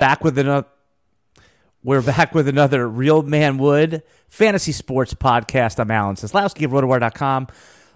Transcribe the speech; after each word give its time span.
back 0.00 0.24
with 0.24 0.38
another. 0.38 0.66
We're 1.84 2.00
back 2.00 2.34
with 2.34 2.48
another 2.48 2.88
Real 2.88 3.22
Man 3.22 3.58
Wood 3.58 4.02
fantasy 4.28 4.72
sports 4.72 5.12
podcast. 5.12 5.78
I'm 5.78 5.90
Alan 5.90 6.16
Seslowsky 6.16 6.64
of 6.64 6.70
RotoWire.com, 6.70 7.48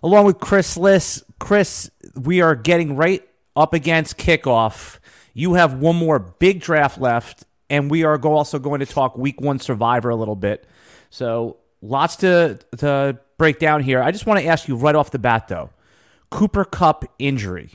along 0.02 0.26
with 0.26 0.38
Chris 0.38 0.76
Liss. 0.76 1.24
Chris, 1.40 1.90
we 2.14 2.42
are 2.42 2.54
getting 2.54 2.94
right 2.94 3.26
up 3.56 3.72
against 3.72 4.18
kickoff. 4.18 4.98
You 5.32 5.54
have 5.54 5.80
one 5.80 5.96
more 5.96 6.18
big 6.18 6.60
draft 6.60 7.00
left, 7.00 7.44
and 7.70 7.90
we 7.90 8.04
are 8.04 8.20
also 8.20 8.58
going 8.58 8.80
to 8.80 8.86
talk 8.86 9.16
Week 9.16 9.40
One 9.40 9.58
Survivor 9.58 10.10
a 10.10 10.16
little 10.16 10.36
bit. 10.36 10.66
So 11.08 11.56
lots 11.80 12.16
to 12.16 12.58
to 12.78 13.18
break 13.38 13.58
down 13.58 13.82
here. 13.82 14.02
I 14.02 14.10
just 14.10 14.26
want 14.26 14.40
to 14.40 14.46
ask 14.46 14.68
you 14.68 14.76
right 14.76 14.94
off 14.94 15.10
the 15.10 15.18
bat, 15.18 15.48
though, 15.48 15.70
Cooper 16.30 16.66
Kupp 16.66 17.06
injury, 17.18 17.70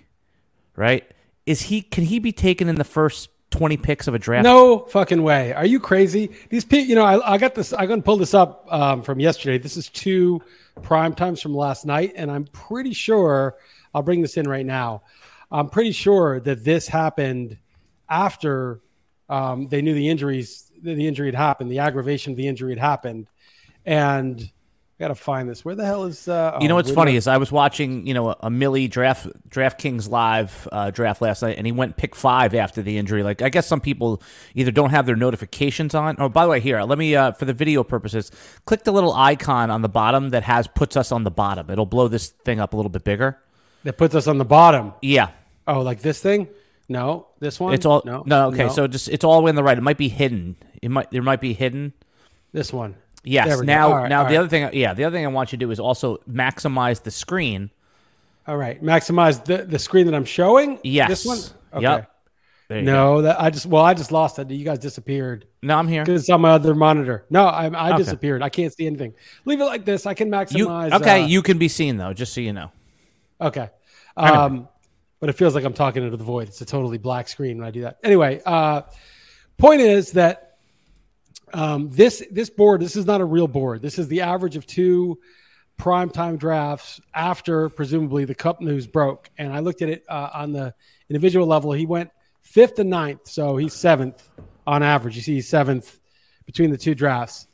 right? 0.76 1.10
Is 1.48 1.64
he 1.64 1.82
can 1.82 2.04
he 2.04 2.20
be 2.20 2.32
taken 2.32 2.70
in 2.70 2.76
the 2.76 2.84
first 2.84 3.30
20 3.52 3.78
picks 3.78 4.08
of 4.08 4.14
a 4.14 4.20
draft? 4.20 4.44
No 4.44 4.80
fucking 4.80 5.22
way. 5.22 5.54
Are 5.54 5.66
you 5.66 5.80
crazy? 5.80 6.32
These 6.50 6.66
people, 6.66 6.88
you 6.88 6.96
know, 6.96 7.04
I, 7.04 7.34
I 7.34 7.38
got 7.38 7.56
this, 7.56 7.74
I 7.74 7.88
can 7.88 8.02
pull 8.02 8.18
this 8.18 8.34
up 8.34 8.66
um, 8.72 9.02
from 9.02 9.20
yesterday. 9.20 9.58
This 9.58 9.78
is 9.78 9.90
two 9.90 10.42
prime 10.82 11.14
times 11.14 11.42
from 11.42 11.54
last 11.54 11.86
night. 11.86 12.14
And 12.16 12.30
I'm 12.32 12.46
pretty 12.46 12.94
sure, 12.94 13.56
I'll 13.94 14.04
bring 14.04 14.22
this 14.22 14.38
in 14.38 14.48
right 14.48 14.66
now. 14.66 15.04
I'm 15.52 15.70
pretty 15.70 15.92
sure 15.92 16.40
that 16.42 16.64
this 16.64 16.88
happened 16.88 17.58
after 18.08 18.82
um, 19.30 19.68
they 19.68 19.82
knew 19.82 19.94
the 19.94 20.10
injuries, 20.10 20.72
the 20.82 21.08
injury 21.08 21.28
had 21.28 21.36
happened, 21.36 21.72
the 21.72 21.80
aggravation 21.80 22.34
of 22.34 22.38
the 22.38 22.48
injury 22.48 22.72
had 22.72 22.80
happened. 22.80 23.28
And 23.86 24.52
I 25.00 25.04
gotta 25.06 25.16
find 25.16 25.48
this. 25.48 25.64
Where 25.64 25.76
the 25.76 25.86
hell 25.86 26.04
is? 26.04 26.28
Uh, 26.28 26.58
You 26.60 26.68
know 26.68 26.74
oh, 26.74 26.78
what's 26.78 26.92
funny 26.92 27.16
is 27.16 27.26
I 27.26 27.38
was 27.38 27.54
watching, 27.54 28.06
you 28.06 28.14
know, 28.14 28.36
a 28.42 28.50
Millie 28.50 28.90
draft 28.90 29.28
DraftKings 29.50 30.10
live 30.10 30.68
uh, 30.74 30.92
draft 30.92 31.22
last 31.22 31.42
night, 31.42 31.58
and 31.58 31.66
he 31.66 31.72
went 31.72 31.96
pick 31.96 32.16
five 32.18 32.54
after 32.54 32.82
the 32.82 32.98
injury. 32.98 33.24
Like 33.24 33.42
I 33.42 33.48
guess 33.48 33.66
some 33.66 33.80
people 33.80 34.22
either 34.56 34.72
don't 34.72 34.90
have 34.90 35.06
their 35.06 35.16
notifications 35.16 35.96
on. 35.96 36.18
Oh, 36.20 36.28
by 36.28 36.44
the 36.44 36.50
way, 36.50 36.60
here 36.60 36.82
let 36.82 36.98
me 36.98 37.16
uh, 37.16 37.32
for 37.32 37.46
the 37.46 37.54
video 37.54 37.86
purposes, 37.86 38.30
click 38.66 38.84
the 38.84 38.92
little 38.92 39.14
icon 39.14 39.72
on 39.72 39.82
the 39.84 39.90
bottom 39.90 40.32
that 40.32 40.44
has 40.44 40.68
puts 40.68 40.98
us 40.98 41.14
on 41.14 41.24
the 41.24 41.32
bottom. 41.32 41.70
It'll 41.70 41.86
blow 41.86 42.10
this 42.10 42.28
thing 42.28 42.60
up 42.60 42.74
a 42.74 42.76
little 42.76 42.90
bit 42.90 43.06
bigger. 43.06 43.38
that 43.86 43.98
puts 43.98 44.16
us 44.16 44.28
on 44.28 44.38
the 44.38 44.46
bottom. 44.46 44.92
Yeah, 45.02 45.30
Oh, 45.66 45.80
like 45.82 46.02
this 46.02 46.20
thing? 46.20 46.50
No, 46.90 47.28
this 47.40 47.58
one. 47.58 47.74
it's 47.74 47.86
all 47.86 48.02
no. 48.04 48.24
no. 48.26 48.48
okay, 48.48 48.68
so 48.68 48.86
just 48.88 49.08
it's 49.08 49.24
all 49.24 49.38
the 49.38 49.44
way 49.44 49.50
on 49.50 49.56
the 49.56 49.64
right. 49.64 49.78
It 49.78 49.82
might 49.82 49.98
be 49.98 50.10
hidden. 50.10 50.58
It 50.82 50.90
might 50.92 51.10
there 51.12 51.22
might 51.22 51.40
be 51.40 51.54
hidden. 51.54 51.94
this 52.52 52.74
one. 52.74 52.96
Yes. 53.24 53.48
There 53.48 53.60
we 53.60 53.66
go. 53.66 53.74
Now, 53.74 53.94
right, 53.94 54.10
now 54.10 54.24
the 54.24 54.30
right. 54.30 54.38
other 54.38 54.48
thing, 54.48 54.70
yeah, 54.74 54.94
the 54.94 55.04
other 55.04 55.16
thing 55.18 55.26
I 55.26 55.30
want 55.30 55.52
you 55.52 55.58
to 55.58 55.66
do 55.66 55.72
is 55.72 55.80
also 55.80 56.18
maximize 56.30 57.04
the 57.04 57.12
screen. 57.12 57.70
All 58.48 58.58
right, 58.58 58.82
maximize 58.82 59.44
the 59.46 59.66
the 59.66 59.78
screen 59.78 60.06
that 60.08 60.16
I'm 60.16 60.26
showing. 60.26 60.80
Yes. 60.84 61.10
this 61.10 61.26
one. 61.26 61.40
Okay. 61.74 61.82
Yep. 61.84 62.12
There 62.70 62.80
you 62.80 62.86
go. 62.86 62.92
No, 62.92 63.22
that 63.24 63.42
I 63.42 63.50
just 63.50 63.66
well, 63.66 63.84
I 63.84 63.94
just 63.94 64.12
lost 64.12 64.40
it. 64.40 64.50
You 64.52 64.64
guys 64.64 64.80
disappeared 64.80 65.46
No, 65.62 65.76
I'm 65.78 65.88
here. 65.88 66.04
because 66.04 66.22
it's 66.22 66.30
on 66.30 66.42
my 66.42 66.52
other 66.52 66.74
monitor. 66.76 67.26
No, 67.30 67.46
I, 67.46 67.68
I 67.68 67.90
Okay. 67.90 67.98
disappeared. 67.98 68.42
I 68.44 68.50
can't 68.50 68.74
see 68.74 68.86
anything. 68.86 69.14
Leave 69.46 69.60
it 69.60 69.66
like 69.66 69.86
this. 69.86 70.06
I 70.06 70.14
can 70.14 70.28
You, 70.28 70.34
maximize. 70.34 70.94
okay, 70.94 71.24
uh, 71.24 71.28
you 71.28 71.42
can 71.42 71.58
be 71.58 71.68
seen 71.68 71.98
though, 71.98 72.14
just 72.14 72.34
so 72.34 72.42
you 72.42 72.54
know. 72.54 72.72
okay. 73.42 73.70
Um, 74.16 74.68
but 75.20 75.30
it 75.30 75.34
feels 75.34 75.56
like 75.56 75.64
I'm 75.64 75.74
talking 75.74 76.04
into 76.04 76.16
the 76.18 76.24
void. 76.24 76.48
It's 76.48 76.62
a 76.62 76.66
totally 76.66 76.98
black 76.98 77.28
screen 77.28 77.58
when 77.58 77.68
I 77.68 77.72
do 77.72 77.82
that. 77.82 77.98
Anyway, 78.04 78.42
uh, 78.46 78.84
point 79.58 79.82
is 79.82 80.12
that 80.14 80.49
um, 81.54 81.90
this 81.90 82.24
this 82.32 82.50
board 82.50 82.82
this 82.82 82.96
is 82.96 83.06
not 83.06 83.22
a 83.22 83.26
real 83.26 83.48
board. 83.48 83.82
This 83.82 84.00
is 84.00 84.08
the 84.08 84.22
average 84.22 84.56
of 84.56 84.66
two 84.66 85.20
primetime 85.80 86.38
drafts 86.38 87.00
after 87.14 87.70
presumably 87.70 88.26
the 88.26 88.36
Kupp 88.36 88.62
news 88.62 88.86
broke. 88.86 89.30
And 89.38 89.54
I 89.54 89.60
looked 89.60 89.82
at 89.82 89.90
it 89.90 90.04
uh, 90.10 90.30
on 90.34 90.52
the 90.52 90.74
individual 91.10 91.48
level. 91.48 91.72
He 91.72 91.86
went 91.86 92.12
fifth 92.42 92.78
and 92.80 92.90
ninth, 92.90 93.22
so 93.28 93.56
he's 93.56 93.74
seventh 93.74 94.28
on 94.68 94.84
average. 94.84 95.16
You 95.16 95.22
see, 95.22 95.36
he's 95.36 95.48
seventh 95.48 96.00
between 96.46 96.70
the 96.70 96.78
two 96.78 96.96
drafts. 96.96 97.48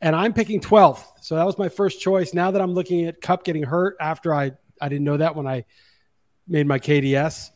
And 0.00 0.14
I'm 0.14 0.32
picking 0.32 0.60
12th. 0.60 1.04
So 1.22 1.34
that 1.34 1.46
was 1.46 1.58
my 1.58 1.68
first 1.68 2.00
choice. 2.00 2.32
Now 2.32 2.50
that 2.50 2.60
I'm 2.60 2.74
looking 2.74 3.06
at 3.06 3.20
Kupp 3.20 3.42
getting 3.42 3.62
hurt 3.62 3.96
after 4.00 4.34
I, 4.34 4.52
I 4.80 4.88
didn't 4.88 5.04
know 5.04 5.16
that 5.16 5.34
when 5.34 5.46
I 5.46 5.64
made 6.46 6.66
my 6.66 6.78
KDS, 6.78 7.50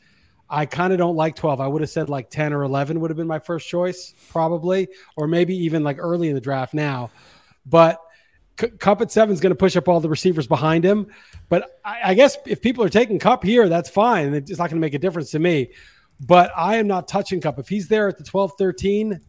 I 0.50 0.66
kind 0.66 0.92
of 0.92 0.98
don't 0.98 1.16
like 1.16 1.36
12. 1.36 1.60
I 1.60 1.66
would 1.66 1.82
have 1.82 1.90
said 1.90 2.08
like 2.08 2.30
10 2.30 2.52
or 2.52 2.62
11 2.62 3.00
would 3.00 3.10
have 3.10 3.16
been 3.16 3.26
my 3.26 3.38
first 3.38 3.68
choice, 3.68 4.14
probably, 4.30 4.88
or 5.16 5.26
maybe 5.26 5.54
even 5.54 5.84
like 5.84 5.98
early 5.98 6.28
in 6.28 6.34
the 6.34 6.40
draft 6.40 6.72
now. 6.72 7.10
But 7.66 8.00
C- 8.58 8.68
Kupp 8.68 9.00
at 9.02 9.12
seven 9.12 9.32
is 9.32 9.40
going 9.40 9.50
to 9.50 9.56
push 9.56 9.76
up 9.76 9.88
all 9.88 10.00
the 10.00 10.08
receivers 10.08 10.46
behind 10.46 10.84
him. 10.84 11.08
But 11.48 11.80
I, 11.84 12.10
I 12.10 12.14
guess 12.14 12.38
if 12.46 12.60
people 12.60 12.82
are 12.82 12.88
taking 12.88 13.18
Kupp 13.18 13.44
here, 13.44 13.68
that's 13.68 13.90
fine. 13.90 14.34
It's 14.34 14.50
not 14.50 14.70
going 14.70 14.80
to 14.80 14.84
make 14.84 14.94
a 14.94 14.98
difference 14.98 15.30
to 15.32 15.38
me. 15.38 15.70
But 16.20 16.50
I 16.56 16.76
am 16.76 16.86
not 16.86 17.06
touching 17.06 17.40
Kupp. 17.40 17.58
If 17.58 17.68
he's 17.68 17.88
there 17.88 18.08
at 18.08 18.18
the 18.18 18.24
12 18.24 18.52
13, 18.58 19.20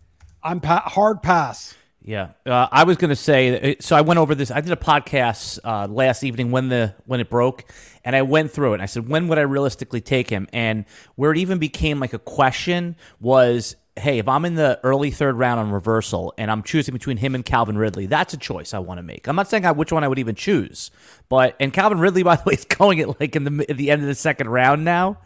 I'm 0.41 0.59
pa- 0.59 0.81
hard 0.81 1.21
pass. 1.21 1.75
Yeah, 2.01 2.29
uh, 2.45 2.67
I 2.71 2.85
was 2.85 2.97
going 2.97 3.09
to 3.09 3.15
say. 3.15 3.75
So 3.81 3.95
I 3.95 4.01
went 4.01 4.19
over 4.19 4.33
this. 4.33 4.51
I 4.51 4.61
did 4.61 4.71
a 4.71 4.77
podcast 4.77 5.59
uh, 5.63 5.87
last 5.87 6.23
evening 6.23 6.49
when 6.51 6.69
the 6.69 6.95
when 7.05 7.19
it 7.19 7.29
broke, 7.29 7.65
and 8.05 8.15
I 8.15 8.21
went 8.21 8.51
through 8.51 8.71
it. 8.71 8.75
And 8.75 8.83
I 8.83 8.85
said, 8.85 9.09
when 9.09 9.27
would 9.27 9.37
I 9.37 9.41
realistically 9.41 9.99
take 9.99 10.29
him? 10.29 10.47
And 10.53 10.85
where 11.15 11.31
it 11.31 11.37
even 11.37 11.59
became 11.59 11.99
like 11.99 12.13
a 12.13 12.19
question 12.19 12.95
was, 13.19 13.75
hey, 13.97 14.17
if 14.17 14.29
I'm 14.29 14.45
in 14.45 14.55
the 14.55 14.79
early 14.81 15.11
third 15.11 15.35
round 15.35 15.59
on 15.59 15.71
reversal 15.71 16.33
and 16.37 16.49
I'm 16.49 16.63
choosing 16.63 16.93
between 16.93 17.17
him 17.17 17.35
and 17.35 17.43
Calvin 17.45 17.77
Ridley, 17.77 18.05
that's 18.05 18.33
a 18.33 18.37
choice 18.37 18.73
I 18.73 18.79
want 18.79 18.99
to 18.99 19.03
make. 19.03 19.27
I'm 19.27 19.35
not 19.35 19.49
saying 19.49 19.65
I, 19.65 19.71
which 19.71 19.91
one 19.91 20.05
I 20.05 20.07
would 20.07 20.19
even 20.19 20.35
choose, 20.35 20.91
but 21.27 21.57
and 21.59 21.73
Calvin 21.73 21.99
Ridley, 21.99 22.23
by 22.29 22.37
the 22.37 22.43
way, 22.45 22.53
is 22.53 22.65
going 22.65 23.01
at 23.01 23.19
like 23.19 23.35
in 23.35 23.43
the 23.43 23.69
at 23.69 23.75
the 23.75 23.91
end 23.91 24.01
of 24.01 24.07
the 24.07 24.15
second 24.15 24.47
round 24.47 24.85
now. 24.85 25.17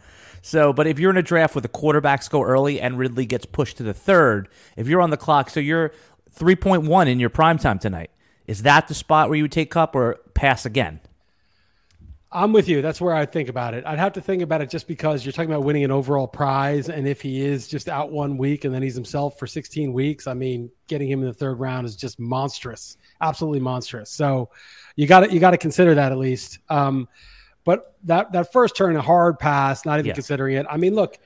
So, 0.42 0.74
but 0.74 0.86
if 0.86 0.98
you're 0.98 1.10
in 1.10 1.16
a 1.16 1.22
draft 1.22 1.54
where 1.54 1.62
the 1.62 1.70
quarterbacks 1.70 2.28
go 2.28 2.42
early 2.42 2.78
and 2.78 2.98
Ridley 2.98 3.24
gets 3.24 3.46
pushed 3.46 3.78
to 3.78 3.82
the 3.82 3.94
third, 3.94 4.50
if 4.76 4.86
you're 4.86 5.00
on 5.00 5.08
the 5.08 5.16
clock, 5.16 5.48
so 5.48 5.58
you're 5.58 5.92
3.1 6.38 7.08
in 7.08 7.20
your 7.20 7.30
prime 7.30 7.58
time 7.58 7.78
tonight, 7.78 8.10
is 8.46 8.62
that 8.62 8.88
the 8.88 8.94
spot 8.94 9.28
where 9.28 9.36
you 9.36 9.44
would 9.44 9.52
take 9.52 9.70
Kupp 9.70 9.94
or 9.94 10.20
pass 10.34 10.66
again? 10.66 11.00
I'm 12.34 12.52
with 12.52 12.68
you. 12.68 12.82
That's 12.82 13.00
where 13.00 13.14
I 13.14 13.26
think 13.26 13.48
about 13.48 13.74
it. 13.74 13.84
I'd 13.86 14.00
have 14.00 14.14
to 14.14 14.20
think 14.20 14.42
about 14.42 14.60
it 14.60 14.68
just 14.68 14.88
because 14.88 15.24
you're 15.24 15.32
talking 15.32 15.50
about 15.52 15.62
winning 15.62 15.84
an 15.84 15.92
overall 15.92 16.26
prize. 16.26 16.88
And 16.88 17.06
if 17.06 17.22
he 17.22 17.40
is 17.40 17.68
just 17.68 17.88
out 17.88 18.10
one 18.10 18.36
week 18.36 18.64
and 18.64 18.74
then 18.74 18.82
he's 18.82 18.96
himself 18.96 19.38
for 19.38 19.46
16 19.46 19.92
weeks, 19.92 20.26
I 20.26 20.34
mean, 20.34 20.68
getting 20.88 21.08
him 21.08 21.20
in 21.20 21.26
the 21.26 21.32
third 21.32 21.60
round 21.60 21.86
is 21.86 21.94
just 21.94 22.18
monstrous, 22.18 22.96
absolutely 23.20 23.60
monstrous. 23.60 24.10
So 24.10 24.50
you 24.96 25.06
got 25.06 25.20
to, 25.20 25.32
you 25.32 25.38
got 25.38 25.52
to 25.52 25.58
consider 25.58 25.94
that 25.94 26.10
at 26.10 26.18
least. 26.18 26.58
Um, 26.68 27.08
but 27.62 27.94
that, 28.02 28.32
that 28.32 28.52
first 28.52 28.74
turn, 28.74 28.96
a 28.96 29.00
hard 29.00 29.38
pass, 29.38 29.86
not 29.86 30.00
even 30.00 30.12
considering 30.12 30.56
it. 30.56 30.66
I 30.68 30.76
mean, 30.76 30.96
look, 30.96 31.16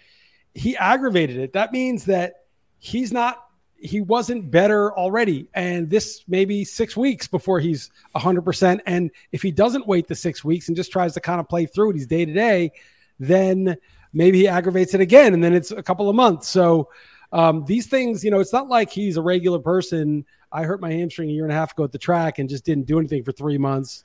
he 0.52 0.76
aggravated 0.76 1.38
it. 1.38 1.54
That 1.54 1.72
means 1.72 2.04
that 2.04 2.44
he's 2.78 3.14
not 3.14 3.47
he 3.80 4.00
wasn't 4.00 4.50
better 4.50 4.92
already. 4.96 5.48
And 5.54 5.88
this 5.88 6.24
maybe 6.28 6.64
six 6.64 6.96
weeks 6.96 7.28
before 7.28 7.60
he's 7.60 7.90
100% 8.16 8.80
and 8.86 9.10
if 9.32 9.42
he 9.42 9.50
doesn't 9.50 9.86
wait 9.86 10.08
the 10.08 10.14
six 10.14 10.44
weeks 10.44 10.68
and 10.68 10.76
just 10.76 10.90
tries 10.90 11.14
to 11.14 11.20
kind 11.20 11.40
of 11.40 11.48
play 11.48 11.66
through 11.66 11.90
it 11.90 11.94
he's 11.94 12.06
day 12.06 12.24
to 12.24 12.32
day 12.32 12.72
then 13.20 13.76
maybe 14.12 14.38
he 14.38 14.48
aggravates 14.48 14.94
it 14.94 15.00
again 15.00 15.34
and 15.34 15.42
then 15.42 15.54
it's 15.54 15.70
a 15.70 15.82
couple 15.82 16.08
of 16.08 16.16
months. 16.16 16.48
So 16.48 16.88
um, 17.32 17.64
these 17.66 17.86
things 17.86 18.24
you 18.24 18.30
know 18.30 18.40
it's 18.40 18.52
not 18.52 18.68
like 18.68 18.90
he's 18.90 19.16
a 19.16 19.22
regular 19.22 19.58
person. 19.58 20.24
I 20.50 20.64
hurt 20.64 20.80
my 20.80 20.92
hamstring 20.92 21.30
a 21.30 21.32
year 21.32 21.44
and 21.44 21.52
a 21.52 21.56
half 21.56 21.72
ago 21.72 21.84
at 21.84 21.92
the 21.92 21.98
track 21.98 22.38
and 22.38 22.48
just 22.48 22.64
didn't 22.64 22.86
do 22.86 22.98
anything 22.98 23.22
for 23.22 23.32
three 23.32 23.58
months 23.58 24.04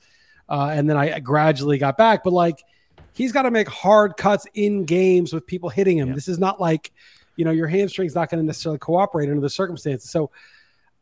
uh, 0.49 0.71
and 0.73 0.89
then 0.89 0.97
i 0.97 1.19
gradually 1.19 1.77
got 1.77 1.97
back. 1.97 2.23
But 2.23 2.33
like 2.33 2.63
he's 3.13 3.31
got 3.31 3.43
to 3.43 3.51
make 3.51 3.67
hard 3.67 4.17
cuts 4.17 4.45
in 4.53 4.85
games 4.85 5.33
with 5.33 5.47
people 5.47 5.69
hitting 5.69 5.97
him. 5.97 6.13
This 6.13 6.27
is 6.27 6.39
not 6.39 6.59
like 6.59 6.91
you 7.35 7.45
know 7.45 7.51
your 7.51 7.67
hamstring's 7.67 8.15
not 8.15 8.29
going 8.29 8.41
to 8.41 8.45
necessarily 8.45 8.79
cooperate 8.79 9.29
under 9.29 9.41
the 9.41 9.49
circumstances. 9.49 10.09
So 10.09 10.31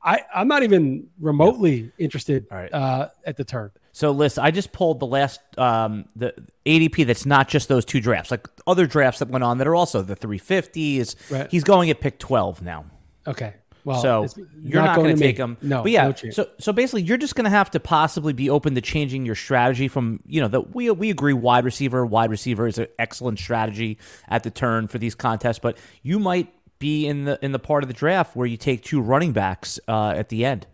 I, 0.03 0.22
I'm 0.34 0.47
not 0.47 0.64
even 0.64 1.08
remotely 1.19 1.92
interested 1.97 2.47
All 2.52 2.58
right. 2.58 2.74
uh, 2.74 3.09
at 3.25 3.38
the 3.38 3.44
turn. 3.44 3.72
So, 3.94 4.12
Liss, 4.12 4.38
I 4.38 4.52
just 4.52 4.72
pulled 4.72 5.00
the 5.00 5.06
last 5.06 5.40
um, 5.58 6.06
the 6.16 6.34
ADP 6.66 7.06
that's 7.06 7.25
not 7.25 7.50
just 7.50 7.68
those 7.68 7.84
two 7.84 8.00
drafts, 8.00 8.31
like 8.31 8.47
other 8.66 8.88
drafts 8.88 9.19
that 9.19 9.30
went 9.30 9.44
on 9.44 9.58
that 9.58 9.68
are 9.68 9.75
also 9.75 10.02
the 10.02 10.16
350s. 10.16 11.16
Right. 11.30 11.52
He's 11.52 11.64
going 11.64 11.90
at 11.90 12.00
pick 12.00 12.18
12 12.18 12.62
now. 12.62 12.86
Okay. 13.28 13.56
Well, 13.83 14.01
so 14.01 14.28
you're 14.63 14.83
not, 14.83 14.95
going 14.95 15.16
to 15.16 15.22
take 15.22 15.38
him. 15.38 15.57
No. 15.62 15.83
but 15.83 15.92
yeah. 15.92 16.07
no 16.07 16.31
so 16.31 16.48
so 16.60 16.74
basically, 16.74 17.04
you're 17.04 17.18
just 17.18 17.36
going 17.36 17.45
to 17.45 17.50
have 17.51 17.72
to 17.72 17.80
possibly 17.80 18.33
be 18.33 18.50
open 18.50 18.75
to 18.75 18.81
changing 18.81 19.25
your 19.25 19.36
strategy 19.36 19.88
from 19.88 20.19
you 20.25 20.42
know 20.42 20.48
that 20.48 20.75
we 20.75 20.89
we 20.92 21.10
agree 21.10 21.33
wide 21.33 21.66
receiver 21.66 22.06
wide 22.06 22.30
receiver 22.30 22.68
is 22.68 22.78
an 22.78 22.88
excellent 23.00 23.39
strategy 23.39 23.98
at 24.28 24.44
the 24.44 24.51
turn 24.51 24.88
for 24.88 24.98
these 24.98 25.16
contests, 25.16 25.60
but 25.60 25.78
you 26.04 26.19
might 26.19 26.54
be 26.80 27.07
in 27.07 27.25
the 27.25 27.39
in 27.44 27.51
the 27.51 27.60
part 27.60 27.83
of 27.83 27.88
the 27.88 27.94
draft 27.94 28.36
where 28.36 28.48
you 28.48 28.57
take 28.57 28.83
two 28.83 29.01
running 29.01 29.31
backs 29.31 29.80
uh, 29.88 30.10
at 30.10 30.30
the 30.30 30.45
end. 30.45 30.68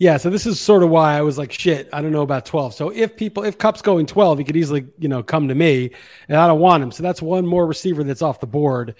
Yeah, 0.00 0.16
so 0.16 0.30
this 0.30 0.46
is 0.46 0.58
sort 0.58 0.82
of 0.82 0.88
why 0.88 1.18
I 1.18 1.20
was 1.20 1.36
like, 1.36 1.52
shit, 1.52 1.90
I 1.92 2.00
don't 2.00 2.10
know 2.10 2.22
about 2.22 2.46
12. 2.46 2.72
So 2.72 2.88
if 2.88 3.16
people, 3.16 3.44
if 3.44 3.58
Kupp's 3.58 3.82
going 3.82 4.06
12, 4.06 4.38
he 4.38 4.44
could 4.44 4.56
easily, 4.56 4.86
you 4.98 5.08
know, 5.08 5.22
come 5.22 5.48
to 5.48 5.54
me 5.54 5.90
and 6.26 6.38
I 6.38 6.46
don't 6.46 6.58
want 6.58 6.82
him. 6.82 6.90
So 6.90 7.02
that's 7.02 7.20
one 7.20 7.46
more 7.46 7.66
receiver 7.66 8.02
that's 8.02 8.22
off 8.22 8.40
the 8.40 8.46
board. 8.46 8.94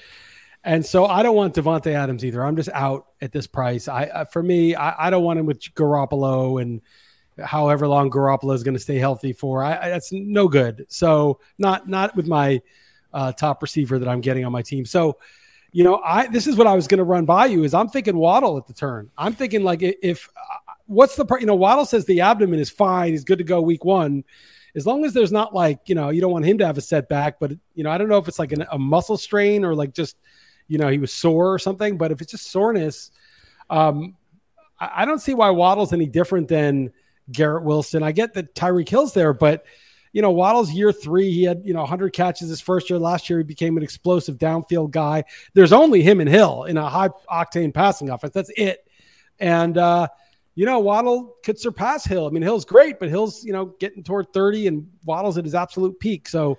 And 0.63 0.85
so 0.85 1.07
I 1.07 1.23
don't 1.23 1.37
want 1.37 1.55
Davante 1.55 1.93
Adams 1.93 2.25
either. 2.25 2.45
I'm 2.45 2.57
just 2.57 2.69
out 2.75 3.07
at 3.23 3.33
this 3.33 3.47
price. 3.47 3.89
I, 3.89 4.11
I 4.15 4.25
for 4.25 4.43
me, 4.43 4.75
I, 4.75 5.07
I 5.07 5.11
don't 5.11 5.25
want 5.25 5.39
him 5.39 5.47
with 5.47 5.61
Garoppolo 5.75 6.61
and 6.61 6.83
however 7.43 7.89
long 7.89 8.11
Garoppolo 8.11 8.55
is 8.55 8.63
going 8.63 8.75
to 8.75 8.81
stay 8.81 8.99
healthy 8.99 9.33
for. 9.33 9.65
I, 9.65 9.77
I, 9.77 9.89
that's 9.89 10.13
no 10.13 10.49
good. 10.49 10.87
So 10.89 11.41
not 11.59 11.89
not 11.89 12.15
with 12.15 12.27
my 12.27 12.61
uh, 13.13 13.33
top 13.33 13.63
receiver 13.63 13.99
that 13.99 14.09
I'm 14.09 14.21
getting 14.21 14.45
on 14.45 14.53
my 14.53 14.63
team. 14.63 14.85
So 14.85 15.19
you 15.73 15.85
know, 15.85 16.01
I 16.05 16.27
this 16.27 16.47
is 16.47 16.57
what 16.57 16.67
I 16.67 16.75
was 16.75 16.87
going 16.89 16.99
to 16.99 17.05
run 17.05 17.25
by 17.25 17.47
you 17.47 17.65
is 17.65 17.75
I'm 17.75 17.89
thinking 17.89 18.17
Waddle 18.17 18.59
at 18.59 18.67
the 18.67 18.73
turn. 18.73 19.11
I'm 19.17 19.33
thinking 19.33 19.63
like 19.63 19.81
if 19.83 20.29
uh, 20.37 20.73
what's 20.87 21.17
the? 21.17 21.25
You 21.39 21.47
know, 21.47 21.55
Waddle 21.55 21.85
says 21.85 22.05
the 22.05 22.21
abdomen 22.21 22.59
is 22.59 22.71
fine. 22.71 23.13
He's 23.13 23.25
good 23.25 23.39
to 23.39 23.45
go 23.45 23.61
week 23.61 23.85
one. 23.85 24.25
As 24.77 24.87
long 24.87 25.05
as 25.05 25.13
there's 25.13 25.33
not 25.33 25.55
like 25.55 25.81
you 25.87 25.95
know 25.95 26.11
you 26.11 26.21
don't 26.21 26.33
want 26.33 26.45
him 26.45 26.59
to 26.59 26.67
have 26.67 26.77
a 26.77 26.83
setback, 26.83 27.39
but 27.39 27.53
you 27.75 27.85
know 27.85 27.91
I 27.91 27.99
don't 27.99 28.09
know 28.09 28.19
if 28.19 28.29
it's 28.29 28.39
like 28.39 28.53
an, 28.53 28.67
a 28.71 28.79
muscle 28.79 29.17
strain 29.17 29.65
or 29.65 29.75
like 29.75 29.95
just 29.95 30.17
you 30.71 30.79
know 30.79 30.89
he 30.89 30.99
was 30.99 31.13
sore 31.13 31.53
or 31.53 31.59
something. 31.59 31.99
But 31.99 32.13
if 32.13 32.23
it's 32.23 32.31
just 32.31 32.51
soreness, 32.51 33.11
um, 33.69 34.17
I, 34.79 35.03
I 35.03 35.05
don't 35.05 35.19
see 35.19 35.35
why 35.35 35.51
Waddle's 35.51 35.93
any 35.93 36.07
different 36.07 36.49
than 36.49 36.93
Garrett 37.31 37.65
Wilson. 37.65 38.03
I 38.03 38.13
get 38.13 38.35
that 38.35 38.55
Tyreek 38.55 38.89
Hill's 38.89 39.13
there, 39.13 39.33
but 39.33 39.65
you 40.13 40.23
know, 40.23 40.31
Waddle's 40.31 40.73
year 40.73 40.93
three, 40.93 41.31
he 41.31 41.45
had, 41.45 41.63
you 41.65 41.73
know, 41.73 41.81
100 41.81 42.13
catches 42.13 42.49
his 42.49 42.61
first 42.61 42.91
year. 42.91 42.99
Last 42.99 43.31
year, 43.31 43.39
he 43.39 43.45
became 43.45 43.77
an 43.77 43.83
explosive 43.83 44.39
downfield 44.39 44.91
guy. 44.91 45.23
There's 45.55 45.73
only 45.73 46.03
him 46.03 46.21
and 46.21 46.29
Hill 46.29 46.65
in 46.65 46.77
a 46.77 46.89
high 46.89 47.11
octane 47.31 47.73
passing 47.73 48.11
offense. 48.11 48.35
That's 48.35 48.51
it. 48.57 48.89
And, 49.39 49.79
uh, 49.79 50.09
you 50.57 50.67
know, 50.67 50.81
Waddle 50.81 51.37
could 51.45 51.61
surpass 51.61 52.05
Hill. 52.05 52.27
I 52.27 52.31
mean, 52.31 52.43
Hill's 52.43 52.65
great, 52.65 52.99
but 52.99 53.09
Hill's, 53.09 53.45
you 53.45 53.53
know, 53.53 53.67
getting 53.79 54.03
toward 54.03 54.33
30 54.33 54.67
and 54.67 54.91
Waddle's 55.05 55.39
at 55.39 55.45
his 55.45 55.55
absolute 55.55 56.01
peak. 56.01 56.29
So, 56.29 56.59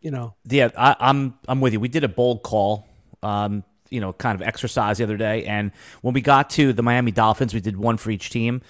you 0.00 0.10
know. 0.10 0.34
Yeah, 0.44 0.70
I, 0.76 0.96
I'm 1.00 1.38
I'm 1.46 1.60
with 1.60 1.74
you. 1.74 1.80
We 1.80 1.88
did 1.88 2.04
a 2.04 2.08
bold 2.08 2.42
call. 2.42 2.87
Um, 3.22 3.64
you 3.90 4.00
know, 4.00 4.12
kind 4.12 4.38
of 4.40 4.46
exercise 4.46 4.98
the 4.98 5.04
other 5.04 5.16
day. 5.16 5.44
And 5.44 5.72
when 6.02 6.12
we 6.12 6.20
got 6.20 6.50
to 6.50 6.72
the 6.72 6.82
Miami 6.82 7.10
Dolphins, 7.10 7.54
we 7.54 7.60
did 7.60 7.76
one 7.76 7.96
for 7.96 8.10
each 8.10 8.30
team. 8.30 8.60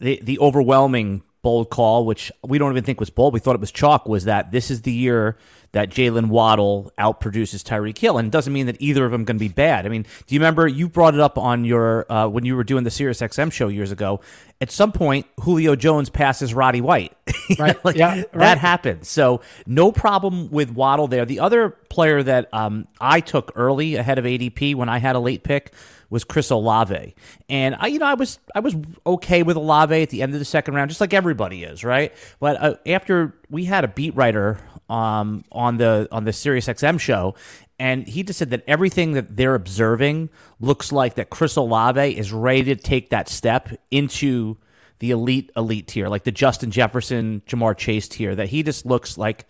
The 0.00 0.18
the 0.22 0.38
overwhelming 0.40 1.22
bold 1.42 1.70
call, 1.70 2.04
which 2.04 2.32
we 2.42 2.58
don't 2.58 2.72
even 2.72 2.84
think 2.84 2.98
was 2.98 3.10
bold. 3.10 3.34
We 3.34 3.40
thought 3.40 3.54
it 3.54 3.60
was 3.60 3.70
chalk. 3.70 4.08
Was 4.08 4.24
that 4.24 4.50
this 4.50 4.70
is 4.70 4.82
the 4.82 4.92
year 4.92 5.36
that 5.74 5.90
Jaylen 5.90 6.28
Waddle 6.28 6.92
outproduces 6.98 7.62
Tyreek 7.62 7.98
Hill, 7.98 8.16
and 8.16 8.28
it 8.28 8.30
doesn't 8.30 8.52
mean 8.52 8.66
that 8.66 8.76
either 8.80 9.04
of 9.04 9.10
them 9.10 9.24
going 9.24 9.36
to 9.36 9.40
be 9.40 9.48
bad. 9.48 9.86
I 9.86 9.88
mean, 9.88 10.04
do 10.26 10.34
you 10.34 10.40
remember 10.40 10.68
you 10.68 10.88
brought 10.88 11.14
it 11.14 11.20
up 11.20 11.36
on 11.36 11.64
your 11.64 12.10
uh, 12.10 12.28
when 12.28 12.44
you 12.44 12.54
were 12.54 12.62
doing 12.62 12.84
the 12.84 12.92
Sirius 12.92 13.20
XM 13.20 13.52
show 13.52 13.66
years 13.66 13.90
ago? 13.90 14.20
At 14.60 14.70
some 14.70 14.92
point, 14.92 15.26
Julio 15.40 15.74
Jones 15.74 16.10
passes 16.10 16.54
Roddy 16.54 16.80
White. 16.80 17.12
Right. 17.58 17.84
like, 17.84 17.96
yeah. 17.96 18.14
Right. 18.14 18.32
That 18.32 18.58
happened. 18.58 19.06
So 19.06 19.42
no 19.66 19.92
problem 19.92 20.50
with 20.50 20.70
Waddle 20.70 21.08
there. 21.08 21.26
The 21.26 21.40
other 21.40 21.68
player 21.68 22.22
that 22.22 22.48
um, 22.54 22.88
I 22.98 23.20
took 23.20 23.52
early 23.54 23.96
ahead 23.96 24.18
of 24.18 24.24
ADP 24.24 24.74
when 24.74 24.88
I 24.88 24.96
had 24.96 25.14
a 25.14 25.18
late 25.18 25.42
pick 25.44 25.70
was 26.08 26.24
Chris 26.24 26.50
Olave, 26.50 27.14
and 27.50 27.76
I, 27.78 27.88
you 27.88 27.98
know, 27.98 28.06
I 28.06 28.14
was 28.14 28.38
I 28.54 28.60
was 28.60 28.74
okay 29.06 29.42
with 29.42 29.56
Olave 29.58 30.00
at 30.00 30.08
the 30.08 30.22
end 30.22 30.32
of 30.32 30.38
the 30.38 30.44
second 30.46 30.74
round, 30.74 30.88
just 30.88 31.02
like 31.02 31.12
everybody 31.12 31.64
is, 31.64 31.84
right? 31.84 32.14
But 32.40 32.62
uh, 32.62 32.74
after 32.86 33.34
we 33.50 33.66
had 33.66 33.84
a 33.84 33.88
beat 33.88 34.16
writer 34.16 34.58
um, 34.88 35.44
on 35.52 35.78
the 35.78 36.08
on 36.12 36.24
the 36.24 36.32
Sirius 36.32 36.66
XM 36.66 37.00
show, 37.00 37.34
and 37.78 38.06
he 38.06 38.22
just 38.22 38.38
said 38.38 38.50
that 38.50 38.62
everything 38.66 39.12
that 39.12 39.36
they're 39.36 39.54
observing 39.54 40.30
looks 40.60 40.92
like 40.92 41.14
that 41.14 41.30
Chris 41.30 41.56
Olave 41.56 42.16
is 42.16 42.32
ready 42.32 42.64
to 42.64 42.76
take 42.76 43.10
that 43.10 43.28
step 43.28 43.70
into 43.90 44.56
the 44.98 45.10
elite 45.10 45.50
elite 45.56 45.88
tier, 45.88 46.08
like 46.08 46.24
the 46.24 46.32
Justin 46.32 46.70
Jefferson, 46.70 47.42
Ja'Marr 47.46 47.76
Chase 47.76 48.08
tier. 48.08 48.34
That 48.34 48.48
he 48.48 48.62
just 48.62 48.86
looks 48.86 49.18
like. 49.18 49.46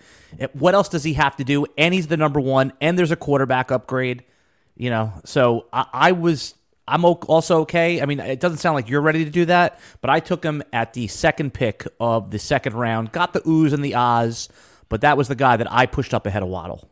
What 0.53 0.75
else 0.75 0.89
does 0.89 1.05
he 1.05 1.15
have 1.15 1.37
to 1.37 1.45
do? 1.45 1.67
And 1.77 1.95
he's 1.95 2.07
the 2.07 2.17
number 2.17 2.41
one, 2.41 2.73
and 2.81 2.99
there's 2.99 3.11
a 3.11 3.17
quarterback 3.17 3.71
upgrade. 3.71 4.25
You 4.77 4.91
know, 4.91 5.13
so 5.25 5.67
I, 5.73 5.87
I 5.93 6.13
was 6.13 6.55
I'm 6.87 7.05
also 7.05 7.61
okay. 7.61 8.03
I 8.03 8.07
mean, 8.07 8.21
it 8.21 8.41
doesn't 8.41 8.59
sound 8.59 8.75
like 8.75 8.89
you're 8.89 9.01
ready 9.01 9.25
to 9.25 9.31
do 9.31 9.47
that, 9.47 9.81
but 10.01 10.11
I 10.11 10.21
took 10.21 10.45
him 10.45 10.63
at 10.73 10.93
the 10.93 11.07
second 11.07 11.55
pick 11.55 11.87
of 11.99 12.31
the 12.31 12.39
second 12.39 12.75
round. 12.75 13.13
Got 13.13 13.33
the 13.33 13.41
oohs 13.41 13.73
and 13.73 13.85
the 13.85 13.95
ahs, 13.95 14.49
but 14.89 15.03
that 15.03 15.17
was 15.17 15.29
the 15.29 15.35
guy 15.35 15.57
that 15.57 15.71
I 15.71 15.87
pushed 15.87 16.15
up 16.15 16.27
ahead 16.27 16.43
of 16.43 16.49
Waddle. 16.49 16.89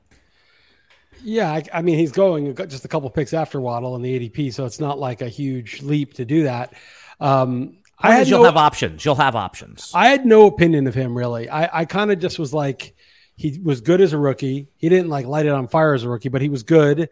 Yeah, 1.24 1.50
I, 1.52 1.62
I 1.72 1.82
mean, 1.82 1.98
he's 1.98 2.12
going 2.12 2.54
just 2.54 2.84
a 2.84 2.88
couple 2.88 3.08
picks 3.10 3.32
after 3.32 3.60
Waddle 3.60 3.94
in 3.96 4.02
the 4.02 4.18
ADP, 4.18 4.52
so 4.52 4.64
it's 4.64 4.80
not 4.80 4.98
like 4.98 5.22
a 5.22 5.28
huge 5.28 5.82
leap 5.82 6.14
to 6.14 6.24
do 6.24 6.44
that. 6.44 6.74
Um, 7.20 7.78
I 7.98 8.14
had 8.14 8.28
you'll 8.28 8.40
no, 8.40 8.46
have 8.46 8.56
options. 8.56 9.04
You'll 9.04 9.14
have 9.14 9.36
options. 9.36 9.92
I 9.94 10.08
had 10.08 10.26
no 10.26 10.46
opinion 10.46 10.86
of 10.88 10.94
him 10.94 11.16
really. 11.16 11.48
I, 11.48 11.80
I 11.80 11.84
kind 11.84 12.10
of 12.10 12.18
just 12.18 12.38
was 12.38 12.52
like, 12.52 12.96
he 13.36 13.60
was 13.62 13.80
good 13.80 14.00
as 14.00 14.12
a 14.12 14.18
rookie. 14.18 14.68
He 14.76 14.88
didn't 14.88 15.08
like 15.08 15.26
light 15.26 15.46
it 15.46 15.52
on 15.52 15.68
fire 15.68 15.94
as 15.94 16.02
a 16.02 16.08
rookie, 16.08 16.28
but 16.28 16.42
he 16.42 16.48
was 16.48 16.64
good 16.64 17.08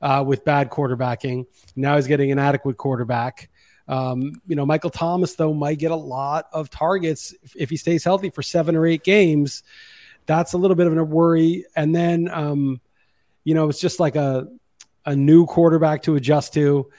uh, 0.00 0.22
with 0.26 0.44
bad 0.44 0.70
quarterbacking. 0.70 1.46
Now 1.74 1.96
he's 1.96 2.06
getting 2.06 2.32
an 2.32 2.38
adequate 2.38 2.76
quarterback. 2.76 3.48
Um, 3.88 4.40
you 4.46 4.56
know, 4.56 4.66
Michael 4.66 4.90
Thomas 4.90 5.34
though 5.34 5.54
might 5.54 5.78
get 5.78 5.90
a 5.90 5.96
lot 5.96 6.48
of 6.52 6.70
targets 6.70 7.34
if, 7.42 7.54
if, 7.56 7.70
he 7.70 7.76
stays 7.76 8.02
healthy 8.02 8.30
for 8.30 8.42
seven 8.42 8.74
or 8.74 8.84
eight 8.84 9.04
games. 9.04 9.62
That's 10.26 10.52
a 10.52 10.58
little 10.58 10.76
bit 10.76 10.86
of 10.86 10.96
a 10.96 11.04
worry. 11.04 11.64
And 11.74 11.94
then, 11.94 12.28
um, 12.28 12.80
you 13.44 13.54
know, 13.54 13.68
it's 13.68 13.80
just 13.80 14.00
like 14.00 14.16
a 14.16 14.48
a 15.04 15.14
new 15.14 15.46
quarterback 15.46 16.02
to 16.02 16.16
adjust 16.16 16.52
to. 16.54 16.90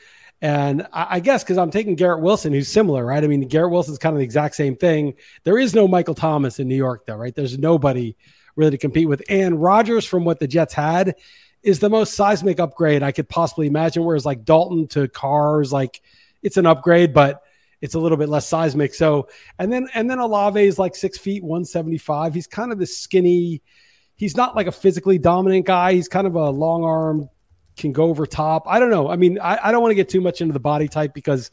And 0.41 0.87
I, 0.93 1.07
I 1.09 1.19
guess 1.19 1.43
because 1.43 1.57
I'm 1.57 1.71
taking 1.71 1.95
Garrett 1.95 2.21
Wilson, 2.21 2.53
who's 2.53 2.69
similar, 2.69 3.05
right? 3.05 3.23
I 3.23 3.27
mean, 3.27 3.41
Garrett 3.47 3.71
Wilson's 3.71 3.97
kind 3.97 4.13
of 4.15 4.19
the 4.19 4.25
exact 4.25 4.55
same 4.55 4.75
thing. 4.75 5.15
There 5.43 5.57
is 5.57 5.75
no 5.75 5.87
Michael 5.87 6.15
Thomas 6.15 6.59
in 6.59 6.67
New 6.67 6.75
York, 6.75 7.05
though, 7.05 7.15
right? 7.15 7.35
There's 7.35 7.57
nobody 7.57 8.15
really 8.55 8.71
to 8.71 8.77
compete 8.77 9.07
with. 9.07 9.21
And 9.29 9.61
Rodgers, 9.61 10.05
from 10.05 10.25
what 10.25 10.39
the 10.39 10.47
Jets 10.47 10.73
had, 10.73 11.15
is 11.63 11.79
the 11.79 11.89
most 11.89 12.13
seismic 12.13 12.59
upgrade 12.59 13.03
I 13.03 13.11
could 13.11 13.27
possibly 13.27 13.67
imagine. 13.67 14.03
Whereas 14.03 14.25
like 14.25 14.45
Dalton 14.45 14.87
to 14.89 15.07
Cars, 15.07 15.73
like 15.73 16.01
it's 16.41 16.57
an 16.57 16.65
upgrade, 16.65 17.13
but 17.13 17.43
it's 17.81 17.95
a 17.95 17.99
little 17.99 18.17
bit 18.17 18.29
less 18.29 18.47
seismic. 18.47 18.93
So 18.93 19.27
and 19.59 19.71
then 19.71 19.87
and 19.93 20.09
then 20.09 20.19
Olave 20.19 20.59
is 20.59 20.79
like 20.79 20.95
six 20.95 21.17
feet, 21.17 21.43
one 21.43 21.65
seventy 21.65 21.97
five. 21.97 22.33
He's 22.33 22.47
kind 22.47 22.71
of 22.71 22.79
the 22.79 22.87
skinny. 22.87 23.61
He's 24.15 24.35
not 24.35 24.55
like 24.55 24.67
a 24.67 24.71
physically 24.71 25.19
dominant 25.19 25.65
guy. 25.65 25.93
He's 25.93 26.07
kind 26.07 26.25
of 26.25 26.35
a 26.35 26.49
long 26.49 26.83
arm, 26.83 27.29
can 27.77 27.91
go 27.91 28.05
over 28.05 28.25
top. 28.25 28.63
I 28.67 28.79
don't 28.79 28.89
know. 28.89 29.09
I 29.09 29.15
mean, 29.15 29.39
I, 29.39 29.59
I 29.63 29.71
don't 29.71 29.81
want 29.81 29.91
to 29.91 29.95
get 29.95 30.09
too 30.09 30.21
much 30.21 30.41
into 30.41 30.53
the 30.53 30.59
body 30.59 30.87
type 30.87 31.13
because 31.13 31.51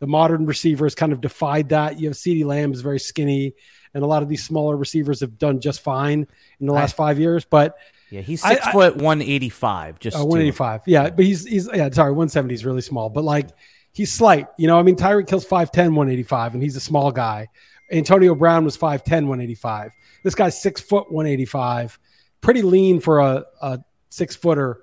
the 0.00 0.06
modern 0.06 0.46
receivers 0.46 0.94
kind 0.94 1.12
of 1.12 1.20
defied 1.20 1.68
that. 1.68 2.00
You 2.00 2.08
have 2.08 2.16
CeeDee 2.16 2.44
Lamb 2.44 2.72
is 2.72 2.80
very 2.80 2.98
skinny, 2.98 3.54
and 3.94 4.02
a 4.02 4.06
lot 4.06 4.22
of 4.22 4.28
these 4.28 4.42
smaller 4.42 4.76
receivers 4.76 5.20
have 5.20 5.38
done 5.38 5.60
just 5.60 5.82
fine 5.82 6.26
in 6.58 6.66
the 6.66 6.72
last 6.72 6.96
five 6.96 7.20
years. 7.20 7.44
But 7.44 7.76
yeah, 8.10 8.22
he's 8.22 8.42
six 8.42 8.66
I, 8.66 8.72
foot 8.72 8.96
one 8.96 9.22
eighty 9.22 9.50
five. 9.50 10.00
Just 10.00 10.16
uh, 10.16 10.24
one 10.24 10.40
eighty 10.40 10.50
five. 10.50 10.80
Yeah, 10.86 11.10
but 11.10 11.24
he's 11.24 11.46
he's 11.46 11.68
yeah. 11.72 11.90
Sorry, 11.90 12.12
one 12.12 12.28
seventy 12.28 12.54
is 12.54 12.64
really 12.64 12.80
small, 12.80 13.08
but 13.08 13.22
like 13.22 13.50
he's 13.92 14.12
slight. 14.12 14.48
You 14.58 14.66
know, 14.66 14.78
I 14.78 14.82
mean, 14.82 14.96
Tyreek 14.96 15.28
Hill's 15.28 15.46
5'10", 15.46 15.94
185, 15.94 16.54
and 16.54 16.62
he's 16.62 16.76
a 16.76 16.80
small 16.80 17.12
guy. 17.12 17.48
Antonio 17.90 18.34
Brown 18.34 18.64
was 18.64 18.76
5'10", 18.76 19.26
185. 19.26 19.92
This 20.22 20.34
guy's 20.34 20.60
six 20.60 20.80
foot 20.80 21.10
one 21.10 21.26
eighty 21.26 21.44
five, 21.44 21.98
pretty 22.40 22.62
lean 22.62 23.00
for 23.00 23.20
a, 23.20 23.44
a 23.62 23.80
six 24.10 24.36
footer, 24.36 24.82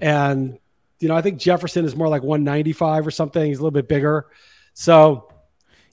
and 0.00 0.58
you 1.00 1.08
know 1.08 1.16
I 1.16 1.22
think 1.22 1.38
Jefferson 1.38 1.84
is 1.84 1.96
more 1.96 2.08
like 2.08 2.22
one 2.22 2.44
ninety 2.44 2.72
five 2.72 3.06
or 3.06 3.10
something. 3.10 3.44
He's 3.46 3.58
a 3.58 3.62
little 3.62 3.70
bit 3.70 3.88
bigger, 3.88 4.26
so. 4.74 5.30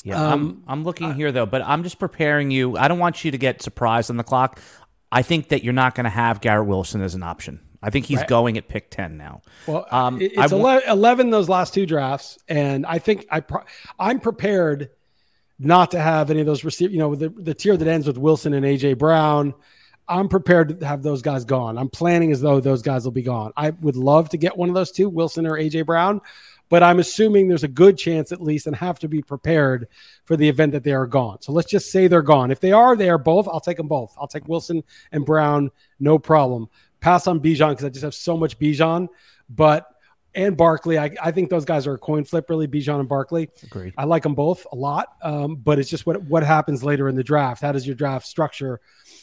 Yeah, 0.04 0.16
um, 0.16 0.34
I'm 0.34 0.64
I'm 0.68 0.84
looking 0.84 1.14
here 1.14 1.32
though, 1.32 1.46
but 1.46 1.62
I'm 1.62 1.84
just 1.84 2.00
preparing 2.00 2.50
you. 2.50 2.76
I 2.76 2.88
don't 2.88 2.98
want 2.98 3.24
you 3.24 3.30
to 3.30 3.38
get 3.38 3.62
surprised 3.62 4.10
on 4.10 4.18
the 4.18 4.24
clock. 4.24 4.60
I 5.12 5.22
think 5.22 5.50
that 5.50 5.64
you're 5.64 5.74
not 5.74 5.94
going 5.94 6.06
to 6.06 6.10
have 6.10 6.42
Garrett 6.42 6.68
Wilson 6.68 7.04
as 7.04 7.14
an 7.14 7.22
option. 7.22 7.60
I 7.84 7.90
think 7.90 8.06
he's 8.06 8.20
right. 8.20 8.28
going 8.28 8.58
at 8.58 8.68
pick 8.68 8.92
10 8.92 9.18
now. 9.18 9.42
Well, 9.66 9.88
um, 9.92 10.20
it's 10.22 10.52
11 10.52 11.30
those 11.30 11.50
last 11.50 11.74
two 11.74 11.86
drafts. 11.86 12.38
And 12.48 12.86
I 12.86 13.00
think 13.00 13.26
I 13.32 13.44
I'm 14.00 14.20
prepared 14.20 14.90
not 15.58 15.92
to 15.92 16.00
have 16.00 16.30
any 16.32 16.42
of 16.42 16.46
those 16.46 16.64
receive, 16.64 16.92
you 16.92 17.00
know, 17.00 17.16
the, 17.16 17.30
the 17.30 17.54
tier 17.54 17.78
that 17.78 17.88
ends 17.88 18.08
with 18.08 18.18
Wilson 18.18 18.54
and 18.54 18.66
AJ 18.66 18.98
Brown. 18.98 19.54
I'm 20.08 20.28
prepared 20.28 20.80
to 20.80 20.86
have 20.86 21.04
those 21.04 21.22
guys 21.22 21.46
gone. 21.46 21.78
I'm 21.78 21.90
planning 21.90 22.32
as 22.32 22.42
though 22.42 22.60
those 22.60 22.82
guys 22.82 23.06
will 23.06 23.12
be 23.12 23.22
gone. 23.22 23.54
I 23.56 23.70
would 23.70 23.96
love 23.96 24.30
to 24.30 24.38
get 24.38 24.58
one 24.58 24.70
of 24.70 24.76
those 24.76 24.92
two, 24.92 25.08
Wilson 25.08 25.46
or 25.46 25.54
AJ 25.54 25.86
Brown, 25.86 26.20
but 26.68 26.84
I'm 26.84 27.00
assuming 27.00 27.48
there's 27.48 27.64
a 27.64 27.70
good 27.70 27.98
chance 27.98 28.32
at 28.32 28.42
least 28.42 28.68
and 28.68 28.76
have 28.76 29.00
to 29.00 29.08
be 29.08 29.22
prepared 29.22 29.88
for 30.26 30.36
the 30.36 30.50
event 30.50 30.74
that 30.74 30.84
they 30.84 30.94
are 30.94 31.06
gone. 31.06 31.42
So 31.42 31.52
let's 31.52 31.70
just 31.70 31.92
say 31.92 32.08
they're 32.08 32.22
gone. 32.22 32.52
If 32.52 32.60
they 32.60 32.72
are, 32.72 32.96
they 32.96 33.10
are 33.10 33.18
both. 33.18 33.48
I'll 33.48 33.62
take 33.62 33.78
them 33.78 33.88
both. 33.88 34.14
I'll 34.20 34.28
take 34.28 34.48
Wilson 34.48 34.84
and 35.12 35.26
Brown, 35.26 35.72
no 36.00 36.18
problem. 36.18 36.70
Pass 37.02 37.28
on 37.28 37.40
Bijan 37.40 37.70
because 37.72 37.86
I 37.86 37.90
just 37.90 38.04
have 38.04 38.14
so 38.14 38.38
much 38.38 38.58
Bijan, 38.58 39.10
but 39.50 39.88
and 40.34 40.56
Barkley. 40.56 40.98
I, 40.98 41.12
I 41.22 41.32
think 41.32 41.50
those 41.50 41.66
guys 41.66 41.88
are 41.88 41.94
a 41.94 41.98
coin 41.98 42.24
flip, 42.24 42.50
really. 42.50 42.68
Bijan 42.68 43.00
and 43.00 43.10
Barkley. 43.10 43.50
Agreed. 43.64 43.94
I 43.98 44.06
like 44.06 44.24
them 44.24 44.36
both 44.36 44.66
a 44.72 44.76
lot, 44.76 45.08
um, 45.22 45.56
but 45.56 45.80
it's 45.80 45.90
just 45.90 46.06
what 46.06 46.22
what 46.24 46.44
happens 46.44 46.84
later 46.84 47.10
in 47.10 47.16
the 47.16 47.24
draft. 47.24 47.62
How 47.62 47.72
does 47.72 47.86
your 47.86 47.96
draft 47.96 48.26
structure 48.26 48.80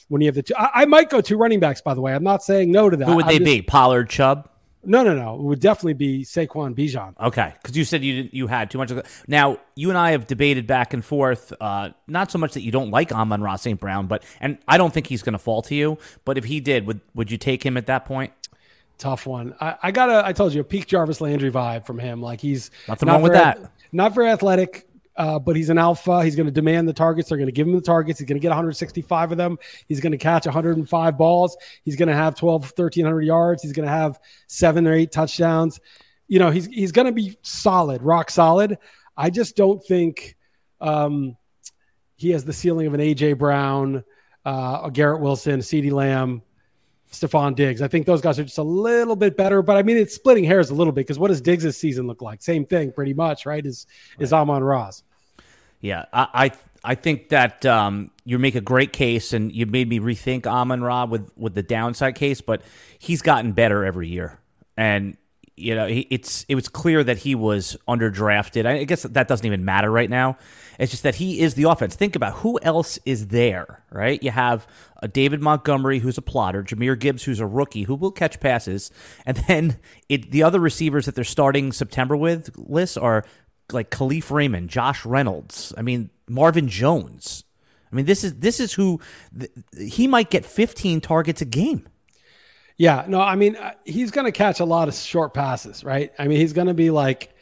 when 0.09 0.21
you 0.21 0.27
have 0.27 0.35
the 0.35 0.43
two? 0.43 0.55
I, 0.57 0.83
I 0.83 0.85
might 0.85 1.09
go 1.09 1.21
two 1.21 1.39
running 1.39 1.61
backs. 1.61 1.81
By 1.81 1.95
the 1.95 2.01
way, 2.01 2.15
I'm 2.15 2.25
not 2.25 2.43
saying 2.43 2.71
no 2.71 2.91
to 2.91 2.97
that. 2.97 3.09
Who 3.09 3.17
would 3.17 3.27
they 3.27 3.39
just, 3.39 3.45
be? 3.45 3.63
Pollard, 3.63 4.11
Chubb. 4.11 4.51
No, 4.89 5.03
no, 5.03 5.15
no. 5.15 5.35
It 5.35 5.43
would 5.43 5.61
definitely 5.61 5.93
be 5.93 6.25
Saquon 6.25 6.75
Bijan. 6.75 7.15
Okay, 7.21 7.53
because 7.63 7.77
you 7.77 7.85
said 7.85 8.03
you 8.03 8.31
you 8.33 8.47
had 8.47 8.71
too 8.71 8.79
much 8.79 8.91
of. 8.91 9.03
Now 9.29 9.59
you 9.75 9.91
and 9.91 9.99
I 9.99 10.13
have 10.13 10.27
debated 10.27 10.67
back 10.67 10.95
and 10.95 11.05
forth. 11.05 11.53
Uh, 11.61 11.91
not 12.07 12.31
so 12.31 12.39
much 12.39 12.55
that 12.55 12.63
you 12.63 12.73
don't 12.73 12.91
like 12.91 13.13
Amon-Ra 13.13 13.57
St. 13.57 13.79
Brown, 13.79 14.07
but 14.07 14.25
and 14.41 14.57
I 14.67 14.79
don't 14.79 14.93
think 14.93 15.07
he's 15.07 15.23
going 15.23 15.35
to 15.35 15.39
fall 15.39 15.61
to 15.63 15.75
you. 15.75 15.99
But 16.25 16.39
if 16.39 16.45
he 16.45 16.61
did, 16.61 16.87
would 16.87 17.03
would 17.15 17.31
you 17.31 17.37
take 17.37 17.65
him 17.65 17.77
at 17.77 17.85
that 17.87 18.07
point? 18.07 18.33
Tough 18.97 19.27
one. 19.27 19.55
I, 19.61 19.77
I 19.83 19.91
got 19.91 20.09
a. 20.09 20.27
I 20.27 20.33
told 20.33 20.55
you 20.55 20.63
a 20.63 20.65
peak 20.65 20.87
Jarvis 20.87 21.21
Landry 21.21 21.53
vibe 21.53 21.85
from 21.85 21.99
him. 21.99 22.23
Like 22.23 22.41
he's 22.41 22.71
nothing 22.89 23.11
wrong 23.11 23.21
with 23.21 23.33
that. 23.33 23.71
Not 23.93 24.15
very 24.15 24.31
athletic. 24.31 24.88
Uh, 25.19 25.37
but 25.37 25.57
he's 25.57 25.69
an 25.69 25.79
alpha. 25.79 26.23
He's 26.23 26.37
going 26.37 26.47
to 26.47 26.53
demand 26.53 26.89
the 26.89 26.93
targets. 26.93 27.29
They're 27.29 27.39
going 27.39 27.49
to 27.49 27.53
give 27.53 27.67
him 27.67 27.75
the 27.75 27.81
targets. 27.81 28.21
He's 28.21 28.29
going 28.29 28.39
to 28.39 28.43
get 28.43 28.51
165 28.51 29.33
of 29.33 29.37
them. 29.37 29.59
He's 29.89 30.01
going 30.01 30.13
to 30.13 30.19
catch 30.19 30.47
105 30.47 31.19
balls. 31.19 31.57
He's 31.85 31.97
going 31.97 32.09
to 32.09 32.15
have 32.15 32.37
12, 32.37 32.63
1300 32.63 33.23
yards. 33.23 33.63
He's 33.63 33.73
going 33.73 33.87
to 33.87 33.93
have 33.93 34.21
seven 34.47 34.87
or 34.87 34.93
eight 34.93 35.11
touchdowns. 35.11 35.81
You 36.29 36.39
know, 36.39 36.51
he's 36.51 36.67
he's 36.67 36.93
going 36.93 37.07
to 37.07 37.13
be 37.13 37.37
solid, 37.43 38.03
rock 38.03 38.31
solid. 38.31 38.79
I 39.17 39.31
just 39.31 39.57
don't 39.57 39.85
think 39.85 40.37
um, 40.81 41.37
he 42.15 42.31
has 42.31 42.45
the 42.45 42.53
ceiling 42.53 42.87
of 42.87 42.95
an 42.95 43.01
AJ 43.01 43.39
Brown, 43.39 44.05
uh, 44.45 44.83
a 44.85 44.91
Garrett 44.93 45.21
Wilson, 45.21 45.61
CeeDee 45.61 45.91
Lamb, 45.91 46.43
Stefon 47.11 47.57
Diggs. 47.57 47.83
I 47.83 47.89
think 47.89 48.07
those 48.07 48.21
guys 48.21 48.39
are 48.39 48.45
just 48.45 48.59
a 48.59 48.63
little 48.63 49.17
bit 49.17 49.37
better, 49.37 49.63
but 49.63 49.77
I 49.77 49.83
mean, 49.83 49.97
it's 49.97 50.15
splitting 50.15 50.45
hairs 50.45 50.71
a 50.71 50.75
little 50.75 50.93
bit 50.93 51.07
because 51.07 51.19
what 51.19 51.29
does 51.29 51.41
Diggs' 51.41 51.77
season 51.77 52.07
look 52.07 52.23
like? 52.23 52.41
Same 52.41 52.65
thing, 52.65 52.93
pretty 52.93 53.15
much, 53.15 53.47
right? 53.47 53.65
Is 53.65 53.87
right. 54.17 54.23
is 54.23 54.33
Amon 54.33 54.63
Ra's? 54.63 55.03
Yeah, 55.81 56.07
I, 56.13 56.29
I 56.35 56.53
I, 56.85 56.95
think 56.95 57.29
that 57.29 57.65
um, 57.67 58.11
you 58.25 58.39
make 58.39 58.55
a 58.55 58.61
great 58.61 58.93
case, 58.93 59.33
and 59.33 59.53
you 59.53 59.67
made 59.67 59.89
me 59.89 60.01
rethink 60.01 60.47
Amon 60.47 60.83
Ra 60.83 61.05
with 61.05 61.31
with 61.37 61.55
the 61.55 61.63
downside 61.63 62.15
case, 62.15 62.41
but 62.41 62.63
he's 62.99 63.23
gotten 63.23 63.53
better 63.53 63.85
every 63.85 64.09
year, 64.09 64.41
and 64.77 65.17
you 65.59 65.75
know, 65.75 65.87
it's 65.89 66.45
it 66.49 66.55
was 66.55 66.69
clear 66.69 67.03
that 67.03 67.19
he 67.19 67.35
was 67.35 67.77
underdrafted. 67.89 68.65
I 68.65 68.85
guess 68.85 69.03
that 69.03 69.29
doesn't 69.29 69.45
even 69.45 69.65
matter 69.65 69.91
right 69.91 70.09
now. 70.09 70.37
It's 70.79 70.93
just 70.93 71.03
that 71.03 71.17
he 71.17 71.41
is 71.41 71.55
the 71.55 71.65
offense. 71.65 71.97
Think 71.97 72.15
about 72.15 72.35
who 72.35 72.59
else 72.63 72.99
is 73.05 73.29
there, 73.29 73.83
right? 73.91 74.23
You 74.23 74.31
have 74.31 74.67
a 75.03 75.09
David 75.09 75.43
Montgomery 75.43 75.99
who's 75.99 76.19
a 76.19 76.23
plotter, 76.23 76.63
Jahmyr 76.63 76.99
Gibbs 76.99 77.25
who's 77.25 77.41
a 77.41 77.47
rookie 77.47 77.83
who 77.83 77.97
will 77.97 78.13
catch 78.13 78.39
passes, 78.41 78.91
and 79.27 79.37
then 79.49 79.79
it, 80.09 80.31
the 80.31 80.43
other 80.43 80.61
receivers 80.61 81.07
that 81.07 81.15
they're 81.15 81.25
starting 81.25 81.73
September 81.73 82.17
with 82.17 82.51
lists 82.57 82.97
are 82.97 83.25
like 83.73 83.91
Kalif 83.91 84.31
Raymond, 84.31 84.71
Josh 84.71 85.05
Reynolds. 85.05 85.73
I 85.77 85.83
mean 85.83 86.11
Marvin 86.29 86.69
Jones. 86.69 87.45
I 87.93 87.97
mean 87.97 88.07
this 88.07 88.25
is 88.25 88.35
this 88.37 88.61
is 88.61 88.73
who 88.73 89.01
he 89.79 90.07
might 90.07 90.31
get 90.31 90.45
15 90.45 91.01
targets 91.01 91.41
a 91.43 91.45
game. 91.45 91.89
Yeah, 92.77 93.05
no, 93.09 93.21
I 93.21 93.35
mean 93.35 93.57
uh, 93.57 93.73
he's 93.85 94.11
going 94.11 94.27
to 94.27 94.33
catch 94.33 94.61
a 94.61 94.65
lot 94.65 94.89
of 94.89 94.95
short 94.95 95.35
passes, 95.35 95.83
right? 95.83 96.13
I 96.19 96.29
mean 96.29 96.39
he's 96.39 96.53
going 96.53 96.69
to 96.69 96.75
be 96.75 96.91
like 96.91 97.35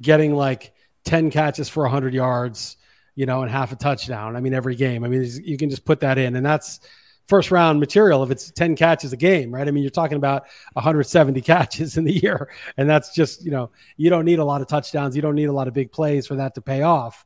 getting 0.00 0.34
like 0.34 0.74
10 1.04 1.30
catches 1.30 1.68
for 1.68 1.84
100 1.84 2.12
yards, 2.12 2.76
you 3.14 3.26
know, 3.26 3.42
and 3.42 3.50
half 3.50 3.72
a 3.72 3.76
touchdown. 3.76 4.36
I 4.36 4.40
mean 4.40 4.54
every 4.54 4.74
game. 4.74 5.04
I 5.04 5.08
mean 5.08 5.26
you 5.42 5.56
can 5.56 5.70
just 5.70 5.84
put 5.84 6.00
that 6.00 6.18
in 6.18 6.36
and 6.36 6.44
that's 6.44 6.80
first 7.26 7.50
round 7.50 7.80
material 7.80 8.22
if 8.22 8.30
it's 8.30 8.50
10 8.50 8.76
catches 8.76 9.12
a 9.12 9.16
game, 9.16 9.52
right? 9.52 9.66
I 9.66 9.70
mean 9.70 9.82
you're 9.82 9.90
talking 9.90 10.16
about 10.16 10.44
170 10.74 11.40
catches 11.40 11.96
in 11.96 12.04
the 12.04 12.12
year 12.22 12.50
and 12.76 12.88
that's 12.88 13.14
just, 13.14 13.44
you 13.44 13.50
know, 13.50 13.70
you 13.96 14.10
don't 14.10 14.24
need 14.24 14.38
a 14.38 14.44
lot 14.44 14.60
of 14.60 14.66
touchdowns, 14.66 15.16
you 15.16 15.22
don't 15.22 15.34
need 15.34 15.48
a 15.48 15.52
lot 15.52 15.68
of 15.68 15.74
big 15.74 15.92
plays 15.92 16.26
for 16.26 16.36
that 16.36 16.54
to 16.54 16.60
pay 16.60 16.82
off. 16.82 17.24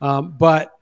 Um, 0.00 0.34
but 0.36 0.72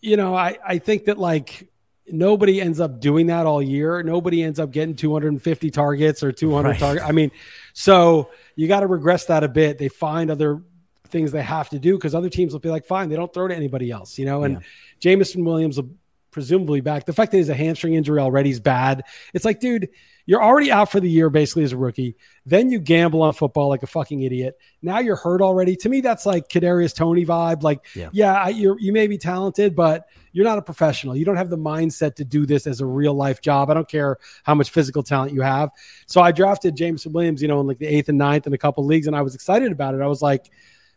you 0.00 0.16
know, 0.16 0.34
I 0.34 0.58
I 0.64 0.78
think 0.78 1.06
that 1.06 1.18
like 1.18 1.68
nobody 2.10 2.60
ends 2.60 2.80
up 2.80 3.00
doing 3.00 3.26
that 3.26 3.46
all 3.46 3.62
year. 3.62 4.02
Nobody 4.02 4.42
ends 4.42 4.58
up 4.58 4.70
getting 4.70 4.94
250 4.94 5.70
targets 5.70 6.22
or 6.22 6.32
200 6.32 6.68
right. 6.68 6.78
targets. 6.78 7.06
I 7.06 7.12
mean, 7.12 7.30
so 7.72 8.30
you 8.56 8.68
got 8.68 8.80
to 8.80 8.86
regress 8.86 9.26
that 9.26 9.44
a 9.44 9.48
bit. 9.48 9.78
They 9.78 9.88
find 9.88 10.30
other 10.30 10.62
things 11.08 11.32
they 11.32 11.42
have 11.42 11.70
to 11.70 11.78
do 11.78 11.96
because 11.96 12.14
other 12.14 12.28
teams 12.28 12.52
will 12.52 12.60
be 12.60 12.70
like, 12.70 12.84
fine, 12.84 13.08
they 13.08 13.16
don't 13.16 13.32
throw 13.32 13.48
to 13.48 13.54
anybody 13.54 13.90
else, 13.90 14.18
you 14.18 14.24
know. 14.24 14.44
And 14.44 14.54
yeah. 14.54 14.60
Jameson 15.00 15.44
Williams 15.44 15.76
will 15.76 15.90
presumably 16.30 16.80
back. 16.80 17.06
The 17.06 17.12
fact 17.12 17.32
that 17.32 17.38
he's 17.38 17.48
a 17.48 17.54
hamstring 17.54 17.94
injury 17.94 18.20
already 18.20 18.50
is 18.50 18.60
bad. 18.60 19.04
It's 19.34 19.44
like, 19.44 19.60
dude, 19.60 19.88
you're 20.26 20.42
already 20.42 20.70
out 20.70 20.92
for 20.92 21.00
the 21.00 21.08
year 21.08 21.30
basically 21.30 21.64
as 21.64 21.72
a 21.72 21.76
rookie. 21.78 22.14
Then 22.44 22.68
you 22.68 22.78
gamble 22.78 23.22
on 23.22 23.32
football 23.32 23.70
like 23.70 23.82
a 23.82 23.86
fucking 23.86 24.20
idiot. 24.20 24.58
Now 24.82 24.98
you're 24.98 25.16
hurt 25.16 25.40
already. 25.40 25.74
To 25.76 25.88
me, 25.88 26.02
that's 26.02 26.26
like 26.26 26.48
Kadarius 26.48 26.94
Toney 26.94 27.24
vibe. 27.24 27.62
Like, 27.62 27.86
yeah, 27.94 28.10
yeah 28.12 28.48
you 28.48 28.76
you 28.78 28.92
may 28.92 29.06
be 29.06 29.16
talented, 29.16 29.74
but 29.74 30.06
you're 30.32 30.44
not 30.44 30.58
a 30.58 30.62
professional. 30.62 31.16
You 31.16 31.24
don't 31.24 31.36
have 31.36 31.48
the 31.48 31.56
mindset 31.56 32.16
to 32.16 32.24
do 32.24 32.44
this 32.44 32.66
as 32.66 32.82
a 32.82 32.86
real 32.86 33.14
life 33.14 33.40
job. 33.40 33.70
I 33.70 33.74
don't 33.74 33.88
care 33.88 34.18
how 34.42 34.54
much 34.54 34.68
physical 34.68 35.02
talent 35.02 35.32
you 35.32 35.40
have. 35.40 35.70
So 36.06 36.20
I 36.20 36.30
drafted 36.30 36.76
Jameson 36.76 37.12
Williams, 37.14 37.40
you 37.40 37.48
know, 37.48 37.60
in 37.60 37.66
like 37.66 37.78
the 37.78 37.86
eighth 37.86 38.10
and 38.10 38.18
ninth 38.18 38.46
in 38.46 38.52
a 38.52 38.58
couple 38.58 38.84
leagues, 38.84 39.06
and 39.06 39.16
I 39.16 39.22
was 39.22 39.34
excited 39.34 39.72
about 39.72 39.94
it. 39.94 40.02
I 40.02 40.06
was 40.08 40.20
like, 40.20 40.50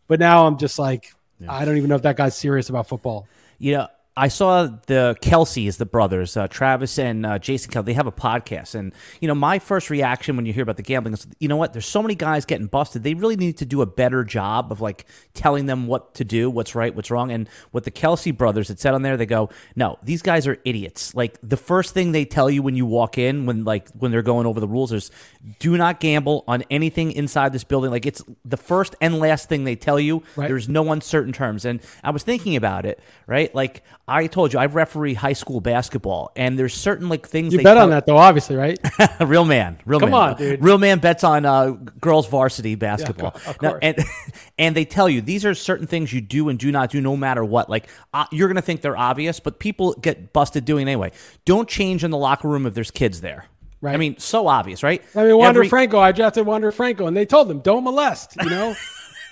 but 0.08 0.20
now 0.20 0.46
I'm 0.46 0.58
just 0.58 0.78
like, 0.78 1.14
yeah. 1.40 1.54
I 1.54 1.64
don't 1.64 1.78
even 1.78 1.90
know 1.90 1.96
if 1.96 2.02
that 2.02 2.18
guy's 2.18 2.36
serious 2.36 2.68
about 2.68 2.90
football. 2.90 3.28
Yeah, 3.60 3.88
I 4.18 4.28
saw 4.28 4.68
the 4.88 5.16
Kelces, 5.22 5.78
the 5.78 5.86
brothers, 5.86 6.36
uh, 6.36 6.50
Travis 6.50 7.00
and 7.00 7.26
uh, 7.26 7.40
Jason 7.40 7.72
Kelce. 7.72 7.86
They 7.86 7.94
have 7.94 8.08
a 8.08 8.12
podcast, 8.12 8.76
and 8.76 8.94
you 9.22 9.28
know, 9.30 9.36
my 9.36 9.58
first 9.58 9.90
reaction 9.90 10.36
when 10.36 10.46
you 10.46 10.52
hear 10.52 10.64
about 10.64 10.76
the 10.76 10.84
gambling 10.84 11.14
is, 11.14 11.26
you 11.40 11.48
know 11.48 11.56
what? 11.56 11.72
There's 11.72 11.86
so 11.86 12.02
many 12.02 12.16
guys 12.16 12.44
getting 12.44 12.68
busted. 12.68 13.04
They 13.04 13.14
really 13.14 13.38
need 13.38 13.58
to 13.58 13.66
do 13.66 13.82
a 13.82 13.86
better 13.86 14.26
job 14.26 14.70
of 14.70 14.82
like 14.82 15.06
telling 15.34 15.66
them 15.66 15.88
what 15.88 16.14
to 16.16 16.26
do, 16.26 16.50
what's 16.50 16.76
right, 16.76 16.94
what's 16.94 17.10
wrong. 17.10 17.32
And 17.32 17.48
what 17.72 17.86
the 17.86 17.92
Kelce 17.92 18.36
brothers 18.36 18.68
had 18.68 18.82
said 18.82 18.94
on 18.94 19.02
there, 19.02 19.16
they 19.16 19.26
go, 19.26 19.50
"No, 19.78 19.98
these 20.04 20.22
guys 20.22 20.46
are 20.46 20.58
idiots. 20.66 21.16
Like 21.16 21.38
the 21.42 21.58
first 21.58 21.94
thing 21.94 22.12
they 22.12 22.26
tell 22.26 22.50
you 22.50 22.62
when 22.62 22.76
you 22.76 22.86
walk 22.86 23.18
in, 23.18 23.46
when 23.46 23.64
like 23.64 23.88
when 23.92 24.12
they're 24.12 24.22
going 24.22 24.46
over 24.46 24.60
the 24.60 24.68
rules, 24.68 24.92
is 24.92 25.10
do 25.60 25.78
not 25.78 26.02
gamble 26.02 26.44
on 26.50 26.66
anything 26.70 27.14
inside 27.14 27.54
this 27.54 27.64
building. 27.64 27.92
Like 27.92 28.06
it's 28.06 28.22
the 28.44 28.58
first 28.58 28.94
and 29.00 29.20
last 29.20 29.48
thing 29.48 29.64
they 29.64 29.78
tell 29.78 30.02
you. 30.02 30.24
Right. 30.36 30.50
There's 30.50 30.68
no 30.68 30.92
uncertain 30.92 31.32
terms. 31.32 31.64
And 31.64 31.80
I 32.04 32.12
was 32.12 32.24
thinking 32.24 32.58
about 32.58 32.86
it, 32.86 33.00
right? 33.26 33.54
Like 33.56 33.84
I 34.12 34.28
told 34.28 34.52
you 34.52 34.60
I 34.60 34.66
referee 34.66 35.14
high 35.14 35.34
school 35.34 35.62
basketball, 35.62 36.32
and 36.36 36.60
there's 36.60 36.74
certain 36.74 37.08
like 37.08 37.28
things. 37.28 37.54
You 37.54 37.64
bet 37.64 37.78
on 37.78 37.92
that 37.92 38.06
though, 38.06 38.18
obviously, 38.18 38.58
right? 38.58 38.78
real 39.22 39.46
man, 39.46 39.80
real 39.86 40.00
Come 40.02 40.12
man. 40.12 40.20
on, 40.32 40.38
dude. 40.38 40.62
Real 40.62 40.78
man 40.78 41.00
bets 41.00 41.24
on 41.24 41.46
uh, 41.46 41.72
girls 41.72 42.28
varsity 42.28 42.76
basketball. 42.76 43.34
Yeah, 43.46 43.54
now, 43.62 43.80
and 43.82 43.98
and 44.60 44.76
they 44.76 44.84
tell 44.86 45.08
you 45.08 45.22
these 45.22 45.46
are 45.46 45.54
certain 45.54 45.88
things 45.88 46.12
you 46.12 46.20
do 46.20 46.50
and 46.50 46.60
do 46.60 46.72
not 46.72 46.90
do, 46.92 47.00
no 47.00 47.16
matter 47.16 47.46
what. 47.46 47.70
Like 47.70 47.88
uh, 48.14 48.26
you're 48.32 48.50
gonna 48.50 48.62
think 48.62 48.82
they're 48.82 48.98
obvious, 48.98 49.40
but 49.40 49.60
people 49.60 49.94
get 49.94 50.34
busted 50.34 50.66
doing 50.66 50.88
anyway. 50.88 51.12
Don't 51.46 51.70
change 51.70 52.04
in 52.04 52.12
the 52.12 52.18
locker 52.18 52.50
room 52.50 52.66
if 52.66 52.74
there's 52.74 52.92
kids 52.92 53.22
there. 53.22 53.46
Right. 53.80 53.96
I 53.96 53.98
mean, 53.98 54.20
so 54.20 54.48
obvious, 54.48 54.84
right? 54.84 55.04
I 55.16 55.24
mean, 55.24 55.38
Wander 55.38 55.62
Every- 55.62 55.70
Franco. 55.70 56.00
I 56.00 56.12
drafted 56.12 56.46
Wander 56.46 56.72
Franco, 56.72 57.08
and 57.08 57.18
they 57.18 57.26
told 57.26 57.48
them 57.48 57.62
don't 57.62 57.84
molest. 57.84 58.36
You 58.44 58.50
know. 58.50 58.76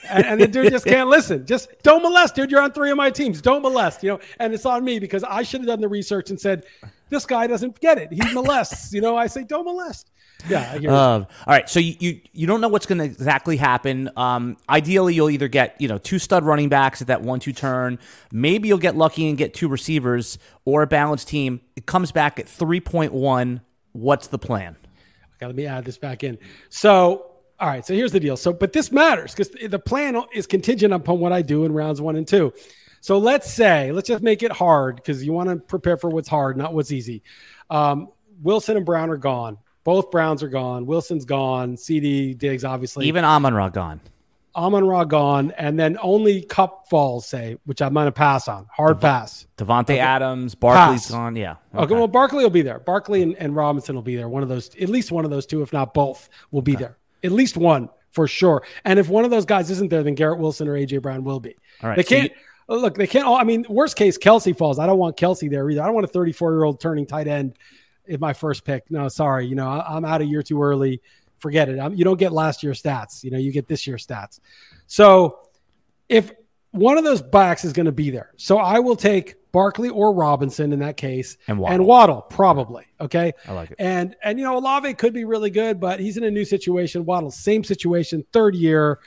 and, 0.09 0.25
and 0.25 0.41
the 0.41 0.47
dude 0.47 0.71
just 0.71 0.85
can't 0.85 1.09
listen. 1.09 1.45
Just 1.45 1.69
don't 1.83 2.01
molest, 2.01 2.35
dude. 2.35 2.51
You're 2.51 2.61
on 2.61 2.71
three 2.71 2.91
of 2.91 2.97
my 2.97 3.09
teams. 3.09 3.41
Don't 3.41 3.61
molest, 3.61 4.03
you 4.03 4.09
know. 4.09 4.19
And 4.39 4.53
it's 4.53 4.65
on 4.65 4.83
me 4.83 4.99
because 4.99 5.23
I 5.23 5.43
should 5.43 5.61
have 5.61 5.67
done 5.67 5.81
the 5.81 5.89
research 5.89 6.29
and 6.29 6.39
said, 6.39 6.65
this 7.09 7.25
guy 7.25 7.47
doesn't 7.47 7.79
get 7.79 7.97
it. 7.97 8.11
He 8.13 8.21
molests. 8.33 8.93
you 8.93 9.01
know, 9.01 9.17
I 9.17 9.27
say 9.27 9.43
don't 9.43 9.65
molest. 9.65 10.11
Yeah. 10.47 10.79
Uh, 10.87 10.93
all 10.93 11.25
right. 11.47 11.67
So 11.69 11.79
you, 11.79 11.95
you 11.99 12.21
you 12.31 12.47
don't 12.47 12.61
know 12.61 12.69
what's 12.69 12.85
going 12.85 12.99
to 12.99 13.03
exactly 13.03 13.57
happen. 13.57 14.09
Um, 14.15 14.55
ideally, 14.69 15.13
you'll 15.13 15.29
either 15.29 15.49
get 15.49 15.75
you 15.81 15.87
know 15.87 15.97
two 15.97 16.17
stud 16.17 16.45
running 16.45 16.69
backs 16.69 17.01
at 17.01 17.07
that 17.07 17.21
one 17.21 17.39
two 17.41 17.51
turn. 17.51 17.99
Maybe 18.31 18.69
you'll 18.69 18.77
get 18.77 18.95
lucky 18.95 19.27
and 19.27 19.37
get 19.37 19.53
two 19.53 19.67
receivers 19.67 20.37
or 20.63 20.81
a 20.81 20.87
balanced 20.87 21.27
team. 21.27 21.59
It 21.75 21.85
comes 21.85 22.11
back 22.13 22.39
at 22.39 22.47
three 22.47 22.79
point 22.79 23.11
one. 23.11 23.61
What's 23.91 24.27
the 24.27 24.39
plan? 24.39 24.77
Okay, 25.35 25.45
let 25.45 25.55
me 25.55 25.65
add 25.65 25.83
this 25.83 25.97
back 25.97 26.23
in. 26.23 26.37
So 26.69 27.28
all 27.59 27.67
right, 27.67 27.85
so 27.85 27.93
here's 27.93 28.11
the 28.11 28.19
deal. 28.19 28.37
So, 28.37 28.53
but 28.53 28.71
this 28.71 28.91
matters 28.91 29.33
because 29.35 29.49
the 29.49 29.79
plan 29.79 30.21
is 30.33 30.47
contingent 30.47 30.93
upon 30.93 31.19
what 31.19 31.33
I 31.33 31.41
do 31.41 31.65
in 31.65 31.73
rounds 31.73 31.99
one 31.99 32.15
and 32.15 32.27
two. 32.27 32.53
So 33.01 33.17
let's 33.17 33.51
say, 33.51 33.91
let's 33.91 34.07
just 34.07 34.23
make 34.23 34.43
it 34.43 34.51
hard 34.51 34.97
because 34.97 35.23
you 35.23 35.33
want 35.33 35.49
to 35.49 35.57
prepare 35.57 35.97
for 35.97 36.09
what's 36.09 36.29
hard, 36.29 36.57
not 36.57 36.73
what's 36.73 36.91
easy. 36.91 37.23
Um, 37.69 38.09
Wilson 38.41 38.77
and 38.77 38.85
Brown 38.85 39.09
are 39.09 39.17
gone. 39.17 39.57
Both 39.83 40.11
Browns 40.11 40.43
are 40.43 40.49
gone. 40.49 40.85
Wilson's 40.85 41.25
gone. 41.25 41.75
CeeDee 41.75 42.37
Diggs, 42.37 42.63
obviously. 42.63 43.07
Even 43.07 43.23
Amon 43.23 43.53
Ra 43.53 43.69
gone. 43.69 44.01
Amon 44.55 44.85
Ra 44.85 45.03
gone, 45.03 45.51
and 45.57 45.79
then 45.79 45.97
only 46.01 46.41
Kupp 46.41 46.89
falls, 46.89 47.25
say, 47.25 47.57
which 47.65 47.81
I'm 47.81 47.93
going 47.93 48.05
to 48.05 48.11
pass 48.11 48.47
on. 48.47 48.67
Hard 48.75 48.97
Dev- 48.97 49.01
pass. 49.01 49.47
Davante 49.57 49.83
okay. 49.83 49.99
Adams, 49.99 50.55
Barkley's 50.55 51.03
pass. 51.03 51.11
gone. 51.11 51.35
Yeah. 51.35 51.55
Okay. 51.73 51.83
okay. 51.83 51.93
well, 51.93 52.07
Barkley 52.07 52.43
will 52.43 52.49
be 52.49 52.61
there. 52.61 52.79
Barkley 52.79 53.21
and, 53.21 53.35
and, 53.35 53.55
Robinson 53.55 53.95
will 53.95 54.01
be 54.01 54.15
there. 54.15 54.27
One 54.27 54.43
of 54.43 54.49
those, 54.49 54.69
at 54.75 54.89
least 54.89 55.11
one 55.11 55.23
of 55.23 55.31
those 55.31 55.45
two, 55.45 55.61
if 55.61 55.71
not 55.71 55.93
both, 55.93 56.29
will 56.51 56.61
be 56.61 56.75
okay. 56.75 56.85
there 56.85 56.98
at 57.23 57.31
least 57.31 57.57
one 57.57 57.89
for 58.11 58.27
sure. 58.27 58.63
And 58.85 58.99
if 58.99 59.09
one 59.09 59.25
of 59.25 59.31
those 59.31 59.45
guys 59.45 59.69
isn't 59.71 59.89
there, 59.89 60.03
then 60.03 60.15
Garrett 60.15 60.39
Wilson 60.39 60.67
or 60.67 60.73
AJ 60.73 61.01
Brown 61.01 61.23
will 61.23 61.39
be. 61.39 61.55
All 61.83 61.89
right. 61.89 61.95
They 61.95 62.03
can't. 62.03 62.31
So 62.67 62.75
you, 62.75 62.81
look, 62.81 62.95
they 62.95 63.07
can't 63.07 63.25
all. 63.25 63.35
I 63.35 63.43
mean, 63.43 63.65
worst 63.69 63.95
case, 63.95 64.17
Kelce 64.17 64.57
falls. 64.57 64.79
I 64.79 64.85
don't 64.85 64.97
want 64.97 65.17
Kelce 65.17 65.49
there 65.49 65.69
either. 65.69 65.81
I 65.81 65.85
don't 65.85 65.95
want 65.95 66.05
a 66.05 66.09
34 66.09 66.51
year 66.51 66.63
old 66.63 66.79
turning 66.79 67.05
tight 67.05 67.27
end 67.27 67.57
in 68.05 68.19
my 68.19 68.33
first 68.33 68.65
pick. 68.65 68.89
No, 68.89 69.07
sorry. 69.07 69.45
You 69.45 69.55
know, 69.55 69.67
I, 69.67 69.95
am 69.95 70.05
out 70.05 70.21
a 70.21 70.25
year 70.25 70.43
too 70.43 70.61
early. 70.61 71.01
Forget 71.39 71.69
it. 71.69 71.79
I'm, 71.79 71.93
you 71.93 72.03
don't 72.03 72.19
get 72.19 72.31
last 72.31 72.63
year's 72.63 72.81
stats. 72.81 73.23
You 73.23 73.31
know, 73.31 73.37
you 73.37 73.51
get 73.51 73.67
this 73.67 73.87
year's 73.87 74.05
stats. 74.05 74.39
So 74.87 75.39
if 76.09 76.31
one 76.71 76.97
of 76.97 77.03
those 77.03 77.21
backs 77.21 77.63
is 77.63 77.73
going 77.73 77.85
to 77.85 77.91
be 77.91 78.09
there, 78.09 78.33
so 78.35 78.57
I 78.57 78.79
will 78.79 78.95
take 78.95 79.35
Barkley 79.51 79.89
or 79.89 80.13
Robinson 80.13 80.71
in 80.73 80.79
that 80.79 80.97
case, 80.97 81.37
and 81.47 81.59
Waddle, 81.59 81.73
and 81.73 81.85
Waddle 81.85 82.21
probably. 82.21 82.85
Okay, 83.01 83.33
I 83.47 83.53
like 83.53 83.71
it. 83.71 83.77
And 83.79 84.15
and 84.23 84.37
you 84.37 84.45
know 84.45 84.57
Olave 84.57 84.93
could 84.95 85.13
be 85.13 85.25
really 85.25 85.49
good, 85.49 85.79
but 85.79 85.99
he's 85.99 86.17
in 86.17 86.23
a 86.23 86.31
new 86.31 86.45
situation. 86.45 87.05
Waddle, 87.05 87.31
same 87.31 87.63
situation, 87.63 88.23
third 88.31 88.55
year. 88.55 88.99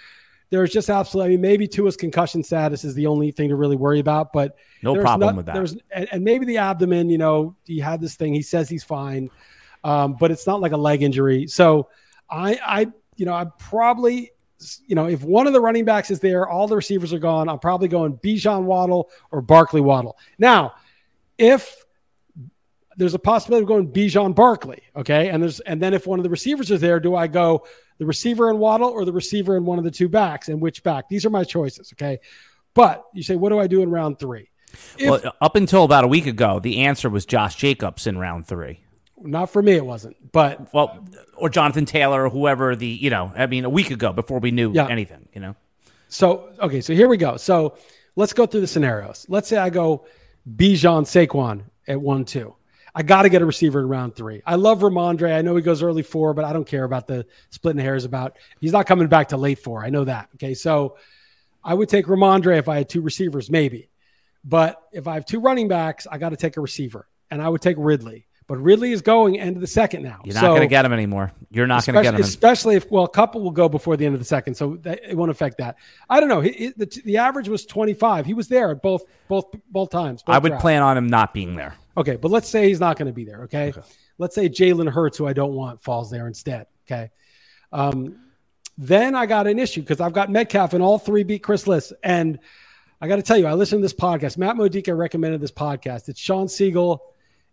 There's 0.51 0.71
just 0.71 0.91
absolutely 0.91 1.33
I 1.33 1.37
mean, 1.37 1.41
maybe 1.41 1.67
Tua's 1.67 1.97
concussion 1.97 2.43
status 2.43 2.85
is 2.85 2.95
the 2.95 3.07
only 3.07 3.31
thing 3.31 3.49
to 3.49 3.57
really 3.57 3.77
worry 3.77 4.01
about, 4.01 4.33
but 4.33 4.57
no 4.83 4.95
problem 5.01 5.29
not, 5.29 5.37
with 5.37 5.47
that. 5.47 5.55
There's 5.55 5.77
and, 5.91 6.09
and, 6.13 6.25
maybe 6.25 6.45
the 6.45 6.59
abdomen. 6.59 7.09
You 7.09 7.19
know, 7.19 7.57
he 7.65 7.79
had 7.79 8.01
this 8.01 8.17
thing. 8.17 8.35
He 8.35 8.43
says 8.43 8.69
he's 8.69 8.85
fine, 8.85 9.31
um, 9.85 10.17
but 10.19 10.31
it's 10.31 10.47
not 10.47 10.61
like 10.61 10.73
a 10.73 10.77
leg 10.77 11.03
injury. 11.03 11.47
So 11.47 11.89
I 12.29 12.59
I 12.65 12.87
you 13.17 13.27
know 13.27 13.33
I'm 13.33 13.53
probably 13.59 14.33
you 14.87 14.95
know, 14.95 15.07
if 15.07 15.23
one 15.23 15.47
of 15.47 15.53
the 15.53 15.61
running 15.61 15.85
backs 15.85 16.11
is 16.11 16.21
there, 16.21 16.49
all 16.49 16.67
the 16.67 16.77
receivers 16.77 17.13
are 17.13 17.19
gone. 17.19 17.49
I'm 17.49 17.59
probably 17.59 17.89
going 17.89 18.17
Bijan 18.19 18.65
Waddle 18.65 19.11
or 19.31 19.41
Barkley 19.41 19.81
Waddle. 19.81 20.17
Now, 20.39 20.75
if 21.39 21.85
there's 22.97 23.15
a 23.15 23.19
possibility 23.19 23.63
of 23.63 23.69
going 23.69 23.93
Bijan 23.93 24.35
Barkley, 24.35 24.83
okay, 24.97 25.29
and 25.29 25.43
there's 25.43 25.61
and 25.61 25.81
then 25.81 25.95
if 25.95 26.07
one 26.07 26.19
of 26.19 26.25
the 26.25 26.31
receivers 26.31 26.71
is 26.71 26.81
there, 26.81 27.01
do 27.01 27.15
I 27.15 27.27
go 27.27 27.67
the 27.99 28.07
receiver 28.07 28.51
and 28.51 28.59
Waddle 28.59 28.89
or 28.89 29.05
the 29.05 29.13
receiver 29.13 29.57
and 29.57 29.67
one 29.67 29.79
of 29.79 29.85
the 29.85 29.91
two 29.91 30.09
backs 30.09 30.49
and 30.49 30.61
which 30.61 30.83
back? 30.83 31.09
These 31.09 31.25
are 31.27 31.31
my 31.31 31.45
choices, 31.45 31.93
okay. 31.95 32.19
But 32.75 33.05
you 33.13 33.23
say, 33.23 33.37
what 33.37 33.51
do 33.51 33.59
I 33.59 33.67
do 33.67 33.83
in 33.83 33.91
round 33.91 34.19
three? 34.19 34.51
If, 34.99 35.11
well, 35.11 35.35
up 35.41 35.57
until 35.57 35.85
about 35.85 36.05
a 36.05 36.09
week 36.09 36.27
ago, 36.27 36.59
the 36.59 36.81
answer 36.81 37.11
was 37.11 37.27
Josh 37.27 37.57
Jacobs 37.57 38.07
in 38.07 38.19
round 38.19 38.47
three. 38.47 38.82
Not 39.23 39.51
for 39.51 39.63
me, 39.63 39.73
it 39.73 39.85
wasn't. 39.85 40.33
But 40.33 40.73
well, 40.75 41.05
or 41.37 41.49
Jonathan 41.49 41.87
Taylor 41.87 42.27
or 42.27 42.29
whoever 42.29 42.77
the 42.77 42.87
you 42.87 43.11
know. 43.11 43.33
I 43.37 43.47
mean, 43.47 43.65
a 43.65 43.71
week 43.71 43.91
ago 43.91 44.13
before 44.13 44.39
we 44.39 44.51
knew 44.51 44.73
yeah. 44.73 44.89
anything, 44.89 45.29
you 45.35 45.41
know. 45.41 45.57
So 46.09 46.51
okay, 46.61 46.81
so 46.81 46.95
here 46.95 47.09
we 47.09 47.17
go. 47.17 47.37
So 47.37 47.77
let's 48.17 48.33
go 48.33 48.47
through 48.47 48.63
the 48.63 48.67
scenarios. 48.67 49.27
Let's 49.29 49.49
say 49.49 49.57
I 49.57 49.71
go 49.71 50.07
Bijan 50.57 51.05
Saquon 51.05 51.65
at 51.87 52.01
one 52.01 52.25
two. 52.25 52.55
I 52.95 53.03
got 53.03 53.23
to 53.23 53.31
get 53.31 53.41
a 53.41 53.47
receiver 53.47 53.81
in 53.81 53.89
round 53.89 54.15
three. 54.15 54.43
I 54.45 54.57
love 54.57 54.81
Rhamondre. 54.81 55.35
I 55.35 55.41
know 55.41 55.57
he 55.57 55.63
goes 55.63 55.83
early 55.83 56.03
four, 56.03 56.35
but 56.35 56.45
I 56.45 56.53
don't 56.53 56.67
care 56.67 56.85
about 56.85 57.07
the 57.07 57.27
splitting 57.49 57.81
hairs 57.81 58.05
about. 58.05 58.37
He's 58.61 58.73
not 58.73 58.87
coming 58.87 59.09
back 59.09 59.29
to 59.29 59.39
late 59.39 59.61
four. 59.61 59.83
I 59.83 59.89
know 59.89 60.05
that. 60.05 60.29
Okay, 60.35 60.53
so 60.53 60.99
I 61.65 61.73
would 61.73 61.89
take 61.89 62.07
Rhamondre 62.07 62.59
if 62.59 62.69
I 62.69 62.77
had 62.77 62.89
two 62.89 63.01
receivers, 63.01 63.51
maybe. 63.51 63.89
But 64.45 64.83
if 64.93 65.07
I 65.07 65.15
have 65.15 65.25
two 65.25 65.41
running 65.41 65.69
backs, 65.69 66.07
I 66.11 66.19
got 66.19 66.31
to 66.31 66.37
take 66.37 66.57
a 66.57 66.61
receiver, 66.61 67.09
and 67.31 67.41
I 67.41 67.49
would 67.49 67.63
take 67.63 67.77
Ridley. 67.79 68.27
But 68.53 68.59
Ridley 68.59 68.93
is 68.93 69.01
going 69.01 69.41
end 69.41 69.57
of 69.57 69.63
the 69.63 69.67
second 69.67 70.03
now. 70.03 70.21
You're 70.25 70.35
not 70.35 70.43
so, 70.43 70.49
going 70.49 70.61
to 70.61 70.67
get 70.67 70.85
him 70.85 70.93
anymore. 70.93 71.33
You're 71.51 71.67
not 71.67 71.87
going 71.87 71.97
to 71.97 72.03
get 72.03 72.13
him. 72.13 72.21
Especially 72.21 72.77
if, 72.77 72.91
well, 72.91 73.05
a 73.05 73.09
couple 73.09 73.41
will 73.41 73.51
go 73.51 73.67
before 73.67 73.97
the 73.97 74.05
end 74.05 74.15
of 74.15 74.21
the 74.21 74.27
second, 74.27 74.59
so 74.59 74.77
that, 74.83 75.01
it 75.03 75.17
won't 75.17 75.31
affect 75.31 75.57
that. 75.57 75.77
I 76.11 76.21
don't 76.21 76.29
know. 76.29 76.43
He, 76.43 76.69
the, 76.77 76.85
the 77.03 77.17
average 77.17 77.49
was 77.49 77.65
25. 77.65 78.27
He 78.27 78.35
was 78.35 78.49
there 78.49 78.71
at 78.71 78.83
both 78.83 79.05
both 79.27 79.47
both 79.71 79.89
times. 79.89 80.23
Both 80.23 80.35
I 80.35 80.39
would 80.39 80.51
drafts. 80.51 80.61
plan 80.61 80.83
on 80.83 80.99
him 80.99 81.07
not 81.07 81.33
being 81.33 81.57
there. 81.57 81.77
Okay, 81.97 82.17
but 82.17 82.31
let's 82.31 82.47
say 82.47 82.69
he's 82.69 82.79
not 82.79 82.99
going 82.99 83.07
to 83.07 83.15
be 83.15 83.25
there. 83.25 83.45
Okay, 83.45 83.71
okay. 83.71 83.81
let's 84.19 84.35
say 84.35 84.51
Jalen 84.51 84.91
Hurts, 84.91 85.17
who 85.17 85.27
I 85.27 85.33
don't 85.33 85.55
want, 85.55 85.81
falls 85.81 86.11
there 86.11 86.27
instead. 86.27 86.67
Okay, 86.87 87.11
um, 87.73 88.19
then 88.77 89.15
I 89.15 89.25
got 89.25 89.47
an 89.47 89.59
issue 89.59 89.81
because 89.81 90.03
I've 90.03 90.13
got 90.13 90.31
Metcalf 90.31 90.75
and 90.75 90.83
all 90.83 90.99
three 90.99 91.23
beat 91.23 91.43
Chris 91.43 91.67
Liss, 91.67 91.91
and 92.03 92.39
I 93.01 93.09
got 93.09 93.17
to 93.17 93.23
tell 93.23 93.39
you, 93.39 93.47
I 93.47 93.55
listened 93.55 93.79
to 93.79 93.83
this 93.83 93.95
podcast. 93.95 94.37
Matt 94.37 94.59
Modica 94.59 94.95
recommended 94.95 95.41
this 95.41 95.53
podcast. 95.53 96.11
It's 96.11 96.21
Shawn 96.21 96.49
Siegele 96.49 96.99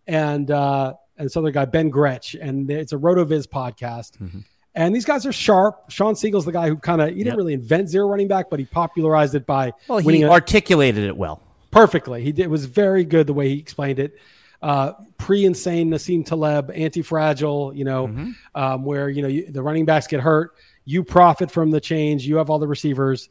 and 0.09 0.49
uh, 0.49 0.93
and 1.17 1.25
this 1.25 1.37
other 1.37 1.51
guy 1.51 1.65
Ben 1.65 1.89
Gretch, 1.89 2.35
and 2.35 2.69
it's 2.69 2.91
a 2.91 2.97
Rotoviz 2.97 3.47
podcast. 3.47 4.17
Mm-hmm. 4.17 4.39
And 4.75 4.95
these 4.95 5.05
guys 5.05 5.25
are 5.25 5.31
sharp. 5.31 5.89
Shawn 5.89 6.15
Siegele's 6.15 6.45
the 6.45 6.51
guy 6.51 6.67
who 6.67 6.77
kind 6.77 7.01
of 7.01 7.09
he 7.09 7.23
didn't 7.23 7.37
really 7.37 7.53
invent 7.53 7.89
zero 7.89 8.07
running 8.07 8.27
back, 8.27 8.49
but 8.49 8.59
he 8.59 8.65
popularized 8.65 9.35
it 9.35 9.45
by 9.45 9.73
well, 9.87 9.99
he 9.99 10.25
articulated 10.25 11.03
it 11.03 11.15
well, 11.15 11.41
perfectly. 11.71 12.23
He 12.23 12.31
did, 12.31 12.43
it 12.43 12.49
was 12.49 12.65
very 12.65 13.05
good 13.05 13.27
the 13.27 13.33
way 13.33 13.49
he 13.49 13.59
explained 13.59 13.99
it. 13.99 14.17
Uh, 14.61 14.93
pre-insane 15.17 15.89
Nassim 15.89 16.25
Taleb, 16.25 16.71
anti-fragile. 16.73 17.73
You 17.75 17.85
know, 17.85 18.07
mm-hmm. 18.07 18.31
um, 18.55 18.83
where 18.83 19.09
you 19.09 19.21
know 19.21 19.27
you, 19.27 19.51
the 19.51 19.61
running 19.61 19.85
backs 19.85 20.07
get 20.07 20.21
hurt, 20.21 20.55
you 20.85 21.03
profit 21.03 21.51
from 21.51 21.71
the 21.71 21.79
change. 21.79 22.25
You 22.25 22.37
have 22.37 22.49
all 22.49 22.59
the 22.59 22.67
receivers. 22.67 23.29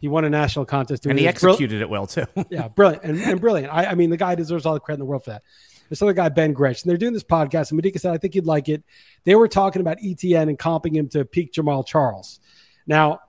He 0.00 0.08
won 0.08 0.24
a 0.24 0.30
national 0.30 0.64
contest, 0.64 1.06
and 1.06 1.18
he 1.18 1.28
executed 1.28 1.82
it 1.82 1.90
well 1.90 2.06
too. 2.06 2.24
yeah, 2.50 2.68
brilliant 2.68 3.04
and, 3.04 3.20
and 3.20 3.40
brilliant. 3.40 3.72
I, 3.72 3.86
I, 3.86 3.94
mean, 3.94 4.08
the 4.08 4.16
guy 4.16 4.34
deserves 4.34 4.64
all 4.64 4.72
the 4.72 4.80
credit 4.80 4.96
in 4.96 5.00
the 5.00 5.06
world 5.06 5.24
for 5.24 5.30
that 5.30 5.42
this 5.90 6.00
other 6.00 6.14
guy, 6.14 6.30
Ben 6.30 6.54
Gretch, 6.54 6.82
and 6.82 6.90
they're 6.90 6.96
doing 6.96 7.12
this 7.12 7.24
podcast. 7.24 7.70
And 7.70 7.76
Modica 7.76 7.98
said, 7.98 8.14
I 8.14 8.16
think 8.16 8.34
you'd 8.34 8.46
like 8.46 8.68
it. 8.68 8.82
They 9.24 9.34
were 9.34 9.48
talking 9.48 9.80
about 9.80 9.98
ETN 9.98 10.48
and 10.48 10.58
comping 10.58 10.94
him 10.94 11.08
to 11.10 11.24
peak 11.24 11.52
Jamaal 11.52 11.86
Charles. 11.86 12.40
Now, 12.86 13.20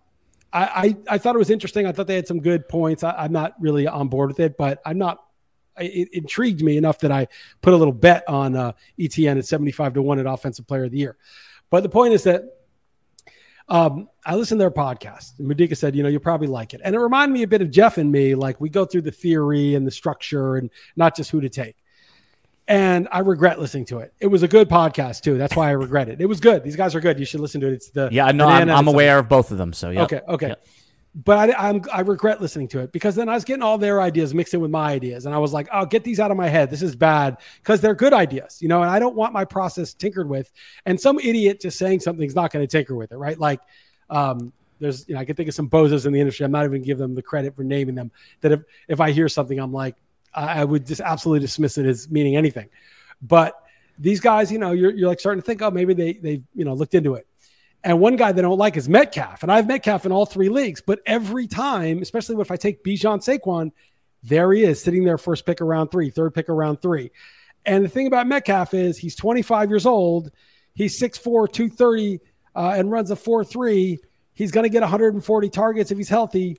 I, 0.54 0.64
I, 1.10 1.16
I 1.16 1.18
thought 1.18 1.36
it 1.36 1.40
was 1.40 1.50
interesting. 1.50 1.88
I 1.88 1.92
thought 1.92 2.08
they 2.08 2.16
had 2.16 2.28
some 2.28 2.40
good 2.40 2.70
points. 2.70 3.04
I, 3.04 3.26
am 3.26 3.32
not 3.34 3.56
really 3.60 3.88
on 3.88 4.08
board 4.08 4.30
with 4.30 4.40
it, 4.40 4.58
but 4.58 4.82
I'm 4.86 4.98
not. 4.98 5.18
It, 5.78 6.10
intrigued 6.14 6.62
me 6.62 6.78
enough 6.78 7.00
that 7.00 7.12
I 7.12 7.28
put 7.62 7.74
a 7.74 7.78
little 7.78 7.94
bet 7.94 8.28
on 8.28 8.56
uh, 8.56 8.74
ETN 9.00 9.38
at 9.38 9.46
75 9.46 9.94
to 9.96 10.02
1 10.02 10.20
at 10.20 10.26
Offensive 10.28 10.68
Player 10.68 10.84
of 10.84 10.92
the 10.92 11.00
Year. 11.00 11.18
But 11.70 11.82
the 11.82 11.90
point 11.90 12.14
is 12.14 12.24
that 12.24 12.44
um, 13.70 14.10
I 14.26 14.36
listened 14.36 14.60
to 14.60 14.64
their 14.64 14.70
podcast. 14.70 15.40
And 15.40 15.78
said, 15.78 15.96
you 15.96 16.04
know, 16.04 16.10
you'll 16.10 16.20
probably 16.20 16.48
like 16.48 16.74
it. 16.74 16.82
And 16.84 16.94
it 16.94 17.00
reminded 17.00 17.34
me 17.34 17.44
a 17.44 17.48
bit 17.48 17.62
of 17.62 17.72
Jeff 17.72 17.98
and 17.98 18.12
me. 18.12 18.36
Like 18.36 18.60
we 18.60 18.70
go 18.70 18.84
through 18.86 19.04
the 19.04 19.12
theory 19.12 19.74
and 19.74 19.88
the 19.88 19.92
structure 19.92 20.58
and 20.58 20.70
not 20.98 21.16
just 21.16 21.32
who 21.32 21.40
to 21.40 21.50
take 21.50 21.78
and 22.72 23.10
I 23.12 23.20
regret 23.20 23.60
listening 23.60 23.86
to 23.88 24.00
it. 24.00 24.14
It 24.22 24.28
was 24.28 24.44
a 24.44 24.48
good 24.48 24.70
podcast 24.70 25.22
too. 25.22 25.38
That's 25.38 25.56
why 25.58 25.68
I 25.68 25.72
regret 25.72 26.08
it. 26.08 26.22
It 26.22 26.26
was 26.26 26.40
good. 26.40 26.64
These 26.64 26.78
guys 26.78 26.96
are 26.96 27.02
good. 27.02 27.20
You 27.20 27.26
should 27.26 27.42
listen 27.42 27.60
to 27.62 27.68
it. 27.68 27.74
It's 27.74 27.90
the 27.90 28.08
yeah. 28.12 28.32
No, 28.32 28.48
I'm, 28.48 28.70
I'm 28.70 28.88
aware 28.88 29.20
of 29.20 29.28
both 29.28 29.52
of 29.52 29.58
them. 29.58 29.74
So 29.74 29.90
yeah. 29.90 30.04
Okay. 30.04 30.22
Okay. 30.28 30.48
Yep. 30.50 30.66
But 31.14 31.50
I, 31.50 31.70
I'm 31.70 31.82
I 31.92 32.00
regret 32.02 32.40
listening 32.40 32.70
to 32.70 32.80
it 32.80 32.94
because 32.94 33.16
then 33.16 33.28
I 33.28 33.34
was 33.34 33.44
getting 33.44 33.62
all 33.62 33.78
their 33.78 34.00
ideas 34.00 34.34
mixed 34.34 34.54
in 34.54 34.62
with 34.62 34.72
my 34.72 34.94
ideas, 34.94 35.26
and 35.26 35.36
I 35.36 35.40
was 35.40 35.52
like, 35.52 35.68
"Oh, 35.74 35.86
get 35.86 36.06
these 36.06 36.22
out 36.22 36.32
of 36.32 36.38
my 36.38 36.48
head. 36.48 36.70
This 36.70 36.82
is 36.82 36.96
bad," 36.96 37.40
because 37.62 37.82
they're 37.82 37.94
good 37.94 38.14
ideas, 38.14 38.62
you 38.62 38.70
know. 38.70 38.82
And 38.82 38.90
I 38.90 38.98
don't 39.00 39.18
want 39.18 39.34
my 39.34 39.44
process 39.44 39.94
tinkered 39.94 40.30
with. 40.30 40.50
And 40.86 40.98
some 40.98 41.20
idiot 41.20 41.60
just 41.60 41.78
saying 41.78 42.00
something's 42.00 42.34
not 42.34 42.54
going 42.54 42.66
to 42.66 42.72
tinker 42.72 42.96
with 42.96 43.12
it, 43.12 43.18
right? 43.18 43.38
Like, 43.38 43.60
um, 44.10 44.54
there's 44.80 45.06
you 45.10 45.16
know 45.16 45.20
I 45.20 45.26
can 45.26 45.36
think 45.36 45.50
of 45.50 45.56
some 45.56 45.70
bozos 45.70 46.06
in 46.06 46.14
the 46.14 46.20
industry. 46.22 46.46
I'm 46.46 46.52
not 46.54 46.64
even 46.64 46.82
give 46.82 46.98
them 46.98 47.14
the 47.14 47.22
credit 47.22 47.58
for 47.58 47.66
naming 47.66 47.96
them. 47.96 48.10
That 48.40 48.54
if 48.54 48.62
if 48.88 49.02
I 49.02 49.12
hear 49.12 49.28
something, 49.28 49.60
I'm 49.60 49.74
like, 49.74 49.98
I 50.34 50.64
would 50.64 50.86
just 50.86 51.02
absolutely 51.02 51.42
dismiss 51.42 51.78
it 51.78 51.86
as 51.86 52.10
meaning 52.10 52.36
anything. 52.36 52.70
But 53.22 53.62
these 53.98 54.20
guys, 54.20 54.52
you 54.52 54.58
know, 54.58 54.72
you're, 54.72 54.92
you're 54.92 55.10
like 55.10 55.20
starting 55.20 55.42
to 55.42 55.46
think, 55.46 55.62
oh, 55.62 55.72
maybe 55.72 55.94
they 55.94 56.14
they 56.14 56.44
you 56.56 56.66
know 56.66 56.74
looked 56.74 56.96
into 56.96 57.16
it. 57.16 57.28
And 57.84 58.00
one 58.00 58.16
guy 58.16 58.32
they 58.32 58.42
don't 58.42 58.58
like 58.58 58.78
is 58.78 58.88
Metcalf, 58.88 59.44
and 59.44 59.52
I 59.52 59.58
have 59.58 59.68
Metcalf 59.68 60.06
in 60.06 60.12
all 60.12 60.26
three 60.26 60.50
leagues. 60.50 60.82
But 60.82 61.00
every 61.06 61.48
time, 61.48 62.02
especially 62.02 62.40
if 62.40 62.52
I 62.52 62.56
take 62.56 62.84
Bijan 62.84 63.20
Saquon, 63.20 63.72
there 64.24 64.54
he 64.54 64.64
is 64.64 64.82
sitting 64.82 65.04
there 65.04 65.18
first 65.18 65.46
pick 65.46 65.62
around 65.62 65.90
three, 65.90 66.10
third 66.10 66.34
pick 66.34 66.50
around 66.50 66.82
three. 66.82 67.12
And 67.66 67.84
the 67.84 67.90
thing 67.90 68.08
about 68.08 68.28
Metcalf 68.28 68.74
is 68.74 68.98
he's 68.98 69.16
25 69.16 69.70
years 69.70 69.86
old, 69.86 70.32
he's 70.74 71.00
6'4", 71.00 71.52
230, 71.52 72.20
uh, 72.56 72.74
and 72.76 72.92
runs 72.92 73.12
a 73.12 73.16
4-3. 73.16 74.00
He's 74.34 74.52
going 74.52 74.64
to 74.64 74.70
get 74.70 74.82
140 74.82 75.50
targets 75.50 75.92
if 75.92 75.98
he's 75.98 76.10
healthy. 76.10 76.58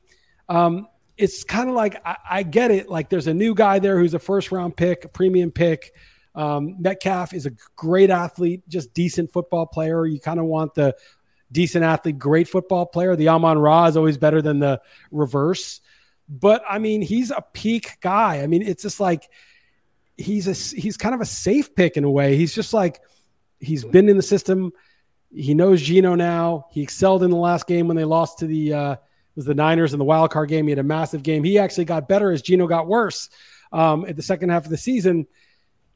Um, 0.49 0.87
it's 1.23 1.45
kind 1.45 1.69
of 1.69 1.77
like 1.77 2.05
I, 2.05 2.17
I, 2.29 2.43
get 2.43 2.73
it. 2.73 2.89
Like 2.89 3.09
there's 3.09 3.29
a 3.29 3.35
new 3.35 3.55
guy 3.55 3.79
there 3.79 3.99
who's 3.99 4.15
a 4.15 4.19
first 4.19 4.51
round 4.51 4.77
pick, 4.77 5.05
a 5.05 5.09
premium 5.09 5.53
pick. 5.53 5.95
Um, 6.35 6.77
Metcalf 6.81 7.33
is 7.33 7.47
a 7.47 7.53
great 7.77 8.11
athlete, 8.11 8.69
just 8.69 8.93
decent 8.93 9.33
football 9.33 9.67
player. 9.67 10.05
You 10.05 10.19
kind 10.19 10.41
of 10.41 10.47
want 10.47 10.75
the 10.75 10.97
decent 11.53 11.85
athlete, 11.85 12.19
great 12.19 12.49
football 12.49 12.87
player. 12.87 13.15
The 13.15 13.29
Amon 13.29 13.59
Ra 13.59 13.87
is 13.87 13.97
always 13.97 14.19
better 14.19 14.43
than 14.43 14.59
the 14.59 14.81
reverse. 15.13 15.81
But 16.29 16.65
I 16.69 16.79
mean, 16.79 17.03
he's 17.03 17.31
a 17.31 17.45
peak 17.53 17.99
guy. 18.01 18.41
I 18.43 18.49
mean, 18.49 18.63
it's 18.63 18.83
just 18.83 18.99
like 18.99 19.29
he's 20.17 20.49
a 20.49 20.55
he's 20.77 20.97
kind 20.97 21.15
of 21.15 21.21
a 21.21 21.27
safe 21.27 21.75
pick 21.75 21.97
in 21.97 22.03
a 22.03 22.11
way. 22.11 22.37
He's 22.37 22.55
just 22.55 22.75
like 22.75 23.01
he's 23.61 23.85
been 23.85 24.09
in 24.09 24.17
the 24.17 24.23
system. 24.23 24.73
He 25.33 25.55
knows 25.55 25.81
Geno 25.81 26.17
now. 26.17 26.67
He 26.73 26.83
excelled 26.83 27.23
in 27.23 27.31
the 27.31 27.37
last 27.37 27.69
game 27.69 27.87
when 27.87 27.97
they 27.97 28.05
lost 28.05 28.41
to 28.41 28.47
the 28.47 28.73
uh, 28.73 28.97
was 29.35 29.45
the 29.45 29.55
Niners 29.55 29.92
in 29.92 29.99
the 29.99 30.05
wild 30.05 30.31
card 30.31 30.49
game. 30.49 30.66
He 30.66 30.71
had 30.71 30.79
a 30.79 30.85
massive 30.85 31.23
game. 31.23 31.45
He 31.45 31.59
actually 31.59 31.85
got 31.85 32.09
better 32.09 32.31
as 32.31 32.42
Geno 32.42 32.66
got 32.66 32.87
worse 32.87 33.31
um, 33.73 34.05
at 34.07 34.16
the 34.16 34.23
second 34.23 34.51
half 34.51 34.64
of 34.64 34.71
the 34.71 34.77
season. 34.77 35.27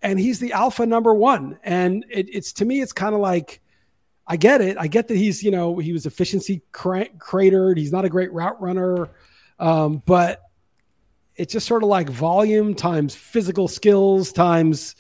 And 0.03 0.19
he's 0.19 0.39
the 0.39 0.53
alpha 0.53 0.87
number 0.87 1.15
one. 1.15 1.59
And 1.63 2.05
it, 2.11 2.29
it's 2.35 2.53
to 2.55 2.65
me, 2.65 2.81
it's 2.81 2.93
kind 2.93 3.15
of 3.15 3.21
like, 3.21 3.61
I 4.27 4.37
get 4.37 4.61
it. 4.61 4.77
I 4.79 4.89
get 4.89 5.09
that 5.09 5.17
he's, 5.17 5.43
you 5.43 5.51
know, 5.51 5.79
he 5.79 5.93
was 5.93 6.07
efficiency 6.07 6.63
cra- 6.73 7.09
cratered. 7.19 7.79
He's 7.79 7.93
not 7.93 8.05
a 8.05 8.09
great 8.09 8.33
route 8.33 8.61
runner. 8.61 9.11
Um, 9.59 10.03
but 10.05 10.43
it's 11.37 11.53
just 11.53 11.67
sort 11.67 11.83
of 11.83 11.89
like 11.89 12.09
volume 12.09 12.75
times 12.75 13.15
physical 13.15 13.69
skills 13.69 14.33
times, 14.33 14.97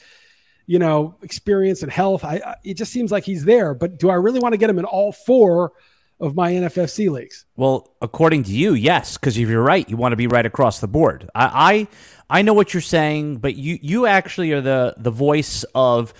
you 0.66 0.79
know, 0.79 1.16
experience 1.22 1.83
and 1.83 1.90
health. 1.90 2.25
I, 2.25 2.37
I 2.37 2.57
it 2.64 2.75
just 2.75 2.92
seems 2.92 3.11
like 3.11 3.25
he's 3.25 3.44
there. 3.44 3.75
But 3.75 3.99
do 3.99 4.11
I 4.11 4.14
really 4.14 4.40
want 4.40 4.53
to 4.53 4.59
get 4.59 4.70
him 4.70 4.79
in 4.79 4.85
all 4.85 5.12
four? 5.12 5.72
Of 6.20 6.35
my 6.35 6.52
NFFC 6.52 7.11
leagues. 7.11 7.44
Well, 7.57 7.94
according 8.00 8.44
to 8.44 8.52
you, 8.52 8.74
yes, 8.74 9.16
because 9.16 9.37
if 9.37 9.48
you're 9.48 9.62
right, 9.62 9.88
you 9.88 9.96
want 9.96 10.12
to 10.12 10.16
be 10.16 10.26
right 10.26 10.46
across 10.46 10.81
the 10.81 10.88
board. 10.88 11.29
I, 11.35 11.88
I, 12.31 12.38
I 12.38 12.42
know 12.42 12.55
what 12.55 12.72
you're 12.74 12.81
saying, 12.81 13.38
but 13.38 13.57
you 13.57 13.79
you 13.81 14.07
actually 14.07 14.52
are 14.52 14.61
the 14.61 14.94
the 14.96 15.11
voice 15.11 15.64
of 15.74 16.12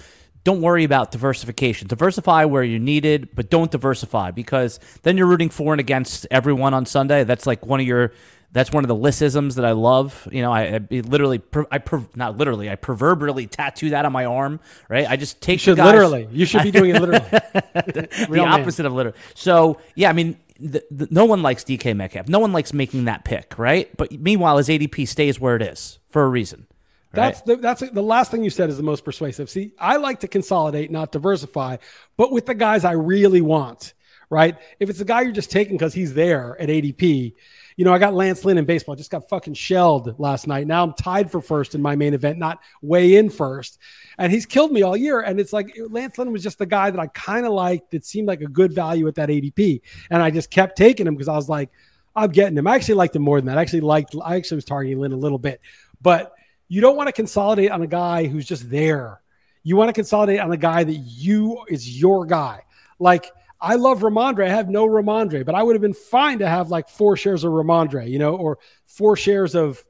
don't 0.45 0.61
worry 0.61 0.85
about 0.85 1.11
diversification. 1.11 1.89
Diversify 1.89 2.45
where 2.45 2.63
you 2.63 2.79
need 2.79 3.05
it, 3.05 3.35
but 3.35 3.51
don't 3.51 3.71
diversify 3.71 4.31
because 4.31 4.79
then 5.03 5.17
you're 5.17 5.27
rooting 5.27 5.49
for 5.51 5.73
and 5.73 5.81
against 5.81 6.25
everyone 6.31 6.73
on 6.73 6.87
Sunday. 6.87 7.25
That's 7.25 7.47
like 7.49 7.67
one 7.67 7.81
of 7.81 7.87
your 7.87 8.13
that's 8.57 8.73
one 8.73 8.83
of 8.85 8.89
the 8.89 8.97
Lissisms 8.97 9.57
that 9.57 9.67
I 9.67 9.73
love. 9.73 10.27
You 10.33 10.41
know, 10.41 10.51
I, 10.51 10.63
I 10.63 10.81
literally, 10.91 11.43
I 11.71 11.79
not 12.15 12.39
literally, 12.39 12.71
I 12.71 12.77
proverbially 12.77 13.47
tattoo 13.47 13.91
that 13.91 14.07
on 14.07 14.13
my 14.13 14.25
arm. 14.25 14.61
Right? 14.89 15.07
I 15.07 15.17
just 15.17 15.43
take. 15.43 15.57
You 15.57 15.59
should 15.59 15.77
guys, 15.77 15.93
literally. 15.93 16.27
You 16.33 16.47
should 16.47 16.63
be 16.63 16.71
doing 16.71 16.97
it 16.97 17.01
literally. 17.03 17.21
the, 17.31 18.27
the 18.31 18.41
opposite 18.41 18.87
of 18.87 18.95
literally. 18.95 19.19
So 19.35 19.79
yeah, 19.95 20.09
I 20.09 20.15
mean, 20.15 20.39
the, 20.59 20.83
the, 20.91 21.07
no 21.11 21.27
one 21.27 21.43
likes 21.43 21.65
DK 21.65 21.95
Metcalf. 21.95 22.29
No 22.29 22.39
one 22.39 22.55
likes 22.55 22.73
making 22.73 23.05
that 23.05 23.27
pick, 23.27 23.59
right? 23.59 23.95
But 23.95 24.11
meanwhile, 24.13 24.57
his 24.57 24.69
ADP 24.69 25.07
stays 25.07 25.39
where 25.39 25.57
it 25.57 25.63
is 25.63 25.99
for 26.09 26.25
a 26.25 26.29
reason. 26.29 26.67
Right? 27.13 27.35
That's 27.35 27.43
the, 27.43 27.57
that's 27.57 27.91
the 27.91 28.03
last 28.03 28.31
thing 28.31 28.43
you 28.43 28.49
said 28.49 28.71
is 28.71 28.79
the 28.79 28.83
most 28.83 29.05
persuasive. 29.05 29.51
See, 29.51 29.75
I 29.79 29.97
like 29.97 30.21
to 30.21 30.29
consolidate, 30.29 30.91
not 30.91 31.13
diversify, 31.13 31.77
but 32.17 32.33
with 32.33 32.47
the 32.47 32.55
guys 32.55 32.87
I 32.87 32.93
really 32.93 33.43
want 33.43 33.93
right? 34.29 34.57
If 34.81 34.91
it's 34.91 35.01
a 35.01 35.05
guy 35.05 35.21
you're 35.21 35.31
just 35.31 35.53
taking 35.53 35.77
because 35.77 35.95
he's 35.95 36.15
there 36.15 36.61
at 36.61 36.69
ADP, 36.69 37.35
you 37.77 37.85
know, 37.85 37.93
I 37.93 37.99
got 37.99 38.15
Lance 38.15 38.45
Lynn 38.45 38.57
in 38.57 38.65
baseball. 38.65 38.95
I 38.95 38.97
just 38.97 39.11
got 39.11 39.29
fucking 39.29 39.55
shelled 39.55 40.19
last 40.19 40.47
night. 40.47 40.67
Now 40.67 40.83
I'm 40.83 40.95
tied 40.95 41.31
for 41.31 41.43
first 41.43 41.75
in 41.75 41.83
my 41.83 41.95
main 41.95 42.15
event, 42.15 42.39
not 42.39 42.59
way 42.81 43.17
in 43.17 43.29
first. 43.29 43.79
And 44.17 44.33
he's 44.33 44.47
killed 44.47 44.73
me 44.73 44.83
all 44.83 44.97
year. 44.97 45.21
And 45.21 45.39
it's 45.39 45.53
like 45.53 45.77
Lance 45.91 46.17
Lynn 46.17 46.33
was 46.33 46.43
just 46.43 46.59
the 46.59 46.67
guy 46.67 46.91
that 46.91 46.99
I 46.99 47.07
kind 47.09 47.45
of 47.45 47.53
liked 47.53 47.91
that 47.91 48.07
seemed 48.07 48.29
like 48.29 48.41
a 48.41 48.49
good 48.49 48.73
value 48.73 49.07
at 49.09 49.15
that 49.17 49.29
ADP. 49.29 49.83
And 50.11 50.23
I 50.23 50.31
just 50.31 50.51
kept 50.51 50.77
taking 50.79 51.07
him 51.07 51.15
because 51.15 51.29
I 51.29 51.37
was 51.37 51.51
like, 51.51 51.71
I'm 52.15 52.31
getting 52.31 52.57
him. 52.57 52.67
I 52.67 52.75
actually 52.75 52.95
liked 52.95 53.15
him 53.15 53.23
more 53.23 53.39
than 53.39 53.47
that. 53.47 53.59
I 53.59 53.61
actually 53.61 53.83
liked, 53.83 54.17
I 54.25 54.37
actually 54.37 54.57
was 54.57 54.65
targeting 54.65 54.99
Lynn 54.99 55.13
a 55.13 55.17
little 55.17 55.39
bit. 55.39 55.61
But 56.01 56.33
you 56.69 56.81
don't 56.81 56.97
want 56.97 57.09
to 57.09 57.13
consolidate 57.13 57.71
on 57.71 57.83
a 57.83 57.87
guy 57.87 58.27
who's 58.27 58.47
just 58.47 58.71
there. 58.71 59.21
You 59.63 59.77
want 59.77 59.91
to 59.91 59.93
consolidate 59.93 60.41
on 60.41 60.51
a 60.51 60.57
guy 60.57 60.83
that 60.83 60.95
you 60.95 61.63
is 61.69 62.01
your 62.01 62.25
guy. 62.25 62.63
Like, 62.99 63.31
I 63.61 63.77
love 63.77 64.01
Rhamondre. 64.01 64.45
I 64.45 64.51
have 64.51 64.69
no 64.69 64.87
Rhamondre, 64.87 65.45
but 65.45 65.55
I 65.55 65.63
would 65.63 65.75
have 65.75 65.83
been 65.83 65.95
fine 65.95 66.39
to 66.41 66.49
have 66.49 66.71
like 66.71 66.89
four 66.89 67.17
shares 67.17 67.45
of 67.45 67.53
Rhamondre, 67.53 68.09
you 68.09 68.19
know, 68.19 68.37
or 68.37 68.59
four 68.85 69.17
shares 69.17 69.55
of, 69.55 69.83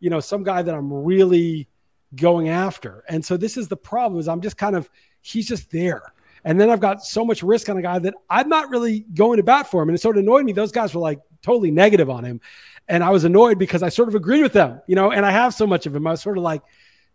you 0.00 0.10
know, 0.10 0.20
some 0.20 0.42
guy 0.42 0.62
that 0.62 0.74
I'm 0.74 0.92
really 0.92 1.68
going 2.16 2.48
after. 2.48 3.04
And 3.08 3.24
so 3.24 3.36
this 3.36 3.56
is 3.56 3.68
the 3.68 3.76
problem 3.76 4.20
is 4.20 4.28
I'm 4.28 4.40
just 4.40 4.56
kind 4.56 4.76
of 4.76 4.90
he's 5.20 5.46
just 5.46 5.70
there. 5.70 6.02
And 6.44 6.60
then 6.60 6.70
I've 6.70 6.80
got 6.80 7.04
so 7.04 7.24
much 7.24 7.42
risk 7.42 7.68
on 7.68 7.76
a 7.76 7.82
guy 7.82 8.00
that 8.00 8.14
I'm 8.28 8.48
not 8.48 8.68
really 8.68 9.00
going 9.14 9.36
to 9.36 9.44
bat 9.44 9.70
for 9.70 9.80
him. 9.82 9.88
And 9.88 9.96
it 9.96 10.00
sort 10.00 10.16
of 10.16 10.24
annoyed 10.24 10.44
me. 10.44 10.52
Those 10.52 10.72
guys 10.72 10.92
were 10.92 11.00
like 11.00 11.20
totally 11.40 11.70
negative 11.70 12.10
on 12.10 12.24
him. 12.24 12.40
And 12.88 13.04
I 13.04 13.10
was 13.10 13.22
annoyed 13.22 13.60
because 13.60 13.84
I 13.84 13.88
sort 13.88 14.08
of 14.08 14.16
agreed 14.16 14.42
with 14.42 14.52
them, 14.52 14.82
you 14.88 14.96
know, 14.96 15.12
and 15.12 15.24
I 15.24 15.30
have 15.30 15.54
so 15.54 15.68
much 15.68 15.86
of 15.86 15.94
him. 15.94 16.04
I 16.04 16.10
was 16.10 16.20
sort 16.20 16.36
of 16.36 16.42
like, 16.42 16.62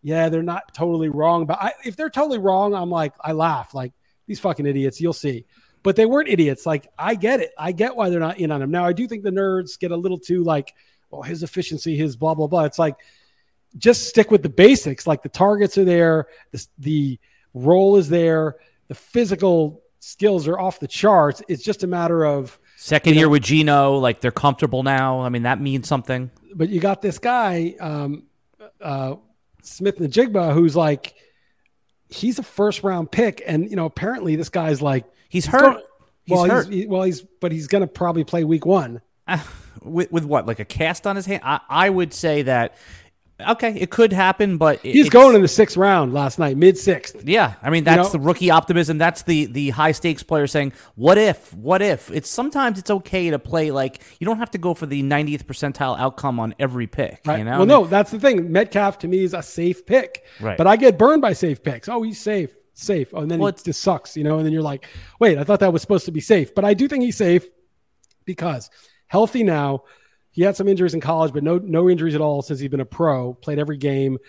yeah, 0.02 0.30
they're 0.30 0.43
not 0.43 0.74
totally 0.74 1.10
wrong. 1.10 1.46
But 1.46 1.62
I, 1.62 1.74
if 1.84 1.98
they're 1.98 2.10
totally 2.10 2.38
wrong, 2.38 2.74
I'm 2.74 2.89
like, 2.89 3.13
I 3.20 3.34
laugh 3.34 3.74
like 3.74 3.91
these 4.28 4.39
fucking 4.39 4.65
idiots. 4.65 5.02
You'll 5.02 5.12
see 5.12 5.46
but 5.88 5.95
they 5.95 6.06
weren't 6.06 6.28
idiots. 6.28 6.65
Like 6.65 6.86
I 7.00 7.15
get 7.15 7.39
it. 7.39 7.54
I 7.58 7.71
get 7.71 7.95
why 7.95 8.10
they're 8.10 8.19
not 8.19 8.39
in 8.39 8.52
on 8.52 8.62
him. 8.62 8.71
Now 8.71 8.84
I 8.84 8.91
do 8.91 9.08
think 9.08 9.23
the 9.23 9.30
nerds 9.30 9.80
get 9.80 9.91
a 9.91 9.95
little 9.95 10.19
too 10.19 10.43
like, 10.43 10.73
oh, 11.13 11.21
his 11.21 11.43
efficiency, 11.43 11.95
his 11.95 12.17
blah 12.17 12.34
blah 12.36 12.47
blah. 12.47 12.65
It's 12.65 12.78
like 12.78 12.97
just 13.78 14.10
stick 14.10 14.30
with 14.30 14.43
the 14.43 14.50
basics. 14.50 15.08
Like 15.08 15.23
the 15.23 15.30
targets 15.30 15.78
are 15.78 15.86
there, 15.86 16.28
the, 16.52 16.67
the 16.78 17.19
role 17.54 17.95
is 17.95 18.10
there, 18.10 18.58
the 18.89 18.95
physical 18.95 19.82
skills 20.02 20.45
are 20.50 20.60
off 20.60 20.82
the 20.82 20.89
charts. 20.89 21.41
It's 21.47 21.63
just 21.63 21.84
a 21.84 21.88
matter 21.88 22.26
of 22.26 22.60
second 22.76 23.13
year 23.13 23.28
know, 23.28 23.30
with 23.30 23.43
Geno. 23.43 23.95
Like 23.95 24.19
they're 24.19 24.30
comfortable 24.30 24.84
now. 24.84 25.21
I 25.21 25.30
mean 25.30 25.43
that 25.43 25.62
means 25.62 25.88
something. 25.88 26.30
But 26.54 26.67
you 26.67 26.82
got 26.82 27.02
this 27.02 27.17
guy, 27.17 27.78
um, 27.80 28.23
uh, 28.82 29.15
Smith-Njigba, 29.62 30.54
who's 30.54 30.76
like 30.76 31.15
he's 32.10 32.39
a 32.39 32.43
first 32.43 32.84
round 32.84 33.10
pick, 33.10 33.41
and 33.47 33.69
you 33.69 33.78
know 33.78 33.86
apparently 33.86 34.36
this 34.36 34.50
guy's 34.50 34.82
like 34.82 35.06
He's, 35.30 35.46
he's 35.46 35.52
hurt. 35.52 35.62
Going, 35.62 35.84
he's 36.26 36.36
well, 36.36 36.46
hurt. 36.46 36.68
He's, 36.68 36.88
well, 36.88 37.04
he's 37.04 37.22
but 37.22 37.52
he's 37.52 37.68
going 37.68 37.82
to 37.82 37.88
probably 37.88 38.24
play 38.24 38.44
week 38.44 38.66
one. 38.66 39.02
Uh, 39.28 39.40
with 39.82 40.12
with 40.12 40.26
what? 40.26 40.46
Like 40.46 40.60
a 40.60 40.66
cast 40.66 41.08
on 41.08 41.16
his 41.16 41.26
hand? 41.26 41.42
I, 41.44 41.60
I 41.70 41.90
would 41.90 42.13
say 42.13 42.44
that 42.44 42.76
okay, 43.40 43.74
it 43.76 43.90
could 43.90 44.13
happen, 44.13 44.58
but 44.58 44.80
he's 44.80 45.10
going 45.10 45.36
in 45.36 45.42
the 45.42 45.48
sixth 45.48 45.78
round 45.78 46.13
last 46.13 46.40
night, 46.40 46.58
mid 46.58 46.78
sixth. 46.78 47.28
Yeah, 47.28 47.56
I 47.62 47.70
mean 47.70 47.84
that's 47.84 47.98
you 47.98 48.04
know? 48.04 48.10
the 48.10 48.20
rookie 48.20 48.52
optimism. 48.52 48.98
That's 48.98 49.24
the 49.24 49.46
the 49.46 49.70
high 49.72 49.92
stakes 49.92 50.24
player 50.24 50.48
saying, 50.48 50.74
"What 50.96 51.18
if? 51.18 51.54
What 51.54 51.82
if?" 51.82 52.10
It's 52.12 52.30
sometimes 52.30 52.80
it's 52.80 52.90
okay 52.90 53.30
to 53.30 53.40
play 53.40 53.72
like 53.72 54.02
you 54.20 54.26
don't 54.26 54.38
have 54.40 54.52
to 54.52 54.58
go 54.58 54.74
for 54.74 54.86
the 54.86 55.04
90th 55.04 55.44
percentile 55.44 55.98
outcome 56.00 56.40
on 56.40 56.56
every 56.60 56.88
pick. 56.88 57.22
Right. 57.26 57.40
You 57.40 57.46
know? 57.46 57.58
Well, 57.60 57.66
no, 57.66 57.86
that's 57.86 58.12
the 58.12 58.20
thing. 58.20 58.52
Metcalf 58.52 59.00
to 59.00 59.08
me 59.08 59.24
is 59.24 59.34
a 59.34 59.44
safe 59.44 59.86
pick, 59.86 60.26
right? 60.40 60.58
But 60.58 60.68
I 60.68 60.76
get 60.76 60.98
burned 60.98 61.22
by 61.22 61.34
safe 61.34 61.62
picks. 61.62 61.88
Oh, 61.90 62.02
he's 62.02 62.20
safe 62.20 62.56
safe. 62.78 63.10
Oh, 63.13 63.22
and 63.22 63.32
then 63.32 63.40
well, 63.40 63.50
it 63.50 63.62
just 63.63 63.82
sucks, 63.82 64.16
you 64.16 64.24
know, 64.24 64.38
and 64.38 64.46
then 64.46 64.54
you're 64.54 64.62
like, 64.62 64.88
wait, 65.20 65.38
I 65.38 65.44
thought 65.44 65.60
that 65.60 65.74
was 65.74 65.82
supposed 65.82 66.06
to 66.06 66.12
be 66.12 66.22
safe. 66.22 66.54
But 66.54 66.66
I 66.66 66.74
do 66.74 66.88
think 66.88 67.04
he's 67.04 67.18
safe 67.18 67.46
because 68.26 68.70
healthy 69.08 69.44
now. 69.44 69.84
He 70.32 70.44
had 70.44 70.56
some 70.56 70.68
injuries 70.68 70.94
in 70.94 71.02
college, 71.02 71.34
but 71.34 71.44
no 71.44 71.58
no 71.58 71.90
injuries 71.90 72.13
at 72.13 72.22
all 72.22 72.44
since 72.44 72.60
he's 72.60 72.70
been 72.70 72.80
a 72.80 72.86
pro. 72.86 73.34
Played 73.34 73.58
every 73.58 73.78
game, 73.78 74.20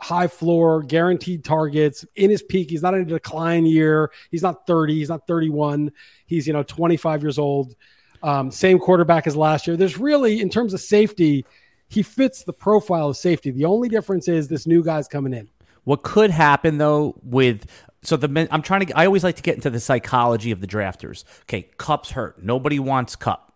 high 0.00 0.28
floor, 0.28 0.82
guaranteed 0.82 1.44
targets 1.44 2.06
in 2.14 2.30
his 2.30 2.42
peak. 2.42 2.70
He's 2.70 2.80
not 2.80 2.94
in 2.94 3.02
a 3.02 3.04
decline 3.04 3.66
year. 3.66 4.10
He's 4.30 4.42
not 4.42 4.66
30. 4.66 4.94
He's 4.94 5.10
not 5.10 5.26
31. 5.26 5.92
He's 6.24 6.46
you 6.46 6.54
know 6.54 6.62
25 6.62 7.22
years 7.22 7.38
old. 7.38 7.74
Um, 8.22 8.50
same 8.50 8.78
quarterback 8.78 9.26
as 9.26 9.36
last 9.36 9.66
year. 9.66 9.76
There's 9.76 9.98
really, 9.98 10.40
in 10.40 10.48
terms 10.48 10.72
of 10.72 10.80
safety, 10.80 11.44
he 11.88 12.02
fits 12.02 12.44
the 12.44 12.52
profile 12.52 13.10
of 13.10 13.16
safety. 13.16 13.50
The 13.50 13.66
only 13.66 13.90
difference 13.90 14.28
is 14.28 14.48
this 14.48 14.66
new 14.66 14.82
guy's 14.82 15.06
coming 15.06 15.34
in. 15.34 15.50
What 15.86 16.02
could 16.02 16.32
happen 16.32 16.78
though 16.78 17.14
with 17.22 17.64
so 18.02 18.16
the 18.16 18.48
I'm 18.50 18.60
trying 18.60 18.86
to 18.86 18.98
I 18.98 19.06
always 19.06 19.22
like 19.22 19.36
to 19.36 19.42
get 19.42 19.54
into 19.54 19.70
the 19.70 19.78
psychology 19.78 20.50
of 20.50 20.60
the 20.60 20.66
drafters. 20.66 21.22
Okay, 21.42 21.68
Kupp's 21.78 22.10
hurt. 22.10 22.42
Nobody 22.42 22.80
wants 22.80 23.14
Kupp. 23.14 23.52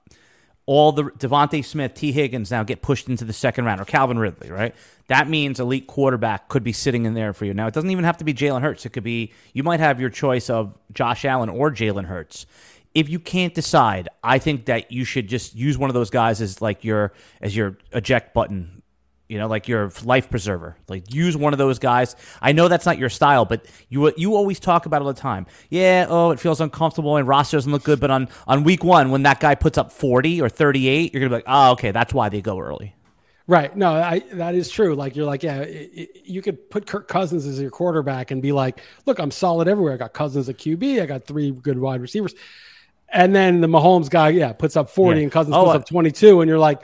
All 0.64 0.92
the 0.92 1.04
DeVonta 1.04 1.64
Smith, 1.64 1.94
Tee 1.94 2.12
Higgins 2.12 2.52
now 2.52 2.62
get 2.62 2.82
pushed 2.82 3.08
into 3.08 3.24
the 3.24 3.32
second 3.32 3.64
round, 3.64 3.80
or 3.80 3.84
Calvin 3.84 4.16
Ridley, 4.16 4.48
right? 4.48 4.76
That 5.08 5.28
means 5.28 5.58
elite 5.58 5.88
quarterback 5.88 6.46
could 6.46 6.62
be 6.62 6.72
sitting 6.72 7.04
in 7.04 7.14
there 7.14 7.32
for 7.32 7.46
you. 7.46 7.52
Now 7.52 7.66
it 7.66 7.74
doesn't 7.74 7.90
even 7.90 8.04
have 8.04 8.18
to 8.18 8.24
be 8.24 8.32
Jalen 8.32 8.60
Hurts. 8.60 8.86
It 8.86 8.90
could 8.90 9.02
be 9.02 9.32
you 9.52 9.64
might 9.64 9.80
have 9.80 10.00
your 10.00 10.10
choice 10.10 10.48
of 10.48 10.78
Josh 10.92 11.24
Allen 11.24 11.48
or 11.48 11.72
Jalen 11.72 12.04
Hurts. 12.04 12.46
If 12.94 13.08
you 13.08 13.18
can't 13.18 13.54
decide, 13.54 14.08
I 14.22 14.38
think 14.38 14.66
that 14.66 14.92
you 14.92 15.02
should 15.02 15.26
just 15.26 15.56
use 15.56 15.76
one 15.76 15.90
of 15.90 15.94
those 15.94 16.10
guys 16.10 16.40
as 16.40 16.62
like 16.62 16.84
your 16.84 17.12
as 17.40 17.56
your 17.56 17.76
eject 17.92 18.34
button 18.34 18.79
you 19.30 19.38
know, 19.38 19.46
like 19.46 19.68
your 19.68 19.92
life 20.04 20.28
preserver. 20.28 20.76
Like 20.88 21.14
use 21.14 21.36
one 21.36 21.52
of 21.52 21.58
those 21.58 21.78
guys. 21.78 22.16
I 22.42 22.50
know 22.50 22.66
that's 22.66 22.84
not 22.84 22.98
your 22.98 23.08
style, 23.08 23.44
but 23.44 23.64
you 23.88 24.12
you 24.16 24.34
always 24.34 24.58
talk 24.58 24.86
about 24.86 25.02
it 25.02 25.04
all 25.04 25.12
the 25.12 25.20
time. 25.20 25.46
Yeah, 25.68 26.06
oh, 26.08 26.32
it 26.32 26.40
feels 26.40 26.60
uncomfortable 26.60 27.16
and 27.16 27.28
roster 27.28 27.56
doesn't 27.56 27.70
look 27.70 27.84
good. 27.84 28.00
But 28.00 28.10
on 28.10 28.28
on 28.48 28.64
week 28.64 28.82
one, 28.82 29.12
when 29.12 29.22
that 29.22 29.38
guy 29.38 29.54
puts 29.54 29.78
up 29.78 29.92
forty 29.92 30.42
or 30.42 30.48
thirty 30.48 30.88
eight, 30.88 31.14
you're 31.14 31.20
gonna 31.20 31.30
be 31.30 31.36
like, 31.36 31.44
oh, 31.46 31.72
okay, 31.72 31.92
that's 31.92 32.12
why 32.12 32.28
they 32.28 32.42
go 32.42 32.58
early. 32.58 32.96
Right. 33.46 33.76
No, 33.76 33.94
I, 33.94 34.20
that 34.32 34.54
is 34.54 34.68
true. 34.70 34.94
Like 34.94 35.16
you're 35.16 35.26
like, 35.26 35.42
yeah, 35.42 35.62
it, 35.62 35.90
it, 35.92 36.22
you 36.24 36.40
could 36.40 36.70
put 36.70 36.86
Kirk 36.86 37.08
Cousins 37.08 37.46
as 37.46 37.60
your 37.60 37.70
quarterback 37.70 38.30
and 38.30 38.40
be 38.40 38.52
like, 38.52 38.80
look, 39.06 39.18
I'm 39.18 39.32
solid 39.32 39.66
everywhere. 39.66 39.94
I 39.94 39.96
got 39.96 40.12
Cousins 40.12 40.48
at 40.48 40.56
QB. 40.56 41.02
I 41.02 41.06
got 41.06 41.24
three 41.24 41.50
good 41.50 41.76
wide 41.76 42.00
receivers. 42.00 42.34
And 43.08 43.34
then 43.34 43.60
the 43.60 43.66
Mahomes 43.66 44.08
guy, 44.08 44.28
yeah, 44.28 44.52
puts 44.52 44.76
up 44.76 44.88
40 44.88 45.18
yeah. 45.18 45.22
and 45.24 45.32
Cousins 45.32 45.56
oh, 45.56 45.64
puts 45.64 45.74
up 45.74 45.86
22. 45.86 46.40
And 46.42 46.48
you're 46.48 46.60
like, 46.60 46.82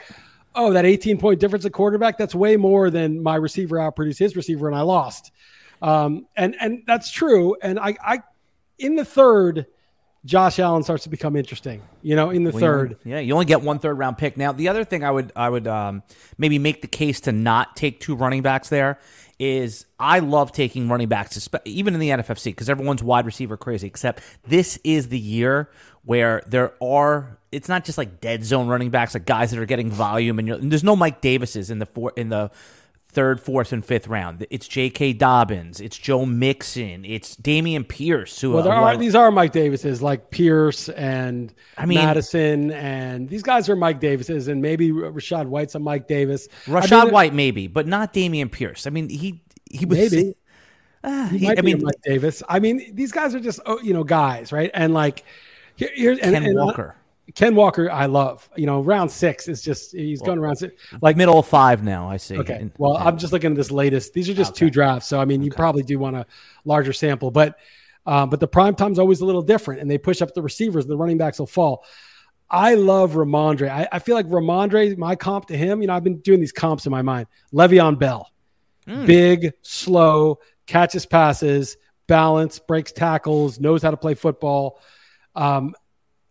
oh, 0.55 0.73
that 0.73 0.85
18 0.85 1.17
point 1.17 1.39
difference 1.39 1.65
at 1.65 1.73
quarterback, 1.73 2.17
that's 2.17 2.35
way 2.35 2.57
more 2.57 2.89
than 2.89 3.21
my 3.21 3.35
receiver 3.35 3.77
outproduced 3.77 4.19
his 4.19 4.35
receiver 4.35 4.67
and 4.67 4.75
I 4.75 4.81
lost. 4.81 5.31
Um, 5.81 6.25
and 6.35 6.55
and 6.59 6.83
that's 6.87 7.11
true. 7.11 7.55
And 7.61 7.79
I, 7.79 7.95
I 8.03 8.19
in 8.79 8.95
the 8.95 9.05
third, 9.05 9.67
Josh 10.25 10.59
Allen 10.59 10.83
starts 10.83 11.03
to 11.03 11.09
become 11.09 11.35
interesting. 11.35 11.81
You 12.01 12.15
know, 12.15 12.31
in 12.31 12.43
the 12.43 12.51
well, 12.51 12.59
third, 12.59 12.89
you 12.89 12.97
only, 13.11 13.11
yeah, 13.11 13.19
you 13.19 13.33
only 13.33 13.45
get 13.45 13.61
one 13.61 13.79
third 13.79 13.97
round 13.97 14.17
pick. 14.17 14.37
Now, 14.37 14.51
the 14.51 14.69
other 14.69 14.83
thing 14.83 15.03
I 15.03 15.11
would 15.11 15.31
I 15.35 15.49
would 15.49 15.67
um, 15.67 16.03
maybe 16.37 16.57
make 16.57 16.81
the 16.81 16.87
case 16.87 17.21
to 17.21 17.31
not 17.31 17.75
take 17.75 17.99
two 17.99 18.15
running 18.15 18.41
backs 18.41 18.69
there 18.69 18.99
is 19.39 19.85
I 19.99 20.19
love 20.19 20.51
taking 20.51 20.89
running 20.89 21.07
backs, 21.07 21.47
even 21.65 21.93
in 21.93 21.99
the 21.99 22.09
NFFC, 22.09 22.45
because 22.45 22.69
everyone's 22.69 23.03
wide 23.03 23.25
receiver 23.25 23.57
crazy. 23.57 23.87
Except 23.87 24.21
this 24.47 24.79
is 24.83 25.09
the 25.09 25.19
year 25.19 25.69
where 26.03 26.41
there 26.47 26.73
are 26.81 27.37
it's 27.51 27.69
not 27.69 27.85
just 27.85 27.97
like 27.97 28.19
dead 28.19 28.43
zone 28.43 28.67
running 28.67 28.89
backs, 28.89 29.13
like 29.13 29.25
guys 29.25 29.51
that 29.51 29.59
are 29.59 29.65
getting 29.65 29.89
volume, 29.89 30.39
and, 30.39 30.49
and 30.49 30.71
there's 30.71 30.83
no 30.83 30.95
Mike 30.95 31.21
Davises 31.21 31.69
in 31.69 31.79
the 31.79 31.85
four, 31.85 32.13
in 32.15 32.29
the 32.29 32.51
third, 33.17 33.41
fourth, 33.41 33.73
and 33.73 33.83
fifth 33.83 34.07
round. 34.07 34.45
It's 34.51 34.67
J.K. 34.67 35.13
Dobbins, 35.13 35.81
it's 35.81 35.97
Joe 35.97 36.23
Mixon, 36.23 37.03
it's 37.03 37.35
Dameon 37.35 37.87
Pierce. 37.87 38.39
Who, 38.39 38.51
well, 38.51 38.61
there 38.61 38.71
are, 38.71 38.95
these 38.95 39.15
are 39.15 39.31
Mike 39.31 39.53
Davises, 39.53 40.03
like 40.03 40.29
Pierce 40.29 40.87
and 40.89 41.51
I 41.79 41.87
mean, 41.87 41.97
Mattison, 41.97 42.69
and 42.73 43.27
these 43.27 43.41
guys 43.41 43.69
are 43.69 43.75
Mike 43.75 43.99
Davises, 43.99 44.49
and 44.49 44.61
maybe 44.61 44.91
Rachaad 44.91 45.47
White's 45.47 45.73
a 45.73 45.79
Mike 45.79 46.07
Davis. 46.07 46.47
Rachaad 46.65 46.91
I 46.91 47.03
mean, 47.05 47.13
White, 47.13 47.33
maybe, 47.33 47.65
but 47.65 47.87
not 47.87 48.13
Dameon 48.13 48.51
Pierce. 48.51 48.85
I 48.85 48.91
mean, 48.91 49.09
he 49.09 49.41
he 49.71 49.87
was 49.87 49.97
maybe. 49.97 50.35
Uh, 51.03 51.27
he, 51.29 51.49
I 51.49 51.61
mean, 51.61 51.81
Mike 51.81 51.99
Davis. 52.03 52.43
I 52.47 52.59
mean, 52.59 52.93
these 52.93 53.11
guys 53.11 53.33
are 53.33 53.39
just 53.39 53.59
oh, 53.65 53.79
you 53.81 53.93
know 53.93 54.03
guys, 54.03 54.51
right? 54.51 54.69
And 54.75 54.93
like 54.93 55.23
here, 55.75 55.89
here's 55.95 56.19
Ken 56.19 56.35
and, 56.35 56.45
and, 56.45 56.55
Walker. 56.55 56.95
Ken 57.35 57.55
Walker, 57.55 57.91
I 57.91 58.05
love. 58.05 58.49
You 58.55 58.65
know, 58.65 58.81
round 58.81 59.11
six 59.11 59.47
is 59.47 59.61
just 59.61 59.91
he's 59.91 60.19
well, 60.21 60.27
going 60.27 60.39
around 60.39 60.55
six, 60.57 60.81
like 61.01 61.17
middle 61.17 61.41
five 61.43 61.83
now. 61.83 62.09
I 62.09 62.17
see. 62.17 62.37
Okay. 62.37 62.69
Well, 62.77 62.93
yeah. 62.93 63.05
I'm 63.05 63.17
just 63.17 63.33
looking 63.33 63.51
at 63.51 63.57
this 63.57 63.71
latest. 63.71 64.13
These 64.13 64.29
are 64.29 64.33
just 64.33 64.51
okay. 64.51 64.59
two 64.59 64.69
drafts, 64.69 65.07
so 65.07 65.19
I 65.19 65.25
mean, 65.25 65.41
you 65.41 65.51
probably 65.51 65.83
do 65.83 65.99
want 65.99 66.15
a 66.15 66.25
larger 66.65 66.93
sample, 66.93 67.31
but 67.31 67.57
uh, 68.05 68.25
but 68.25 68.39
the 68.39 68.47
prime 68.47 68.75
time's 68.75 68.99
always 68.99 69.19
a 69.19 69.25
little 69.25 69.41
different, 69.41 69.81
and 69.81 69.91
they 69.91 69.97
push 69.97 70.21
up 70.21 70.33
the 70.33 70.41
receivers, 70.41 70.85
the 70.87 70.95
running 70.95 71.17
backs 71.17 71.39
will 71.39 71.47
fall. 71.47 71.83
I 72.49 72.75
love 72.75 73.13
Rhamondre. 73.13 73.69
I, 73.69 73.87
I 73.91 73.99
feel 73.99 74.15
like 74.15 74.27
Rhamondre, 74.27 74.97
my 74.97 75.17
comp 75.17 75.47
to 75.47 75.57
him. 75.57 75.81
You 75.81 75.87
know, 75.87 75.93
I've 75.93 76.03
been 76.05 76.19
doing 76.19 76.39
these 76.39 76.53
comps 76.53 76.85
in 76.85 76.91
my 76.91 77.01
mind. 77.01 77.27
Le'Veon 77.53 77.99
Bell, 77.99 78.31
mm. 78.87 79.05
big, 79.05 79.51
slow, 79.63 80.39
catches 80.65 81.05
passes, 81.05 81.75
balance, 82.07 82.59
breaks 82.59 82.93
tackles, 82.93 83.59
knows 83.59 83.83
how 83.83 83.91
to 83.91 83.97
play 83.97 84.13
football. 84.13 84.79
Um, 85.35 85.75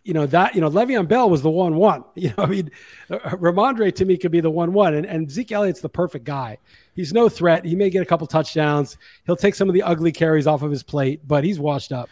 you 0.06 0.14
know 0.14 0.26
that 0.26 0.54
you 0.54 0.60
know 0.60 0.70
Le'Veon 0.70 1.08
Bell 1.08 1.28
was 1.28 1.42
the 1.42 1.50
one 1.50 1.76
one. 1.76 2.04
You 2.14 2.28
know, 2.36 2.44
I 2.44 2.46
mean, 2.46 2.70
Rhamondre 3.10 3.94
to 3.96 4.04
me 4.04 4.16
could 4.16 4.32
be 4.32 4.40
the 4.40 4.50
one 4.50 4.72
one, 4.72 4.94
and, 4.94 5.04
and 5.04 5.30
Zeke 5.30 5.52
Elliott's 5.52 5.80
the 5.80 5.88
perfect 5.88 6.24
guy. 6.24 6.58
He's 6.94 7.12
no 7.12 7.28
threat. 7.28 7.64
He 7.64 7.74
may 7.76 7.90
get 7.90 8.02
a 8.02 8.06
couple 8.06 8.26
touchdowns. 8.26 8.96
He'll 9.26 9.36
take 9.36 9.54
some 9.54 9.68
of 9.68 9.74
the 9.74 9.82
ugly 9.82 10.12
carries 10.12 10.46
off 10.46 10.62
of 10.62 10.70
his 10.70 10.82
plate, 10.82 11.20
but 11.26 11.44
he's 11.44 11.58
washed 11.60 11.92
up. 11.92 12.08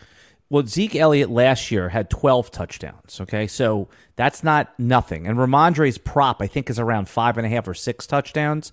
well, 0.51 0.67
Zeke 0.67 0.97
Elliott 0.97 1.31
last 1.31 1.71
year 1.71 1.89
had 1.89 2.11
12 2.11 2.51
touchdowns. 2.51 3.21
Okay, 3.21 3.47
so 3.47 3.89
that's 4.17 4.45
not 4.45 4.73
nothing. 4.79 5.27
And 5.27 5.39
Rhamondre's 5.39 5.99
prop, 5.99 6.43
I 6.43 6.47
think, 6.47 6.69
is 6.69 6.79
around 6.79 7.09
five 7.09 7.39
and 7.39 7.47
a 7.47 7.51
half 7.51 7.67
or 7.67 7.75
six 7.75 8.07
touchdowns. 8.07 8.73